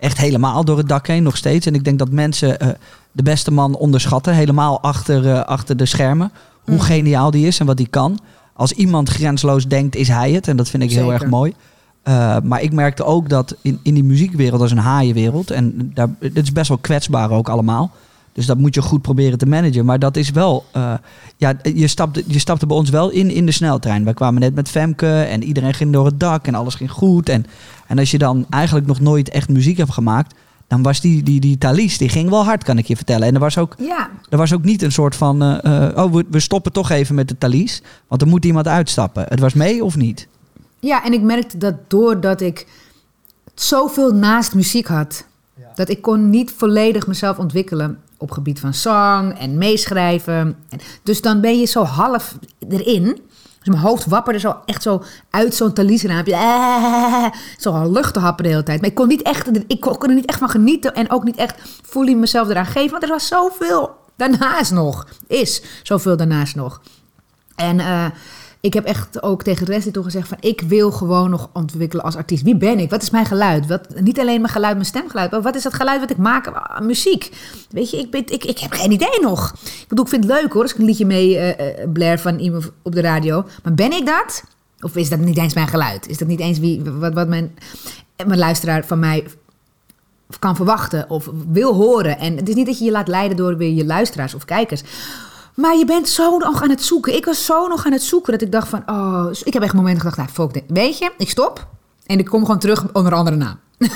echt 0.04 0.18
helemaal 0.18 0.66
door 0.66 0.78
het 0.78 0.88
dak 0.90 1.08
heen, 1.08 1.24
nog 1.24 1.38
steeds. 1.38 1.66
En 1.66 1.76
ik 1.76 1.84
denk 1.84 2.00
dat 2.00 2.12
mensen 2.12 2.60
eh, 2.60 2.68
de 3.12 3.24
beste 3.24 3.52
man 3.52 3.76
onderschatten. 3.76 4.34
Helemaal 4.34 4.82
achter, 4.82 5.30
eh, 5.30 5.44
achter 5.44 5.78
de 5.78 5.86
schermen. 5.86 6.32
Hoe 6.62 6.74
Mm. 6.74 6.80
geniaal 6.82 7.32
die 7.32 7.48
is 7.48 7.60
en 7.60 7.66
wat 7.66 7.78
die 7.78 7.88
kan. 7.88 8.20
Als 8.54 8.72
iemand 8.72 9.10
grensloos 9.10 9.68
denkt, 9.68 9.96
is 9.96 10.08
hij 10.08 10.32
het. 10.32 10.48
En 10.48 10.58
dat 10.58 10.70
vind 10.70 10.84
ik 10.84 10.92
heel 10.92 11.14
erg 11.14 11.26
mooi. 11.26 11.54
Eh, 12.04 12.38
maar 12.44 12.62
ik 12.62 12.72
merkte 12.74 13.04
ook 13.04 13.30
dat 13.30 13.56
in, 13.62 13.80
in 13.84 13.94
die 13.94 14.04
muziekwereld, 14.04 14.60
dat 14.60 14.70
is 14.70 14.76
een 14.78 14.84
haaienwereld. 14.84 15.52
En 15.52 15.92
daar, 15.94 16.10
het 16.20 16.38
is 16.38 16.52
best 16.52 16.68
wel 16.68 16.78
kwetsbaar 16.78 17.32
ook 17.32 17.50
allemaal. 17.50 17.92
Dus 18.34 18.46
dat 18.46 18.58
moet 18.58 18.76
je 18.76 18.82
goed 18.82 19.02
proberen 19.02 19.38
te 19.38 19.46
managen. 19.46 19.86
Maar 19.86 20.00
dat 20.00 20.18
is 20.18 20.30
wel. 20.30 20.66
eh, 20.72 20.94
ja, 21.38 21.54
je 21.76 21.88
stapte, 21.88 22.24
je 22.28 22.40
stapte 22.40 22.66
bij 22.66 22.78
ons 22.78 22.90
wel 22.90 23.10
in 23.10 23.30
in 23.32 23.46
de 23.46 23.52
sneltrein. 23.52 24.06
We 24.06 24.14
kwamen 24.14 24.42
net 24.42 24.56
met 24.56 24.70
Femke 24.70 25.22
en 25.22 25.44
iedereen 25.44 25.74
ging 25.74 25.94
door 25.94 26.06
het 26.06 26.20
dak 26.20 26.48
en 26.48 26.56
alles 26.56 26.76
ging 26.76 26.92
goed. 26.92 27.30
En, 27.30 27.46
en 27.88 28.00
als 28.00 28.12
je 28.12 28.18
dan 28.18 28.46
eigenlijk 28.50 28.88
nog 28.88 29.00
nooit 29.00 29.30
echt 29.30 29.50
muziek 29.50 29.78
hebt 29.78 29.92
gemaakt. 29.92 30.36
Dan 30.68 30.82
was 30.82 31.02
die, 31.02 31.24
die, 31.24 31.40
die 31.40 31.58
Thalys, 31.58 31.98
die 31.98 32.10
ging 32.10 32.30
wel 32.30 32.44
hard, 32.44 32.64
kan 32.64 32.78
ik 32.78 32.86
je 32.88 32.96
vertellen. 32.96 33.28
En 33.28 33.34
er 33.34 33.40
was 33.40 33.58
ook, 33.58 33.76
Ja, 33.78 34.10
er 34.30 34.38
was 34.38 34.54
ook 34.54 34.64
niet 34.64 34.82
een 34.82 34.92
soort 34.92 35.16
van. 35.16 35.42
eh, 35.44 35.86
eh, 35.88 35.98
oh, 35.98 36.14
we, 36.14 36.26
we 36.30 36.40
stoppen 36.40 36.72
toch 36.72 36.90
even 36.90 37.16
met 37.16 37.28
de 37.28 37.38
Thalys. 37.38 37.82
Want 38.08 38.22
er 38.22 38.28
moet 38.28 38.46
iemand 38.46 38.68
uitstappen. 38.68 39.26
Het 39.28 39.40
was 39.40 39.54
mee 39.54 39.84
of 39.84 39.96
niet? 39.96 40.28
ja, 40.80 41.04
en 41.06 41.14
ik 41.14 41.22
merkte 41.22 41.58
dat 41.58 41.76
doordat 41.88 42.42
ik 42.42 42.68
zoveel 43.54 44.12
naast 44.12 44.54
muziek 44.56 44.88
had... 44.88 45.26
dat 45.76 45.90
ik 45.90 46.02
kon 46.02 46.30
niet 46.30 46.52
volledig 46.58 47.08
mezelf 47.08 47.38
ontwikkelen 47.38 47.98
op 48.18 48.32
gebied 48.32 48.60
van 48.60 48.74
zang 48.74 49.40
en 49.40 49.58
meeschrijven. 49.58 50.58
En, 50.70 50.80
dus 51.04 51.22
dan 51.22 51.42
ben 51.42 51.60
je 51.60 51.66
zo 51.66 51.84
half 51.84 52.38
erin... 52.70 53.22
Dus 53.64 53.74
mijn 53.74 53.88
hoofd 53.88 54.06
wapperde 54.06 54.40
zo 54.40 54.56
echt 54.66 54.82
zo 54.82 55.04
uit 55.30 55.56
zo'n 55.56 55.74
talisraampje. 55.74 56.34
Eh, 56.34 57.26
zo 57.64 57.92
lucht 57.92 58.14
te 58.14 58.20
happen 58.20 58.44
de 58.44 58.50
hele 58.50 58.64
tijd. 58.64 58.82
Maar 58.82 58.90
ik 58.90 58.96
kon, 58.96 59.08
niet 59.08 59.22
echt, 59.22 59.50
ik 59.68 59.80
kon 59.80 60.10
er 60.10 60.16
niet 60.16 60.26
echt 60.26 60.40
van 60.40 60.50
genieten. 60.50 60.96
En 60.96 61.12
ook 61.12 61.24
niet 61.24 61.36
echt 61.36 61.62
fully 61.84 62.14
mezelf 62.14 62.50
eraan 62.50 62.66
geven. 62.66 62.92
Want 62.92 63.04
er 63.04 63.10
was 63.10 63.28
zoveel 63.28 63.96
daarnaast 64.16 64.72
nog. 64.72 65.08
Is 65.28 65.64
zoveel 65.84 66.18
daarnaast 66.18 66.56
nog. 66.56 66.82
En 67.56 67.80
eh, 67.80 68.06
ik 68.64 68.74
heb 68.74 68.86
echt 68.86 69.24
ook 69.24 69.44
tegen 69.44 69.66
de 69.66 69.72
rest 69.72 69.94
toe 69.94 70.04
gezegd 70.04 70.28
van... 70.28 70.38
ik 70.40 70.62
wil 70.62 70.92
gewoon 70.92 71.30
nog 71.30 71.50
ontwikkelen 71.54 72.06
als 72.06 72.16
artiest. 72.16 72.44
Wie 72.44 72.56
ben 72.56 72.80
ik? 72.80 72.90
Wat 72.90 73.02
is 73.02 73.10
mijn 73.10 73.26
geluid? 73.26 73.68
Wat, 73.68 73.88
niet 74.00 74.20
alleen 74.20 74.42
mijn 74.42 74.54
geluid, 74.54 74.74
mijn 74.74 74.86
stemgeluid... 74.86 75.32
maar 75.32 75.42
wat 75.42 75.56
is 75.56 75.64
dat 75.64 75.74
geluid 75.74 76.00
wat 76.00 76.10
ik 76.10 76.18
maak? 76.18 76.48
Ah, 76.48 76.80
muziek. 76.80 77.32
Weet 77.70 77.90
je, 77.90 77.98
ik, 77.98 78.30
ik, 78.30 78.44
ik 78.44 78.60
heb 78.60 78.72
geen 78.72 78.92
idee 78.92 79.20
nog. 79.22 79.54
Ik 79.64 79.86
bedoel, 79.88 80.04
ik 80.06 80.12
vind 80.12 80.24
het 80.24 80.34
leuk 80.34 80.54
hoor... 80.54 80.62
als 80.62 80.72
ik 80.72 80.78
een 80.78 80.86
liedje 80.86 81.06
mee 81.06 81.38
eh 81.38 81.82
eh, 81.84 81.92
blair 81.92 82.20
van 82.20 82.40
iemand 82.40 82.72
op 82.82 82.92
de 82.92 83.02
radio. 83.02 83.46
Maar 83.64 83.74
ben 83.74 83.92
ik 83.92 84.06
dat? 84.06 84.44
Of 84.80 84.96
is 84.96 85.10
dat 85.10 85.20
niet 85.20 85.38
eens 85.38 85.54
mijn 85.54 85.68
geluid? 85.68 86.08
Is 86.08 86.18
dat 86.18 86.28
niet 86.28 86.40
eens 86.40 86.60
wie, 86.60 86.82
wat, 86.84 87.14
wat 87.14 87.28
mijn, 87.28 87.58
mijn 88.26 88.40
luisteraar 88.40 88.86
van 88.86 89.00
mij 89.00 89.26
kan 90.40 90.56
verwachten 90.56 91.10
of 91.10 91.30
wil 91.52 91.74
horen. 91.74 92.18
En 92.18 92.38
het 92.38 92.50
is 92.50 92.56
niet 92.56 92.66
dat 92.66 92.80
je 92.80 92.86
je 92.86 92.92
laat 92.92 93.08
leiden 93.08 93.38
door 93.38 93.58
weer 93.58 93.74
je 93.74 93.86
luisteraars 93.86 94.34
of 94.34 94.46
kijkers. 94.46 94.84
Maar 95.54 95.78
je 95.78 95.86
bent 95.86 96.10
zo 96.10 96.38
nog 96.38 96.62
aan 96.64 96.70
het 96.70 96.84
zoeken. 96.84 97.16
Ik 97.16 97.26
was 97.26 97.46
zo 97.46 97.68
nog 97.68 97.86
aan 97.86 97.92
het 97.92 98.04
zoeken 98.04 98.32
dat 98.32 98.42
ik 98.42 98.52
dacht 98.52 98.68
van... 98.68 98.84
Oh, 98.86 99.26
ik 99.44 99.54
heb 99.54 99.62
echt 99.64 99.74
momenten 99.74 100.00
gedacht, 100.02 100.18
nou, 100.18 100.30
fuck 100.30 100.54
dit. 100.54 100.64
Weet 100.68 100.98
je, 100.98 101.12
ik 101.18 101.30
stop. 101.30 101.68
En 102.06 102.20
ik 102.20 102.26
kom 102.26 102.42
gewoon 102.46 102.60
terug 102.60 102.86
onder 102.94 103.12
een 103.12 103.18
andere 103.18 103.36
naam. 103.36 103.60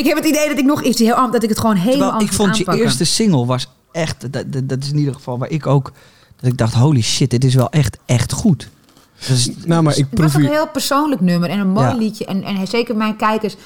ik 0.00 0.04
heb 0.06 0.16
het 0.16 0.26
idee 0.26 0.48
dat 0.48 0.58
ik 0.58 0.64
nog 0.64 0.82
iets 0.82 0.98
heel 1.00 1.14
anders... 1.14 1.32
Dat 1.32 1.42
ik 1.42 1.48
het 1.48 1.58
gewoon 1.58 1.76
helemaal 1.76 2.08
Terwijl 2.08 2.20
ik 2.28 2.32
vond 2.32 2.52
je 2.56 2.58
aanpakken. 2.58 2.84
eerste 2.84 3.04
single 3.04 3.46
was 3.46 3.68
echt. 3.92 4.32
Dat, 4.32 4.52
dat, 4.52 4.68
dat 4.68 4.82
is 4.82 4.90
in 4.90 4.98
ieder 4.98 5.14
geval 5.14 5.38
waar 5.38 5.50
ik 5.50 5.66
ook. 5.66 5.92
Dat 6.40 6.50
ik 6.50 6.56
dacht, 6.58 6.74
holy 6.74 7.02
shit, 7.02 7.30
dit 7.30 7.44
is 7.44 7.54
wel 7.54 7.70
echt, 7.70 7.98
echt 8.06 8.32
goed. 8.32 8.68
Dus, 9.26 9.50
Nou, 9.64 9.82
maar 9.82 9.96
ik 9.96 10.06
Het 10.10 10.18
was 10.18 10.20
proef 10.20 10.34
ook 10.34 10.40
hier... 10.40 10.50
een 10.50 10.56
heel 10.56 10.68
persoonlijk 10.72 11.20
nummer 11.20 11.50
en 11.50 11.58
een 11.58 11.68
mooi 11.70 11.86
Ja. 11.86 11.94
liedje. 11.94 12.24
En, 12.24 12.42
en 12.42 12.66
zeker 12.66 12.96
mijn 12.96 13.16
kijkers 13.16 13.56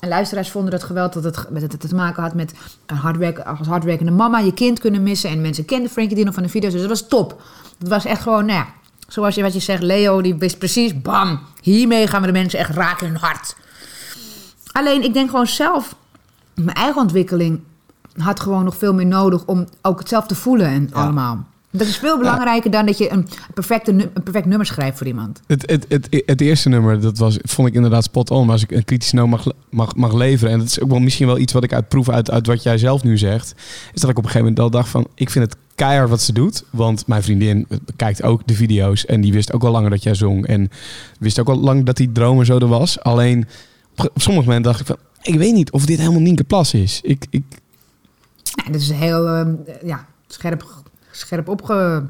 en 0.00 0.08
luisteraars 0.08 0.50
vonden 0.50 0.72
het 0.72 0.82
geweld 0.82 1.12
dat 1.12 1.24
het 1.24 1.46
met 1.50 1.62
het 1.62 1.80
te 1.80 1.94
maken 1.94 2.22
had 2.22 2.34
met 2.34 2.54
een 2.86 2.96
hardwerk, 2.96 3.38
als 3.38 3.66
hardwerkende 3.66 4.12
mama 4.12 4.38
je 4.38 4.54
kind 4.54 4.78
kunnen 4.78 5.02
missen. 5.02 5.30
En 5.30 5.40
mensen 5.40 5.64
kenden 5.64 5.90
Frankie 5.90 6.16
Dino 6.16 6.30
van 6.30 6.42
de 6.42 6.48
video's, 6.48 6.72
dus 6.72 6.80
dat 6.80 6.90
was 6.90 7.08
top. 7.08 7.42
Het 7.78 7.88
was 7.88 8.04
echt 8.04 8.22
gewoon, 8.22 8.44
nou 8.44 8.58
ja, 8.58 8.66
zoals 9.08 9.34
je 9.34 9.42
wat 9.42 9.52
je 9.52 9.60
zegt, 9.60 9.82
Leo 9.82 10.22
die 10.22 10.34
wist 10.34 10.58
precies, 10.58 11.02
bam, 11.02 11.40
hiermee 11.60 12.06
gaan 12.06 12.20
we 12.20 12.26
de 12.26 12.32
mensen 12.32 12.58
echt 12.58 12.70
raken 12.70 13.06
in 13.06 13.12
hun 13.12 13.22
hart. 13.22 13.56
Alleen 14.72 15.02
ik 15.02 15.14
denk 15.14 15.30
gewoon 15.30 15.46
zelf, 15.46 15.94
mijn 16.54 16.76
eigen 16.76 17.00
ontwikkeling 17.00 17.60
had 18.16 18.40
gewoon 18.40 18.64
nog 18.64 18.76
veel 18.76 18.94
meer 18.94 19.06
nodig 19.06 19.44
om 19.44 19.66
ook 19.82 19.98
het 19.98 20.08
zelf 20.08 20.26
te 20.26 20.34
voelen 20.34 20.66
en 20.66 20.92
allemaal. 20.92 21.46
Dat 21.72 21.86
is 21.86 21.96
veel 21.96 22.18
belangrijker 22.18 22.70
dan 22.70 22.86
dat 22.86 22.98
je 22.98 23.12
een, 23.12 23.26
perfecte, 23.54 23.90
een 23.90 24.22
perfect 24.22 24.46
nummer 24.46 24.66
schrijft 24.66 24.98
voor 24.98 25.06
iemand. 25.06 25.40
Het, 25.46 25.70
het, 25.70 25.86
het, 25.88 26.22
het 26.26 26.40
eerste 26.40 26.68
nummer, 26.68 27.00
dat 27.00 27.18
was, 27.18 27.38
vond 27.42 27.68
ik 27.68 27.74
inderdaad 27.74 28.04
spot 28.04 28.30
on. 28.30 28.44
Maar 28.44 28.52
als 28.52 28.62
ik 28.62 28.70
een 28.70 28.84
kritische 28.84 29.14
noot 29.14 29.28
mag, 29.28 29.46
mag, 29.70 29.94
mag 29.96 30.12
leveren... 30.12 30.52
en 30.52 30.58
dat 30.58 30.68
is 30.68 30.80
ook 30.80 30.90
wel 30.90 31.00
misschien 31.00 31.26
wel 31.26 31.38
iets 31.38 31.52
wat 31.52 31.64
ik 31.64 31.72
uitproef 31.72 32.08
uit, 32.08 32.30
uit 32.30 32.46
wat 32.46 32.62
jij 32.62 32.78
zelf 32.78 33.02
nu 33.02 33.18
zegt... 33.18 33.54
is 33.92 34.00
dat 34.00 34.10
ik 34.10 34.18
op 34.18 34.24
een 34.24 34.30
gegeven 34.30 34.40
moment 34.40 34.60
al 34.60 34.70
dacht 34.70 34.88
van... 34.88 35.06
ik 35.14 35.30
vind 35.30 35.44
het 35.44 35.56
keihard 35.74 36.10
wat 36.10 36.20
ze 36.20 36.32
doet. 36.32 36.64
Want 36.70 37.06
mijn 37.06 37.22
vriendin 37.22 37.66
kijkt 37.96 38.22
ook 38.22 38.46
de 38.46 38.54
video's... 38.54 39.06
en 39.06 39.20
die 39.20 39.32
wist 39.32 39.52
ook 39.52 39.64
al 39.64 39.70
langer 39.70 39.90
dat 39.90 40.02
jij 40.02 40.14
zong. 40.14 40.46
En 40.46 40.70
wist 41.18 41.40
ook 41.40 41.48
al 41.48 41.58
lang 41.58 41.84
dat 41.84 41.96
die 41.96 42.12
droom 42.12 42.38
er 42.38 42.46
zo 42.46 42.58
er 42.58 42.68
was. 42.68 43.00
Alleen 43.00 43.46
op, 43.96 44.10
op 44.14 44.22
sommige 44.22 44.46
momenten 44.46 44.72
dacht 44.72 44.80
ik 44.80 44.86
van... 44.86 44.96
ik 45.22 45.38
weet 45.38 45.54
niet 45.54 45.70
of 45.70 45.86
dit 45.86 45.98
helemaal 45.98 46.20
Nienke 46.20 46.44
Plas 46.44 46.74
is. 46.74 47.00
Ik, 47.02 47.26
ik, 47.30 47.42
Ja, 48.42 48.72
dat 48.72 48.80
is 48.80 48.90
heel 48.90 49.28
ehm, 49.28 49.54
ja, 49.84 50.06
scherp, 50.26 50.64
scherp 51.20 51.48
opge... 51.48 52.02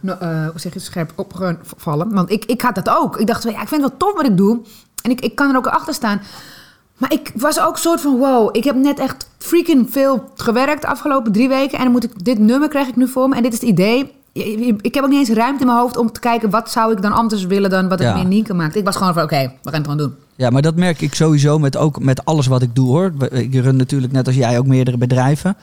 no- 0.00 0.16
eh, 0.20 0.48
hoe 0.48 0.60
zeg 0.60 0.72
je? 0.72 0.78
Scherp 0.78 1.12
opgevallen. 1.16 2.14
Want 2.14 2.30
ik, 2.30 2.44
ik 2.44 2.60
had 2.62 2.74
dat 2.74 2.88
ook. 2.90 3.16
Ik 3.20 3.26
dacht, 3.26 3.42
ja, 3.42 3.62
ik 3.62 3.68
vind 3.68 3.82
het 3.82 3.90
wel 3.90 3.96
tof 3.96 4.12
wat 4.16 4.26
ik 4.26 4.36
doe. 4.36 4.60
En 5.02 5.10
ik, 5.10 5.20
ik 5.20 5.34
kan 5.34 5.50
er 5.50 5.56
ook 5.56 5.66
achter 5.66 5.94
staan. 5.94 6.20
Maar 6.96 7.12
ik 7.12 7.32
was 7.34 7.60
ook 7.60 7.78
soort 7.78 8.00
van, 8.00 8.16
wow, 8.18 8.56
ik 8.56 8.64
heb 8.64 8.76
net 8.76 8.98
echt 8.98 9.28
freaking 9.38 9.90
veel 9.90 10.30
gewerkt 10.34 10.82
de 10.82 10.88
afgelopen 10.88 11.32
drie 11.32 11.48
weken. 11.48 11.78
En 11.78 11.84
dan 11.84 11.92
moet 11.92 12.04
ik, 12.04 12.24
dit 12.24 12.38
nummer 12.38 12.68
krijg 12.68 12.88
ik 12.88 12.96
nu 12.96 13.08
voor 13.08 13.28
me. 13.28 13.36
En 13.36 13.42
dit 13.42 13.52
is 13.52 13.60
het 13.60 13.68
idee. 13.68 14.12
Ik 14.80 14.94
heb 14.94 15.04
ook 15.04 15.10
niet 15.10 15.28
eens 15.28 15.36
ruimte 15.36 15.60
in 15.60 15.66
mijn 15.66 15.78
hoofd 15.78 15.96
om 15.96 16.12
te 16.12 16.20
kijken... 16.20 16.50
wat 16.50 16.70
zou 16.70 16.92
ik 16.92 17.02
dan 17.02 17.12
anders 17.12 17.44
willen 17.46 17.70
dan 17.70 17.88
wat 17.88 18.00
ik 18.00 18.06
Ja. 18.06 18.14
meer 18.14 18.24
Nienke 18.24 18.54
maakt. 18.54 18.76
Ik 18.76 18.84
was 18.84 18.96
gewoon 18.96 19.14
van, 19.14 19.22
oké, 19.22 19.36
we 19.62 19.70
gaan 19.70 19.80
het 19.80 19.90
gewoon 19.90 19.96
doen. 19.96 20.14
Ja, 20.36 20.50
maar 20.50 20.62
dat 20.62 20.76
merk 20.76 21.00
ik 21.00 21.14
sowieso 21.14 21.58
met, 21.58 21.76
ook 21.76 22.00
met 22.00 22.24
alles 22.24 22.46
wat 22.46 22.62
ik 22.62 22.74
doe 22.74 22.86
hoor. 22.88 23.12
Ik 23.30 23.54
run 23.54 23.76
natuurlijk 23.76 24.12
net 24.12 24.26
als 24.26 24.36
jij 24.36 24.58
ook 24.58 24.66
meerdere 24.66 24.96
bedrijven. 24.96 25.56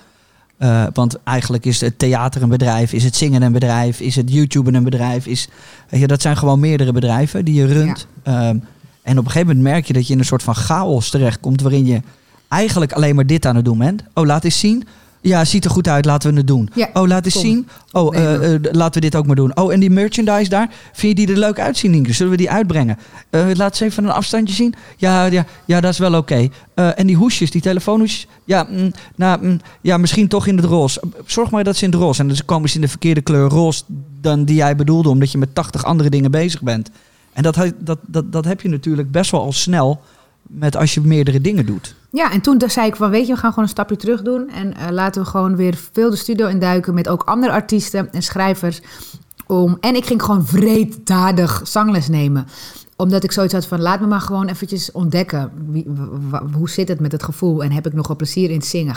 Eh, 0.61 0.83
want 0.93 1.23
eigenlijk 1.23 1.65
is 1.65 1.81
het 1.81 1.99
theater 1.99 2.41
een 2.41 2.49
bedrijf, 2.49 2.93
is 2.93 3.03
het 3.03 3.15
zingen 3.15 3.41
een 3.41 3.51
bedrijf, 3.51 3.99
is 3.99 4.15
het 4.15 4.31
YouTube 4.31 4.71
een 4.71 4.83
bedrijf. 4.83 5.25
Is, 5.25 5.47
weet 5.89 6.01
je, 6.01 6.07
dat 6.07 6.21
zijn 6.21 6.37
gewoon 6.37 6.59
meerdere 6.59 6.91
bedrijven 6.91 7.45
die 7.45 7.53
je 7.53 7.65
runt. 7.65 8.07
Ehm, 8.23 8.57
en 9.01 9.17
op 9.17 9.25
een 9.25 9.31
gegeven 9.31 9.47
moment 9.47 9.61
merk 9.73 9.85
je 9.85 9.93
dat 9.93 10.07
je 10.07 10.13
in 10.13 10.19
een 10.19 10.25
soort 10.25 10.43
van 10.43 10.55
chaos 10.55 11.09
terechtkomt 11.09 11.61
waarin 11.61 11.85
je 11.85 12.01
eigenlijk 12.47 12.91
alleen 12.91 13.15
maar 13.15 13.25
dit 13.25 13.45
aan 13.45 13.55
het 13.55 13.65
doen 13.65 13.77
bent. 13.77 14.03
Oh, 14.13 14.25
laat 14.25 14.43
eens 14.43 14.59
zien. 14.59 14.87
Ja, 15.21 15.45
ziet 15.45 15.65
er 15.65 15.71
goed 15.71 15.87
uit, 15.87 16.05
laten 16.05 16.31
we 16.31 16.37
het 16.37 16.47
doen. 16.47 16.69
Ja, 16.73 16.89
oh, 16.93 17.07
laat 17.07 17.25
eens 17.25 17.33
kom. 17.33 17.43
zien. 17.43 17.67
Oh, 17.91 18.11
Nee, 18.11 18.23
eh, 18.23 18.53
eh, 18.53 18.61
laten 18.71 19.01
we 19.01 19.09
dit 19.09 19.15
ook 19.15 19.25
maar 19.25 19.35
doen. 19.35 19.57
Oh, 19.57 19.73
en 19.73 19.79
die 19.79 19.89
merchandise 19.89 20.49
daar, 20.49 20.69
vind 20.93 21.17
je 21.17 21.25
die 21.25 21.33
er 21.35 21.39
leuk 21.39 21.59
uitzien, 21.59 21.91
Nienke? 21.91 22.13
Zullen 22.13 22.31
we 22.31 22.37
die 22.37 22.51
uitbrengen? 22.51 22.97
Eh, 23.29 23.45
laat 23.53 23.71
eens 23.71 23.79
even 23.79 24.03
een 24.03 24.11
afstandje 24.11 24.55
zien. 24.55 24.73
Ja, 24.97 25.25
ja, 25.25 25.45
ja 25.65 25.81
dat 25.81 25.91
is 25.91 25.97
wel 25.97 26.15
oké. 26.15 26.47
En 26.73 27.07
die 27.07 27.15
hoesjes, 27.15 27.51
die 27.51 27.61
telefoonhoesjes. 27.61 28.27
Ja, 28.45 28.67
mm, 28.69 28.91
nou, 29.15 29.45
mm, 29.45 29.59
ja, 29.81 29.97
misschien 29.97 30.27
toch 30.27 30.47
in 30.47 30.55
het 30.55 30.65
roze. 30.65 31.01
Zorg 31.25 31.51
maar 31.51 31.63
dat 31.63 31.75
ze 31.75 31.85
in 31.85 31.91
het 31.91 31.99
roze. 31.99 32.21
En 32.21 32.27
dan 32.27 32.37
komen 32.45 32.69
ze 32.69 32.75
in 32.75 32.81
de 32.81 32.87
verkeerde 32.87 33.21
kleur 33.21 33.49
roze 33.49 33.83
dan 34.21 34.45
die 34.45 34.55
jij 34.55 34.75
bedoelde, 34.75 35.09
omdat 35.09 35.31
je 35.31 35.37
met 35.37 35.55
80 35.55 35.83
andere 35.83 36.09
dingen 36.09 36.31
bezig 36.31 36.61
bent. 36.61 36.89
En 37.33 37.43
dat, 37.43 37.55
dat, 37.79 37.99
dat, 38.07 38.31
dat 38.31 38.45
heb 38.45 38.61
je 38.61 38.69
natuurlijk 38.69 39.11
best 39.11 39.31
wel 39.31 39.41
al 39.41 39.53
snel 39.53 40.01
met 40.47 40.75
als 40.75 40.93
je 40.93 41.01
meerdere 41.01 41.41
dingen 41.41 41.65
doet. 41.65 41.95
Ja, 42.11 42.31
en 42.31 42.41
toen 42.41 42.61
zei 42.67 42.87
ik 42.87 42.95
van, 42.95 43.09
weet 43.09 43.27
je, 43.27 43.33
we 43.33 43.39
gaan 43.39 43.49
gewoon 43.49 43.63
een 43.65 43.71
stapje 43.71 43.95
terug 43.95 44.21
doen. 44.21 44.49
En 44.49 44.73
eh, 44.73 44.89
laten 44.89 45.21
we 45.21 45.27
gewoon 45.27 45.55
weer 45.55 45.79
veel 45.91 46.09
de 46.09 46.15
studio 46.15 46.47
induiken 46.47 46.93
met 46.93 47.07
ook 47.07 47.23
andere 47.23 47.51
artiesten 47.51 48.11
en 48.11 48.21
schrijvers. 48.21 48.81
Om, 49.47 49.77
en 49.79 49.95
ik 49.95 50.05
ging 50.05 50.23
gewoon 50.23 50.45
vreeddadig 50.45 51.61
zangles 51.63 52.07
nemen. 52.07 52.47
Omdat 52.95 53.23
ik 53.23 53.31
zoiets 53.31 53.53
had 53.53 53.65
van, 53.65 53.81
laat 53.81 53.99
me 53.99 54.07
maar 54.07 54.21
gewoon 54.21 54.47
eventjes 54.47 54.91
ontdekken. 54.91 55.51
Wie, 55.67 55.87
hoe 56.53 56.69
zit 56.69 56.87
het 56.87 56.99
met 56.99 57.11
het 57.11 57.23
gevoel? 57.23 57.63
En 57.63 57.71
heb 57.71 57.87
ik 57.87 57.93
nog 57.93 58.07
wel 58.07 58.15
plezier 58.15 58.49
in 58.49 58.57
het 58.57 58.65
zingen? 58.65 58.95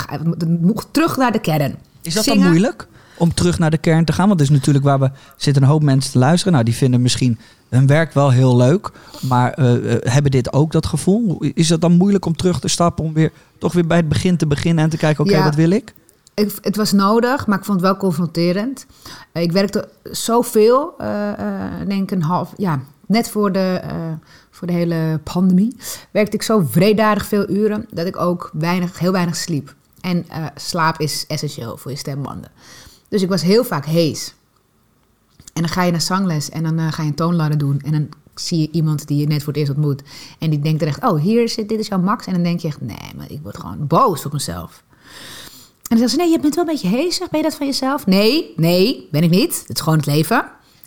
Terug 0.90 1.16
naar 1.16 1.32
de 1.32 1.40
kern. 1.40 1.74
Is 2.02 2.14
dat 2.14 2.24
Zingen. 2.24 2.40
dan 2.40 2.48
moeilijk? 2.48 2.86
Om 3.16 3.34
terug 3.34 3.58
naar 3.58 3.70
de 3.70 3.78
kern 3.78 4.04
te 4.04 4.12
gaan? 4.12 4.26
Want 4.26 4.38
dat 4.38 4.48
is 4.48 4.54
natuurlijk 4.56 4.84
waar 4.84 5.00
we 5.00 5.10
zitten 5.36 5.62
een 5.62 5.68
hoop 5.68 5.82
mensen 5.82 6.12
te 6.12 6.18
luisteren. 6.18 6.52
Nou, 6.52 6.64
die 6.64 6.74
vinden 6.74 7.02
misschien 7.02 7.38
hun 7.68 7.86
werk 7.86 8.12
wel 8.12 8.30
heel 8.30 8.56
leuk. 8.56 8.90
Maar 9.20 9.52
eh, 9.52 9.92
eh, 9.94 9.98
hebben 10.12 10.30
dit 10.30 10.52
ook 10.52 10.72
dat 10.72 10.86
gevoel? 10.86 11.38
Is 11.54 11.68
het 11.68 11.80
dan 11.80 11.92
moeilijk 11.92 12.24
om 12.26 12.36
terug 12.36 12.60
te 12.60 12.68
stappen? 12.68 13.04
Om 13.04 13.12
weer 13.12 13.32
toch 13.58 13.72
weer 13.72 13.86
bij 13.86 13.96
het 13.96 14.08
begin 14.08 14.36
te 14.36 14.46
beginnen 14.46 14.84
en 14.84 14.90
te 14.90 14.96
kijken, 14.96 15.24
oké, 15.24 15.34
Ja. 15.36 15.44
wat 15.44 15.54
wil 15.54 15.70
ik? 15.70 15.94
Ik- 16.34 16.58
het 16.60 16.76
was 16.76 16.92
nodig, 16.92 17.46
maar 17.46 17.58
ik 17.58 17.64
vond 17.64 17.80
het 17.80 17.86
wel 17.90 17.96
confronterend. 17.96 18.86
Ik 19.32 19.52
werkte 19.52 19.88
zoveel, 20.02 20.94
eh 20.98 21.32
eh, 21.32 21.88
denk 21.88 22.10
een 22.10 22.22
half, 22.22 22.52
ja, 22.56 22.80
net 23.06 23.30
voor 23.30 23.52
de, 23.52 23.80
voor 24.50 24.66
de 24.66 24.72
hele 24.72 25.20
pandemie, 25.22 25.76
werkte 26.10 26.36
ik 26.36 26.42
zo 26.42 26.66
vredadig 26.70 27.26
veel 27.26 27.50
uren 27.50 27.86
dat 27.90 28.06
ik 28.06 28.16
ook 28.16 28.50
weinig, 28.52 28.98
heel 28.98 29.12
weinig 29.12 29.36
sliep. 29.36 29.74
En 30.00 30.26
slaap 30.56 31.00
is 31.00 31.24
essentieel 31.28 31.76
voor 31.76 31.90
je 31.90 31.96
stembanden. 31.96 32.50
Dus 33.14 33.22
ik 33.22 33.28
was 33.28 33.42
heel 33.42 33.64
vaak 33.64 33.86
hees. 33.86 34.34
En 35.52 35.62
dan 35.62 35.68
ga 35.68 35.82
je 35.82 35.90
naar 35.90 36.00
zangles 36.00 36.50
en 36.50 36.62
dan 36.62 36.78
eh, 36.78 36.92
ga 36.92 37.02
je 37.02 37.08
een 37.08 37.14
toonladder 37.14 37.58
doen. 37.58 37.80
En 37.84 37.92
dan 37.92 38.08
zie 38.34 38.60
je 38.60 38.68
iemand 38.70 39.06
die 39.06 39.16
je 39.16 39.26
net 39.26 39.38
voor 39.38 39.52
het 39.52 39.56
eerst 39.56 39.72
ontmoet. 39.74 40.02
En 40.38 40.50
die 40.50 40.58
denkt 40.58 40.82
er 40.82 40.88
echt, 40.88 41.04
oh, 41.04 41.20
hier 41.20 41.48
zit, 41.48 41.68
dit 41.68 41.78
is 41.78 41.86
jouw 41.86 41.98
max. 41.98 42.26
En 42.26 42.32
dan 42.32 42.42
denk 42.42 42.60
je 42.60 42.68
echt, 42.68 42.80
nee, 42.80 43.12
maar 43.16 43.30
ik 43.30 43.40
word 43.42 43.58
gewoon 43.58 43.86
boos 43.86 44.26
op 44.26 44.32
mezelf. 44.32 44.82
En 44.88 45.96
dan 45.96 45.98
zeggen 45.98 46.08
ze, 46.08 46.16
nee, 46.16 46.30
je 46.30 46.38
bent 46.40 46.54
wel 46.54 46.64
een 46.64 46.70
beetje 46.70 46.88
hezig. 46.88 47.30
Ben 47.30 47.40
je 47.40 47.46
dat 47.46 47.54
van 47.54 47.66
jezelf? 47.66 48.06
Nee, 48.06 48.52
nee, 48.56 49.08
ben 49.10 49.22
ik 49.22 49.30
niet. 49.30 49.64
Het 49.66 49.76
is 49.76 49.82
gewoon 49.82 49.98
het 49.98 50.06
leven. 50.06 50.44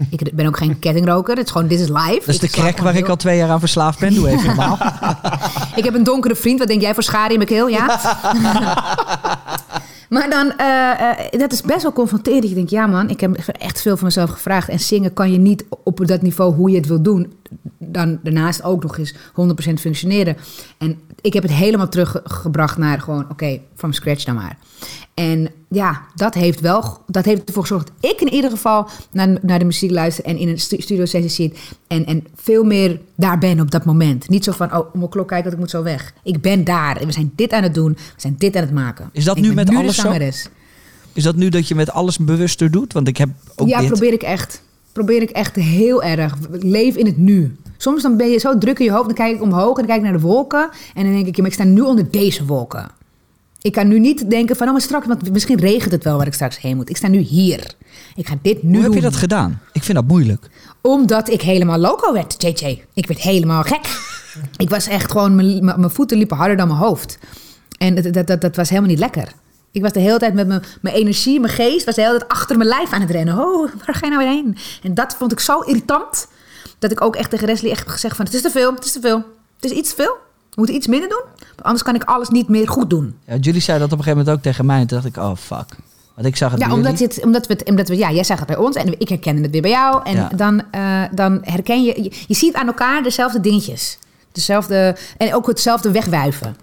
Ik 0.10 0.36
ben 0.36 0.46
ook 0.48 0.58
geen 0.58 0.80
kettingroker. 0.80 1.36
Het 1.36 1.46
is 1.46 1.52
gewoon, 1.52 1.68
dit 1.68 1.80
is 1.80 1.88
live. 1.88 2.22
Dat 2.26 2.28
is 2.28 2.40
de 2.40 2.50
crack 2.50 2.78
waar 2.78 2.96
ik 2.96 3.08
al 3.08 3.16
twee 3.16 3.38
jaar 3.38 3.50
aan 3.50 3.60
verslaafd 3.60 4.00
ben. 4.00 4.14
Doe 4.14 4.28
even 4.28 4.46
normaal. 4.56 4.78
ik 5.76 5.84
heb 5.84 5.94
een 5.94 6.04
donkere 6.04 6.36
vriend. 6.36 6.60
Wat 6.60 6.68
denk 6.68 6.82
jij 6.82 6.94
voor 6.94 7.04
schade 7.04 7.34
in 7.34 7.40
mijn 7.40 7.50
keel? 7.50 7.68
Ja. 7.68 8.00
maar 10.10 10.30
dan, 10.30 10.51
eh, 10.58 11.39
dat 11.39 11.51
is 11.51 11.62
best 11.62 11.82
wel 11.82 11.93
confronterend. 11.93 12.49
Je 12.49 12.55
denkt, 12.55 12.70
ja 12.70 12.88
man, 12.88 13.10
ik 13.10 13.20
heb 13.20 13.36
echt 13.38 13.82
veel 13.82 13.97
van 13.97 14.05
mezelf 14.05 14.30
gevraagd. 14.30 14.70
En 14.70 14.80
zingen 14.80 15.14
kan 15.14 15.32
je 15.32 15.38
niet 15.38 15.66
op 15.84 16.08
dat 16.08 16.22
niveau 16.22 16.53
hoe 16.53 16.70
je 16.70 16.78
het 16.78 16.88
wil 16.88 17.01
doen. 17.01 17.34
Dan 17.80 18.20
daarnaast 18.24 18.64
ook 18.64 18.84
nog 18.84 18.98
eens 18.98 19.14
100% 19.14 19.18
functioneren. 19.80 20.38
En 20.78 21.00
ik 21.22 21.34
heb 21.34 21.43
het 21.43 21.52
helemaal 21.52 21.89
teruggebracht 21.89 22.78
naar 22.78 23.02
gewoon, 23.02 23.26
oké, 23.32 23.60
from 23.76 23.93
scratch 23.93 24.24
dan 24.24 24.36
maar. 24.36 24.58
En 25.14 25.50
ja, 25.70 26.02
dat 26.16 26.34
heeft 26.34 26.60
wel, 26.60 26.98
dat 27.08 27.26
heeft 27.26 27.48
ervoor 27.48 27.62
gezorgd 27.62 27.91
dat 28.00 28.12
ik 28.12 28.22
in 28.22 28.34
ieder 28.34 28.50
geval 28.50 28.89
naar, 29.12 29.38
naar 29.41 29.60
de 29.60 29.66
muziek 29.66 29.91
luister 29.91 30.26
en 30.26 30.38
in 30.38 30.48
een 30.48 30.60
stu- 30.60 30.82
studio 30.82 31.06
sessie 31.06 31.30
zit. 31.30 31.58
En, 31.88 32.06
en 32.06 32.26
veel 32.36 32.64
meer 32.64 33.00
daar 33.16 33.38
ben 33.38 33.60
op 33.60 33.72
dat 33.72 33.86
moment. 33.86 34.30
Niet 34.30 34.43
zo 34.43 34.52
van, 34.52 34.76
oh, 34.76 34.93
om 34.93 35.00
mijn 35.00 35.10
klok 35.10 35.28
kijken, 35.28 35.43
want 35.50 35.54
ik 35.54 35.60
moet 35.60 35.70
zo 35.70 35.84
weg. 35.84 36.14
Ik 36.24 36.41
ben 36.41 36.64
daar 36.64 36.98
en 36.98 37.06
we 37.06 37.12
zijn 37.12 37.32
dit 37.36 37.52
aan 37.52 37.64
het 37.64 37.74
doen. 37.74 37.91
We 37.93 38.00
zijn 38.22 38.36
dit 38.38 38.56
aan 38.56 38.62
het 38.62 38.72
maken. 38.74 39.10
Is 39.12 39.24
dat 39.24 39.38
nu 39.39 39.54
met 39.54 39.76
alles 39.76 39.95
zo? 39.95 40.12
Is 41.14 41.24
dat 41.24 41.36
nu 41.36 41.50
dat 41.50 41.68
je 41.68 41.76
met 41.76 41.91
alles 41.91 42.18
bewuster 42.18 42.72
doet? 42.72 42.93
Want 42.93 43.08
ik 43.08 43.18
heb 43.18 43.30
ook 43.56 43.68
Ja, 43.68 43.80
dit. 43.80 43.88
probeer 43.89 44.14
ik 44.14 44.22
echt. 44.24 44.62
Probeer 44.98 45.22
ik 45.22 45.30
echt 45.30 45.56
heel 45.56 46.04
erg. 46.04 46.36
Leef 46.52 46.95
in 46.95 47.06
het 47.06 47.18
nu. 47.18 47.56
Soms 47.78 48.02
dan 48.02 48.18
ben 48.18 48.30
je 48.30 48.38
zo 48.38 48.58
druk 48.58 48.80
in 48.80 48.86
je 48.86 48.91
hoofd, 48.91 49.06
dan 49.06 49.14
kijk 49.14 49.36
ik 49.36 49.41
omhoog 49.41 49.70
en 49.70 49.76
dan 49.76 49.86
kijk 49.86 49.98
ik 49.98 50.04
naar 50.04 50.14
de 50.14 50.20
wolken. 50.20 50.70
En 50.93 51.04
dan 51.04 51.14
denk 51.14 51.28
ik, 51.28 51.36
ja, 51.36 51.41
maar 51.41 51.52
ik 51.52 51.58
sta 51.58 51.64
nu 51.64 51.82
onder 51.82 52.12
deze 52.12 52.45
wolken. 52.45 52.88
Ik 53.62 53.72
kan 53.72 53.88
nu 53.88 54.00
niet 54.00 54.30
denken 54.30 54.56
van, 54.56 54.68
oh, 54.68 54.74
maar 54.74 54.82
straks, 54.82 55.08
want 55.08 55.32
misschien 55.32 55.60
regent 55.60 55.91
het 55.91 56.04
wel 56.04 56.18
waar 56.18 56.28
ik 56.28 56.34
straks 56.34 56.62
heen 56.62 56.76
moet. 56.76 56.89
Ik 56.89 56.98
sta 56.98 57.08
nu 57.08 57.18
hier. 57.18 57.74
Ik 58.16 58.28
ga 58.28 58.38
dit 58.41 58.64
nu 58.64 58.70
Hoe 58.70 58.82
heb 58.82 58.86
doen. 58.86 58.95
je 58.95 59.02
dat 59.02 59.16
gedaan? 59.16 59.62
Ik 59.72 59.84
vind 59.84 59.98
dat 59.98 60.08
moeilijk. 60.08 60.50
Omdat 60.82 61.30
ik 61.30 61.41
helemaal 61.41 61.78
loco 61.78 62.14
werd, 62.14 62.36
JJ. 62.41 62.84
Ik 62.93 63.08
werd 63.08 63.20
helemaal 63.20 63.64
gek. 63.64 63.86
Ik 64.58 64.70
was 64.70 64.88
echt 64.88 65.12
gewoon, 65.12 65.36
mijn, 65.36 65.91
voeten 65.91 66.18
liepen 66.18 66.38
harder 66.38 66.58
dan 66.58 66.68
mijn 66.68 66.80
hoofd. 66.80 67.18
En 67.78 67.95
dat, 67.95 68.14
dat, 68.14 68.28
dat, 68.28 68.41
dat 68.41 68.56
was 68.56 68.70
helemaal 68.70 68.89
niet 68.89 69.00
lekker. 69.00 69.34
Ik 69.78 69.84
was 69.84 69.92
de 69.92 70.00
hele 70.00 70.18
tijd 70.20 70.34
met 70.34 70.48
mijn, 70.48 70.64
mijn 70.82 70.96
energie, 70.96 71.40
mijn 71.40 71.54
geest, 71.54 71.86
was 71.86 71.96
de 71.96 72.02
hele 72.02 72.18
tijd 72.18 72.32
achter 72.32 72.58
mijn 72.58 72.70
lijf 72.70 72.92
aan 72.92 73.02
het 73.02 73.10
rennen. 73.10 73.38
Oh, 73.40 73.70
waar 73.86 73.96
ga 73.96 74.06
je 74.06 74.12
nou 74.12 74.18
weer 74.24 74.34
heen? 74.34 74.58
En 74.84 74.94
dat 74.94 75.16
vond 75.18 75.32
ik 75.32 75.40
zo 75.40 75.60
irritant, 75.60 76.28
dat 76.80 76.92
ik 76.92 77.02
ook 77.02 77.16
echt 77.16 77.30
tegen 77.30 77.48
Leslie 77.48 77.72
echt 77.72 77.80
heb 77.80 77.90
gezegd 77.90 78.16
van, 78.16 78.26
het 78.26 78.34
is 78.34 78.42
te 78.42 78.50
veel, 78.50 78.74
het 78.74 78.86
is 78.86 78.92
te 78.92 79.00
veel. 79.00 79.24
Het 79.56 79.72
is 79.72 79.78
iets 79.78 79.90
te 79.90 79.96
veel. 79.96 80.18
We 80.50 80.56
moeten 80.56 80.76
iets 80.76 80.88
minder 80.88 81.10
doen, 81.10 81.24
anders 81.62 81.84
kan 81.84 81.96
ik 81.96 82.04
alles 82.04 82.30
niet 82.30 82.48
meer 82.48 82.68
goed 82.70 82.90
doen. 82.90 83.16
Ja, 83.26 83.36
jullie 83.36 83.62
zeiden 83.62 83.90
dat 83.90 84.00
op 84.00 84.06
een 84.06 84.12
gegeven 84.12 84.18
moment 84.26 84.38
ook 84.38 84.52
tegen 84.52 84.66
mij. 84.66 84.80
En 84.80 84.88
toen 84.88 85.02
dacht 85.02 85.16
ik, 85.16 85.24
oh 85.24 85.36
fuck. 85.36 85.76
Want 86.16 86.28
ik 86.28 86.36
zag 86.36 86.52
het 86.52 86.60
Ja, 86.60 86.74
omdat, 86.74 87.00
het, 87.00 87.20
omdat 87.24 87.48
we 87.48 87.54
het, 87.54 87.70
omdat 87.70 87.88
we, 87.88 87.98
ja, 87.98 88.12
jij 88.12 88.24
zag 88.24 88.38
het 88.40 88.48
bij 88.48 88.58
ons 88.58 88.76
en 88.76 89.00
ik 89.00 89.10
herkende 89.10 89.42
het 89.42 89.52
weer 89.52 89.62
bij 89.62 89.72
jou. 89.72 90.02
En 90.06 90.16
Ja. 90.16 90.30
dan, 90.36 90.64
eh, 90.72 91.04
dan 91.12 91.40
herken 91.42 91.84
je, 91.84 92.04
je, 92.04 92.12
je 92.28 92.34
ziet 92.34 92.54
aan 92.54 92.68
elkaar 92.68 93.04
dezelfde 93.04 93.40
dingetjes. 93.40 93.98
Dezelfde, 94.32 94.98
en 95.18 95.34
ook 95.34 95.48
hetzelfde 95.48 95.92
wegwuiven. 95.92 96.56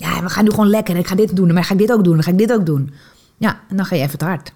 Ja, 0.00 0.22
we 0.22 0.28
gaan 0.28 0.44
nu 0.44 0.50
gewoon 0.50 0.68
lekker. 0.68 0.96
Ik 0.96 1.06
ga 1.06 1.14
dit 1.14 1.36
doen, 1.36 1.52
maar 1.52 1.64
ga 1.64 1.72
ik 1.72 1.78
dit 1.78 1.92
ook 1.92 2.04
doen, 2.04 2.14
dan 2.14 2.22
ga 2.22 2.30
ik 2.30 2.38
dit 2.38 2.52
ook 2.52 2.66
doen. 2.66 2.92
Ja, 3.36 3.60
en 3.68 3.76
dan 3.76 3.86
ga 3.86 3.96
je 3.96 4.02
even 4.02 4.18
te 4.18 4.24
hard. 4.24 4.52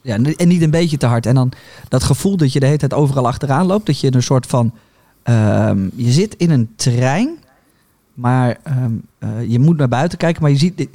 Ja, 0.00 0.18
en 0.36 0.48
niet 0.48 0.62
een 0.62 0.70
beetje 0.70 0.96
te 0.96 1.06
hard. 1.06 1.26
En 1.26 1.34
dan 1.34 1.52
dat 1.88 2.02
gevoel 2.02 2.36
dat 2.36 2.52
je 2.52 2.60
de 2.60 2.66
hele 2.66 2.78
tijd 2.78 2.94
overal 2.94 3.26
achteraan 3.26 3.66
loopt. 3.66 3.86
Dat 3.86 4.00
je 4.00 4.14
een 4.14 4.22
soort 4.22 4.46
van... 4.46 4.72
ehm, 5.22 5.88
je 5.94 6.10
zit 6.10 6.34
in 6.36 6.50
een 6.50 6.70
trein, 6.76 7.38
maar 8.14 8.58
ehm, 8.62 8.92
eh, 9.18 9.28
je 9.46 9.58
moet 9.58 9.76
naar 9.76 9.88
buiten 9.88 10.18
kijken. 10.18 10.42
Maar 10.42 10.50
je 10.50 10.56
ziet, 10.56 10.88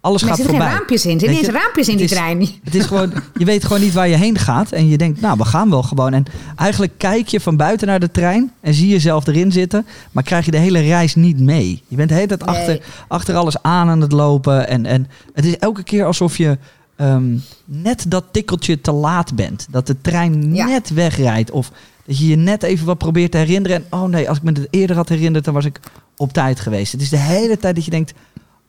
alles 0.00 0.22
Maar 0.22 0.30
er 0.30 0.36
gaat 0.36 0.46
zitten 0.46 0.46
voorbij. 0.46 0.66
geen 0.68 0.76
raampjes 0.76 1.06
in. 1.06 1.28
Er 1.28 1.34
zitten 1.34 1.52
raampjes 1.54 1.88
in 1.88 1.96
die 1.96 2.04
is- 2.04 2.10
trein. 2.10 2.48
Het 2.64 2.74
is 2.74 2.84
gewoon, 2.84 3.12
je 3.38 3.44
weet 3.44 3.64
gewoon 3.64 3.80
niet 3.80 3.92
waar 3.92 4.08
je 4.08 4.16
heen 4.16 4.38
gaat. 4.38 4.72
En 4.72 4.88
je 4.88 4.98
denkt, 4.98 5.20
nou, 5.20 5.38
we 5.38 5.44
gaan 5.44 5.70
wel 5.70 5.82
gewoon. 5.82 6.12
En 6.14 6.24
eigenlijk 6.56 6.92
kijk 6.96 7.28
je 7.28 7.40
van 7.40 7.56
buiten 7.56 7.86
naar 7.86 8.00
de 8.00 8.10
trein 8.10 8.52
en 8.60 8.74
zie 8.74 8.88
jezelf 8.88 9.26
erin 9.26 9.52
zitten. 9.52 9.86
Maar 10.12 10.22
krijg 10.22 10.44
je 10.44 10.50
de 10.50 10.56
hele 10.58 10.80
reis 10.80 11.14
niet 11.14 11.40
mee. 11.40 11.82
Je 11.88 11.96
bent 11.96 12.08
de 12.08 12.14
hele 12.14 12.26
tijd 12.26 12.44
Nee. 12.46 12.54
achter, 12.56 12.80
achter 13.08 13.34
alles 13.34 13.62
aan 13.62 13.88
aan 13.88 14.00
het 14.00 14.12
lopen. 14.12 14.68
En, 14.68 14.86
en 14.86 15.06
het 15.34 15.44
is 15.44 15.58
elke 15.58 15.82
keer 15.82 16.04
alsof 16.04 16.36
je 16.36 16.58
ehm, 16.96 17.36
net 17.64 18.04
dat 18.08 18.24
tikkeltje 18.30 18.80
te 18.80 18.92
laat 18.92 19.34
bent. 19.34 19.66
Dat 19.70 19.86
de 19.86 20.00
trein 20.00 20.54
Ja. 20.54 20.66
net 20.66 20.90
wegrijdt. 20.90 21.50
Of 21.50 21.70
dat 22.06 22.18
je 22.18 22.26
je 22.26 22.36
net 22.36 22.62
even 22.62 22.86
wat 22.86 22.98
probeert 22.98 23.30
te 23.30 23.38
herinneren. 23.38 23.76
En 23.76 23.98
oh 23.98 24.04
nee, 24.08 24.28
als 24.28 24.36
ik 24.38 24.42
me 24.42 24.52
het 24.52 24.66
eerder 24.70 24.96
had 24.96 25.08
herinnerd, 25.08 25.44
dan 25.44 25.54
was 25.54 25.64
ik 25.64 25.80
op 26.16 26.32
tijd 26.32 26.60
geweest. 26.60 26.92
Het 26.92 27.00
is 27.00 27.08
de 27.08 27.16
hele 27.16 27.58
tijd 27.58 27.74
dat 27.74 27.84
je 27.84 27.90
denkt, 27.90 28.12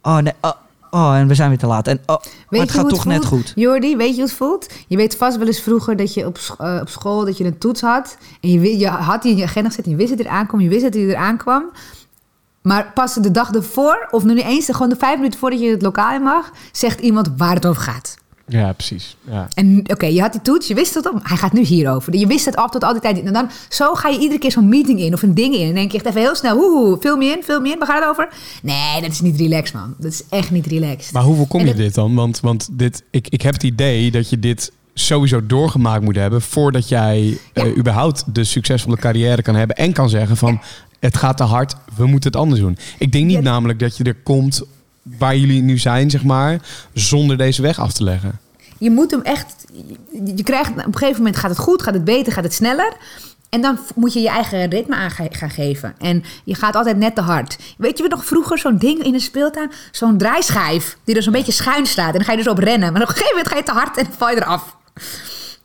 oh 0.01 0.17
nee, 0.17 0.33
oh, 0.41 0.51
oh 0.91 1.15
en 1.15 1.27
we 1.27 1.35
zijn 1.35 1.49
weer 1.49 1.57
te 1.57 1.67
laat. 1.67 1.87
En 1.87 1.99
oh, 2.05 2.17
maar 2.49 2.59
het 2.59 2.71
gaat 2.71 2.89
toch 2.89 3.05
net 3.05 3.25
goed. 3.25 3.51
Jordi, 3.55 3.95
weet 3.97 4.09
je 4.09 4.13
hoe 4.13 4.23
het 4.23 4.33
voelt? 4.33 4.67
Je 4.87 4.97
weet 4.97 5.15
vast 5.15 5.37
wel 5.37 5.47
eens 5.47 5.61
vroeger 5.61 5.95
dat 5.95 6.13
je 6.13 6.25
op, 6.25 6.39
eh, 6.57 6.77
op 6.81 6.89
school 6.89 7.25
dat 7.25 7.37
je 7.37 7.45
een 7.45 7.57
toets 7.57 7.81
had. 7.81 8.17
En 8.41 8.49
je, 8.49 8.77
je 8.77 8.87
had 8.87 9.21
die 9.21 9.31
in 9.31 9.37
je 9.37 9.43
agenda 9.43 9.69
gezet 9.69 9.85
en 9.85 9.91
je 9.91 9.97
wist 9.97 10.09
dat 10.09 10.19
hij 10.19 10.27
eraan 10.27 10.47
kwam. 10.47 10.59
Je 10.59 10.69
wist 10.69 10.83
dat 10.83 10.93
hij 10.93 11.03
eraan 11.03 11.37
kwam. 11.37 11.63
Maar 12.61 12.91
pas 12.93 13.13
de 13.13 13.31
dag 13.31 13.51
ervoor, 13.51 14.07
of 14.11 14.23
nu 14.23 14.33
niet 14.33 14.43
eens, 14.43 14.65
gewoon 14.71 14.89
de 14.89 14.95
vijf 14.95 15.15
minuten 15.15 15.39
voordat 15.39 15.59
je 15.59 15.69
het 15.69 15.81
lokaal 15.81 16.13
in 16.13 16.21
mag, 16.21 16.51
zegt 16.71 16.99
iemand 16.99 17.29
waar 17.37 17.55
het 17.55 17.65
over 17.65 17.81
gaat. 17.81 18.17
Ja, 18.49 18.73
precies. 18.73 19.15
Ja. 19.29 19.47
En 19.53 19.81
oké, 19.87 20.05
je 20.05 20.21
had 20.21 20.31
die 20.31 20.41
toets, 20.41 20.67
je 20.67 20.73
wist 20.73 20.93
het 20.93 21.05
al. 21.07 21.19
Hij 21.23 21.37
gaat 21.37 21.53
nu 21.53 21.61
hierover. 21.61 22.15
Je 22.15 22.27
wist 22.27 22.45
het 22.45 22.55
al 22.55 22.67
tot 22.69 22.83
al 22.83 22.91
die 22.91 23.01
tijd. 23.01 23.23
En 23.23 23.33
dan 23.33 23.49
zo 23.69 23.93
ga 23.93 24.09
je 24.09 24.19
iedere 24.19 24.39
keer 24.39 24.51
zo'n 24.51 24.69
meeting 24.69 24.99
in 24.99 25.13
of 25.13 25.21
een 25.21 25.33
ding 25.33 25.55
in. 25.55 25.67
En 25.67 25.73
denk 25.73 25.91
je 25.91 25.97
echt 25.97 26.05
even 26.07 26.21
heel 26.21 26.35
snel, 26.35 26.57
hoe, 26.57 26.97
veel 26.99 27.17
meer 27.17 27.37
in, 27.37 27.43
veel 27.43 27.61
meer 27.61 27.71
in. 27.71 27.79
Waar 27.79 27.87
gaat 27.87 27.99
het 27.99 28.09
over? 28.09 28.29
Nee, 28.61 29.01
dat 29.01 29.11
is 29.11 29.21
niet 29.21 29.39
relaxed, 29.39 29.73
man. 29.75 29.95
Dat 29.97 30.11
is 30.11 30.23
echt 30.29 30.51
niet 30.51 30.65
relaxed. 30.65 31.13
Maar 31.13 31.23
hoe 31.23 31.35
voorkom 31.35 31.59
En 31.59 31.67
je 31.67 31.73
dit 31.73 31.93
dan? 31.93 32.15
Want, 32.15 32.39
want 32.39 32.69
dit, 32.71 33.03
ik, 33.11 33.27
ik 33.29 33.41
heb 33.41 33.53
het 33.53 33.63
idee 33.63 34.11
dat 34.11 34.29
je 34.29 34.39
dit 34.39 34.71
sowieso 34.93 35.45
doorgemaakt 35.45 36.03
moet 36.03 36.15
hebben... 36.15 36.41
voordat 36.41 36.89
jij 36.89 37.37
Ja. 37.53 37.63
eh, 37.63 37.77
überhaupt 37.77 38.23
de 38.33 38.43
succesvolle 38.43 38.97
carrière 38.97 39.41
kan 39.41 39.55
hebben... 39.55 39.75
en 39.75 39.93
kan 39.93 40.09
zeggen 40.09 40.37
van, 40.37 40.61
het 40.99 41.17
gaat 41.17 41.37
te 41.37 41.43
hard, 41.43 41.75
we 41.95 42.05
moeten 42.05 42.31
het 42.31 42.39
anders 42.39 42.61
doen. 42.61 42.77
Ik 42.97 43.11
denk 43.11 43.25
niet 43.25 43.35
Ja. 43.35 43.41
namelijk 43.41 43.79
dat 43.79 43.97
je 43.97 44.03
er 44.03 44.15
komt 44.23 44.63
waar 45.03 45.35
jullie 45.37 45.61
nu 45.61 45.77
zijn, 45.77 46.09
zeg 46.09 46.23
maar... 46.23 46.59
zonder 46.93 47.37
deze 47.37 47.61
weg 47.61 47.79
af 47.79 47.93
te 47.93 48.03
leggen. 48.03 48.39
Je 48.77 48.91
moet 48.91 49.11
hem 49.11 49.21
echt. 49.21 49.65
Je, 50.35 50.43
krijgt, 50.43 50.69
op 50.69 50.77
een 50.85 50.97
gegeven 50.97 51.17
moment 51.17 51.37
gaat 51.37 51.49
het 51.49 51.59
goed, 51.59 51.81
gaat 51.81 51.93
het 51.93 52.03
beter, 52.03 52.33
gaat 52.33 52.43
het 52.43 52.53
sneller. 52.53 52.93
En 53.49 53.61
dan 53.61 53.79
moet 53.95 54.13
je 54.13 54.19
je 54.19 54.29
eigen 54.29 54.69
ritme 54.69 54.95
aan 54.95 55.11
ga- 55.11 55.27
gaan 55.29 55.49
geven. 55.49 55.95
En 55.97 56.23
je 56.43 56.55
gaat 56.55 56.75
altijd 56.75 56.97
net 56.97 57.15
te 57.15 57.21
hard. 57.21 57.57
Weet 57.77 57.97
je 57.97 58.07
nog 58.07 58.25
vroeger 58.25 58.57
zo'n 58.57 58.77
ding 58.77 59.03
in 59.03 59.11
de 59.11 59.19
speeltuin? 59.19 59.71
Zo'n 59.91 60.17
draaischijf 60.17 60.97
die 61.03 61.15
er 61.15 61.23
zo'n 61.23 61.33
beetje 61.33 61.51
schuin 61.51 61.85
staat. 61.85 62.07
En 62.07 62.13
dan 62.13 62.23
ga 62.23 62.31
je 62.31 62.37
dus 62.37 62.47
op 62.47 62.57
rennen. 62.57 62.93
Maar 62.93 63.01
op 63.01 63.07
een 63.07 63.13
gegeven 63.13 63.35
moment 63.35 63.51
ga 63.53 63.57
je 63.57 63.63
te 63.63 63.71
hard 63.71 63.97
en 63.97 64.07
val 64.17 64.29
je 64.29 64.35
eraf. 64.35 64.75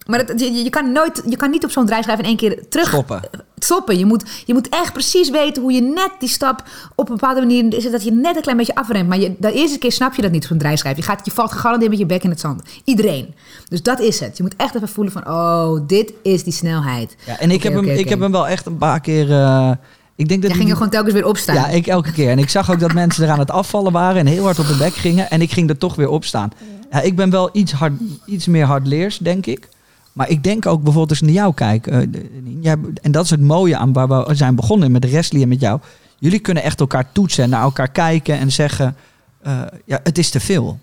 Maar 0.07 0.19
het, 0.19 0.41
je, 0.41 0.53
je, 0.53 0.71
kan 0.71 0.93
nooit, 0.93 1.23
je 1.29 1.37
kan 1.37 1.51
niet 1.51 1.65
op 1.65 1.71
zo'n 1.71 1.87
draaischijf 1.87 2.19
in 2.19 2.25
één 2.25 2.37
keer 2.37 2.69
terug 2.69 2.89
Stoppen. 2.89 3.21
stoppen. 3.59 3.99
Je 3.99 4.05
moet, 4.07 4.23
je 4.47 4.53
moet 4.53 4.69
echt 4.69 4.93
precies 4.93 5.31
weten 5.31 5.63
hoe 5.63 5.73
je 5.73 5.81
net 5.83 6.11
die 6.19 6.29
stap 6.29 6.63
op 6.95 7.09
een 7.09 7.15
bepaalde 7.15 7.41
manier 7.41 7.75
is 7.75 7.83
het 7.85 7.93
dat 7.93 8.05
je 8.05 8.13
net 8.13 8.37
een 8.37 8.43
klein 8.43 8.57
beetje 8.57 8.75
afremt. 8.75 9.09
Maar 9.09 9.19
je, 9.19 9.35
de 9.39 9.53
eerste 9.53 9.79
keer 9.79 9.93
snap 9.93 10.15
je 10.15 10.23
dat 10.23 10.31
niet 10.31 10.45
zo'n 10.45 10.59
draaischijf. 10.59 10.97
Je, 10.97 11.03
gaat, 11.03 11.25
je 11.25 11.31
valt 11.31 11.53
gegarandeerd 11.53 11.91
met 11.91 12.01
je 12.01 12.07
bek 12.07 12.23
in 12.23 12.31
het 12.31 12.41
zand. 12.41 12.63
Iedereen. 12.85 13.35
Dus 13.69 13.83
dat 13.83 14.01
is 14.01 14.21
het. 14.21 14.37
Je 14.37 14.43
moet 14.43 14.55
echt 14.57 14.75
even 14.75 14.89
voelen 14.89 15.13
van, 15.13 15.29
oh, 15.29 15.81
dit 15.87 16.13
is 16.23 16.45
die 16.45 16.53
snelheid. 16.53 17.17
Ja, 17.27 17.39
en 17.39 17.51
ik, 17.51 17.63
heb 17.63 17.75
hem, 17.75 17.85
ik 17.89 18.09
heb 18.09 18.21
hem 18.21 18.33
wel 18.33 18.49
echt 18.49 18.67
een 18.67 18.79
paar 18.79 19.01
keer... 19.01 19.31
eh, 19.33 19.71
ik 20.17 20.29
denk 20.29 20.43
dat 20.43 20.51
Jij 20.51 20.51
die- 20.51 20.59
ging 20.59 20.69
er 20.69 20.77
gewoon 20.77 20.91
telkens 20.91 21.15
weer 21.15 21.27
opstaan. 21.27 21.55
Ja, 21.55 21.69
ik 21.69 21.87
elke 21.87 22.13
keer. 22.13 22.31
En 22.31 22.39
ik 22.39 22.49
zag 22.51 22.71
ook 22.71 22.81
dat 22.81 22.93
mensen 22.93 23.25
er 23.25 23.31
aan 23.31 23.39
het 23.39 23.51
afvallen 23.51 23.93
waren 23.93 24.21
en 24.21 24.27
heel 24.27 24.45
hard 24.45 24.59
op 24.59 24.67
de 24.67 24.77
bek 24.77 24.95
gingen. 24.95 25.31
En 25.31 25.41
ik 25.43 25.51
ging 25.53 25.69
er 25.69 25.79
toch 25.79 25.95
weer 25.95 26.09
op 26.09 26.25
staan. 26.25 26.51
Ja, 26.91 27.01
ik 27.01 27.17
ben 27.17 27.31
wel 27.31 27.51
iets, 27.53 27.73
hard, 27.73 27.93
iets 28.27 28.47
meer 28.47 28.65
hardleers, 28.65 29.19
denk 29.19 29.47
ik. 29.47 29.69
Maar 30.15 30.29
ik 30.29 30.43
denk 30.43 30.67
ook 30.67 30.83
bijvoorbeeld 30.83 31.11
als 31.11 31.21
naar 31.21 31.31
jou 31.31 31.55
kijk. 31.55 31.87
eh, 31.87 32.73
en 33.03 33.13
dat 33.13 33.25
is 33.25 33.31
het 33.31 33.41
mooie 33.41 33.77
aan 33.77 33.93
waar 33.93 34.09
we 34.09 34.35
zijn 34.35 34.55
begonnen 34.55 34.93
met 34.93 35.11
Wesley 35.11 35.43
en 35.43 35.49
met 35.49 35.61
jou. 35.61 35.81
Jullie 36.19 36.39
kunnen 36.39 36.63
echt 36.63 36.81
elkaar 36.81 37.13
toetsen 37.13 37.45
en 37.45 37.51
naar 37.51 37.63
elkaar 37.63 37.91
kijken 37.91 38.39
en 38.39 38.53
zeggen... 38.53 38.97
eh, 39.43 39.61
ja, 39.85 40.01
het 40.03 40.19
is 40.19 40.31
te 40.31 40.41
veel. 40.41 40.79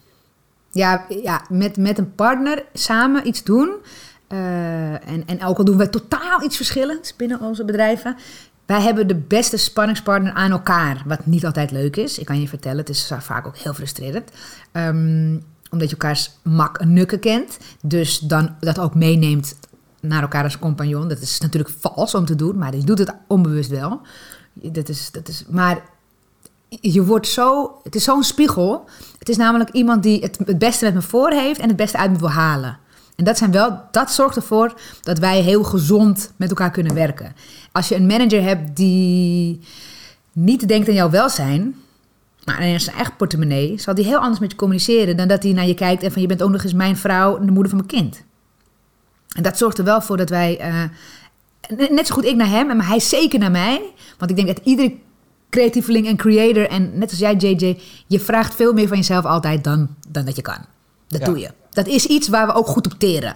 Ja, 0.72 1.06
ja 1.24 1.42
met, 1.50 1.78
met 1.78 1.98
een 1.98 2.16
partner 2.16 2.64
samen 2.74 3.28
iets 3.28 3.44
doen. 3.44 3.70
eh, 4.28 4.92
en, 4.94 5.24
en 5.26 5.46
ook 5.46 5.58
al 5.58 5.66
doen 5.66 5.78
we 5.78 5.90
totaal 5.90 6.44
iets 6.44 6.56
verschillends 6.56 7.16
binnen 7.16 7.42
onze 7.42 7.66
bedrijven. 7.66 8.16
Wij 8.66 8.82
hebben 8.82 9.08
de 9.08 9.16
beste 9.16 9.58
spanningspartner 9.58 10.34
aan 10.34 10.52
elkaar. 10.52 11.04
Wat 11.06 11.26
niet 11.26 11.46
altijd 11.46 11.72
leuk 11.72 11.96
is. 11.96 12.18
Ik 12.20 12.26
kan 12.26 12.42
je 12.42 12.48
vertellen, 12.48 12.78
het 12.78 12.90
is 12.90 13.12
vaak 13.20 13.48
ook 13.48 13.58
heel 13.58 13.74
frustrerend. 13.74 14.32
Ehm, 14.72 15.38
omdat 15.72 15.90
je 15.90 15.96
elkaars 15.96 16.32
mak 16.42 16.78
en 16.78 16.94
nukken 16.94 17.20
kent. 17.20 17.58
Dus 17.82 18.20
dan 18.20 18.56
dat 18.60 18.80
ook 18.80 18.96
meeneemt 18.96 19.56
naar 20.02 20.22
elkaar 20.22 20.44
als 20.44 20.60
compagnon. 20.60 21.08
Dat 21.08 21.22
is 21.22 21.40
natuurlijk 21.40 21.74
vals 21.80 22.16
om 22.16 22.26
te 22.26 22.36
doen, 22.36 22.58
maar 22.58 22.76
je 22.76 22.84
doet 22.84 23.00
het 23.00 23.14
onbewust 23.28 23.70
wel. 23.70 24.02
Dat 24.54 24.90
is, 24.90 25.12
dat 25.12 25.28
is, 25.28 25.46
maar 25.50 25.82
je 26.80 27.04
wordt 27.04 27.28
zo, 27.28 27.80
het 27.84 27.96
is 27.96 28.04
zo'n 28.04 28.24
spiegel. 28.24 28.90
Het 29.20 29.30
is 29.30 29.38
namelijk 29.38 29.70
iemand 29.70 30.04
die 30.04 30.22
het, 30.22 30.40
het 30.46 30.58
beste 30.58 30.86
met 30.86 30.94
me 30.94 31.02
voor 31.02 31.32
heeft 31.32 31.60
en 31.60 31.68
het 31.68 31.78
beste 31.78 31.98
uit 31.98 32.12
me 32.12 32.18
wil 32.18 32.30
halen. 32.30 32.78
En 33.16 33.24
dat, 33.24 33.38
zijn 33.38 33.52
wel, 33.52 33.82
dat 33.92 34.12
zorgt 34.12 34.36
ervoor 34.36 34.74
dat 35.02 35.20
wij 35.20 35.42
heel 35.42 35.64
gezond 35.64 36.32
met 36.36 36.50
elkaar 36.50 36.72
kunnen 36.72 36.94
werken. 36.94 37.36
Als 37.72 37.88
je 37.88 37.96
een 37.96 38.06
manager 38.06 38.44
hebt 38.44 38.76
die 38.76 39.60
niet 40.32 40.68
denkt 40.68 40.88
aan 40.88 40.94
jouw 40.94 41.10
welzijn, 41.10 41.76
maar 42.46 42.58
aan 42.58 42.80
zijn 42.80 42.96
eigen 42.96 43.16
portemonnee, 43.16 43.78
zal 43.80 43.94
die 43.96 44.06
heel 44.06 44.20
anders 44.20 44.40
met 44.40 44.52
je 44.52 44.58
communiceren 44.58 45.18
dan 45.18 45.28
dat 45.28 45.44
hij 45.44 45.52
naar 45.52 45.68
je 45.68 45.74
kijkt 45.74 46.04
en 46.04 46.12
van 46.12 46.22
je 46.22 46.28
bent 46.28 46.42
ook 46.42 46.50
nog 46.52 46.64
eens 46.64 46.74
mijn 46.74 46.98
vrouw 46.98 47.38
en 47.38 47.46
de 47.46 47.52
moeder 47.52 47.70
van 47.72 47.84
mijn 47.86 48.02
kind. 48.02 48.24
En 49.36 49.44
dat 49.44 49.58
zorgt 49.58 49.78
er 49.78 49.84
wel 49.84 50.02
voor 50.02 50.18
dat 50.18 50.30
wij, 50.30 50.58
eh, 50.60 50.84
net 51.90 52.08
zo 52.08 52.14
goed 52.14 52.26
ik 52.26 52.36
naar 52.36 52.50
hem, 52.50 52.68
maar 52.68 52.88
hij 52.88 53.00
zeker 53.00 53.40
naar 53.40 53.52
mij. 53.52 53.82
Want 54.18 54.32
ik 54.32 54.36
denk 54.38 54.48
dat 54.48 54.66
iedere 54.66 54.94
creatieveling 55.50 56.08
en 56.08 56.18
creator, 56.18 56.68
en 56.70 56.98
net 56.98 57.10
als 57.10 57.20
jij 57.20 57.36
JJ, 57.36 57.80
je 58.08 58.20
vraagt 58.20 58.56
veel 58.56 58.74
meer 58.74 58.88
van 58.88 58.98
jezelf 58.98 59.26
altijd 59.26 59.64
dan, 59.64 59.96
dan 60.10 60.26
dat 60.26 60.36
je 60.36 60.42
kan. 60.42 60.66
Dat 61.08 61.20
Ja. 61.20 61.26
doe 61.26 61.40
je. 61.40 61.50
Dat 61.70 61.88
is 61.88 62.06
iets 62.06 62.28
waar 62.28 62.48
we 62.48 62.54
ook 62.54 62.68
goed 62.68 62.86
op 62.86 63.00
teren. 63.00 63.36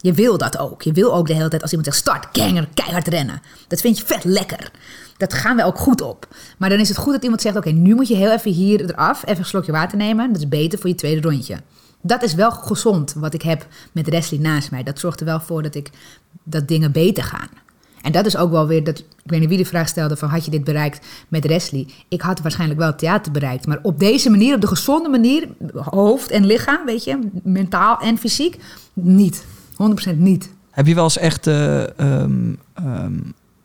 Je 0.00 0.12
wil 0.12 0.38
dat 0.38 0.58
ook. 0.58 0.82
Je 0.82 0.92
wil 0.92 1.14
ook 1.14 1.26
de 1.26 1.34
hele 1.34 1.48
tijd 1.48 1.62
als 1.62 1.70
iemand 1.72 1.94
zegt 1.94 2.06
start, 2.06 2.26
ganger, 2.38 2.68
keihard 2.74 3.08
rennen. 3.08 3.42
Dat 3.68 3.80
vind 3.80 3.98
je 3.98 4.04
vet 4.06 4.24
lekker. 4.24 4.70
Dat 5.18 5.34
gaan 5.34 5.56
we 5.56 5.64
ook 5.64 5.78
goed 5.78 6.00
op. 6.00 6.28
Maar 6.58 6.68
dan 6.68 6.78
is 6.78 6.88
het 6.88 6.96
goed 6.96 7.12
dat 7.12 7.22
iemand 7.22 7.40
zegt, 7.40 7.56
oké, 7.56 7.70
nu 7.70 7.94
moet 7.94 8.08
je 8.08 8.16
heel 8.16 8.32
even 8.32 8.50
hier 8.50 8.80
eraf, 8.80 9.22
even 9.26 9.38
een 9.38 9.44
slokje 9.44 9.72
water 9.72 9.98
nemen. 9.98 10.32
Dat 10.32 10.40
is 10.40 10.48
beter 10.48 10.78
voor 10.78 10.88
je 10.88 10.94
tweede 10.94 11.28
rondje. 11.28 11.56
Dat 12.00 12.22
is 12.22 12.34
wel 12.34 12.50
gezond 12.50 13.12
wat 13.12 13.34
ik 13.34 13.42
heb 13.42 13.66
met 13.92 14.08
Wesley 14.08 14.40
naast 14.40 14.70
mij. 14.70 14.82
Dat 14.82 14.98
zorgt 14.98 15.20
er 15.20 15.26
wel 15.26 15.40
voor 15.40 15.62
dat, 15.62 15.74
ik, 15.74 15.90
dat 16.42 16.68
dingen 16.68 16.92
beter 16.92 17.24
gaan. 17.24 17.48
En 18.02 18.12
dat 18.12 18.26
is 18.26 18.36
ook 18.36 18.50
wel 18.50 18.66
weer, 18.66 18.84
dat, 18.84 18.98
ik 18.98 19.30
weet 19.30 19.40
niet 19.40 19.48
wie 19.48 19.58
de 19.58 19.64
vraag 19.64 19.88
stelde 19.88 20.16
van 20.16 20.28
had 20.28 20.44
je 20.44 20.50
dit 20.50 20.64
bereikt 20.64 21.06
met 21.28 21.46
Wesley? 21.46 21.86
Ik 22.08 22.20
had 22.20 22.40
waarschijnlijk 22.40 22.80
wel 22.80 22.94
theater 22.94 23.32
bereikt. 23.32 23.66
Maar 23.66 23.78
op 23.82 23.98
deze 23.98 24.30
manier, 24.30 24.54
op 24.54 24.60
de 24.60 24.66
gezonde 24.66 25.08
manier, 25.08 25.48
hoofd 25.74 26.30
en 26.30 26.46
lichaam, 26.46 26.86
weet 26.86 27.04
je, 27.04 27.18
mentaal 27.42 27.98
en 27.98 28.18
fysiek, 28.18 28.56
niet. 28.92 29.44
100% 30.12 30.16
niet. 30.16 30.50
Heb 30.70 30.86
je 30.86 30.94
wel 30.94 31.04
eens 31.04 31.18
echt, 31.18 31.46
eh, 31.46 31.98
ehm, 31.98 32.54
ehm, 32.74 33.18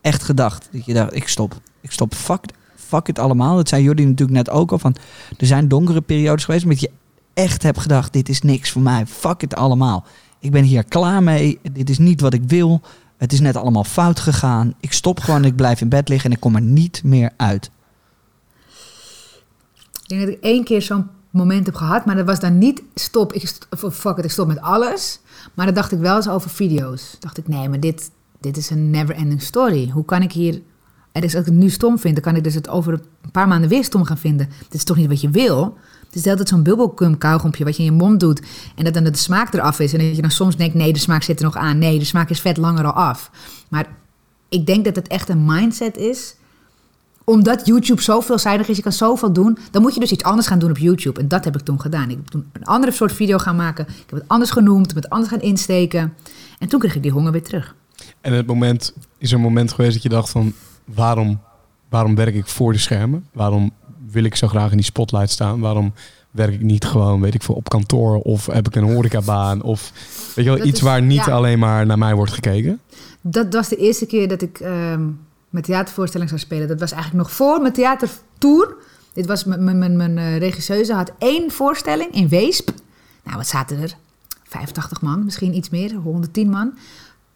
echt 0.03 0.23
gedacht? 0.23 0.69
Dat 0.71 0.85
je 0.85 0.93
dacht, 0.93 1.15
ik 1.15 1.27
stop. 1.27 1.59
Ik 1.81 1.91
stop. 1.91 2.15
Fuck, 2.15 2.45
fuck 2.75 3.07
het 3.07 3.19
allemaal. 3.19 3.55
Dat 3.55 3.69
zei 3.69 3.83
jullie 3.83 4.05
natuurlijk 4.05 4.37
net 4.37 4.49
ook 4.49 4.71
al. 4.71 4.79
Van, 4.79 4.95
er 5.37 5.45
zijn 5.47 5.67
donkere 5.67 6.01
periodes 6.01 6.45
geweest. 6.45 6.67
Dat 6.67 6.79
je 6.79 6.91
echt 7.33 7.63
hebt 7.63 7.79
gedacht, 7.79 8.13
dit 8.13 8.29
is 8.29 8.41
niks 8.41 8.71
voor 8.71 8.81
mij. 8.81 9.05
Fuck 9.05 9.41
het 9.41 9.55
allemaal. 9.55 10.05
Ik 10.39 10.51
ben 10.51 10.63
hier 10.63 10.83
klaar 10.83 11.23
mee. 11.23 11.59
Dit 11.71 11.89
is 11.89 11.97
niet 11.97 12.21
wat 12.21 12.33
ik 12.33 12.43
wil. 12.47 12.81
Het 13.17 13.33
is 13.33 13.39
net 13.39 13.55
allemaal 13.55 13.83
fout 13.83 14.19
gegaan. 14.19 14.73
Ik 14.79 14.93
stop 14.93 15.19
gewoon. 15.19 15.45
Ik 15.45 15.55
blijf 15.55 15.81
in 15.81 15.89
bed 15.89 16.09
liggen. 16.09 16.29
En 16.29 16.35
ik 16.35 16.41
kom 16.41 16.55
er 16.55 16.61
niet 16.61 17.01
meer 17.03 17.31
uit. 17.37 17.71
Ik 20.03 20.09
denk 20.09 20.21
dat 20.21 20.29
ik 20.29 20.41
één 20.43 20.63
keer 20.63 20.81
zo'n 20.81 21.07
moment 21.29 21.65
heb 21.65 21.75
gehad, 21.75 22.05
maar 22.05 22.15
dat 22.15 22.25
was 22.25 22.39
dan 22.39 22.57
niet 22.57 22.83
stop, 22.95 23.33
ik 23.33 23.47
st- 23.47 23.67
of 23.83 23.95
fuck 23.95 24.17
it, 24.17 24.23
ik 24.23 24.31
stop 24.31 24.47
met 24.47 24.61
alles. 24.61 25.19
Maar 25.53 25.65
dat 25.65 25.75
dacht 25.75 25.91
ik 25.91 25.99
wel 25.99 26.15
eens 26.15 26.29
over 26.29 26.49
video's. 26.49 27.15
Dacht 27.19 27.37
ik, 27.37 27.47
nee, 27.47 27.69
maar 27.69 27.79
dit, 27.79 28.11
dit 28.43 28.57
is 28.57 28.69
een 28.69 28.89
never-ending 28.89 29.41
story. 29.41 29.89
Hoe 29.89 30.05
kan 30.05 30.21
ik 30.21 30.31
hier... 30.31 30.61
En 31.11 31.23
als 31.23 31.33
ik 31.33 31.45
het 31.45 31.53
nu 31.53 31.69
stom 31.69 31.99
vind, 31.99 32.13
dan 32.13 32.23
kan 32.23 32.35
ik 32.35 32.43
dus 32.43 32.53
het 32.53 32.69
over 32.69 32.93
een 32.93 33.31
paar 33.31 33.47
maanden 33.47 33.69
weer 33.69 33.83
stom 33.83 34.03
gaan 34.03 34.17
vinden. 34.17 34.49
Dit 34.59 34.73
is 34.73 34.83
toch 34.83 34.97
niet 34.97 35.07
wat 35.07 35.21
je 35.21 35.29
wil? 35.29 35.77
Het 36.05 36.15
is 36.15 36.27
altijd 36.27 36.47
zo'n 36.47 37.17
kauwgompje 37.17 37.63
wat 37.63 37.77
je 37.77 37.83
in 37.83 37.91
je 37.91 37.97
mond 37.97 38.19
doet. 38.19 38.41
En 38.75 38.83
dat 38.83 38.93
dan 38.93 39.03
de 39.03 39.17
smaak 39.17 39.53
eraf 39.53 39.79
is. 39.79 39.93
En 39.93 39.99
dat 39.99 40.15
je 40.15 40.21
dan 40.21 40.31
soms 40.31 40.55
denkt, 40.57 40.75
nee, 40.75 40.93
de 40.93 40.99
smaak 40.99 41.23
zit 41.23 41.39
er 41.39 41.45
nog 41.45 41.55
aan. 41.55 41.77
Nee, 41.77 41.99
de 41.99 42.05
smaak 42.05 42.29
is 42.29 42.41
vet 42.41 42.57
langer 42.57 42.85
al 42.85 42.91
af. 42.91 43.31
Maar 43.69 43.87
ik 44.49 44.65
denk 44.65 44.85
dat 44.85 44.95
het 44.95 45.07
echt 45.07 45.29
een 45.29 45.45
mindset 45.45 45.97
is 45.97 46.35
omdat 47.23 47.65
YouTube 47.65 48.01
zo 48.01 48.19
veelzijdig 48.19 48.67
is, 48.67 48.75
je 48.77 48.83
kan 48.83 48.91
zoveel 48.91 49.33
doen, 49.33 49.57
dan 49.71 49.81
moet 49.81 49.93
je 49.93 49.99
dus 49.99 50.11
iets 50.11 50.23
anders 50.23 50.47
gaan 50.47 50.59
doen 50.59 50.69
op 50.69 50.77
YouTube. 50.77 51.19
En 51.19 51.27
dat 51.27 51.43
heb 51.43 51.55
ik 51.55 51.61
toen 51.61 51.81
gedaan. 51.81 52.09
Ik 52.09 52.15
heb 52.15 52.27
toen 52.27 52.49
een 52.51 52.63
andere 52.63 52.91
soort 52.91 53.13
video 53.13 53.37
gaan 53.37 53.55
maken. 53.55 53.85
Ik 53.87 54.09
heb 54.09 54.19
het 54.19 54.27
anders 54.27 54.51
genoemd, 54.51 54.89
ik 54.89 54.93
heb 54.93 55.03
het 55.03 55.11
anders 55.11 55.31
gaan 55.31 55.41
insteken. 55.41 56.13
En 56.59 56.67
toen 56.67 56.79
kreeg 56.79 56.95
ik 56.95 57.01
die 57.01 57.11
honger 57.11 57.31
weer 57.31 57.43
terug. 57.43 57.75
En 58.24 58.34
het 58.34 58.45
moment, 58.47 58.93
is 59.17 59.30
er 59.30 59.36
een 59.36 59.41
moment 59.43 59.71
geweest 59.71 59.93
dat 59.93 60.03
je 60.03 60.09
dacht 60.09 60.30
van... 60.30 60.53
waarom, 60.86 61.39
waarom 61.89 62.15
werk 62.15 62.36
ik 62.36 62.47
voor 62.47 62.71
de 62.71 62.78
schermen? 62.78 63.26
Waarom 63.34 63.71
wil 64.11 64.24
ik 64.24 64.36
zo 64.36 64.47
graag 64.47 64.71
in 64.71 64.78
die 64.78 64.86
spotlight 64.86 65.30
staan? 65.30 65.59
Waarom 65.59 65.93
werk 66.32 66.53
ik 66.53 66.61
niet 66.61 66.86
gewoon, 66.86 67.21
weet 67.21 67.34
ik 67.34 67.43
veel, 67.43 67.55
op 67.55 67.69
kantoor? 67.69 68.17
Of 68.19 68.45
heb 68.45 68.67
ik 68.67 68.76
een 68.76 68.93
horecabaan? 68.93 69.61
Of 69.61 69.91
weet 70.36 70.45
je 70.45 70.51
wel, 70.51 70.57
Dat 70.57 70.67
iets 70.67 70.78
is- 70.80 70.84
waar 70.86 71.01
niet 71.01 71.26
ja. 71.26 71.32
alleen 71.32 71.59
maar 71.59 71.86
naar 71.86 71.97
mij 71.97 72.15
wordt 72.15 72.32
gekeken? 72.34 72.80
Dat 73.21 73.53
was 73.53 73.67
de 73.69 73.76
eerste 73.76 74.05
keer 74.05 74.28
dat 74.28 74.41
ik 74.41 74.59
ehm 74.59 75.01
mijn 75.49 75.65
theatervoorstelling 75.65 76.30
zou 76.30 76.41
spelen. 76.41 76.67
Dat 76.67 76.80
was 76.80 76.91
eigenlijk 76.91 77.24
nog 77.24 77.36
voor 77.36 77.61
mijn 77.61 77.74
theatertour. 77.74 78.76
Dit 79.13 79.26
was 79.26 79.43
mijn 79.43 80.17
eh, 80.17 80.38
regisseuse 80.38 80.93
had 80.93 81.11
één 81.17 81.51
voorstelling 81.51 82.11
in 82.11 82.28
Weesp. 82.28 82.69
Nou, 83.24 83.38
wat 83.38 83.47
zaten 83.47 83.82
er? 83.82 83.95
85 84.43 85.01
man, 85.01 85.24
misschien 85.24 85.55
iets 85.55 85.69
meer, 85.69 85.93
110 85.95 86.49
man. 86.49 86.74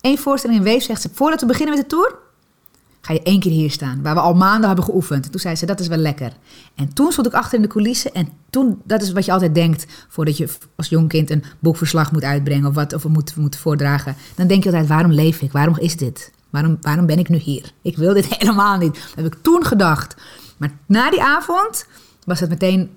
Eén 0.07 0.17
voorstelling 0.17 0.59
in 0.59 0.65
Weesp 0.65 0.85
zegt 0.85 1.01
ze, 1.01 1.09
voordat 1.13 1.41
we 1.41 1.45
beginnen 1.45 1.75
met 1.75 1.89
de 1.89 1.95
tour, 1.95 2.15
ga 3.01 3.13
je 3.13 3.23
één 3.23 3.39
keer 3.39 3.51
hier 3.51 3.71
staan, 3.71 4.01
waar 4.01 4.13
we 4.13 4.19
al 4.19 4.33
maanden 4.33 4.67
hebben 4.67 4.85
geoefend. 4.85 5.25
En 5.25 5.31
toen 5.31 5.39
zei 5.39 5.55
ze, 5.55 5.65
dat 5.65 5.79
is 5.79 5.87
wel 5.87 5.97
lekker. 5.97 6.31
En 6.75 6.93
toen 6.93 7.11
stond 7.11 7.27
ik 7.27 7.33
achter 7.33 7.55
in 7.55 7.61
de 7.61 7.67
coulissen 7.67 8.13
en 8.13 8.29
toen, 8.49 8.81
dat 8.83 9.01
is 9.01 9.11
wat 9.11 9.25
je 9.25 9.31
altijd 9.31 9.55
denkt, 9.55 9.85
voordat 10.07 10.37
je 10.37 10.49
als 10.75 10.89
jong 10.89 11.09
kind 11.09 11.29
een 11.29 11.43
boekverslag 11.59 12.11
moet 12.11 12.23
uitbrengen 12.23 12.67
of 12.69 12.75
wat, 12.75 12.93
of 12.93 13.07
moet, 13.07 13.35
moet 13.35 13.55
voordragen. 13.55 14.15
Dan 14.35 14.47
denk 14.47 14.63
je 14.63 14.69
altijd, 14.69 14.87
waarom 14.87 15.11
leef 15.11 15.41
ik? 15.41 15.51
Waarom 15.51 15.77
is 15.77 15.97
dit? 15.97 16.31
Waarom, 16.49 16.77
waarom 16.81 17.05
ben 17.05 17.19
ik 17.19 17.29
nu 17.29 17.37
hier? 17.37 17.71
Ik 17.81 17.97
wil 17.97 18.13
dit 18.13 18.25
helemaal 18.37 18.77
niet. 18.77 18.93
Dat 18.93 19.15
heb 19.15 19.25
ik 19.25 19.37
toen 19.41 19.65
gedacht. 19.65 20.15
Maar 20.57 20.71
na 20.85 21.09
die 21.09 21.21
avond 21.21 21.85
was 22.25 22.39
het 22.39 22.49
meteen, 22.49 22.89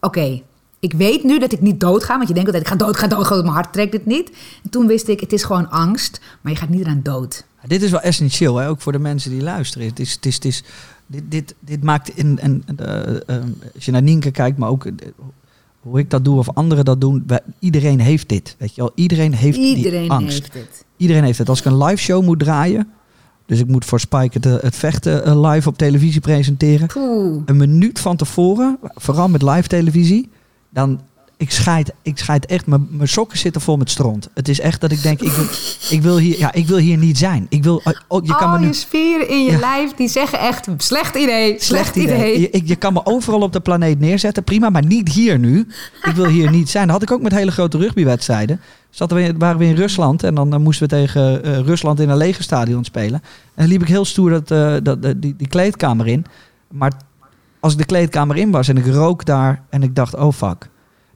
oké, 0.00 0.42
Ik 0.84 0.92
weet 0.92 1.24
nu 1.24 1.38
dat 1.38 1.52
ik 1.52 1.60
niet 1.60 1.80
doodga, 1.80 2.16
want 2.16 2.28
je 2.28 2.34
denkt 2.34 2.48
altijd, 2.48 2.66
ik 2.66 2.72
ga 2.72 2.78
dood, 2.84 2.94
ik 2.94 3.00
ga 3.00 3.06
dood, 3.06 3.26
ga 3.26 3.34
dood, 3.34 3.42
mijn 3.42 3.54
hart 3.54 3.72
trekt 3.72 3.92
het 3.92 4.06
niet. 4.06 4.30
En 4.62 4.70
toen 4.70 4.86
wist 4.86 5.08
ik, 5.08 5.20
het 5.20 5.32
is 5.32 5.42
gewoon 5.44 5.70
angst, 5.70 6.20
maar 6.40 6.52
je 6.52 6.58
gaat 6.58 6.68
niet 6.68 6.80
eraan 6.80 7.00
dood. 7.02 7.44
Dit 7.66 7.82
is 7.82 7.90
wel 7.90 8.00
essentieel, 8.00 8.56
hè? 8.56 8.68
ook 8.68 8.80
voor 8.80 8.92
de 8.92 8.98
mensen 8.98 9.30
die 9.30 9.42
luisteren. 9.42 9.86
Het 9.88 9.98
is, 10.00 10.12
het 10.12 10.26
is, 10.26 10.34
het 10.34 10.44
is, 10.44 10.62
dit, 11.06 11.22
dit, 11.28 11.54
dit 11.60 11.82
maakt 11.82 12.08
in, 12.16 12.38
en, 12.38 12.62
eh, 12.76 13.16
eh, 13.36 13.42
als 13.74 13.84
je 13.84 13.90
naar 13.90 14.02
Nienke 14.02 14.30
kijkt, 14.30 14.58
maar 14.58 14.68
ook 14.68 14.84
eh, 14.84 14.92
hoe 15.80 15.98
ik 15.98 16.10
dat 16.10 16.24
doe 16.24 16.38
of 16.38 16.48
anderen 16.54 16.84
dat 16.84 17.00
doen, 17.00 17.24
wij- 17.26 17.42
iedereen 17.58 18.00
heeft 18.00 18.28
dit. 18.28 18.56
Weet 18.58 18.74
je 18.74 18.80
wel, 18.80 18.92
iedereen 18.94 19.34
heeft 19.34 19.56
die 19.56 19.76
Iedereen 19.76 20.08
angst. 20.10 20.38
heeft 20.42 20.54
het. 20.54 20.84
Iedereen 20.96 21.24
heeft 21.24 21.38
het. 21.38 21.48
Als 21.48 21.58
ik 21.58 21.64
een 21.64 21.82
live 21.84 22.02
show 22.02 22.24
moet 22.24 22.38
draaien, 22.38 22.88
dus 23.46 23.60
ik 23.60 23.66
moet 23.66 23.84
voor 23.84 24.00
Spike 24.00 24.38
het, 24.48 24.62
het 24.62 24.76
vechten 24.76 25.40
live 25.40 25.68
op 25.68 25.78
televisie 25.78 26.20
presenteren, 26.20 26.86
Poeh. 26.86 27.42
een 27.46 27.56
minuut 27.56 27.98
van 28.00 28.16
tevoren, 28.16 28.78
vooral 28.94 29.28
met 29.28 29.42
live 29.42 29.68
televisie, 29.68 30.28
dan 30.74 31.00
ik 31.36 31.50
scheid, 31.50 31.92
ik 32.02 32.18
scheid 32.18 32.46
echt, 32.46 32.66
mijn 32.66 32.86
mijn 32.90 33.08
sokken 33.08 33.38
zitten 33.38 33.60
vol 33.60 33.76
met 33.76 33.90
stront. 33.90 34.28
Het 34.34 34.48
is 34.48 34.60
echt 34.60 34.80
dat 34.80 34.92
ik 34.92 35.02
denk, 35.02 35.20
ik 35.20 35.30
wil, 35.30 35.44
ik 35.90 36.02
wil, 36.02 36.18
hier, 36.18 36.38
ja, 36.38 36.52
ik 36.52 36.66
wil 36.66 36.76
hier 36.76 36.96
niet 36.96 37.18
zijn. 37.18 37.46
Ik 37.48 37.62
wil, 37.62 37.82
oh, 38.08 38.24
je 38.24 38.36
kan 38.36 38.50
me 38.50 38.58
nu, 38.58 38.66
je 38.66 38.72
spieren 38.72 39.28
in 39.28 39.44
je 39.44 39.50
Ja. 39.50 39.58
lijf, 39.58 39.94
die 39.94 40.08
zeggen 40.08 40.38
echt, 40.38 40.68
slecht 40.76 41.14
idee, 41.14 41.54
slecht, 41.58 41.96
idee. 41.96 42.50
Je, 42.64 42.76
kan 42.76 42.92
me 42.92 43.06
overal 43.06 43.40
op 43.40 43.52
de 43.52 43.60
planeet 43.60 44.00
neerzetten, 44.00 44.44
prima, 44.44 44.70
maar 44.70 44.84
niet 44.86 45.08
hier 45.08 45.38
nu. 45.38 45.66
Ik 46.02 46.14
wil 46.14 46.26
hier 46.26 46.50
niet 46.50 46.70
zijn. 46.70 46.84
Dat 46.84 46.94
had 46.94 47.02
ik 47.02 47.10
ook 47.10 47.22
met 47.22 47.32
hele 47.32 47.52
grote 47.52 47.78
rugbywedstrijden. 47.78 48.60
Zaten 48.90 49.16
we, 49.16 49.34
waren 49.38 49.58
we 49.58 49.64
in 49.64 49.76
Rusland 49.76 50.22
en 50.22 50.34
dan 50.34 50.52
eh, 50.52 50.58
moesten 50.58 50.88
we 50.88 50.94
tegen 50.94 51.44
eh, 51.44 51.58
Rusland 51.58 52.00
in 52.00 52.08
een 52.08 52.16
lege 52.16 52.42
stadion 52.42 52.84
spelen. 52.84 53.22
En 53.22 53.52
dan 53.54 53.66
liep 53.66 53.82
ik 53.82 53.88
heel 53.88 54.04
stoer 54.04 54.30
dat, 54.30 54.50
eh, 54.50 54.74
dat, 54.82 55.04
eh, 55.04 55.10
die, 55.16 55.36
die 55.36 55.48
kleedkamer 55.48 56.06
in. 56.06 56.24
Maar 56.70 56.92
als 57.64 57.72
ik 57.72 57.78
de 57.78 57.84
kleedkamer 57.84 58.36
in 58.36 58.50
was 58.50 58.68
en 58.68 58.76
ik 58.76 58.86
rook 58.86 59.24
daar 59.24 59.62
en 59.70 59.82
ik 59.82 59.94
dacht, 59.94 60.14
oh 60.16 60.32
fuck. 60.32 60.68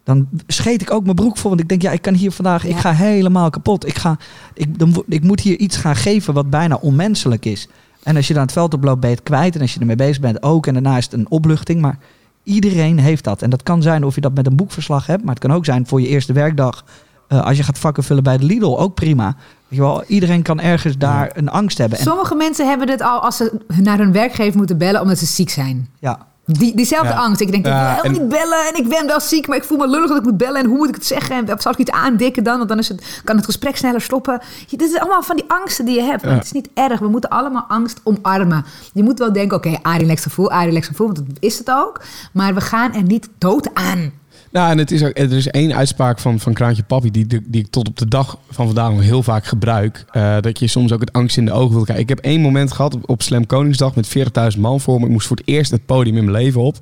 Dan 0.05 0.29
scheet 0.47 0.83
ik 0.83 0.91
ook 0.91 1.03
mijn 1.05 1.15
broek 1.17 1.37
vol. 1.37 1.49
Want 1.51 1.63
ik 1.63 1.69
denk, 1.69 1.83
ja, 1.83 1.91
ik 1.91 2.03
kan 2.03 2.15
hier 2.15 2.33
vandaag, 2.33 2.65
ik 2.65 2.77
ga 2.77 2.93
helemaal 2.93 3.51
kapot. 3.51 3.87
Ik, 3.87 3.99
ga, 3.99 4.17
ik, 4.55 4.79
dan, 4.79 5.05
ik 5.09 5.23
moet 5.23 5.41
hier 5.41 5.59
iets 5.59 5.77
gaan 5.77 5.97
geven 5.97 6.35
wat 6.35 6.51
bijna 6.51 6.75
onmenselijk 6.81 7.45
is. 7.45 7.69
En 8.03 8.17
als 8.17 8.27
je 8.29 8.35
dan 8.35 8.43
het 8.43 8.53
veld 8.53 8.75
oploopt, 8.75 9.01
ben 9.01 9.11
je 9.11 9.17
het 9.17 9.25
kwijt. 9.25 9.55
En 9.55 9.61
als 9.61 9.75
je 9.75 9.81
ermee 9.81 9.97
bezig 9.97 10.21
bent, 10.21 10.43
ook. 10.43 10.67
En 10.67 10.73
daarna 10.73 10.97
is 10.97 11.05
het 11.05 11.13
een 11.13 11.31
opluchting. 11.31 11.81
Maar 11.81 11.99
iedereen 12.43 12.99
heeft 12.99 13.25
dat. 13.25 13.43
En 13.43 13.51
dat 13.51 13.63
kan 13.63 13.83
zijn 13.83 14.05
of 14.05 14.15
je 14.15 14.21
dat 14.21 14.35
met 14.35 14.47
een 14.47 14.57
boekverslag 14.57 15.07
hebt. 15.07 15.25
Maar 15.25 15.35
het 15.35 15.43
kan 15.43 15.53
ook 15.53 15.65
zijn 15.65 15.87
voor 15.87 16.01
je 16.01 16.09
eerste 16.09 16.33
werkdag. 16.33 16.85
eh, 17.29 17.45
als 17.45 17.57
je 17.57 17.63
gaat 17.63 17.79
vakken 17.79 18.03
vullen 18.05 18.23
bij 18.23 18.39
de 18.39 18.45
Lidl, 18.45 18.77
ook 18.79 18.95
prima. 18.95 19.27
Weet 19.27 19.79
je 19.79 19.81
wel, 19.81 20.05
iedereen 20.05 20.43
kan 20.43 20.61
ergens 20.61 20.99
daar 20.99 21.31
een 21.35 21.49
angst 21.49 21.79
hebben. 21.79 21.99
En, 21.99 22.05
Sommige 22.05 22.35
mensen 22.35 22.69
hebben 22.69 22.89
het 22.91 23.03
al 23.03 23.21
als 23.21 23.37
ze 23.37 23.61
naar 23.83 23.99
hun 23.99 24.13
werkgever 24.13 24.57
moeten 24.57 24.79
bellen 24.79 25.01
omdat 25.01 25.19
ze 25.19 25.27
ziek 25.27 25.51
zijn. 25.51 25.89
ja, 25.99 26.27
Die, 26.51 26.77
diezelfde 26.77 27.09
Ja. 27.13 27.19
angst. 27.19 27.41
Ik 27.41 27.51
denk, 27.53 27.67
ik 27.67 27.73
wil 27.73 27.81
helemaal 27.81 28.03
en- 28.05 28.13
niet 28.13 28.29
bellen 28.29 28.67
en 28.73 28.77
ik 28.83 28.89
ben 28.89 29.07
wel 29.07 29.21
ziek, 29.21 29.47
maar 29.49 29.57
ik 29.57 29.65
voel 29.65 29.79
me 29.79 29.89
lullig 29.89 30.09
dat 30.09 30.17
ik 30.17 30.23
moet 30.25 30.37
bellen. 30.37 30.61
En 30.63 30.67
hoe 30.67 30.77
moet 30.77 30.89
ik 30.89 30.95
het 30.95 31.07
zeggen? 31.07 31.49
En 31.49 31.61
zal 31.61 31.73
ik 31.73 31.79
iets 31.79 31.91
aandikken 31.91 32.45
dan? 32.45 32.57
Want 32.57 32.69
dan 32.69 32.79
is 32.79 32.89
het, 32.89 33.21
kan 33.25 33.37
het 33.37 33.45
gesprek 33.45 33.77
sneller 33.77 34.01
stoppen. 34.01 34.41
Dit 34.69 34.81
is 34.83 34.99
allemaal 34.99 35.23
van 35.23 35.37
die 35.37 35.45
angsten 35.49 35.85
die 35.85 35.95
je 35.95 36.03
hebt. 36.03 36.25
Maar 36.25 36.35
het 36.35 36.45
is 36.45 36.53
niet 36.53 36.69
erg. 36.75 36.99
We 37.01 37.09
moeten 37.09 37.31
allemaal 37.31 37.65
angst 37.69 38.01
omarmen. 38.05 38.65
Je 38.93 39.03
moet 39.03 39.19
wel 39.19 39.33
denken, 39.33 39.57
oké, 39.57 39.69
okay, 39.69 39.99
relax 39.99 40.23
gevoel, 40.23 40.53
relax 40.53 40.87
gevoel. 40.87 41.07
Want 41.07 41.19
dat 41.19 41.37
is 41.41 41.59
het 41.59 41.71
ook. 41.71 42.01
Maar 42.33 42.55
we 42.55 42.61
gaan 42.61 42.95
er 42.95 43.03
niet 43.03 43.29
dood 43.39 43.75
aan. 43.75 44.13
Nou, 44.51 44.71
en 44.71 44.79
het 44.79 44.91
is 44.91 45.03
er 45.03 45.33
is 45.33 45.49
één 45.49 45.75
uitspraak 45.75 46.19
van, 46.19 46.41
van 46.41 46.53
Kraantje 46.53 46.83
Papi 46.83 47.11
die, 47.11 47.27
die 47.27 47.61
ik 47.61 47.71
tot 47.71 47.89
op 47.89 47.97
de 47.97 48.09
dag 48.09 48.39
van 48.51 48.67
vandaag 48.67 48.91
nog 48.91 49.03
heel 49.03 49.23
vaak 49.23 49.45
gebruik. 49.45 50.05
Eh, 50.11 50.37
dat 50.41 50.59
je 50.59 50.67
soms 50.67 50.93
ook 50.93 51.01
het 51.01 51.13
angst 51.13 51.37
in 51.37 51.45
de 51.45 51.53
ogen 51.53 51.75
wil 51.75 51.85
kijken. 51.85 52.03
Ik 52.03 52.09
heb 52.09 52.19
één 52.19 52.41
moment 52.41 52.73
gehad 52.73 52.95
op, 52.95 53.09
op 53.11 53.23
Slam 53.23 53.47
Koningsdag 53.47 53.95
met 53.95 54.09
40.000 54.55 54.61
man 54.61 54.81
voor 54.81 55.01
me. 55.01 55.07
Ik 55.07 55.13
moest 55.13 55.27
voor 55.27 55.37
het 55.37 55.49
eerst 55.49 55.71
het 55.71 55.87
podium 55.87 56.17
in 56.17 56.25
mijn 56.25 56.37
leven 56.37 56.61
op. 56.61 56.77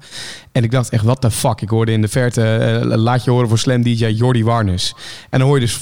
En 0.52 0.64
ik 0.64 0.70
dacht 0.70 0.90
echt, 0.90 1.04
wat 1.04 1.22
de 1.22 1.30
fuck. 1.30 1.60
Ik 1.60 1.68
hoorde 1.68 1.92
in 1.92 2.00
de 2.00 2.08
verte, 2.08 2.42
eh, 2.42 2.96
laat 2.96 3.24
je 3.24 3.30
horen 3.30 3.48
voor 3.48 3.58
Slam 3.58 3.82
DJ 3.82 4.06
Jordi 4.06 4.44
Warnes. 4.44 4.94
En 5.30 5.38
dan 5.38 5.48
hoor 5.48 5.60
je 5.60 5.64
dus 5.64 5.76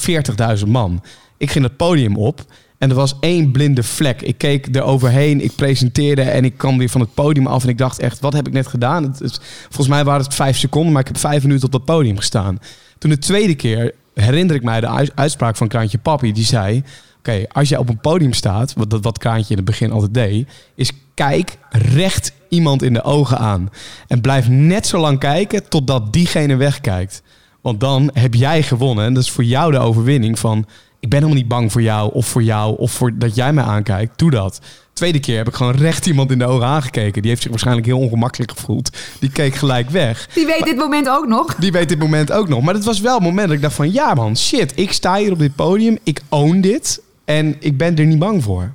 40.000 0.61 0.69
man. 0.69 1.03
Ik 1.37 1.51
ging 1.51 1.65
het 1.65 1.77
podium 1.77 2.17
op. 2.17 2.45
En 2.79 2.91
er 2.91 2.97
was 2.97 3.15
één 3.21 3.51
blinde 3.51 3.83
vlek. 3.83 4.23
Ik 4.23 4.39
keek 4.39 4.77
er 4.77 4.83
overheen, 4.83 5.45
ik 5.45 5.55
presenteerde 5.55 6.23
en 6.23 6.45
ik 6.45 6.57
kwam 6.57 6.79
weer 6.79 6.89
van 6.89 7.01
het 7.01 7.15
podium 7.15 7.47
af. 7.47 7.63
En 7.63 7.69
ik 7.69 7.79
dacht 7.79 7.99
echt, 7.99 8.21
wat 8.21 8.33
heb 8.33 8.47
ik 8.47 8.53
net 8.53 8.67
gedaan? 8.67 9.03
Het, 9.05 9.41
volgens 9.63 9.89
mij 9.89 10.05
waren 10.05 10.25
het 10.25 10.35
vijf 10.35 10.57
seconden, 10.57 10.93
maar 10.93 11.01
ik 11.01 11.07
heb 11.09 11.19
vijf 11.19 11.43
minuten 11.43 11.65
op 11.65 11.73
dat 11.73 11.85
podium 11.85 12.17
gestaan. 12.17 12.59
Toen 12.99 13.11
de 13.11 13.19
tweede 13.19 13.55
keer 13.55 13.95
herinner 14.15 14.57
ik 14.57 14.63
mij 14.63 14.81
de 14.81 14.89
uits- 14.89 15.11
uitspraak 15.15 15.57
van 15.57 15.69
Kraantje 15.69 15.99
Papi. 15.99 16.33
Die 16.33 16.45
zei, 16.45 16.83
oké, 17.19 17.45
als 17.53 17.69
jij 17.69 17.79
op 17.79 17.89
een 17.89 18.01
podium 18.01 18.33
staat, 18.33 18.75
wat, 18.77 18.99
wat 19.03 19.19
Kraantje 19.19 19.51
in 19.51 19.57
het 19.57 19.65
begin 19.65 19.93
altijd 19.93 20.15
deed, 20.15 20.49
is 20.75 20.91
kijk 21.15 21.59
recht 21.71 22.33
iemand 22.49 22.83
in 22.83 22.93
de 22.93 23.03
ogen 23.03 23.39
aan. 23.39 23.71
En 24.09 24.21
blijf 24.21 24.49
net 24.49 24.87
zo 24.87 24.99
lang 24.99 25.19
kijken 25.19 25.69
totdat 25.69 26.13
diegene 26.13 26.57
wegkijkt. 26.57 27.23
Want 27.61 27.81
dan 27.81 28.11
heb 28.13 28.35
jij 28.35 28.63
gewonnen. 28.63 29.05
En 29.05 29.15
dat 29.15 29.23
is 29.23 29.31
voor 29.31 29.45
jou 29.45 29.73
de 29.73 29.79
overwinning 29.79 30.39
van... 30.39 30.67
ik 31.05 31.11
ben 31.11 31.19
helemaal 31.19 31.41
niet 31.43 31.49
bang 31.49 31.73
voor 31.73 31.83
jou 31.83 32.13
of 32.13 32.27
voor 32.27 32.43
jou... 32.43 32.77
of 32.79 32.93
voor 32.93 33.19
dat 33.19 33.35
jij 33.35 33.53
mij 33.53 33.65
aankijkt. 33.65 34.19
Doe 34.19 34.31
dat. 34.31 34.61
Tweede 34.93 35.21
keer 35.21 35.37
heb 35.37 35.49
ik 35.49 35.55
gewoon 35.55 35.75
recht 35.75 36.07
iemand 36.07 36.31
in 36.31 36.39
de 36.39 36.47
ogen 36.47 36.67
aangekeken. 36.67 37.21
Die 37.23 37.31
heeft 37.31 37.43
zich 37.43 37.51
waarschijnlijk 37.51 37.87
heel 37.87 37.99
ongemakkelijk 37.99 38.51
gevoeld. 38.51 38.97
Die 39.21 39.31
keek 39.31 39.55
gelijk 39.55 39.91
weg. 39.91 40.29
Die 40.35 40.47
weet 40.47 40.65
dit 40.65 40.77
moment 40.77 41.09
ook 41.09 41.27
nog. 41.27 41.55
Die 41.55 41.73
weet 41.73 41.89
dit 41.89 41.99
moment 41.99 42.33
ook 42.33 42.49
nog. 42.49 42.63
Maar 42.63 42.75
het 42.75 42.85
was 42.85 43.01
wel 43.01 43.17
een 43.17 43.23
moment 43.23 43.47
dat 43.47 43.57
ik 43.57 43.63
dacht 43.63 43.75
van... 43.75 43.93
ja 43.93 44.15
man, 44.15 44.37
shit, 44.37 44.73
ik 44.79 44.93
sta 44.93 45.17
hier 45.17 45.33
op 45.33 45.39
dit 45.39 45.55
podium. 45.55 45.99
Ik 46.03 46.21
own 46.29 46.61
dit. 46.61 47.03
En 47.25 47.57
ik 47.61 47.77
ben 47.79 47.97
er 47.97 48.07
niet 48.07 48.19
bang 48.19 48.43
voor. 48.43 48.73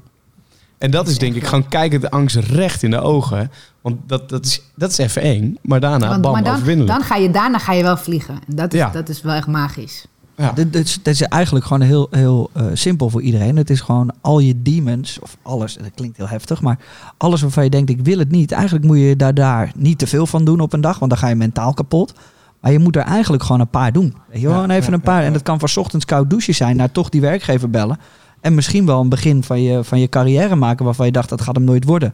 En 0.78 0.92
dat 0.92 1.08
is 1.08 1.18
denk 1.18 1.36
ik 1.36 1.44
gewoon 1.46 1.68
kijken 1.68 2.02
de 2.02 2.12
angst 2.12 2.36
recht 2.36 2.84
in 2.84 2.92
de 2.92 3.02
ogen. 3.02 3.52
Want 3.82 3.96
dat, 4.08 4.30
dat, 4.30 4.46
is, 4.46 4.62
dat 4.76 4.92
is 4.92 4.98
even 4.98 5.22
eng. 5.22 5.58
Maar 5.62 5.80
daarna, 5.80 6.08
Want- 6.08 6.22
bam, 6.22 6.32
maar 6.32 6.44
dan, 6.44 6.86
dan 6.86 7.02
ga 7.04 7.16
je, 7.16 7.30
daarna 7.32 7.58
ga 7.58 7.74
je 7.74 7.84
wel 7.84 7.98
vliegen. 7.98 8.34
En 8.48 8.56
dat 8.56 8.74
is, 8.74 8.80
Ja. 8.80 8.90
dat 8.90 9.10
is 9.10 9.22
wel 9.22 9.34
echt 9.34 9.48
magisch. 9.48 10.06
Ja. 10.40 10.52
Dit, 10.52 10.74
dit, 10.74 10.86
is- 10.86 11.00
dit 11.04 11.14
is 11.14 11.22
eigenlijk 11.22 11.66
gewoon 11.66 11.82
heel, 11.82 12.08
heel 12.12 12.50
eh, 12.54 12.66
simpel 12.74 13.10
voor 13.10 13.22
iedereen. 13.22 13.58
Het 13.58 13.70
is 13.70 13.82
gewoon 13.82 14.12
al 14.22 14.40
je 14.40 14.62
demons, 14.62 15.20
of 15.22 15.38
alles, 15.42 15.74
dat 15.74 15.92
klinkt 15.96 16.18
heel 16.18 16.28
heftig, 16.28 16.62
maar 16.62 16.80
alles 17.18 17.42
waarvan 17.42 17.64
je 17.64 17.70
denkt, 17.70 17.90
ik 17.90 18.02
wil 18.02 18.18
het 18.18 18.32
niet. 18.32 18.52
Eigenlijk 18.52 18.86
moet 18.86 18.98
je 19.00 19.16
daar, 19.16 19.34
daar 19.34 19.72
niet 19.76 19.98
te 20.00 20.08
veel 20.08 20.26
van 20.26 20.46
doen 20.46 20.60
op 20.60 20.74
een 20.74 20.82
dag, 20.82 21.00
want 21.00 21.12
dan 21.12 21.20
ga 21.20 21.28
je 21.28 21.36
mentaal 21.36 21.74
kapot. 21.74 22.14
Maar 22.60 22.72
je 22.72 22.80
moet 22.80 22.96
er 22.96 23.02
eigenlijk 23.02 23.44
gewoon 23.44 23.62
een 23.62 23.68
paar 23.70 23.92
doen. 23.92 24.14
Weet 24.30 24.42
je 24.42 24.48
wel? 24.48 24.56
Ja, 24.56 24.62
Gewoon 24.62 24.76
even 24.76 24.90
ja, 24.90 24.94
een 24.98 25.02
paar. 25.02 25.24
En 25.24 25.34
dat 25.34 25.42
kan 25.44 25.60
van 25.60 25.70
's 25.70 25.78
ochtends 25.78 26.06
koud 26.06 26.30
douchen 26.30 26.56
zijn, 26.56 26.76
naar 26.76 26.92
toch 26.92 27.10
die 27.10 27.22
werkgever 27.22 27.70
bellen. 27.70 27.98
En 28.42 28.56
misschien 28.56 28.86
wel 28.86 29.02
een 29.02 29.10
begin 29.10 29.44
van 29.44 29.62
je, 29.62 29.84
van 29.84 30.00
je 30.00 30.10
carrière 30.10 30.56
maken 30.56 30.86
waarvan 30.86 31.06
je 31.06 31.12
dacht, 31.12 31.30
dat 31.30 31.42
gaat 31.42 31.56
hem 31.56 31.64
nooit 31.64 31.84
worden. 31.84 32.14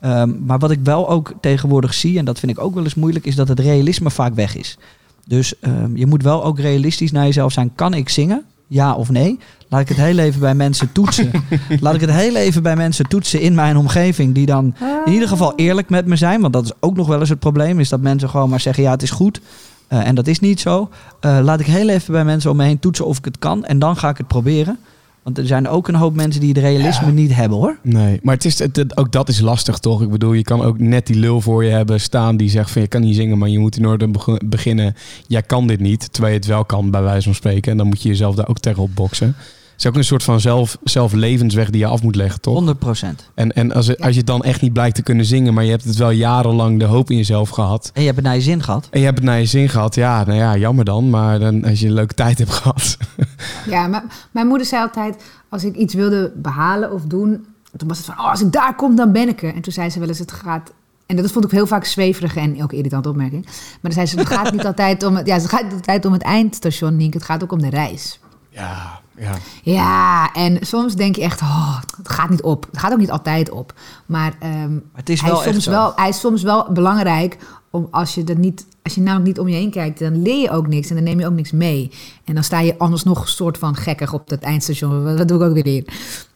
Ehm, 0.00 0.44
maar 0.46 0.58
wat 0.58 0.70
ik 0.70 0.78
wel 0.82 1.08
ook 1.08 1.32
tegenwoordig 1.40 1.94
zie, 1.94 2.18
en 2.18 2.24
dat 2.24 2.38
vind 2.38 2.52
ik 2.52 2.58
ook 2.60 2.74
wel 2.74 2.84
eens 2.84 2.94
moeilijk, 2.94 3.26
is 3.26 3.34
dat 3.34 3.48
het 3.48 3.60
realisme 3.60 4.10
vaak 4.10 4.34
weg 4.34 4.56
is. 4.56 4.78
Dus 5.26 5.58
ehm, 5.58 5.96
je 5.96 6.06
moet 6.06 6.22
wel 6.22 6.44
ook 6.44 6.58
realistisch 6.58 7.12
naar 7.12 7.24
jezelf 7.24 7.52
zijn. 7.52 7.74
Kan 7.74 7.94
ik 7.94 8.08
zingen? 8.08 8.44
Ja 8.66 8.94
of 8.94 9.10
nee? 9.10 9.38
Laat 9.68 9.80
ik 9.80 9.88
het 9.88 9.96
heel 9.96 10.18
even 10.18 10.40
bij 10.40 10.54
mensen 10.54 10.92
toetsen. 10.92 11.30
Laat 11.80 11.94
ik 11.94 12.00
het 12.00 12.10
heel 12.10 12.36
even 12.36 12.62
bij 12.62 12.76
mensen 12.76 13.08
toetsen 13.08 13.40
in 13.40 13.54
mijn 13.54 13.76
omgeving. 13.76 14.34
Die 14.34 14.46
dan 14.46 14.74
in 15.04 15.12
ieder 15.12 15.28
geval 15.28 15.52
eerlijk 15.56 15.90
met 15.90 16.06
me 16.06 16.16
zijn. 16.16 16.40
Want 16.40 16.52
dat 16.52 16.64
is 16.64 16.72
ook 16.80 16.96
nog 16.96 17.06
wel 17.06 17.20
eens 17.20 17.28
het 17.28 17.38
probleem. 17.38 17.80
Is 17.80 17.88
dat 17.88 18.00
mensen 18.00 18.28
gewoon 18.28 18.48
maar 18.48 18.60
zeggen, 18.60 18.82
ja 18.82 18.90
het 18.90 19.02
is 19.02 19.10
goed. 19.10 19.40
Eh, 19.88 20.06
en 20.06 20.14
dat 20.14 20.26
is 20.26 20.40
niet 20.40 20.60
zo. 20.60 20.88
Eh, 21.20 21.38
laat 21.42 21.60
ik 21.60 21.66
heel 21.66 21.88
even 21.88 22.12
bij 22.12 22.24
mensen 22.24 22.50
om 22.50 22.56
me 22.56 22.64
heen 22.64 22.78
toetsen 22.78 23.06
of 23.06 23.18
ik 23.18 23.24
het 23.24 23.38
kan. 23.38 23.64
En 23.64 23.78
dan 23.78 23.96
ga 23.96 24.08
ik 24.08 24.16
het 24.16 24.26
proberen. 24.26 24.78
Want 25.22 25.38
er 25.38 25.46
zijn 25.46 25.68
ook 25.68 25.88
een 25.88 25.94
hoop 25.94 26.14
mensen 26.14 26.40
die 26.40 26.48
het 26.48 26.58
realisme 26.58 27.12
niet 27.12 27.34
hebben 27.34 27.58
hoor. 27.58 27.78
Nee, 27.82 28.20
maar 28.22 28.34
het 28.34 28.44
is, 28.44 28.58
het, 28.58 28.96
ook 28.96 29.12
dat 29.12 29.28
is 29.28 29.40
lastig 29.40 29.78
toch? 29.78 30.02
Ik 30.02 30.10
bedoel, 30.10 30.32
je 30.32 30.42
kan 30.42 30.62
ook 30.62 30.78
net 30.78 31.06
die 31.06 31.16
lul 31.16 31.40
voor 31.40 31.64
je 31.64 31.70
hebben 31.70 32.00
staan 32.00 32.36
die 32.36 32.50
zegt 32.50 32.70
van 32.70 32.82
je 32.82 32.88
kan 32.88 33.00
niet 33.00 33.16
zingen, 33.16 33.38
maar 33.38 33.48
je 33.48 33.58
moet 33.58 33.76
in 33.76 33.86
orde 33.86 34.08
beg- 34.08 34.38
beginnen. 34.44 34.94
Jij 35.26 35.42
kan 35.42 35.66
dit 35.66 35.80
niet, 35.80 36.12
terwijl 36.12 36.32
je 36.34 36.38
het 36.40 36.48
wel 36.48 36.64
kan 36.64 36.90
bij 36.90 37.02
wijze 37.02 37.22
van 37.22 37.34
spreken. 37.34 37.70
En 37.72 37.78
dan 37.78 37.86
moet 37.86 38.02
je 38.02 38.08
jezelf 38.08 38.34
daar 38.34 38.48
ook 38.48 38.58
tegen 38.58 38.82
opboksen. 38.82 39.34
Het 39.72 39.80
is 39.80 39.86
ook 39.86 39.96
een 39.96 40.04
soort 40.04 40.22
van 40.22 40.40
zelf, 40.40 40.76
zelflevensweg 40.84 41.70
die 41.70 41.80
je 41.80 41.86
af 41.86 42.02
moet 42.02 42.14
leggen, 42.16 42.40
toch? 42.40 42.54
100 42.54 42.78
procent. 42.78 43.30
En, 43.34 43.52
en 43.52 43.72
als, 43.72 43.86
het- 43.86 44.00
als 44.00 44.10
je 44.12 44.16
het 44.18 44.26
dan 44.26 44.42
echt 44.42 44.60
niet 44.60 44.72
blijkt 44.72 44.94
te 44.94 45.02
kunnen 45.02 45.24
zingen, 45.26 45.54
maar 45.54 45.64
je 45.64 45.70
hebt 45.70 45.84
het 45.84 45.96
wel 45.96 46.10
jarenlang 46.10 46.78
de 46.78 46.84
hoop 46.84 47.10
in 47.10 47.16
jezelf 47.16 47.48
gehad. 47.48 47.90
En 47.94 48.00
je 48.00 48.06
hebt 48.06 48.18
het 48.18 48.26
naar 48.26 48.34
je 48.36 48.40
zin 48.42 48.62
gehad. 48.62 48.88
En 48.90 48.98
je 48.98 49.04
hebt 49.04 49.18
het 49.18 49.26
naar 49.26 49.38
je 49.38 49.46
zin 49.46 49.68
gehad, 49.68 49.94
ja, 49.94 50.24
nou 50.24 50.38
ja, 50.38 50.56
jammer 50.56 50.84
dan. 50.84 51.10
Maar 51.10 51.38
dan, 51.38 51.64
als 51.64 51.80
je 51.80 51.86
een 51.86 51.92
leuke 51.92 52.14
tijd 52.14 52.38
hebt 52.38 52.50
gehad. 52.50 52.96
Ja, 53.70 53.86
maar 53.86 54.04
mijn 54.30 54.46
moeder 54.46 54.66
zei 54.66 54.82
altijd, 54.82 55.22
als 55.48 55.64
ik 55.64 55.74
iets 55.76 55.94
wilde 55.94 56.32
behalen 56.36 56.92
of 56.92 57.02
doen, 57.02 57.44
toen 57.76 57.88
was 57.88 57.96
het 57.96 58.06
van, 58.06 58.18
oh, 58.18 58.30
als 58.30 58.40
ik 58.42 58.52
daar 58.52 58.74
kom, 58.74 58.96
dan 58.96 59.12
ben 59.12 59.28
ik 59.28 59.42
er. 59.42 59.54
En 59.54 59.60
toen 59.60 59.72
zei 59.72 59.90
ze 59.90 59.98
wel 59.98 60.08
eens, 60.08 60.18
het 60.18 60.32
gaat... 60.32 60.72
En 61.06 61.16
dat 61.16 61.30
vond 61.32 61.44
ik 61.44 61.50
heel 61.50 61.66
vaak 61.66 61.84
zweverig 61.84 62.36
en 62.36 62.62
ook 62.62 62.72
irritante 62.72 63.08
opmerking. 63.08 63.44
Maar 63.44 63.78
dan 63.82 63.92
zei 63.92 64.06
ze, 64.06 64.18
het 64.18 64.28
gaat 64.28 64.52
niet 64.52 64.64
altijd 64.66 65.02
om 65.02 65.16
het, 65.16 65.26
ja, 65.26 65.34
het 65.34 65.48
gaat 65.48 65.62
niet 65.62 65.72
altijd 65.72 66.04
om 66.06 66.12
het 66.12 66.22
eindstation, 66.22 66.96
Nienke. 66.96 67.16
Het 67.16 67.26
gaat 67.26 67.42
ook 67.42 67.52
om 67.52 67.60
de 67.60 67.70
reis. 67.70 68.20
Ja, 68.48 69.00
ja. 69.16 69.34
Ja, 69.62 70.32
en 70.32 70.58
soms 70.60 70.94
denk 70.94 71.16
je 71.16 71.22
echt, 71.22 71.40
oh, 71.40 71.80
het 71.96 72.08
gaat 72.08 72.30
niet 72.30 72.42
op. 72.42 72.66
Het 72.70 72.78
gaat 72.78 72.92
ook 72.92 72.98
niet 72.98 73.10
altijd 73.10 73.50
op. 73.50 73.74
Maar, 74.06 74.34
ehm, 74.40 74.78
het 74.92 75.08
is 75.08 75.20
hij, 75.20 75.30
wel 75.30 75.40
is 75.40 75.46
echt 75.46 75.54
soms 75.54 75.66
wel, 75.66 75.92
hij 75.96 76.08
is 76.08 76.20
soms 76.20 76.42
wel 76.42 76.72
belangrijk. 76.72 77.36
Om, 77.70 77.88
als, 77.90 78.14
je 78.14 78.24
er 78.24 78.38
niet, 78.38 78.66
als 78.82 78.94
je 78.94 79.00
namelijk 79.00 79.26
niet 79.26 79.38
om 79.38 79.48
je 79.48 79.54
heen 79.54 79.70
kijkt, 79.70 79.98
dan 79.98 80.22
leer 80.22 80.40
je 80.40 80.50
ook 80.50 80.66
niks. 80.66 80.88
En 80.88 80.94
dan 80.94 81.04
neem 81.04 81.20
je 81.20 81.26
ook 81.26 81.32
niks 81.32 81.52
mee. 81.52 81.90
En 82.24 82.34
dan 82.34 82.44
sta 82.44 82.60
je 82.60 82.78
anders 82.78 83.02
nog 83.02 83.20
een 83.20 83.28
soort 83.28 83.58
van 83.58 83.76
gekkig 83.76 84.12
op 84.12 84.28
dat 84.28 84.40
eindstation. 84.40 85.16
Wat 85.16 85.28
doe 85.28 85.40
ik 85.42 85.48
ook 85.48 85.54
weer 85.54 85.64
hier? 85.64 85.84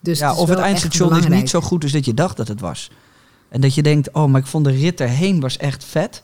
Dus 0.01 0.19
ja, 0.19 0.33
is 0.33 0.37
of 0.37 0.49
het 0.49 0.59
eindstation 0.59 1.17
is 1.17 1.29
niet 1.29 1.51
zo 1.51 1.61
goed 1.61 1.83
als 1.83 1.93
dat 1.93 2.05
je 2.05 2.15
dacht 2.15 2.37
dat 2.37 2.49
het 2.49 2.61
was. 2.61 2.91
En 3.49 3.61
dat 3.61 3.75
je 3.75 3.83
denkt, 3.83 4.13
oh, 4.13 4.31
maar 4.31 4.41
ik 4.41 4.47
vond 4.47 4.65
de 4.65 4.71
rit 4.71 5.01
erheen 5.01 5.41
was 5.41 5.57
echt 5.57 5.85
vet. 5.85 6.23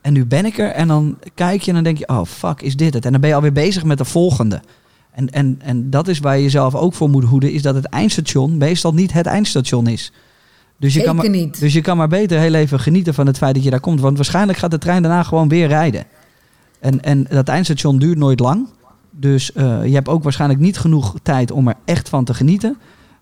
En 0.00 0.12
nu 0.12 0.26
ben 0.26 0.44
ik 0.44 0.58
er. 0.58 0.70
En 0.70 0.88
dan 0.88 1.18
kijk 1.34 1.62
je 1.62 1.68
en 1.68 1.74
dan 1.74 1.84
denk 1.84 1.98
je, 1.98 2.08
oh 2.08 2.24
fuck, 2.24 2.62
is 2.62 2.76
dit 2.76 2.94
het? 2.94 3.04
En 3.04 3.12
dan 3.12 3.20
ben 3.20 3.30
je 3.30 3.36
alweer 3.36 3.52
bezig 3.52 3.84
met 3.84 3.98
de 3.98 4.04
volgende. 4.04 4.60
En, 5.12 5.30
en, 5.30 5.56
en 5.62 5.90
dat 5.90 6.08
is 6.08 6.18
waar 6.18 6.36
je 6.36 6.42
jezelf 6.42 6.74
ook 6.74 6.94
voor 6.94 7.10
moet 7.10 7.24
hoeden, 7.24 7.52
is 7.52 7.62
dat 7.62 7.74
het 7.74 7.84
eindstation 7.84 8.56
meestal 8.56 8.94
niet 8.94 9.12
het 9.12 9.26
eindstation 9.26 9.86
is. 9.86 10.12
Dus 10.78 10.94
je, 10.94 11.02
kan 11.02 11.16
maar, 11.16 11.28
niet. 11.28 11.60
dus 11.60 11.72
je 11.72 11.80
kan 11.80 11.96
maar 11.96 12.08
beter 12.08 12.38
heel 12.38 12.54
even 12.54 12.80
genieten 12.80 13.14
van 13.14 13.26
het 13.26 13.38
feit 13.38 13.54
dat 13.54 13.64
je 13.64 13.70
daar 13.70 13.80
komt. 13.80 14.00
Want 14.00 14.16
waarschijnlijk 14.16 14.58
gaat 14.58 14.70
de 14.70 14.78
trein 14.78 15.02
daarna 15.02 15.22
gewoon 15.22 15.48
weer 15.48 15.68
rijden. 15.68 16.04
En, 16.80 17.02
en 17.02 17.26
dat 17.28 17.48
eindstation 17.48 17.98
duurt 17.98 18.18
nooit 18.18 18.40
lang. 18.40 18.68
Dus 19.10 19.52
eh, 19.52 19.84
je 19.84 19.94
hebt 19.94 20.08
ook 20.08 20.22
waarschijnlijk 20.22 20.60
niet 20.60 20.78
genoeg 20.78 21.14
tijd 21.22 21.50
om 21.50 21.68
er 21.68 21.74
echt 21.84 22.08
van 22.08 22.24
te 22.24 22.34
genieten. 22.34 22.76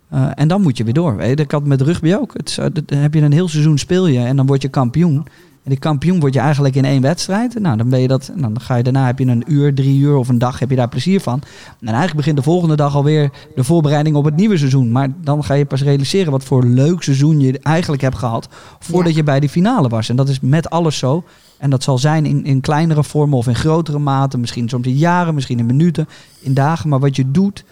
Eh, 0.08 0.30
en 0.34 0.48
dan 0.48 0.62
moet 0.62 0.76
je 0.76 0.84
weer 0.84 0.92
door. 0.92 1.16
Weet 1.16 1.28
je. 1.28 1.36
Dat 1.36 1.50
had 1.50 1.64
met 1.64 1.80
rugby 1.80 2.14
ook. 2.14 2.32
Het, 2.32 2.56
eh, 2.58 2.66
dan 2.84 2.98
heb 2.98 3.14
je 3.14 3.20
een 3.20 3.32
heel 3.32 3.48
seizoen 3.48 3.78
speel 3.78 4.06
je 4.06 4.18
en 4.18 4.36
dan 4.36 4.46
word 4.46 4.62
je 4.62 4.68
kampioen. 4.68 5.26
En 5.64 5.70
die 5.74 5.78
kampioen 5.78 6.20
word 6.20 6.34
je 6.34 6.40
eigenlijk 6.40 6.74
in 6.74 6.84
één 6.84 7.02
wedstrijd. 7.02 7.58
Nou, 7.58 7.76
dan 7.76 7.88
ben 7.88 8.00
je 8.00 8.08
dat. 8.08 8.30
Nou, 8.34 8.52
dan 8.52 8.60
ga 8.60 8.76
je 8.76 8.82
daarna 8.82 9.06
heb 9.06 9.18
je 9.18 9.26
een 9.26 9.44
uur, 9.46 9.74
drie 9.74 9.98
uur 9.98 10.16
of 10.16 10.28
een 10.28 10.38
dag 10.38 10.58
heb 10.58 10.70
je 10.70 10.76
daar 10.76 10.88
plezier 10.88 11.20
van. 11.20 11.42
En 11.80 11.86
eigenlijk 11.86 12.16
begint 12.16 12.36
de 12.36 12.42
volgende 12.42 12.76
dag 12.76 12.94
alweer 12.94 13.30
de 13.54 13.64
voorbereiding 13.64 14.16
op 14.16 14.24
het 14.24 14.36
nieuwe 14.36 14.56
seizoen. 14.56 14.92
Maar 14.92 15.08
dan 15.22 15.44
ga 15.44 15.54
je 15.54 15.64
pas 15.64 15.82
realiseren 15.82 16.32
wat 16.32 16.44
voor 16.44 16.64
leuk 16.64 17.02
seizoen 17.02 17.40
je 17.40 17.58
eigenlijk 17.58 18.02
hebt 18.02 18.18
gehad. 18.18 18.48
Voordat 18.78 19.10
Ja. 19.12 19.18
je 19.18 19.24
bij 19.24 19.40
die 19.40 19.48
finale 19.48 19.88
was. 19.88 20.08
En 20.08 20.16
dat 20.16 20.28
is 20.28 20.40
met 20.40 20.70
alles 20.70 20.98
zo. 20.98 21.24
En 21.58 21.70
dat 21.70 21.82
zal 21.82 21.98
zijn 21.98 22.26
in, 22.26 22.44
in 22.44 22.60
kleinere 22.60 23.04
vormen 23.04 23.38
of 23.38 23.46
in 23.46 23.54
grotere 23.54 23.98
mate. 23.98 24.38
Misschien 24.38 24.68
soms 24.68 24.86
in 24.86 24.96
jaren, 24.96 25.34
misschien 25.34 25.58
in 25.58 25.66
minuten, 25.66 26.08
in 26.40 26.54
dagen. 26.54 26.88
Maar 26.88 27.00
wat 27.00 27.16
je 27.16 27.30
doet, 27.30 27.64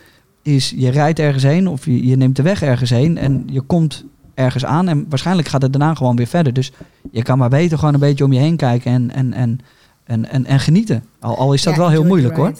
is 0.42 0.72
je 0.76 0.88
rijdt 0.90 1.18
ergens 1.18 1.42
heen 1.42 1.68
of 1.68 1.84
je, 1.84 2.06
je 2.06 2.16
neemt 2.16 2.36
de 2.36 2.42
weg 2.42 2.62
ergens 2.62 2.90
heen. 2.90 3.18
En 3.18 3.42
je 3.46 3.60
komt 3.60 4.04
ergens 4.36 4.64
aan. 4.64 4.88
En 4.88 5.06
waarschijnlijk 5.08 5.48
gaat 5.48 5.62
het 5.62 5.72
daarna 5.72 5.94
gewoon 5.94 6.16
weer 6.16 6.26
verder. 6.26 6.52
Dus 6.52 6.72
je 7.10 7.22
kan 7.22 7.38
maar 7.38 7.48
beter 7.48 7.78
gewoon 7.78 7.94
een 7.94 8.00
beetje 8.00 8.24
om 8.24 8.32
je 8.32 8.40
heen 8.40 8.56
kijken 8.56 8.92
en, 8.92 9.10
en, 9.10 9.32
en, 9.32 9.60
en, 10.04 10.28
en, 10.28 10.46
en 10.46 10.60
genieten. 10.60 11.04
Al, 11.20 11.36
al 11.36 11.52
is 11.52 11.62
dat 11.62 11.74
Ja, 11.74 11.80
wel 11.80 11.90
heel 11.90 12.04
moeilijk 12.04 12.36
hoor. 12.36 12.52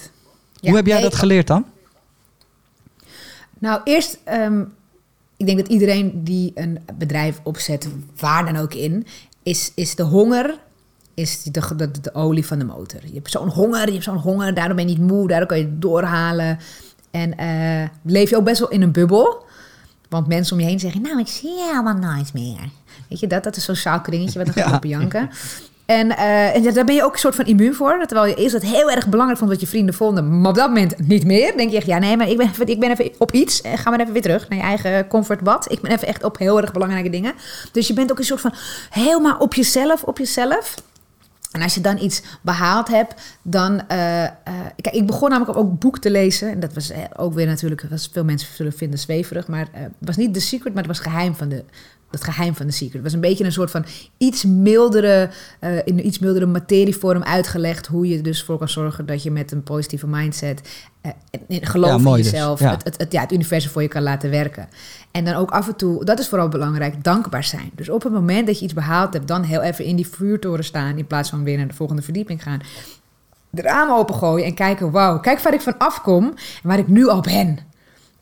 Ja, 0.61 0.69
Hoe 0.69 0.77
heb 0.77 0.87
jij 0.87 1.01
dat 1.01 1.15
geleerd 1.15 1.47
dan? 1.47 1.65
Nou, 3.59 3.81
eerst, 3.85 4.19
ehm, 4.25 4.63
ik 5.37 5.47
denk 5.47 5.59
dat 5.59 5.69
iedereen 5.69 6.25
die 6.25 6.53
een 6.55 6.79
bedrijf 6.99 7.41
opzet, 7.43 7.89
waar 8.17 8.45
dan 8.45 8.57
ook 8.57 8.75
in, 8.75 9.07
is, 9.43 9.73
is 9.75 9.95
de 9.95 10.03
honger, 10.03 10.59
is 11.15 11.43
de, 11.43 11.77
de, 11.77 11.91
de 12.01 12.15
olie 12.15 12.47
van 12.47 12.59
de 12.59 12.65
motor. 12.65 13.01
Je 13.05 13.15
hebt 13.15 13.31
zo'n 13.31 13.49
honger, 13.49 13.87
je 13.87 13.93
hebt 13.93 14.05
zo'n 14.05 14.17
honger, 14.17 14.55
daardoor 14.55 14.77
ben 14.77 14.89
je 14.89 14.97
niet 14.97 15.11
moe, 15.11 15.29
daardoor 15.29 15.49
kan 15.49 15.59
je 15.59 15.65
het 15.65 15.83
doorhalen. 15.83 16.59
En 17.11 17.37
eh, 17.37 17.89
leef 18.03 18.31
je 18.31 18.37
ook 18.37 18.45
best 18.45 18.61
wel 18.61 18.69
in 18.69 18.83
een 18.83 18.93
bubbel. 18.93 19.46
Want 20.09 20.27
mensen 20.27 20.57
om 20.57 20.63
je 20.63 20.69
heen 20.69 20.81
zeggen, 20.81 21.03
nou, 21.03 21.19
ik 21.19 21.29
zie 21.29 21.51
je 21.51 21.65
helemaal 21.71 22.13
nooit 22.15 22.33
meer. 22.35 22.69
Weet 23.09 23.21
je, 23.21 23.27
dat, 23.27 23.45
dat 23.45 23.57
is 23.57 23.65
zo'n 23.65 24.03
kringetje 24.03 24.39
wat 24.45 24.47
dan 24.55 24.55
gaat 24.65 24.71
Ja. 24.71 24.77
op 24.77 24.85
janken. 24.85 25.31
En, 25.87 26.17
eh, 26.17 26.55
en 26.57 26.75
daar 26.75 26.85
ben 26.85 26.95
je 26.95 27.05
ook 27.05 27.13
een 27.13 27.19
soort 27.19 27.35
van 27.35 27.45
immuun 27.45 27.75
voor. 27.75 28.03
Terwijl 28.07 28.29
je 28.29 28.35
eerst 28.43 28.55
het 28.55 28.63
heel 28.63 28.91
erg 28.91 29.09
belangrijk 29.09 29.39
vond 29.39 29.51
wat 29.51 29.61
je 29.61 29.67
vrienden 29.67 29.95
vonden. 29.95 30.41
Maar 30.41 30.51
op 30.51 30.57
dat 30.57 30.69
moment 30.69 31.09
niet 31.09 31.25
meer. 31.25 31.57
denk 31.57 31.71
je 31.71 31.77
echt, 31.77 31.87
ja 31.87 31.99
nee, 31.99 32.17
maar 32.17 32.29
ik 32.29 32.37
ben, 32.37 32.47
even, 32.49 32.67
ik 32.67 32.81
ben 32.81 32.91
even 32.91 33.11
op 33.19 33.33
iets. 33.33 33.61
En 33.61 33.79
ga 33.79 33.91
maar 33.91 34.01
even 34.01 34.13
weer 34.13 34.23
terug 34.23 34.49
naar 34.49 34.59
je 34.59 34.65
eigen 34.65 35.07
comfortbad. 35.09 35.73
Ik 35.73 35.81
ben 35.81 35.91
even 35.93 36.09
echt 36.09 36.25
op 36.25 36.39
heel 36.39 36.61
erg 36.61 36.73
belangrijke 36.73 37.11
dingen. 37.11 37.33
Dus 37.73 37.87
je 37.87 37.93
bent 37.95 38.11
ook 38.11 38.19
een 38.19 38.25
soort 38.25 38.41
van 38.41 38.53
helemaal 38.91 39.37
op 39.39 39.55
jezelf, 39.55 40.03
op 40.03 40.19
jezelf. 40.19 40.75
En 41.57 41.63
als 41.63 41.75
je 41.75 41.81
dan 41.81 41.99
iets 41.99 42.23
behaald 42.43 42.89
hebt, 42.89 43.37
dan... 43.43 43.89
eh, 43.89 44.25
eh, 44.25 44.31
kijk, 44.81 44.95
ik 44.95 45.07
begon 45.07 45.31
namelijk 45.31 45.59
ook 45.59 45.79
boek 45.79 45.99
te 45.99 46.11
lezen. 46.11 46.51
En 46.51 46.61
dat 46.61 46.73
was 46.73 46.91
eh, 46.91 47.01
ook 47.17 47.35
weer 47.35 47.47
natuurlijk... 47.47 47.87
Was 47.91 48.11
veel 48.13 48.25
mensen 48.25 48.55
zullen 48.55 48.73
vinden 48.73 48.99
zweverig. 48.99 49.49
Maar 49.49 49.69
het 49.73 49.93
was 49.99 50.17
niet 50.17 50.35
The 50.35 50.41
Secret, 50.41 50.75
maar 50.75 50.83
het 50.83 50.97
was 50.97 51.01
geheim 51.01 51.35
van 51.35 51.49
de... 51.49 51.65
Het 52.11 52.25
geheim 52.25 52.55
van 52.55 52.67
de 52.67 52.73
secret. 52.73 52.93
Het 52.93 53.03
was 53.03 53.13
een 53.13 53.21
beetje 53.21 53.45
een 53.45 53.53
soort 53.53 53.71
van 53.71 53.85
iets 54.19 54.45
mildere, 54.45 55.31
eh, 55.61 55.77
in 55.85 56.07
iets 56.07 56.19
mildere 56.19 56.47
materievorm 56.47 57.23
uitgelegd. 57.23 57.87
Hoe 57.87 58.09
je 58.09 58.21
dus 58.21 58.43
voor 58.43 58.59
kan 58.59 58.69
zorgen 58.69 59.07
dat 59.07 59.23
je 59.23 59.31
met 59.31 59.53
een 59.53 59.63
positieve 59.63 60.07
mindset. 60.07 60.61
en- 61.01 61.15
en 61.49 61.67
geloof 61.67 62.03
Ja, 62.03 62.11
in 62.11 62.17
dus. 62.17 62.31
jezelf. 62.31 62.61
Ja. 62.61 62.71
Het, 62.71 62.85
het, 62.85 62.97
het, 62.99 63.13
ja, 63.13 63.21
het 63.21 63.33
universum 63.33 63.71
voor 63.71 63.83
je 63.83 63.89
kan 63.89 64.03
laten 64.03 64.31
werken. 64.31 64.69
En 65.11 65.25
dan 65.25 65.35
ook 65.35 65.51
af 65.51 65.69
en 65.69 65.77
toe, 65.77 66.05
dat 66.05 66.19
is 66.19 66.29
vooral 66.29 66.49
belangrijk, 66.49 67.05
dankbaar 67.05 67.45
zijn. 67.45 67.71
Dus 67.75 67.89
op 67.89 68.03
het 68.03 68.13
moment 68.13 68.47
dat 68.47 68.59
je 68.59 68.65
iets 68.65 68.75
behaald 68.75 69.13
hebt, 69.13 69.29
dan 69.29 69.43
heel 69.43 69.63
even 69.63 69.85
in 69.85 69.97
die 69.97 70.07
vuurtoren 70.07 70.65
staan. 70.65 70.99
In 70.99 71.07
plaats 71.07 71.31
van 71.31 71.45
weer 71.45 71.57
naar 71.57 71.69
de 71.69 71.75
volgende 71.75 72.03
verdieping 72.03 72.43
gaan. 72.43 72.61
De 73.51 73.63
ramen 73.63 73.97
opengooien 73.97 74.47
en 74.47 74.55
kijken, 74.55 74.91
wauw, 74.91 75.21
kijk 75.21 75.41
waar 75.41 75.55
ik 75.55 75.61
van 75.61 75.79
afkom 75.79 76.25
en 76.27 76.69
waar 76.69 76.79
ik 76.79 76.89
nu 76.89 77.09
al 77.09 77.21
ben. 77.21 77.59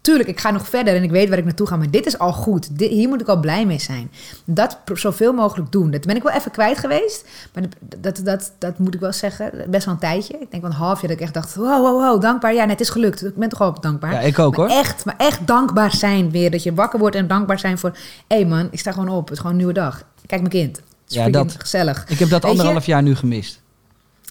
Tuurlijk, 0.04 0.28
ik 0.28 0.40
ga 0.40 0.50
nog 0.50 0.68
verder 0.68 0.94
en 0.96 1.02
ik 1.02 1.10
weet 1.10 1.28
waar 1.28 1.38
ik 1.38 1.44
naartoe 1.44 1.66
ga, 1.66 1.76
maar 1.76 1.90
dit 1.90 2.06
is 2.06 2.18
al 2.18 2.32
goed. 2.32 2.78
Dit, 2.78 2.90
hier 2.90 3.08
moet 3.08 3.20
ik 3.20 3.28
al 3.28 3.40
blij 3.40 3.66
mee 3.66 3.78
zijn. 3.80 4.10
Dat 4.44 4.78
zoveel 4.94 5.32
mogelijk 5.32 5.72
doen. 5.72 5.90
Dat 5.90 6.00
ben 6.06 6.16
ik 6.16 6.22
wel 6.22 6.32
even 6.32 6.50
kwijt 6.50 6.78
geweest, 6.78 7.24
maar 7.54 7.62
dat, 7.62 8.00
dat, 8.00 8.24
dat, 8.24 8.52
dat 8.58 8.78
moet 8.78 8.94
ik 8.94 9.00
wel 9.00 9.12
zeggen, 9.12 9.52
best 9.70 9.84
wel 9.84 9.94
een 9.94 10.00
tijdje. 10.00 10.32
Ik 10.40 10.50
denk 10.50 10.62
wel 10.62 10.70
een 10.70 10.76
half 10.76 11.00
jaar 11.00 11.08
dat 11.10 11.16
ik 11.18 11.22
echt 11.24 11.34
dacht, 11.34 11.54
wow, 11.54 11.80
wow, 11.80 12.00
wow, 12.02 12.20
dankbaar. 12.20 12.54
Ja, 12.54 12.64
net 12.64 12.80
is 12.80 12.88
gelukt. 12.88 13.24
Ik 13.24 13.36
ben 13.36 13.48
toch 13.48 13.58
wel 13.58 13.80
dankbaar. 13.80 14.12
Ja, 14.12 14.20
ik 14.20 14.38
ook 14.38 14.56
Maar 14.56 14.68
hoor. 14.68 14.76
Echt, 14.78 15.04
maar 15.04 15.14
echt 15.18 15.46
dankbaar 15.46 15.92
zijn 15.96 16.30
weer. 16.30 16.50
Dat 16.50 16.62
je 16.62 16.74
wakker 16.74 16.98
wordt 16.98 17.16
en 17.16 17.26
dankbaar 17.26 17.58
zijn 17.58 17.78
voor... 17.78 17.90
Hé 18.28 18.36
hey 18.36 18.46
man, 18.46 18.68
ik 18.70 18.78
sta 18.78 18.92
gewoon 18.92 19.08
op. 19.08 19.22
Het 19.24 19.30
is 19.32 19.36
gewoon 19.36 19.52
een 19.52 19.58
nieuwe 19.58 19.72
dag. 19.72 20.02
Kijk 20.26 20.40
mijn 20.40 20.52
kind. 20.52 20.76
Het 20.76 20.84
is 21.08 21.14
Ja, 21.16 21.28
dat- 21.30 21.54
gezellig. 21.58 22.04
Ik 22.08 22.18
heb 22.18 22.28
dat 22.28 22.42
Weet 22.42 22.52
je? 22.52 22.58
anderhalf 22.58 22.86
jaar 22.86 23.02
nu 23.02 23.14
gemist. 23.14 23.62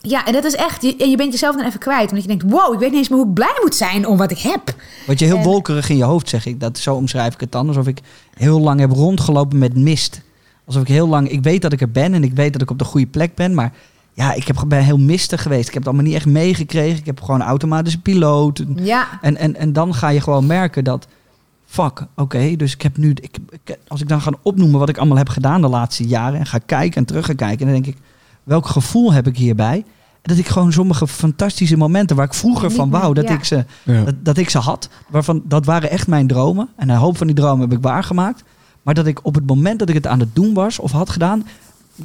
Ja, 0.07 0.25
en 0.25 0.33
dat 0.33 0.43
is 0.43 0.55
echt... 0.55 0.81
Je, 0.81 0.95
en 0.97 1.09
je 1.09 1.17
bent 1.17 1.31
jezelf 1.31 1.55
dan 1.55 1.65
even 1.65 1.79
kwijt. 1.79 2.07
Omdat 2.09 2.21
je 2.21 2.27
denkt, 2.37 2.43
wow, 2.49 2.73
ik 2.73 2.79
weet 2.79 2.89
niet 2.89 2.97
eens 2.99 3.09
meer 3.09 3.17
hoe 3.19 3.27
ik 3.27 3.33
blij 3.33 3.57
moet 3.61 3.75
zijn 3.75 4.07
om 4.07 4.17
wat 4.17 4.31
ik 4.31 4.39
heb. 4.39 4.75
Word 5.05 5.19
je 5.19 5.25
heel 5.25 5.37
En- 5.37 5.43
wolkerig 5.43 5.89
in 5.89 5.97
je 5.97 6.03
hoofd, 6.03 6.29
zeg 6.29 6.45
ik. 6.45 6.59
Dat, 6.59 6.77
zo 6.77 6.95
omschrijf 6.95 7.33
ik 7.33 7.39
het 7.39 7.51
dan. 7.51 7.67
Alsof 7.67 7.87
ik 7.87 7.99
heel 8.33 8.59
lang 8.59 8.79
heb 8.79 8.91
rondgelopen 8.91 9.57
met 9.57 9.75
mist. 9.77 10.21
Alsof 10.65 10.81
ik 10.81 10.87
heel 10.87 11.07
lang... 11.07 11.29
Ik 11.29 11.43
weet 11.43 11.61
dat 11.61 11.73
ik 11.73 11.81
er 11.81 11.91
ben 11.91 12.13
en 12.13 12.23
ik 12.23 12.33
weet 12.33 12.53
dat 12.53 12.61
ik 12.61 12.69
op 12.71 12.79
de 12.79 12.85
goede 12.85 13.07
plek 13.07 13.35
ben. 13.35 13.53
Maar 13.53 13.73
ja, 14.13 14.33
ik 14.33 14.47
heb, 14.47 14.63
ben 14.67 14.83
heel 14.83 14.97
mistig 14.99 15.41
geweest. 15.41 15.67
Ik 15.67 15.73
heb 15.73 15.83
het 15.83 15.87
allemaal 15.93 16.05
niet 16.11 16.15
echt 16.15 16.25
meegekregen. 16.25 16.97
Ik 16.99 17.05
heb 17.05 17.21
gewoon 17.21 17.41
een 17.41 17.47
automatische 17.47 17.99
piloot. 17.99 18.63
Ja, 18.75 19.07
En, 19.21 19.37
en, 19.37 19.55
en 19.55 19.73
dan 19.73 19.93
ga 19.95 20.09
je 20.09 20.21
gewoon 20.21 20.45
merken 20.45 20.83
dat... 20.83 21.07
Fuck, 21.65 22.05
oké, 22.15 22.55
dus 22.55 22.73
ik 22.73 22.81
heb 22.81 22.97
nu... 22.97 23.09
Ik, 23.09 23.37
ik- 23.49 23.77
als 23.87 24.01
ik 24.01 24.07
dan 24.07 24.21
ga 24.21 24.31
opnoemen 24.41 24.79
wat 24.79 24.89
ik 24.89 24.97
allemaal 24.97 25.17
heb 25.17 25.29
gedaan 25.29 25.61
de 25.61 25.67
laatste 25.67 26.07
jaren... 26.07 26.39
en 26.39 26.45
ga 26.45 26.57
kijken 26.65 26.97
en 26.97 27.05
terug 27.05 27.25
ga 27.25 27.33
kijken... 27.33 27.65
dan 27.65 27.81
denk 27.81 27.95
ik, 27.95 27.97
welk 28.43 28.67
gevoel 28.67 29.13
heb 29.13 29.27
ik 29.27 29.37
hierbij? 29.37 29.85
Dat 30.21 30.37
ik 30.37 30.47
gewoon 30.47 30.71
sommige 30.71 31.07
fantastische 31.07 31.77
momenten... 31.77 32.15
waar 32.15 32.25
ik 32.25 32.33
vroeger 32.33 32.71
van 32.71 32.89
wou 32.89 33.13
dat, 33.13 33.27
ja. 33.27 33.33
ik 33.33 33.43
ze, 33.43 33.65
dat, 33.85 34.15
dat 34.23 34.37
ik 34.37 34.49
ze 34.49 34.57
had... 34.57 34.89
Waarvan, 35.09 35.43
dat 35.45 35.65
waren 35.65 35.89
echt 35.89 36.07
mijn 36.07 36.27
dromen. 36.27 36.69
En 36.75 36.89
een 36.89 36.95
hoop 36.95 37.17
van 37.17 37.27
die 37.27 37.35
dromen 37.35 37.69
heb 37.69 37.77
ik 37.77 37.83
waargemaakt. 37.83 38.43
Maar 38.81 38.93
dat 38.93 39.05
ik 39.05 39.19
op 39.25 39.35
het 39.35 39.45
moment 39.45 39.79
dat 39.79 39.89
ik 39.89 39.95
het 39.95 40.07
aan 40.07 40.19
het 40.19 40.35
doen 40.35 40.53
was... 40.53 40.79
of 40.79 40.91
had 40.91 41.09
gedaan... 41.09 41.47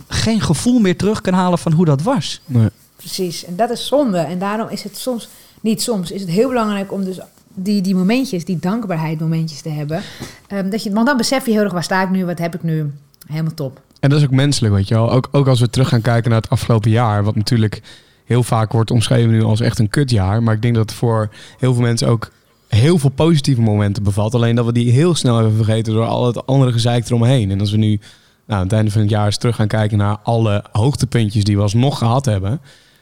geen 0.08 0.40
gevoel 0.40 0.78
meer 0.78 0.96
terug 0.96 1.20
kan 1.20 1.34
halen 1.34 1.58
van 1.58 1.72
hoe 1.72 1.84
dat 1.84 2.02
was. 2.02 2.40
Nee. 2.46 2.68
precies. 2.96 3.44
En 3.44 3.56
dat 3.56 3.70
is 3.70 3.86
zonde. 3.86 4.18
En 4.18 4.38
daarom 4.38 4.68
is 4.68 4.82
het 4.82 4.96
soms... 4.96 5.28
Niet 5.60 5.82
soms. 5.82 6.10
Is 6.10 6.20
het 6.20 6.30
heel 6.30 6.48
belangrijk 6.48 6.92
om 6.92 7.04
dus 7.04 7.20
die, 7.54 7.82
die 7.82 7.94
momentjes, 7.94 8.44
die 8.44 8.58
dankbaarheid 8.58 9.20
momentjes 9.20 9.60
te 9.60 9.68
hebben. 9.68 10.02
Ehm, 10.46 10.70
dat 10.70 10.82
je, 10.82 10.92
want 10.92 11.06
dan 11.06 11.16
besef 11.16 11.46
je 11.46 11.52
heel 11.52 11.62
erg, 11.62 11.72
waar 11.72 11.82
sta 11.82 12.02
ik 12.02 12.10
nu? 12.10 12.24
Wat 12.24 12.38
heb 12.38 12.54
ik 12.54 12.62
nu? 12.62 12.92
Helemaal 13.26 13.54
top. 13.54 13.80
En 14.00 14.10
dat 14.10 14.18
is 14.18 14.24
ook 14.24 14.30
menselijk, 14.30 14.74
weet 14.74 14.88
je 14.88 14.94
wel. 14.94 15.12
Ook, 15.12 15.28
ook 15.32 15.46
als 15.46 15.60
we 15.60 15.70
terug 15.70 15.88
gaan 15.88 16.00
kijken 16.00 16.30
naar 16.30 16.40
het 16.40 16.50
afgelopen 16.50 16.90
jaar, 16.90 17.24
wat 17.24 17.34
natuurlijk 17.36 17.82
heel 18.24 18.42
vaak 18.42 18.72
wordt 18.72 18.90
omschreven 18.90 19.30
nu 19.30 19.42
als 19.42 19.60
echt 19.60 19.78
een 19.78 19.90
kutjaar. 19.90 20.42
Maar 20.42 20.54
ik 20.54 20.62
denk 20.62 20.74
dat 20.74 20.88
het 20.88 20.98
voor 20.98 21.28
heel 21.58 21.74
veel 21.74 21.82
mensen 21.82 22.08
ook 22.08 22.30
heel 22.68 22.98
veel 22.98 23.10
positieve 23.10 23.60
momenten 23.60 24.02
bevat. 24.02 24.34
Alleen 24.34 24.54
dat 24.54 24.64
we 24.64 24.72
die 24.72 24.90
heel 24.90 25.14
snel 25.14 25.36
hebben 25.36 25.56
vergeten 25.56 25.92
door 25.92 26.06
al 26.06 26.26
het 26.26 26.46
andere 26.46 26.72
gezeik 26.72 27.06
eromheen. 27.06 27.50
En 27.50 27.60
als 27.60 27.70
we 27.70 27.76
nu 27.76 28.00
nou, 28.46 28.60
aan 28.60 28.66
het 28.66 28.72
einde 28.72 28.90
van 28.90 29.00
het 29.00 29.10
jaar 29.10 29.26
eens 29.26 29.36
terug 29.36 29.56
gaan 29.56 29.66
kijken 29.66 29.98
naar 29.98 30.16
alle 30.22 30.64
hoogtepuntjes 30.72 31.44
die 31.44 31.56
we 31.56 31.62
alsnog 31.62 31.98
gehad 31.98 32.24
hebben. 32.24 32.60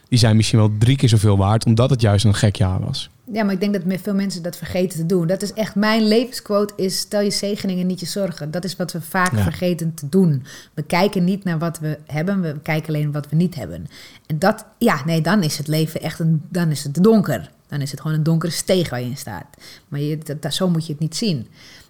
Die 0.09 0.19
zijn 0.19 0.35
misschien 0.35 0.59
wel 0.59 0.71
drie 0.79 0.95
keer 0.95 1.09
zoveel 1.09 1.37
waard, 1.37 1.65
omdat 1.65 1.89
het 1.89 2.01
juist 2.01 2.25
een 2.25 2.35
gek 2.35 2.55
jaar 2.55 2.79
was. 2.79 3.09
Ja, 3.31 3.43
maar 3.43 3.53
ik 3.53 3.59
denk 3.59 3.73
dat 3.73 3.99
veel 4.01 4.13
mensen 4.13 4.41
dat 4.41 4.57
vergeten 4.57 4.99
te 4.99 5.05
doen. 5.05 5.27
Dat 5.27 5.41
is 5.41 5.53
echt 5.53 5.75
mijn 5.75 6.07
levensquote 6.07 6.73
is 6.77 6.97
stel 6.97 7.21
je 7.21 7.31
zegeningen 7.31 7.87
niet 7.87 7.99
je 7.99 8.05
zorgen. 8.05 8.51
Dat 8.51 8.63
is 8.63 8.75
wat 8.75 8.91
we 8.91 9.01
vaak 9.01 9.35
Ja. 9.35 9.43
vergeten 9.43 9.93
te 9.93 10.09
doen. 10.09 10.43
We 10.73 10.81
kijken 10.83 11.23
niet 11.23 11.43
naar 11.43 11.57
wat 11.59 11.79
we 11.79 11.97
hebben, 12.05 12.41
we 12.41 12.59
kijken 12.63 12.87
alleen 12.87 13.11
wat 13.11 13.29
we 13.29 13.35
niet 13.35 13.55
hebben. 13.55 13.85
En 14.25 14.39
dat, 14.39 14.65
ja, 14.77 15.01
nee, 15.05 15.21
dan 15.21 15.43
is 15.43 15.57
het 15.57 15.67
leven 15.67 16.01
echt 16.01 16.19
een, 16.19 16.41
dan 16.49 16.71
is 16.71 16.83
het 16.83 17.03
donker. 17.03 17.51
Dan 17.67 17.81
is 17.81 17.91
het 17.91 18.01
gewoon 18.01 18.17
een 18.17 18.23
donkere 18.23 18.51
steeg 18.51 18.89
waar 18.89 19.01
je 19.01 19.09
in 19.09 19.17
staat. 19.17 19.45
Maar 19.87 19.99
je, 19.99 20.17
dat, 20.17 20.41
dat- 20.41 20.53
zo 20.53 20.69
moet 20.69 20.85
je 20.85 20.91
het 20.91 21.01
niet 21.01 21.15
zien. 21.15 21.47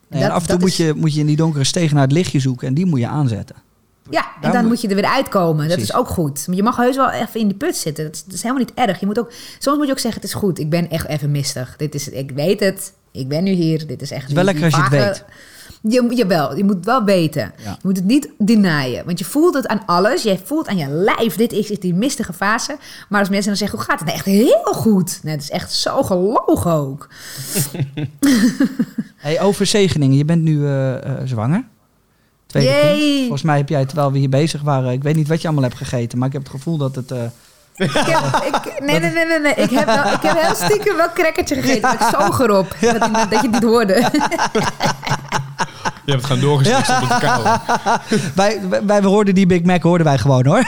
En 0.10 0.20
Dat- 0.22 0.30
af 0.32 0.42
en 0.42 0.48
toe 0.48 0.60
moet 0.60 0.70
is- 0.70 0.78
je, 0.78 0.94
moet 0.96 1.14
je 1.14 1.20
in 1.20 1.26
die 1.26 1.36
donkere 1.36 1.64
steeg 1.64 1.92
naar 1.92 2.02
het 2.04 2.12
lichtje 2.12 2.40
zoeken... 2.40 2.68
en 2.68 2.74
die 2.74 2.86
moet 2.86 3.00
je 3.00 3.08
aanzetten. 3.08 3.56
Ja, 4.10 4.26
en 4.42 4.52
dan 4.52 4.62
moet- 4.62 4.70
moet 4.70 4.82
je 4.82 4.88
er 4.88 4.96
weer 4.96 5.06
uitkomen. 5.06 5.70
Dat 5.70 5.78
is 5.78 5.94
ook 5.94 6.08
goed. 6.08 6.48
Maar 6.48 6.56
je 6.56 6.64
mag 6.64 6.76
heus 6.76 6.96
wel 6.96 7.10
even 7.10 7.40
in 7.40 7.48
die 7.48 7.58
put 7.58 7.76
zitten. 7.76 8.04
Dat 8.06 8.16
is, 8.16 8.24
dat 8.24 8.34
is 8.34 8.42
helemaal 8.42 8.64
niet 8.64 8.74
erg. 8.76 9.00
Je 9.00 9.06
moet 9.06 9.20
ook, 9.20 9.32
soms 9.60 9.78
moet 9.78 9.86
je 9.86 9.92
ook 9.92 10.00
zeggen, 10.00 10.22
het 10.22 10.30
is 10.30 10.36
goed. 10.36 10.60
Ik 10.60 10.70
ben 10.70 10.90
echt 10.90 11.08
even 11.08 11.32
mistig. 11.32 11.76
Dit 11.78 11.96
is, 11.96 12.10
ik 12.10 12.32
weet 12.32 12.60
het. 12.60 12.94
Ik 13.12 13.28
ben 13.28 13.44
nu 13.44 13.52
hier. 13.52 13.88
Dit 13.88 14.02
is 14.02 14.12
echt... 14.12 14.22
Het 14.22 14.30
is 14.30 14.36
wel 14.36 14.44
lekker 14.44 14.64
als 14.64 14.76
je 14.76 14.82
het 14.82 14.90
weet. 14.92 15.24
Je, 15.82 16.16
jawel, 16.16 16.56
je 16.58 16.64
moet 16.64 16.86
wel 16.86 17.04
weten. 17.04 17.42
Ja. 17.64 17.70
Je 17.72 17.78
moet 17.84 17.96
het 17.96 18.06
niet 18.06 18.30
denyen. 18.38 19.06
Want 19.06 19.20
je 19.20 19.26
voelt 19.26 19.54
het 19.54 19.68
aan 19.68 19.82
alles. 19.86 20.24
Je 20.24 20.38
voelt 20.44 20.68
aan 20.68 20.78
je 20.78 20.88
lijf. 20.90 21.36
Dit 21.36 21.52
is, 21.52 21.72
is 21.72 21.80
die 21.80 21.94
mistige 21.94 22.34
fase. 22.34 22.78
Maar 23.10 23.20
als 23.20 23.30
mensen 23.30 23.48
dan 23.48 23.58
zeggen, 23.58 23.78
hoe 23.78 23.88
gaat 23.88 24.00
het? 24.00 24.08
Nou, 24.08 24.18
echt 24.20 24.28
heel 24.28 24.74
goed. 24.74 25.20
Nee, 25.24 25.34
het 25.34 25.44
is 25.44 25.50
echt 25.50 25.72
zo 25.74 26.04
gelogen 26.04 26.72
ook. 26.72 27.08
Hey, 29.18 29.42
over 29.42 29.66
zegeningen. 29.66 30.18
Je 30.18 30.26
bent 30.26 30.42
nu 30.42 30.66
eh, 30.66 30.96
eh, 30.96 31.22
zwanger. 31.26 31.64
Tweede 32.48 32.70
Yay. 32.70 32.98
kind. 32.98 33.20
Volgens 33.20 33.42
mij 33.42 33.58
heb 33.58 33.70
jij, 33.70 33.86
terwijl 33.86 34.12
we 34.12 34.18
hier 34.18 34.30
bezig 34.30 34.62
waren... 34.62 34.92
Ik 34.92 35.04
weet 35.04 35.16
niet 35.16 35.28
wat 35.28 35.42
je 35.42 35.48
allemaal 35.48 35.66
hebt 35.66 35.78
gegeten, 35.78 36.18
maar 36.18 36.28
ik 36.28 36.34
heb 36.34 36.42
het 36.44 36.52
gevoel 36.52 36.78
dat 36.78 36.96
het... 36.96 37.12
eh, 37.12 37.18
Ik 37.76 37.92
heb, 37.94 38.44
ik, 38.54 38.80
nee, 38.84 39.00
nee, 39.00 39.12
nee, 39.12 39.26
nee, 39.26 39.40
nee. 39.40 39.54
Ik 39.56 39.70
heb, 39.70 39.86
wel, 39.86 40.06
ik 40.14 40.22
heb 40.22 40.38
heel 40.42 40.56
stiekem 40.56 40.96
wel 40.98 41.12
crackertje 41.14 41.56
gegeten. 41.56 41.82
maar 41.82 41.94
Ik 41.94 42.18
zoog 42.20 42.40
erop. 42.40 42.68
Dat, 42.82 42.92
je- 42.94 43.26
dat 43.30 43.30
je 43.30 43.36
het 43.38 43.52
niet 43.52 43.64
hoorde. 43.64 43.94
Je 46.06 46.14
hebt 46.14 46.26
het 46.28 46.32
gewoon 46.38 46.50
doorgeslikt 46.50 46.90
op 47.04 47.10
het 47.10 48.34
wij, 48.36 48.60
wij 48.86 49.02
hoorden 49.02 49.36
die 49.36 49.46
Big 49.46 49.64
Mac 49.64 49.82
hoorden 49.84 50.06
wij 50.08 50.18
gewoon 50.18 50.46
hoor. 50.46 50.64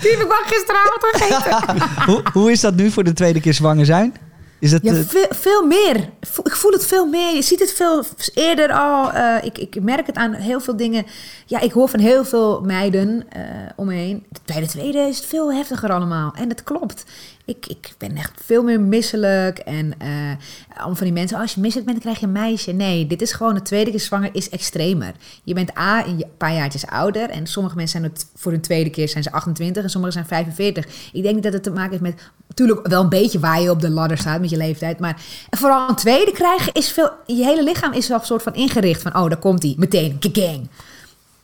Die 0.00 0.10
heb 0.10 0.20
ik 0.20 0.26
wel 0.28 0.44
gisteravond 0.46 1.00
gegeten. 1.00 1.82
hoe, 2.12 2.22
hoe 2.32 2.50
is 2.52 2.60
dat 2.60 2.74
nu 2.74 2.90
voor 2.90 3.04
de 3.04 3.12
tweede 3.12 3.40
keer 3.40 3.54
zwanger 3.54 3.84
zijn? 3.84 4.14
Is 4.60 4.70
dat, 4.70 4.82
Ja, 4.82 4.94
veel, 4.94 5.26
veel 5.30 5.66
meer. 5.66 5.96
Ik 6.42 6.56
voel 6.56 6.72
het 6.72 6.86
veel 6.86 7.06
meer. 7.06 7.34
Je 7.34 7.42
ziet 7.42 7.60
het 7.60 7.72
veel 7.72 8.04
eerder 8.34 8.72
al. 8.72 9.12
Eh, 9.12 9.44
ik, 9.44 9.58
ik 9.58 9.82
merk 9.82 10.06
het 10.06 10.16
aan 10.16 10.32
heel 10.32 10.60
veel 10.60 10.76
dingen. 10.76 11.06
Ja, 11.46 11.60
ik 11.60 11.72
hoor 11.72 11.88
van 11.88 12.00
heel 12.00 12.24
veel 12.24 12.60
meiden 12.60 13.24
eh, 13.28 13.42
om 13.76 13.86
me 13.86 13.94
heen. 13.94 14.26
Bij 14.44 14.60
de 14.60 14.66
tweede 14.66 14.98
is 14.98 15.16
het 15.16 15.26
veel 15.26 15.52
heftiger 15.52 15.92
allemaal. 15.92 16.32
En 16.34 16.48
dat 16.48 16.62
klopt. 16.62 17.04
Ik, 17.48 17.66
ik 17.66 17.94
ben 17.98 18.16
echt 18.16 18.32
veel 18.44 18.62
meer 18.62 18.80
misselijk. 18.80 19.58
En 19.58 19.92
allemaal 20.76 20.96
van 20.96 21.06
die 21.06 21.12
mensen, 21.12 21.36
"Oh, 21.36 21.42
als 21.42 21.54
je 21.54 21.60
misselijk 21.60 21.90
bent, 21.90 22.00
krijg 22.00 22.20
je 22.20 22.26
een 22.26 22.32
meisje. 22.32 22.72
Nee, 22.72 23.06
dit 23.06 23.22
is 23.22 23.32
gewoon 23.32 23.54
de 23.54 23.62
tweede 23.62 23.90
keer 23.90 24.00
zwanger 24.00 24.30
is 24.32 24.48
extremer. 24.48 25.12
Je 25.44 25.54
bent 25.54 25.78
A, 25.78 26.06
een 26.06 26.24
paar 26.36 26.54
jaartjes 26.54 26.86
ouder. 26.86 27.30
En 27.30 27.46
sommige 27.46 27.76
mensen 27.76 28.00
zijn 28.00 28.12
het 28.12 28.26
voor 28.34 28.52
hun 28.52 28.60
tweede 28.60 28.90
keer 28.90 29.08
zijn 29.08 29.22
ze 29.22 29.32
28 29.32 29.82
en 29.82 29.90
sommigen 29.90 30.14
zijn 30.14 30.26
45. 30.26 30.86
Ik 31.12 31.22
denk 31.22 31.42
dat 31.42 31.52
het 31.52 31.62
te 31.62 31.70
maken 31.70 31.90
heeft 31.90 32.02
met... 32.02 32.30
Natuurlijk 32.48 32.86
wel 32.86 33.02
een 33.02 33.08
beetje 33.08 33.38
waar 33.38 33.60
je 33.60 33.70
op 33.70 33.80
de 33.80 33.90
ladder 33.90 34.18
staat 34.18 34.40
met 34.40 34.50
je 34.50 34.56
leeftijd. 34.56 34.98
Maar 34.98 35.22
vooral 35.50 35.88
een 35.88 35.94
tweede 35.94 36.32
krijgen 36.32 36.72
is 36.72 36.90
veel... 36.90 37.10
Je 37.26 37.44
hele 37.44 37.62
lichaam 37.62 37.92
is 37.92 38.08
wel 38.08 38.18
een 38.18 38.24
soort 38.24 38.42
van 38.42 38.54
ingericht. 38.54 39.02
Van, 39.02 39.16
oh, 39.16 39.28
daar 39.28 39.38
komt 39.38 39.62
hij. 39.62 39.74
Meteen. 39.76 40.16
Gang. 40.32 40.68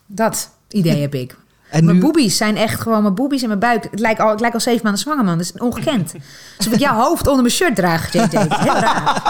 Dat 0.07 0.51
idee 0.69 1.01
heb 1.01 1.15
ik. 1.15 1.37
En 1.75 1.85
mijn 1.85 1.97
nu- 1.97 2.03
boobies 2.03 2.37
zijn 2.37 2.57
echt 2.57 2.81
gewoon 2.81 3.03
mijn 3.03 3.15
boobies 3.15 3.43
en 3.43 3.49
mijn 3.49 3.61
buik. 3.61 3.89
Het 3.91 4.01
lijkt 4.01 4.21
al, 4.21 4.33
ik 4.33 4.41
lijk 4.41 4.55
al 4.55 4.61
zeven 4.61 4.81
maanden 4.83 5.01
zwanger, 5.01 5.25
man. 5.25 5.39
Dat 5.39 5.47
is 5.47 5.61
ongekend. 5.61 6.15
Alsof 6.59 6.73
ik 6.73 6.79
jouw 6.81 6.95
hoofd 6.95 7.27
onder 7.27 7.43
mijn 7.43 7.55
shirt 7.55 7.77
draag, 7.77 8.13
JJ. 8.13 8.29
Heel 8.31 8.75
raar. 8.75 9.23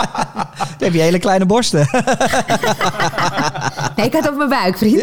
Dan 0.55 0.77
heb 0.79 0.93
je 0.93 1.01
hele 1.01 1.19
kleine 1.19 1.47
borsten. 1.47 1.87
Nee, 3.97 4.07
ik 4.07 4.13
had 4.13 4.23
het 4.23 4.31
op 4.33 4.37
mijn 4.37 4.49
buik, 4.49 4.79
vriend. 4.79 5.03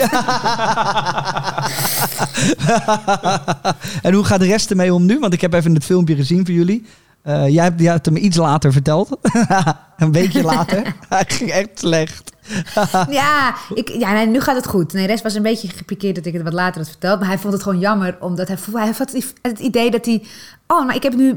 en 4.02 4.14
hoe 4.14 4.24
gaat 4.24 4.40
de 4.40 4.46
rest 4.46 4.70
ermee 4.70 4.94
om 4.94 5.06
nu? 5.06 5.20
Want 5.20 5.34
ik 5.34 5.42
heb 5.42 5.54
even 5.54 5.74
het 5.74 5.86
filmpje 5.86 6.16
gezien 6.16 6.46
voor 6.46 6.56
jullie. 6.56 6.86
Eh, 7.24 7.48
jij, 7.50 7.64
hebt, 7.64 7.80
jij 7.82 7.92
hebt 7.92 8.06
hem 8.06 8.16
iets 8.16 8.38
later 8.38 8.72
verteld. 8.72 9.10
een 10.02 10.12
weekje 10.12 10.44
later. 10.44 10.96
Hij 11.10 11.26
ging 11.28 11.52
echt 11.52 11.70
slecht. 11.74 12.32
Ja, 13.10 13.56
ik, 13.74 13.90
ja 13.90 14.14
nee, 14.14 14.28
nu 14.28 14.40
gaat 14.40 14.56
het 14.56 14.68
goed. 14.68 14.94
Nee, 14.94 15.02
de 15.02 15.12
rest 15.12 15.24
was 15.24 15.34
een 15.34 15.42
beetje 15.42 15.68
gepikeerd 15.68 16.16
dat 16.16 16.26
ik 16.26 16.34
het 16.34 16.42
wat 16.42 16.54
later 16.54 16.82
had 16.82 16.90
verteld. 16.90 17.20
Maar 17.20 17.28
hij 17.28 17.38
vond 17.38 17.54
het 17.54 17.64
gewoon 17.64 17.80
jammer, 17.80 18.18
omdat 18.20 18.48
hij, 18.48 18.58
hij 18.74 18.94
had 18.98 19.12
het 19.42 19.60
idee 19.60 19.92
dat 19.92 20.06
hij... 20.06 20.24
Oh, 20.68 20.86
maar 20.86 20.96
ik 20.96 21.04
heb 21.04 21.16
nu 21.16 21.36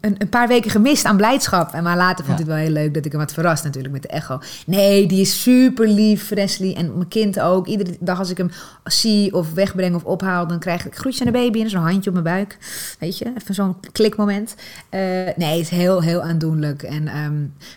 een, 0.00 0.14
een 0.18 0.28
paar 0.28 0.48
weken 0.48 0.70
gemist 0.70 1.04
aan 1.04 1.16
blijdschap. 1.16 1.72
En 1.72 1.82
maar 1.82 1.96
later 1.96 2.24
vond 2.24 2.38
hij 2.38 2.46
het 2.46 2.46
wel 2.46 2.64
heel 2.64 2.82
leuk 2.82 2.94
dat 2.94 3.04
ik 3.04 3.12
hem 3.12 3.20
had 3.20 3.32
verrast 3.32 3.64
natuurlijk 3.64 3.92
met 3.92 4.02
de 4.02 4.08
echo. 4.08 4.40
Nee, 4.66 5.06
die 5.06 5.20
is 5.20 5.42
super 5.42 5.88
lief, 5.88 6.28
Wesley. 6.28 6.76
En 6.76 6.96
mijn 6.96 7.08
kind 7.08 7.40
ook. 7.40 7.66
Iedere 7.66 7.96
dag 8.00 8.18
als 8.18 8.30
ik 8.30 8.36
hem 8.36 8.50
zie 8.84 9.34
of 9.34 9.52
wegbreng 9.52 9.94
of 9.94 10.04
ophaal... 10.04 10.46
dan 10.46 10.58
krijg 10.58 10.86
ik 10.86 10.96
groetje 10.96 11.24
aan 11.24 11.32
de 11.32 11.38
baby 11.38 11.60
en 11.60 11.70
zo'n 11.70 11.82
handje 11.82 12.10
op 12.10 12.22
mijn 12.22 12.36
buik. 12.36 12.58
Weet 12.98 13.18
je, 13.18 13.32
even 13.38 13.54
zo'n 13.54 13.76
klikmoment. 13.92 14.54
Eh, 14.88 15.00
nee, 15.36 15.58
het 15.58 15.60
is 15.60 15.68
heel, 15.68 16.02
heel 16.02 16.22
aandoenlijk. 16.22 16.82
En 16.82 17.08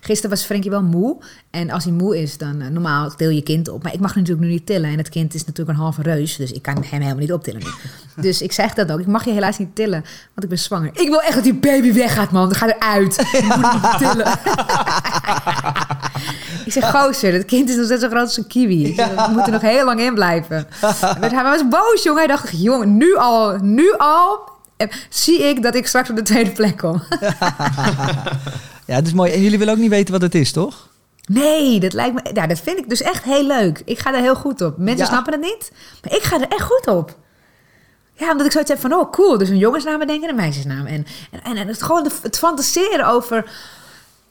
gisteren 0.01 0.29
was 0.29 0.43
Frenkie 0.45 0.69
wel 0.71 0.81
moe. 0.83 1.17
En 1.51 1.69
als 1.69 1.83
hij 1.83 1.93
moe 1.93 2.21
is, 2.21 2.37
dan 2.37 2.61
eh, 2.61 2.67
normaal 2.67 3.09
til 3.15 3.29
je 3.29 3.41
kind 3.43 3.67
op. 3.69 3.83
Maar 3.83 3.93
ik 3.93 3.99
mag 3.99 4.15
natuurlijk 4.15 4.41
nu 4.47 4.51
niet 4.53 4.65
tillen. 4.65 4.89
En 4.91 4.97
het 4.97 5.09
kind 5.09 5.33
is 5.33 5.45
natuurlijk 5.45 5.77
een 5.77 5.83
halve 5.83 6.01
reus. 6.01 6.35
Dus 6.35 6.51
ik 6.51 6.61
kan 6.61 6.73
hem 6.73 6.83
helemaal 6.83 7.15
niet 7.15 7.33
optillen 7.33 7.61
nu. 7.63 7.67
Dus 8.21 8.41
ik 8.41 8.51
zeg 8.51 8.73
dat 8.73 8.91
ook. 8.91 8.99
Ik 8.99 9.07
mag 9.07 9.25
je 9.25 9.31
helaas 9.31 9.57
niet 9.57 9.75
tillen, 9.75 10.01
want 10.01 10.43
ik 10.43 10.49
ben 10.49 10.57
zwanger. 10.59 10.89
Ik 10.93 11.09
wil 11.09 11.21
echt 11.21 11.33
dat 11.33 11.43
die 11.43 11.53
baby 11.53 11.93
weggaat, 11.93 12.31
man. 12.31 12.49
Dan 12.49 12.57
ga 12.57 12.75
eruit. 12.75 13.19
Ik 13.19 13.43
moet 13.57 13.73
niet 13.73 13.97
tillen. 14.09 14.31
ik 16.65 16.71
zeg, 16.71 16.89
gozer, 16.91 17.31
dat 17.31 17.45
kind 17.45 17.69
is 17.69 17.75
nog 17.75 17.85
steeds 17.85 18.01
zo 18.01 18.07
groot 18.09 18.21
als 18.25 18.37
een 18.37 18.47
kiwi. 18.47 18.93
Zeg, 18.95 19.07
we 19.27 19.31
moeten 19.33 19.53
nog 19.53 19.61
heel 19.61 19.85
lang 19.85 19.99
in 19.99 20.13
blijven. 20.13 20.67
Hij 21.19 21.43
was 21.43 21.67
boos, 21.67 22.03
jongen. 22.03 22.19
Hij 22.19 22.27
dacht, 22.27 22.49
jongen, 22.61 22.97
nu 22.97 23.15
al, 23.17 23.57
nu 23.61 23.93
al... 23.97 24.39
eh, 24.77 24.87
Zie 25.09 25.43
ik 25.43 25.63
dat 25.63 25.75
ik 25.75 25.87
straks 25.87 26.09
op 26.09 26.15
de 26.15 26.21
tweede 26.21 26.51
plek 26.51 26.77
kom. 26.77 27.01
Ja, 28.87 28.95
het 28.95 29.07
is 29.07 29.13
mooi. 29.13 29.31
En 29.31 29.41
jullie 29.41 29.57
willen 29.57 29.73
ook 29.73 29.79
niet 29.79 29.89
weten 29.89 30.13
wat 30.13 30.21
het 30.21 30.35
is, 30.35 30.51
toch? 30.51 30.89
Nee, 31.27 31.79
dat 31.79 31.93
lijkt 31.93 32.13
me. 32.13 32.29
Ja, 32.33 32.47
dat 32.47 32.59
vind 32.59 32.77
ik 32.77 32.89
dus 32.89 33.01
echt 33.01 33.23
heel 33.23 33.45
leuk. 33.47 33.81
Ik 33.85 33.99
ga 33.99 34.13
er 34.13 34.21
heel 34.21 34.35
goed 34.35 34.61
op. 34.61 34.77
Mensen 34.77 35.05
Ja. 35.05 35.11
snappen 35.11 35.33
het 35.33 35.41
niet, 35.41 35.71
maar 36.03 36.15
ik 36.15 36.23
ga 36.23 36.41
er 36.41 36.47
echt 36.47 36.61
goed 36.61 36.87
op. 36.87 37.15
Ja, 38.13 38.31
omdat 38.31 38.45
ik 38.45 38.51
zoiets 38.51 38.69
heb 38.71 38.79
van, 38.79 38.93
oh 38.93 39.11
cool, 39.11 39.37
dus 39.37 39.49
een 39.49 39.57
jongensnaam 39.57 39.99
bedenken 39.99 40.23
en 40.23 40.29
een 40.29 40.41
meisjesnaam. 40.41 40.85
En, 40.85 41.05
en, 41.43 41.55
en, 41.57 41.67
het, 41.67 41.83
gewoon 41.83 42.09
het 42.21 42.37
fantaseren 42.37 43.07
over, 43.07 43.51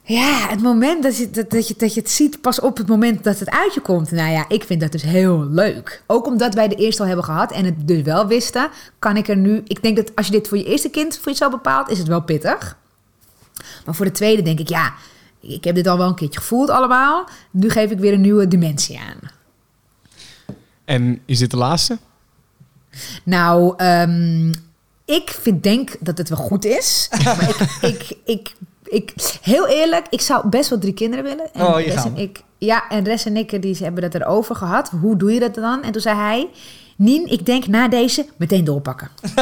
ja, 0.03 0.49
het 0.49 0.63
moment 0.63 1.03
dat 1.03 1.17
je, 1.17 1.31
dat, 1.31 1.51
dat, 1.51 1.69
je, 1.69 1.75
dat 1.77 1.95
je 1.95 2.01
het 2.01 2.11
ziet 2.11 2.41
pas 2.41 2.61
op 2.61 2.77
het 2.77 2.89
moment 2.89 3.25
dat 3.25 3.39
het 3.39 3.51
uit 3.51 3.75
je 3.75 3.81
komt. 3.81 4.11
Nou 4.11 4.31
ja, 4.31 4.45
ik 4.49 4.65
vind 4.65 4.81
dat 4.81 4.93
dus 4.93 5.03
heel 5.03 5.45
leuk. 5.51 6.03
Ook 6.07 6.27
omdat 6.27 6.55
wij 6.55 6.69
de 6.69 6.75
eerste 6.75 7.01
al 7.03 7.07
hebben 7.09 7.25
gehad 7.25 7.53
en 7.53 7.65
het 7.65 7.89
dus 7.89 8.03
wel 8.03 8.27
wisten, 8.27 8.69
kan 8.99 9.17
ik 9.17 9.29
er 9.29 9.37
nu... 9.37 9.63
Ik 9.67 9.83
denk 9.83 9.97
dat 9.97 10.17
als 10.17 10.27
je 10.27 10.33
dit 10.33 10.49
voor 10.49 10.59
je 10.59 10.65
eerste 10.65 10.89
kind 10.91 11.19
voor 11.19 11.31
jezelf 11.33 11.51
bepaalt, 11.51 11.89
is 11.91 11.99
het 11.99 12.09
wel 12.09 12.23
pittig. 12.23 12.77
Maar 13.85 13.95
voor 13.95 14.05
de 14.05 14.11
tweede 14.11 14.43
denk 14.43 14.59
ik, 14.59 14.69
ja, 14.69 14.95
ik 15.41 15.65
heb 15.65 15.75
dit 15.75 15.87
al 15.87 15.99
wel 15.99 16.09
een 16.09 16.15
keertje 16.15 16.41
gevoeld 16.41 16.71
allemaal. 16.71 17.29
Nu 17.51 17.71
geef 17.71 17.91
ik 17.91 17.99
weer 17.99 18.13
een 18.13 18.21
nieuwe 18.21 18.49
dimensie 18.49 18.99
aan. 18.99 19.31
En 20.85 21.21
is 21.25 21.39
dit 21.39 21.51
de 21.51 21.57
laatste? 21.57 21.99
Nou, 23.25 23.75
ehm, 23.77 24.49
ik 25.05 25.31
vind, 25.41 25.63
denk 25.63 25.97
dat 26.01 26.19
het 26.19 26.29
wel 26.29 26.39
goed 26.39 26.65
is. 26.65 27.09
Maar 27.25 27.49
ik, 27.49 27.59
ik, 27.81 28.17
ik, 28.25 28.55
ik, 28.85 29.13
heel 29.43 29.69
eerlijk, 29.69 30.07
ik 30.11 30.21
zou 30.21 30.49
best 30.49 30.71
wel 30.71 30.79
drie 30.79 30.95
kinderen 30.95 31.25
willen. 31.25 31.53
En 31.53 31.67
Oh, 31.67 31.77
en 31.77 32.15
we. 32.15 32.23
ik, 32.23 32.43
ja, 32.59 32.89
en 32.89 33.05
Res 33.05 33.25
en 33.25 33.37
ik 33.37 33.63
die 33.63 33.77
hebben 33.77 34.03
dat 34.03 34.15
erover 34.15 34.55
gehad. 34.55 34.91
Hoe 35.01 35.17
doe 35.17 35.33
je 35.33 35.41
dat 35.41 35.55
dan? 35.55 35.83
En 35.83 35.93
toen 35.93 36.03
zei 36.03 36.17
hij... 36.17 36.49
Nien, 37.03 37.31
ik 37.31 37.47
denk 37.47 37.67
na 37.67 37.89
deze 37.89 38.27
meteen 38.37 38.65
doorpakken. 38.65 39.09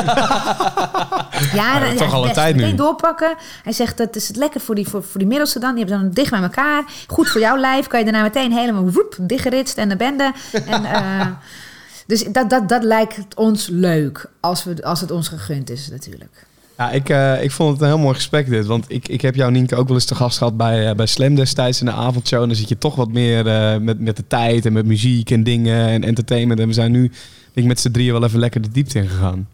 ja, 1.55 1.93
toch 1.95 1.99
ja, 1.99 2.07
al 2.07 2.27
een 2.27 2.33
tijd 2.33 2.55
nu. 2.55 2.61
Meteen 2.61 2.77
doorpakken. 2.77 3.35
Hij 3.63 3.73
zegt, 3.73 3.97
dat 3.97 4.17
is 4.17 4.29
het 4.29 4.37
lekker 4.37 4.61
voor 4.61 4.75
die, 4.75 4.89
voor, 4.89 5.03
voor 5.03 5.19
die 5.19 5.29
middelste 5.29 5.59
dan. 5.59 5.75
Die 5.75 5.85
hebben 5.85 6.03
dan 6.03 6.13
dicht 6.15 6.31
bij 6.31 6.43
elkaar. 6.43 6.85
Goed 7.07 7.29
voor 7.29 7.41
jouw 7.41 7.59
lijf. 7.59 7.87
Kan 7.87 7.99
je 7.99 8.05
daarna 8.05 8.23
meteen 8.23 8.53
helemaal 8.53 8.91
woep, 8.91 9.17
dichtgeritst 9.21 9.79
en 9.79 9.89
de 9.89 9.97
bende. 9.97 10.33
En, 10.67 10.85
eh, 10.85 11.27
dus 12.07 12.25
dat, 12.33 12.51
dat, 12.51 12.69
dat 12.69 12.85
lijkt 12.85 13.35
ons 13.35 13.69
leuk. 13.69 14.27
Als, 14.41 14.65
we, 14.65 14.85
als 14.85 15.01
het 15.01 15.11
ons 15.11 15.29
gegund 15.29 15.71
is 15.71 15.91
natuurlijk. 15.91 16.47
Ja, 16.77 16.91
ik, 16.91 17.09
eh, 17.09 17.43
ik 17.43 17.51
vond 17.51 17.73
het 17.73 17.81
een 17.81 17.87
heel 17.87 17.99
mooi 17.99 18.15
gesprek 18.15 18.49
dit. 18.49 18.67
Want 18.67 18.85
ik, 18.89 19.09
ik 19.09 19.21
heb 19.21 19.35
jou, 19.35 19.51
Nienke, 19.51 19.77
ook 19.77 19.87
wel 19.87 19.97
eens 19.97 20.05
te 20.05 20.15
gast 20.15 20.39
gehad 20.39 20.57
bij, 20.57 20.89
eh, 20.89 20.95
bij 20.95 21.07
Slam 21.07 21.35
destijds 21.35 21.81
in 21.81 21.87
de 21.87 21.93
avondshow. 21.93 22.43
En 22.43 22.49
dan 22.49 22.57
zit 22.57 22.69
je 22.69 22.79
toch 22.79 22.95
wat 22.95 23.13
meer 23.13 23.45
met, 23.83 24.01
met 24.01 24.17
de 24.17 24.27
tijd 24.27 24.67
en 24.67 24.73
met 24.73 24.87
muziek 24.87 25.31
en 25.31 25.45
dingen 25.45 25.87
en 25.87 26.05
entertainment. 26.05 26.61
En 26.61 26.67
we 26.67 26.73
zijn 26.73 26.93
nu, 26.93 27.11
ik, 27.53 27.65
met 27.65 27.81
z'n 27.81 27.91
drieën 27.91 28.13
wel 28.13 28.25
even 28.25 28.39
lekker 28.39 28.61
de 28.61 28.71
diepte 28.71 28.99
in 28.99 29.09
gegaan. 29.09 29.49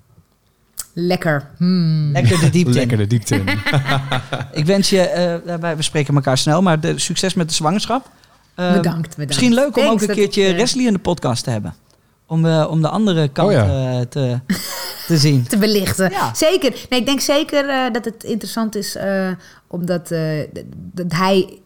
Lekker. 0.93 1.48
Hmm. 1.56 2.12
Lekker 2.12 2.40
de 2.40 2.51
diepte 2.51 2.70
in. 2.70 2.77
Lekker 2.77 2.97
de 2.97 3.06
diepte 3.06 3.35
in. 3.35 3.48
Ik 4.60 4.66
wens 4.66 4.90
je, 4.90 5.01
eh, 5.01 5.56
wij 5.60 5.77
we 5.77 5.82
spreken 5.82 6.14
elkaar 6.14 6.39
snel, 6.39 6.62
maar 6.62 6.81
de, 6.81 6.98
succes 6.98 7.35
met 7.35 7.48
de 7.48 7.55
zwangerschap. 7.55 8.10
Eh, 8.55 8.73
Bedankt, 8.73 9.09
bedankt. 9.09 9.27
Misschien 9.27 9.55
leuk 9.55 9.77
om 9.77 9.82
Thanks 9.82 10.02
ook 10.02 10.09
een 10.09 10.14
keertje 10.14 10.43
ik, 10.43 10.56
Wesley 10.56 10.85
in 10.85 10.93
de 10.93 10.98
podcast 10.98 11.44
te 11.44 11.51
hebben. 11.51 11.74
Om, 12.27 12.47
eh, 12.47 12.66
om 12.70 12.82
de 12.82 12.89
andere 12.89 13.28
kant 13.28 13.48
Oh 13.48 13.55
ja. 13.55 13.98
eh, 13.98 14.01
te, 14.01 14.40
te 15.06 15.16
zien. 15.16 15.43
te 15.48 15.59
belichten. 15.59 16.10
Ja. 16.10 16.35
Zeker. 16.35 16.86
Nee, 16.90 17.01
ik 17.01 17.06
denk 17.06 17.20
zeker 17.20 17.68
eh, 17.68 17.93
dat 17.93 18.05
het 18.05 18.24
interessant 18.24 18.74
is, 18.77 18.97
eh, 18.97 19.28
omdat 19.66 20.10
eh, 20.10 20.40
dat 20.93 21.12
hij. 21.12 21.59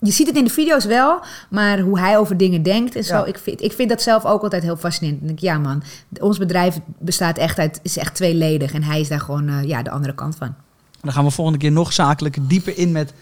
Je 0.00 0.10
ziet 0.12 0.26
het 0.26 0.36
in 0.36 0.44
de 0.44 0.50
video's 0.50 0.84
wel, 0.84 1.20
maar 1.50 1.78
hoe 1.78 1.98
hij 1.98 2.18
over 2.18 2.36
dingen 2.36 2.62
denkt 2.62 2.96
en 2.96 3.04
zo. 3.04 3.14
Ja. 3.16 3.24
Ik, 3.24 3.38
vind, 3.38 3.62
ik 3.62 3.72
vind 3.72 3.88
dat 3.88 4.02
zelf 4.02 4.24
ook 4.24 4.42
altijd 4.42 4.62
heel 4.62 4.76
fascinerend. 4.76 5.30
Ik, 5.30 5.38
ja 5.38 5.58
man, 5.58 5.82
ons 6.20 6.38
bedrijf 6.38 6.78
bestaat 6.98 7.38
echt 7.38 7.58
uit, 7.58 7.80
is 7.82 7.96
echt 7.96 8.14
tweeledig. 8.14 8.72
En 8.72 8.82
hij 8.82 9.00
is 9.00 9.08
daar 9.08 9.20
gewoon 9.20 9.48
eh, 9.48 9.62
ja, 9.64 9.82
de 9.82 9.90
andere 9.90 10.14
kant 10.14 10.36
van. 10.36 10.54
Dan 11.00 11.12
gaan 11.12 11.24
we 11.24 11.30
volgende 11.30 11.58
keer 11.58 11.72
nog 11.72 11.92
zakelijk 11.92 12.36
dieper 12.40 12.78
in 12.78 12.92
met 12.92 13.12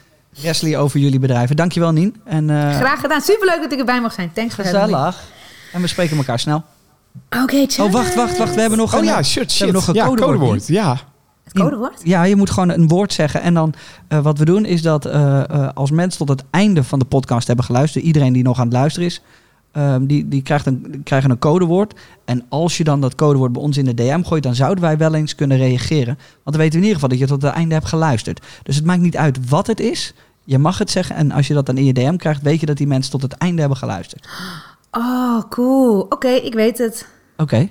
Wesley 0.43 0.79
over 0.79 1.01
jullie 1.01 1.19
bedrijven. 1.19 1.57
Dankjewel 1.57 1.93
Nien. 1.93 2.17
En, 2.25 2.51
eh, 2.51 2.75
Graag 2.77 3.01
gedaan. 3.01 3.21
Superleuk 3.21 3.61
dat 3.63 3.73
ik 3.73 3.79
erbij 3.79 4.01
mag 4.01 4.13
zijn. 4.13 4.33
Thanks 4.33 4.55
voor 4.55 4.65
having 4.65 4.83
me. 4.87 4.95
Gezellig. 4.97 5.23
En 5.73 5.81
we 5.81 5.87
spreken 5.87 6.17
elkaar 6.17 6.39
snel. 6.39 6.63
Oké, 7.43 7.67
ciao. 7.67 7.87
Oh, 7.87 7.93
wacht, 7.93 8.15
wacht, 8.15 8.39
wacht. 8.39 8.55
We 8.55 8.61
hebben 8.61 8.79
nog 8.79 8.93
Oh 8.95 8.99
een, 8.99 9.05
ja, 9.05 9.23
shit, 9.23 9.45
we 9.45 9.51
shit. 9.51 9.59
hebben 9.59 9.77
nog 9.77 9.89
een 9.89 9.95
ja, 9.95 10.07
codewoord. 10.07 10.39
codewoord. 10.39 10.67
Ja. 10.67 10.99
Codewoord? 11.63 12.01
Ja, 12.03 12.23
je 12.23 12.37
moet 12.37 12.51
gewoon 12.51 12.71
een 12.71 12.89
woord 12.89 13.13
zeggen. 13.13 13.43
En 13.43 13.55
dan 13.55 13.75
eh, 14.09 14.21
wat 14.21 14.39
we 14.39 14.45
doen 14.45 14.65
is 14.65 14.83
dat 14.83 15.05
eh, 15.07 15.51
eh, 15.51 15.69
als 15.75 15.91
mensen 15.91 16.27
tot 16.27 16.29
het 16.41 16.45
einde 16.51 16.85
van 16.85 16.99
de 16.99 17.05
podcast 17.05 17.47
hebben 17.47 17.65
geluisterd, 17.65 18.05
iedereen 18.05 18.33
die 18.33 18.43
nog 18.43 18.59
aan 18.59 18.65
het 18.65 18.75
luisteren 18.75 19.09
is, 19.09 19.23
ehm, 19.73 20.07
die, 20.07 20.29
die 20.29 20.43
krijgt 20.43 20.67
een, 20.67 20.87
die 20.91 21.03
krijgen 21.03 21.31
een 21.31 21.39
codewoord. 21.39 22.01
En 22.25 22.45
als 22.49 22.77
je 22.77 22.85
dan 22.85 23.01
dat 23.01 23.15
codewoord 23.15 23.53
bij 23.53 23.63
ons 23.63 23.77
in 23.77 23.85
de 23.85 23.95
DM 23.95 24.23
gooit, 24.23 24.43
dan 24.43 24.55
zouden 24.55 24.85
wij 24.85 24.97
wel 24.97 25.15
eens 25.15 25.35
kunnen 25.35 25.57
reageren. 25.57 26.15
Want 26.15 26.57
dan 26.57 26.57
weten 26.57 26.73
we 26.73 26.87
in 26.87 26.93
ieder 26.93 26.95
geval 26.95 27.09
dat 27.09 27.19
je 27.19 27.27
tot 27.27 27.43
het 27.43 27.53
einde 27.53 27.75
hebt 27.75 27.87
geluisterd. 27.87 28.47
Dus 28.63 28.77
het 28.77 28.85
maakt 28.85 29.03
niet 29.03 29.17
uit 29.17 29.49
wat 29.49 29.67
het 29.67 29.81
is. 29.81 30.15
Je 30.45 30.59
mag 30.59 30.79
het 30.79 30.91
zeggen. 30.91 31.17
En 31.17 31.31
als 31.31 31.47
je 31.47 31.55
dat 31.55 31.67
dan 31.67 31.77
in 31.77 31.85
je 31.85 31.93
DM 31.93 32.17
krijgt, 32.17 32.43
weet 32.43 32.61
je 32.61 32.67
dat 32.67 32.77
die 32.77 32.87
mensen 32.87 33.13
tot 33.13 33.23
het 33.23 33.33
einde 33.33 33.61
hebben 33.61 33.79
geluisterd. 33.79 34.29
Oh, 34.91 35.43
cool. 35.49 36.01
Oké, 36.01 36.29
ik 36.29 36.55
weet 36.55 36.79
het. 36.79 37.07
Oké, 37.37 37.69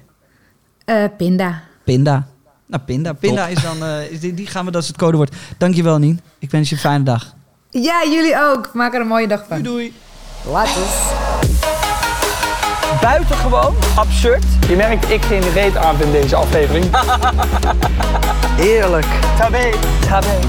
pinda. 1.17 1.61
pinda. 1.83 2.32
Nou, 2.65 2.83
pinda. 2.85 3.13
Pinda 3.13 3.47
is 3.47 3.61
dan... 3.61 3.83
eh, 3.83 4.11
is 4.11 4.19
die, 4.19 4.33
die 4.33 4.47
gaan 4.47 4.65
we, 4.65 4.71
dat 4.71 4.81
is 4.81 4.87
het 4.87 4.97
codewoord. 4.97 5.35
Dankjewel, 5.57 5.97
Nien. 5.97 6.19
Ik 6.39 6.51
wens 6.51 6.69
je 6.69 6.75
een 6.75 6.81
fijne 6.81 7.03
dag. 7.03 7.33
Ja, 7.69 8.03
jullie 8.05 8.35
ook. 8.41 8.69
Maak 8.73 8.93
er 8.93 9.01
een 9.01 9.07
mooie 9.07 9.27
dag 9.27 9.43
van. 9.47 9.61
doei. 9.61 9.93
Later. 10.51 10.81
Buitengewoon 13.01 13.75
absurd. 13.95 14.43
Je 14.67 14.75
merkt, 14.75 15.09
ik 15.09 15.21
geen 15.21 15.49
reet 15.53 15.75
aan 15.77 16.01
in 16.01 16.11
deze 16.11 16.35
aflevering. 16.35 16.85
Heerlijk. 18.63 19.05
Tabé. 19.37 19.69
Tabé. 20.07 20.39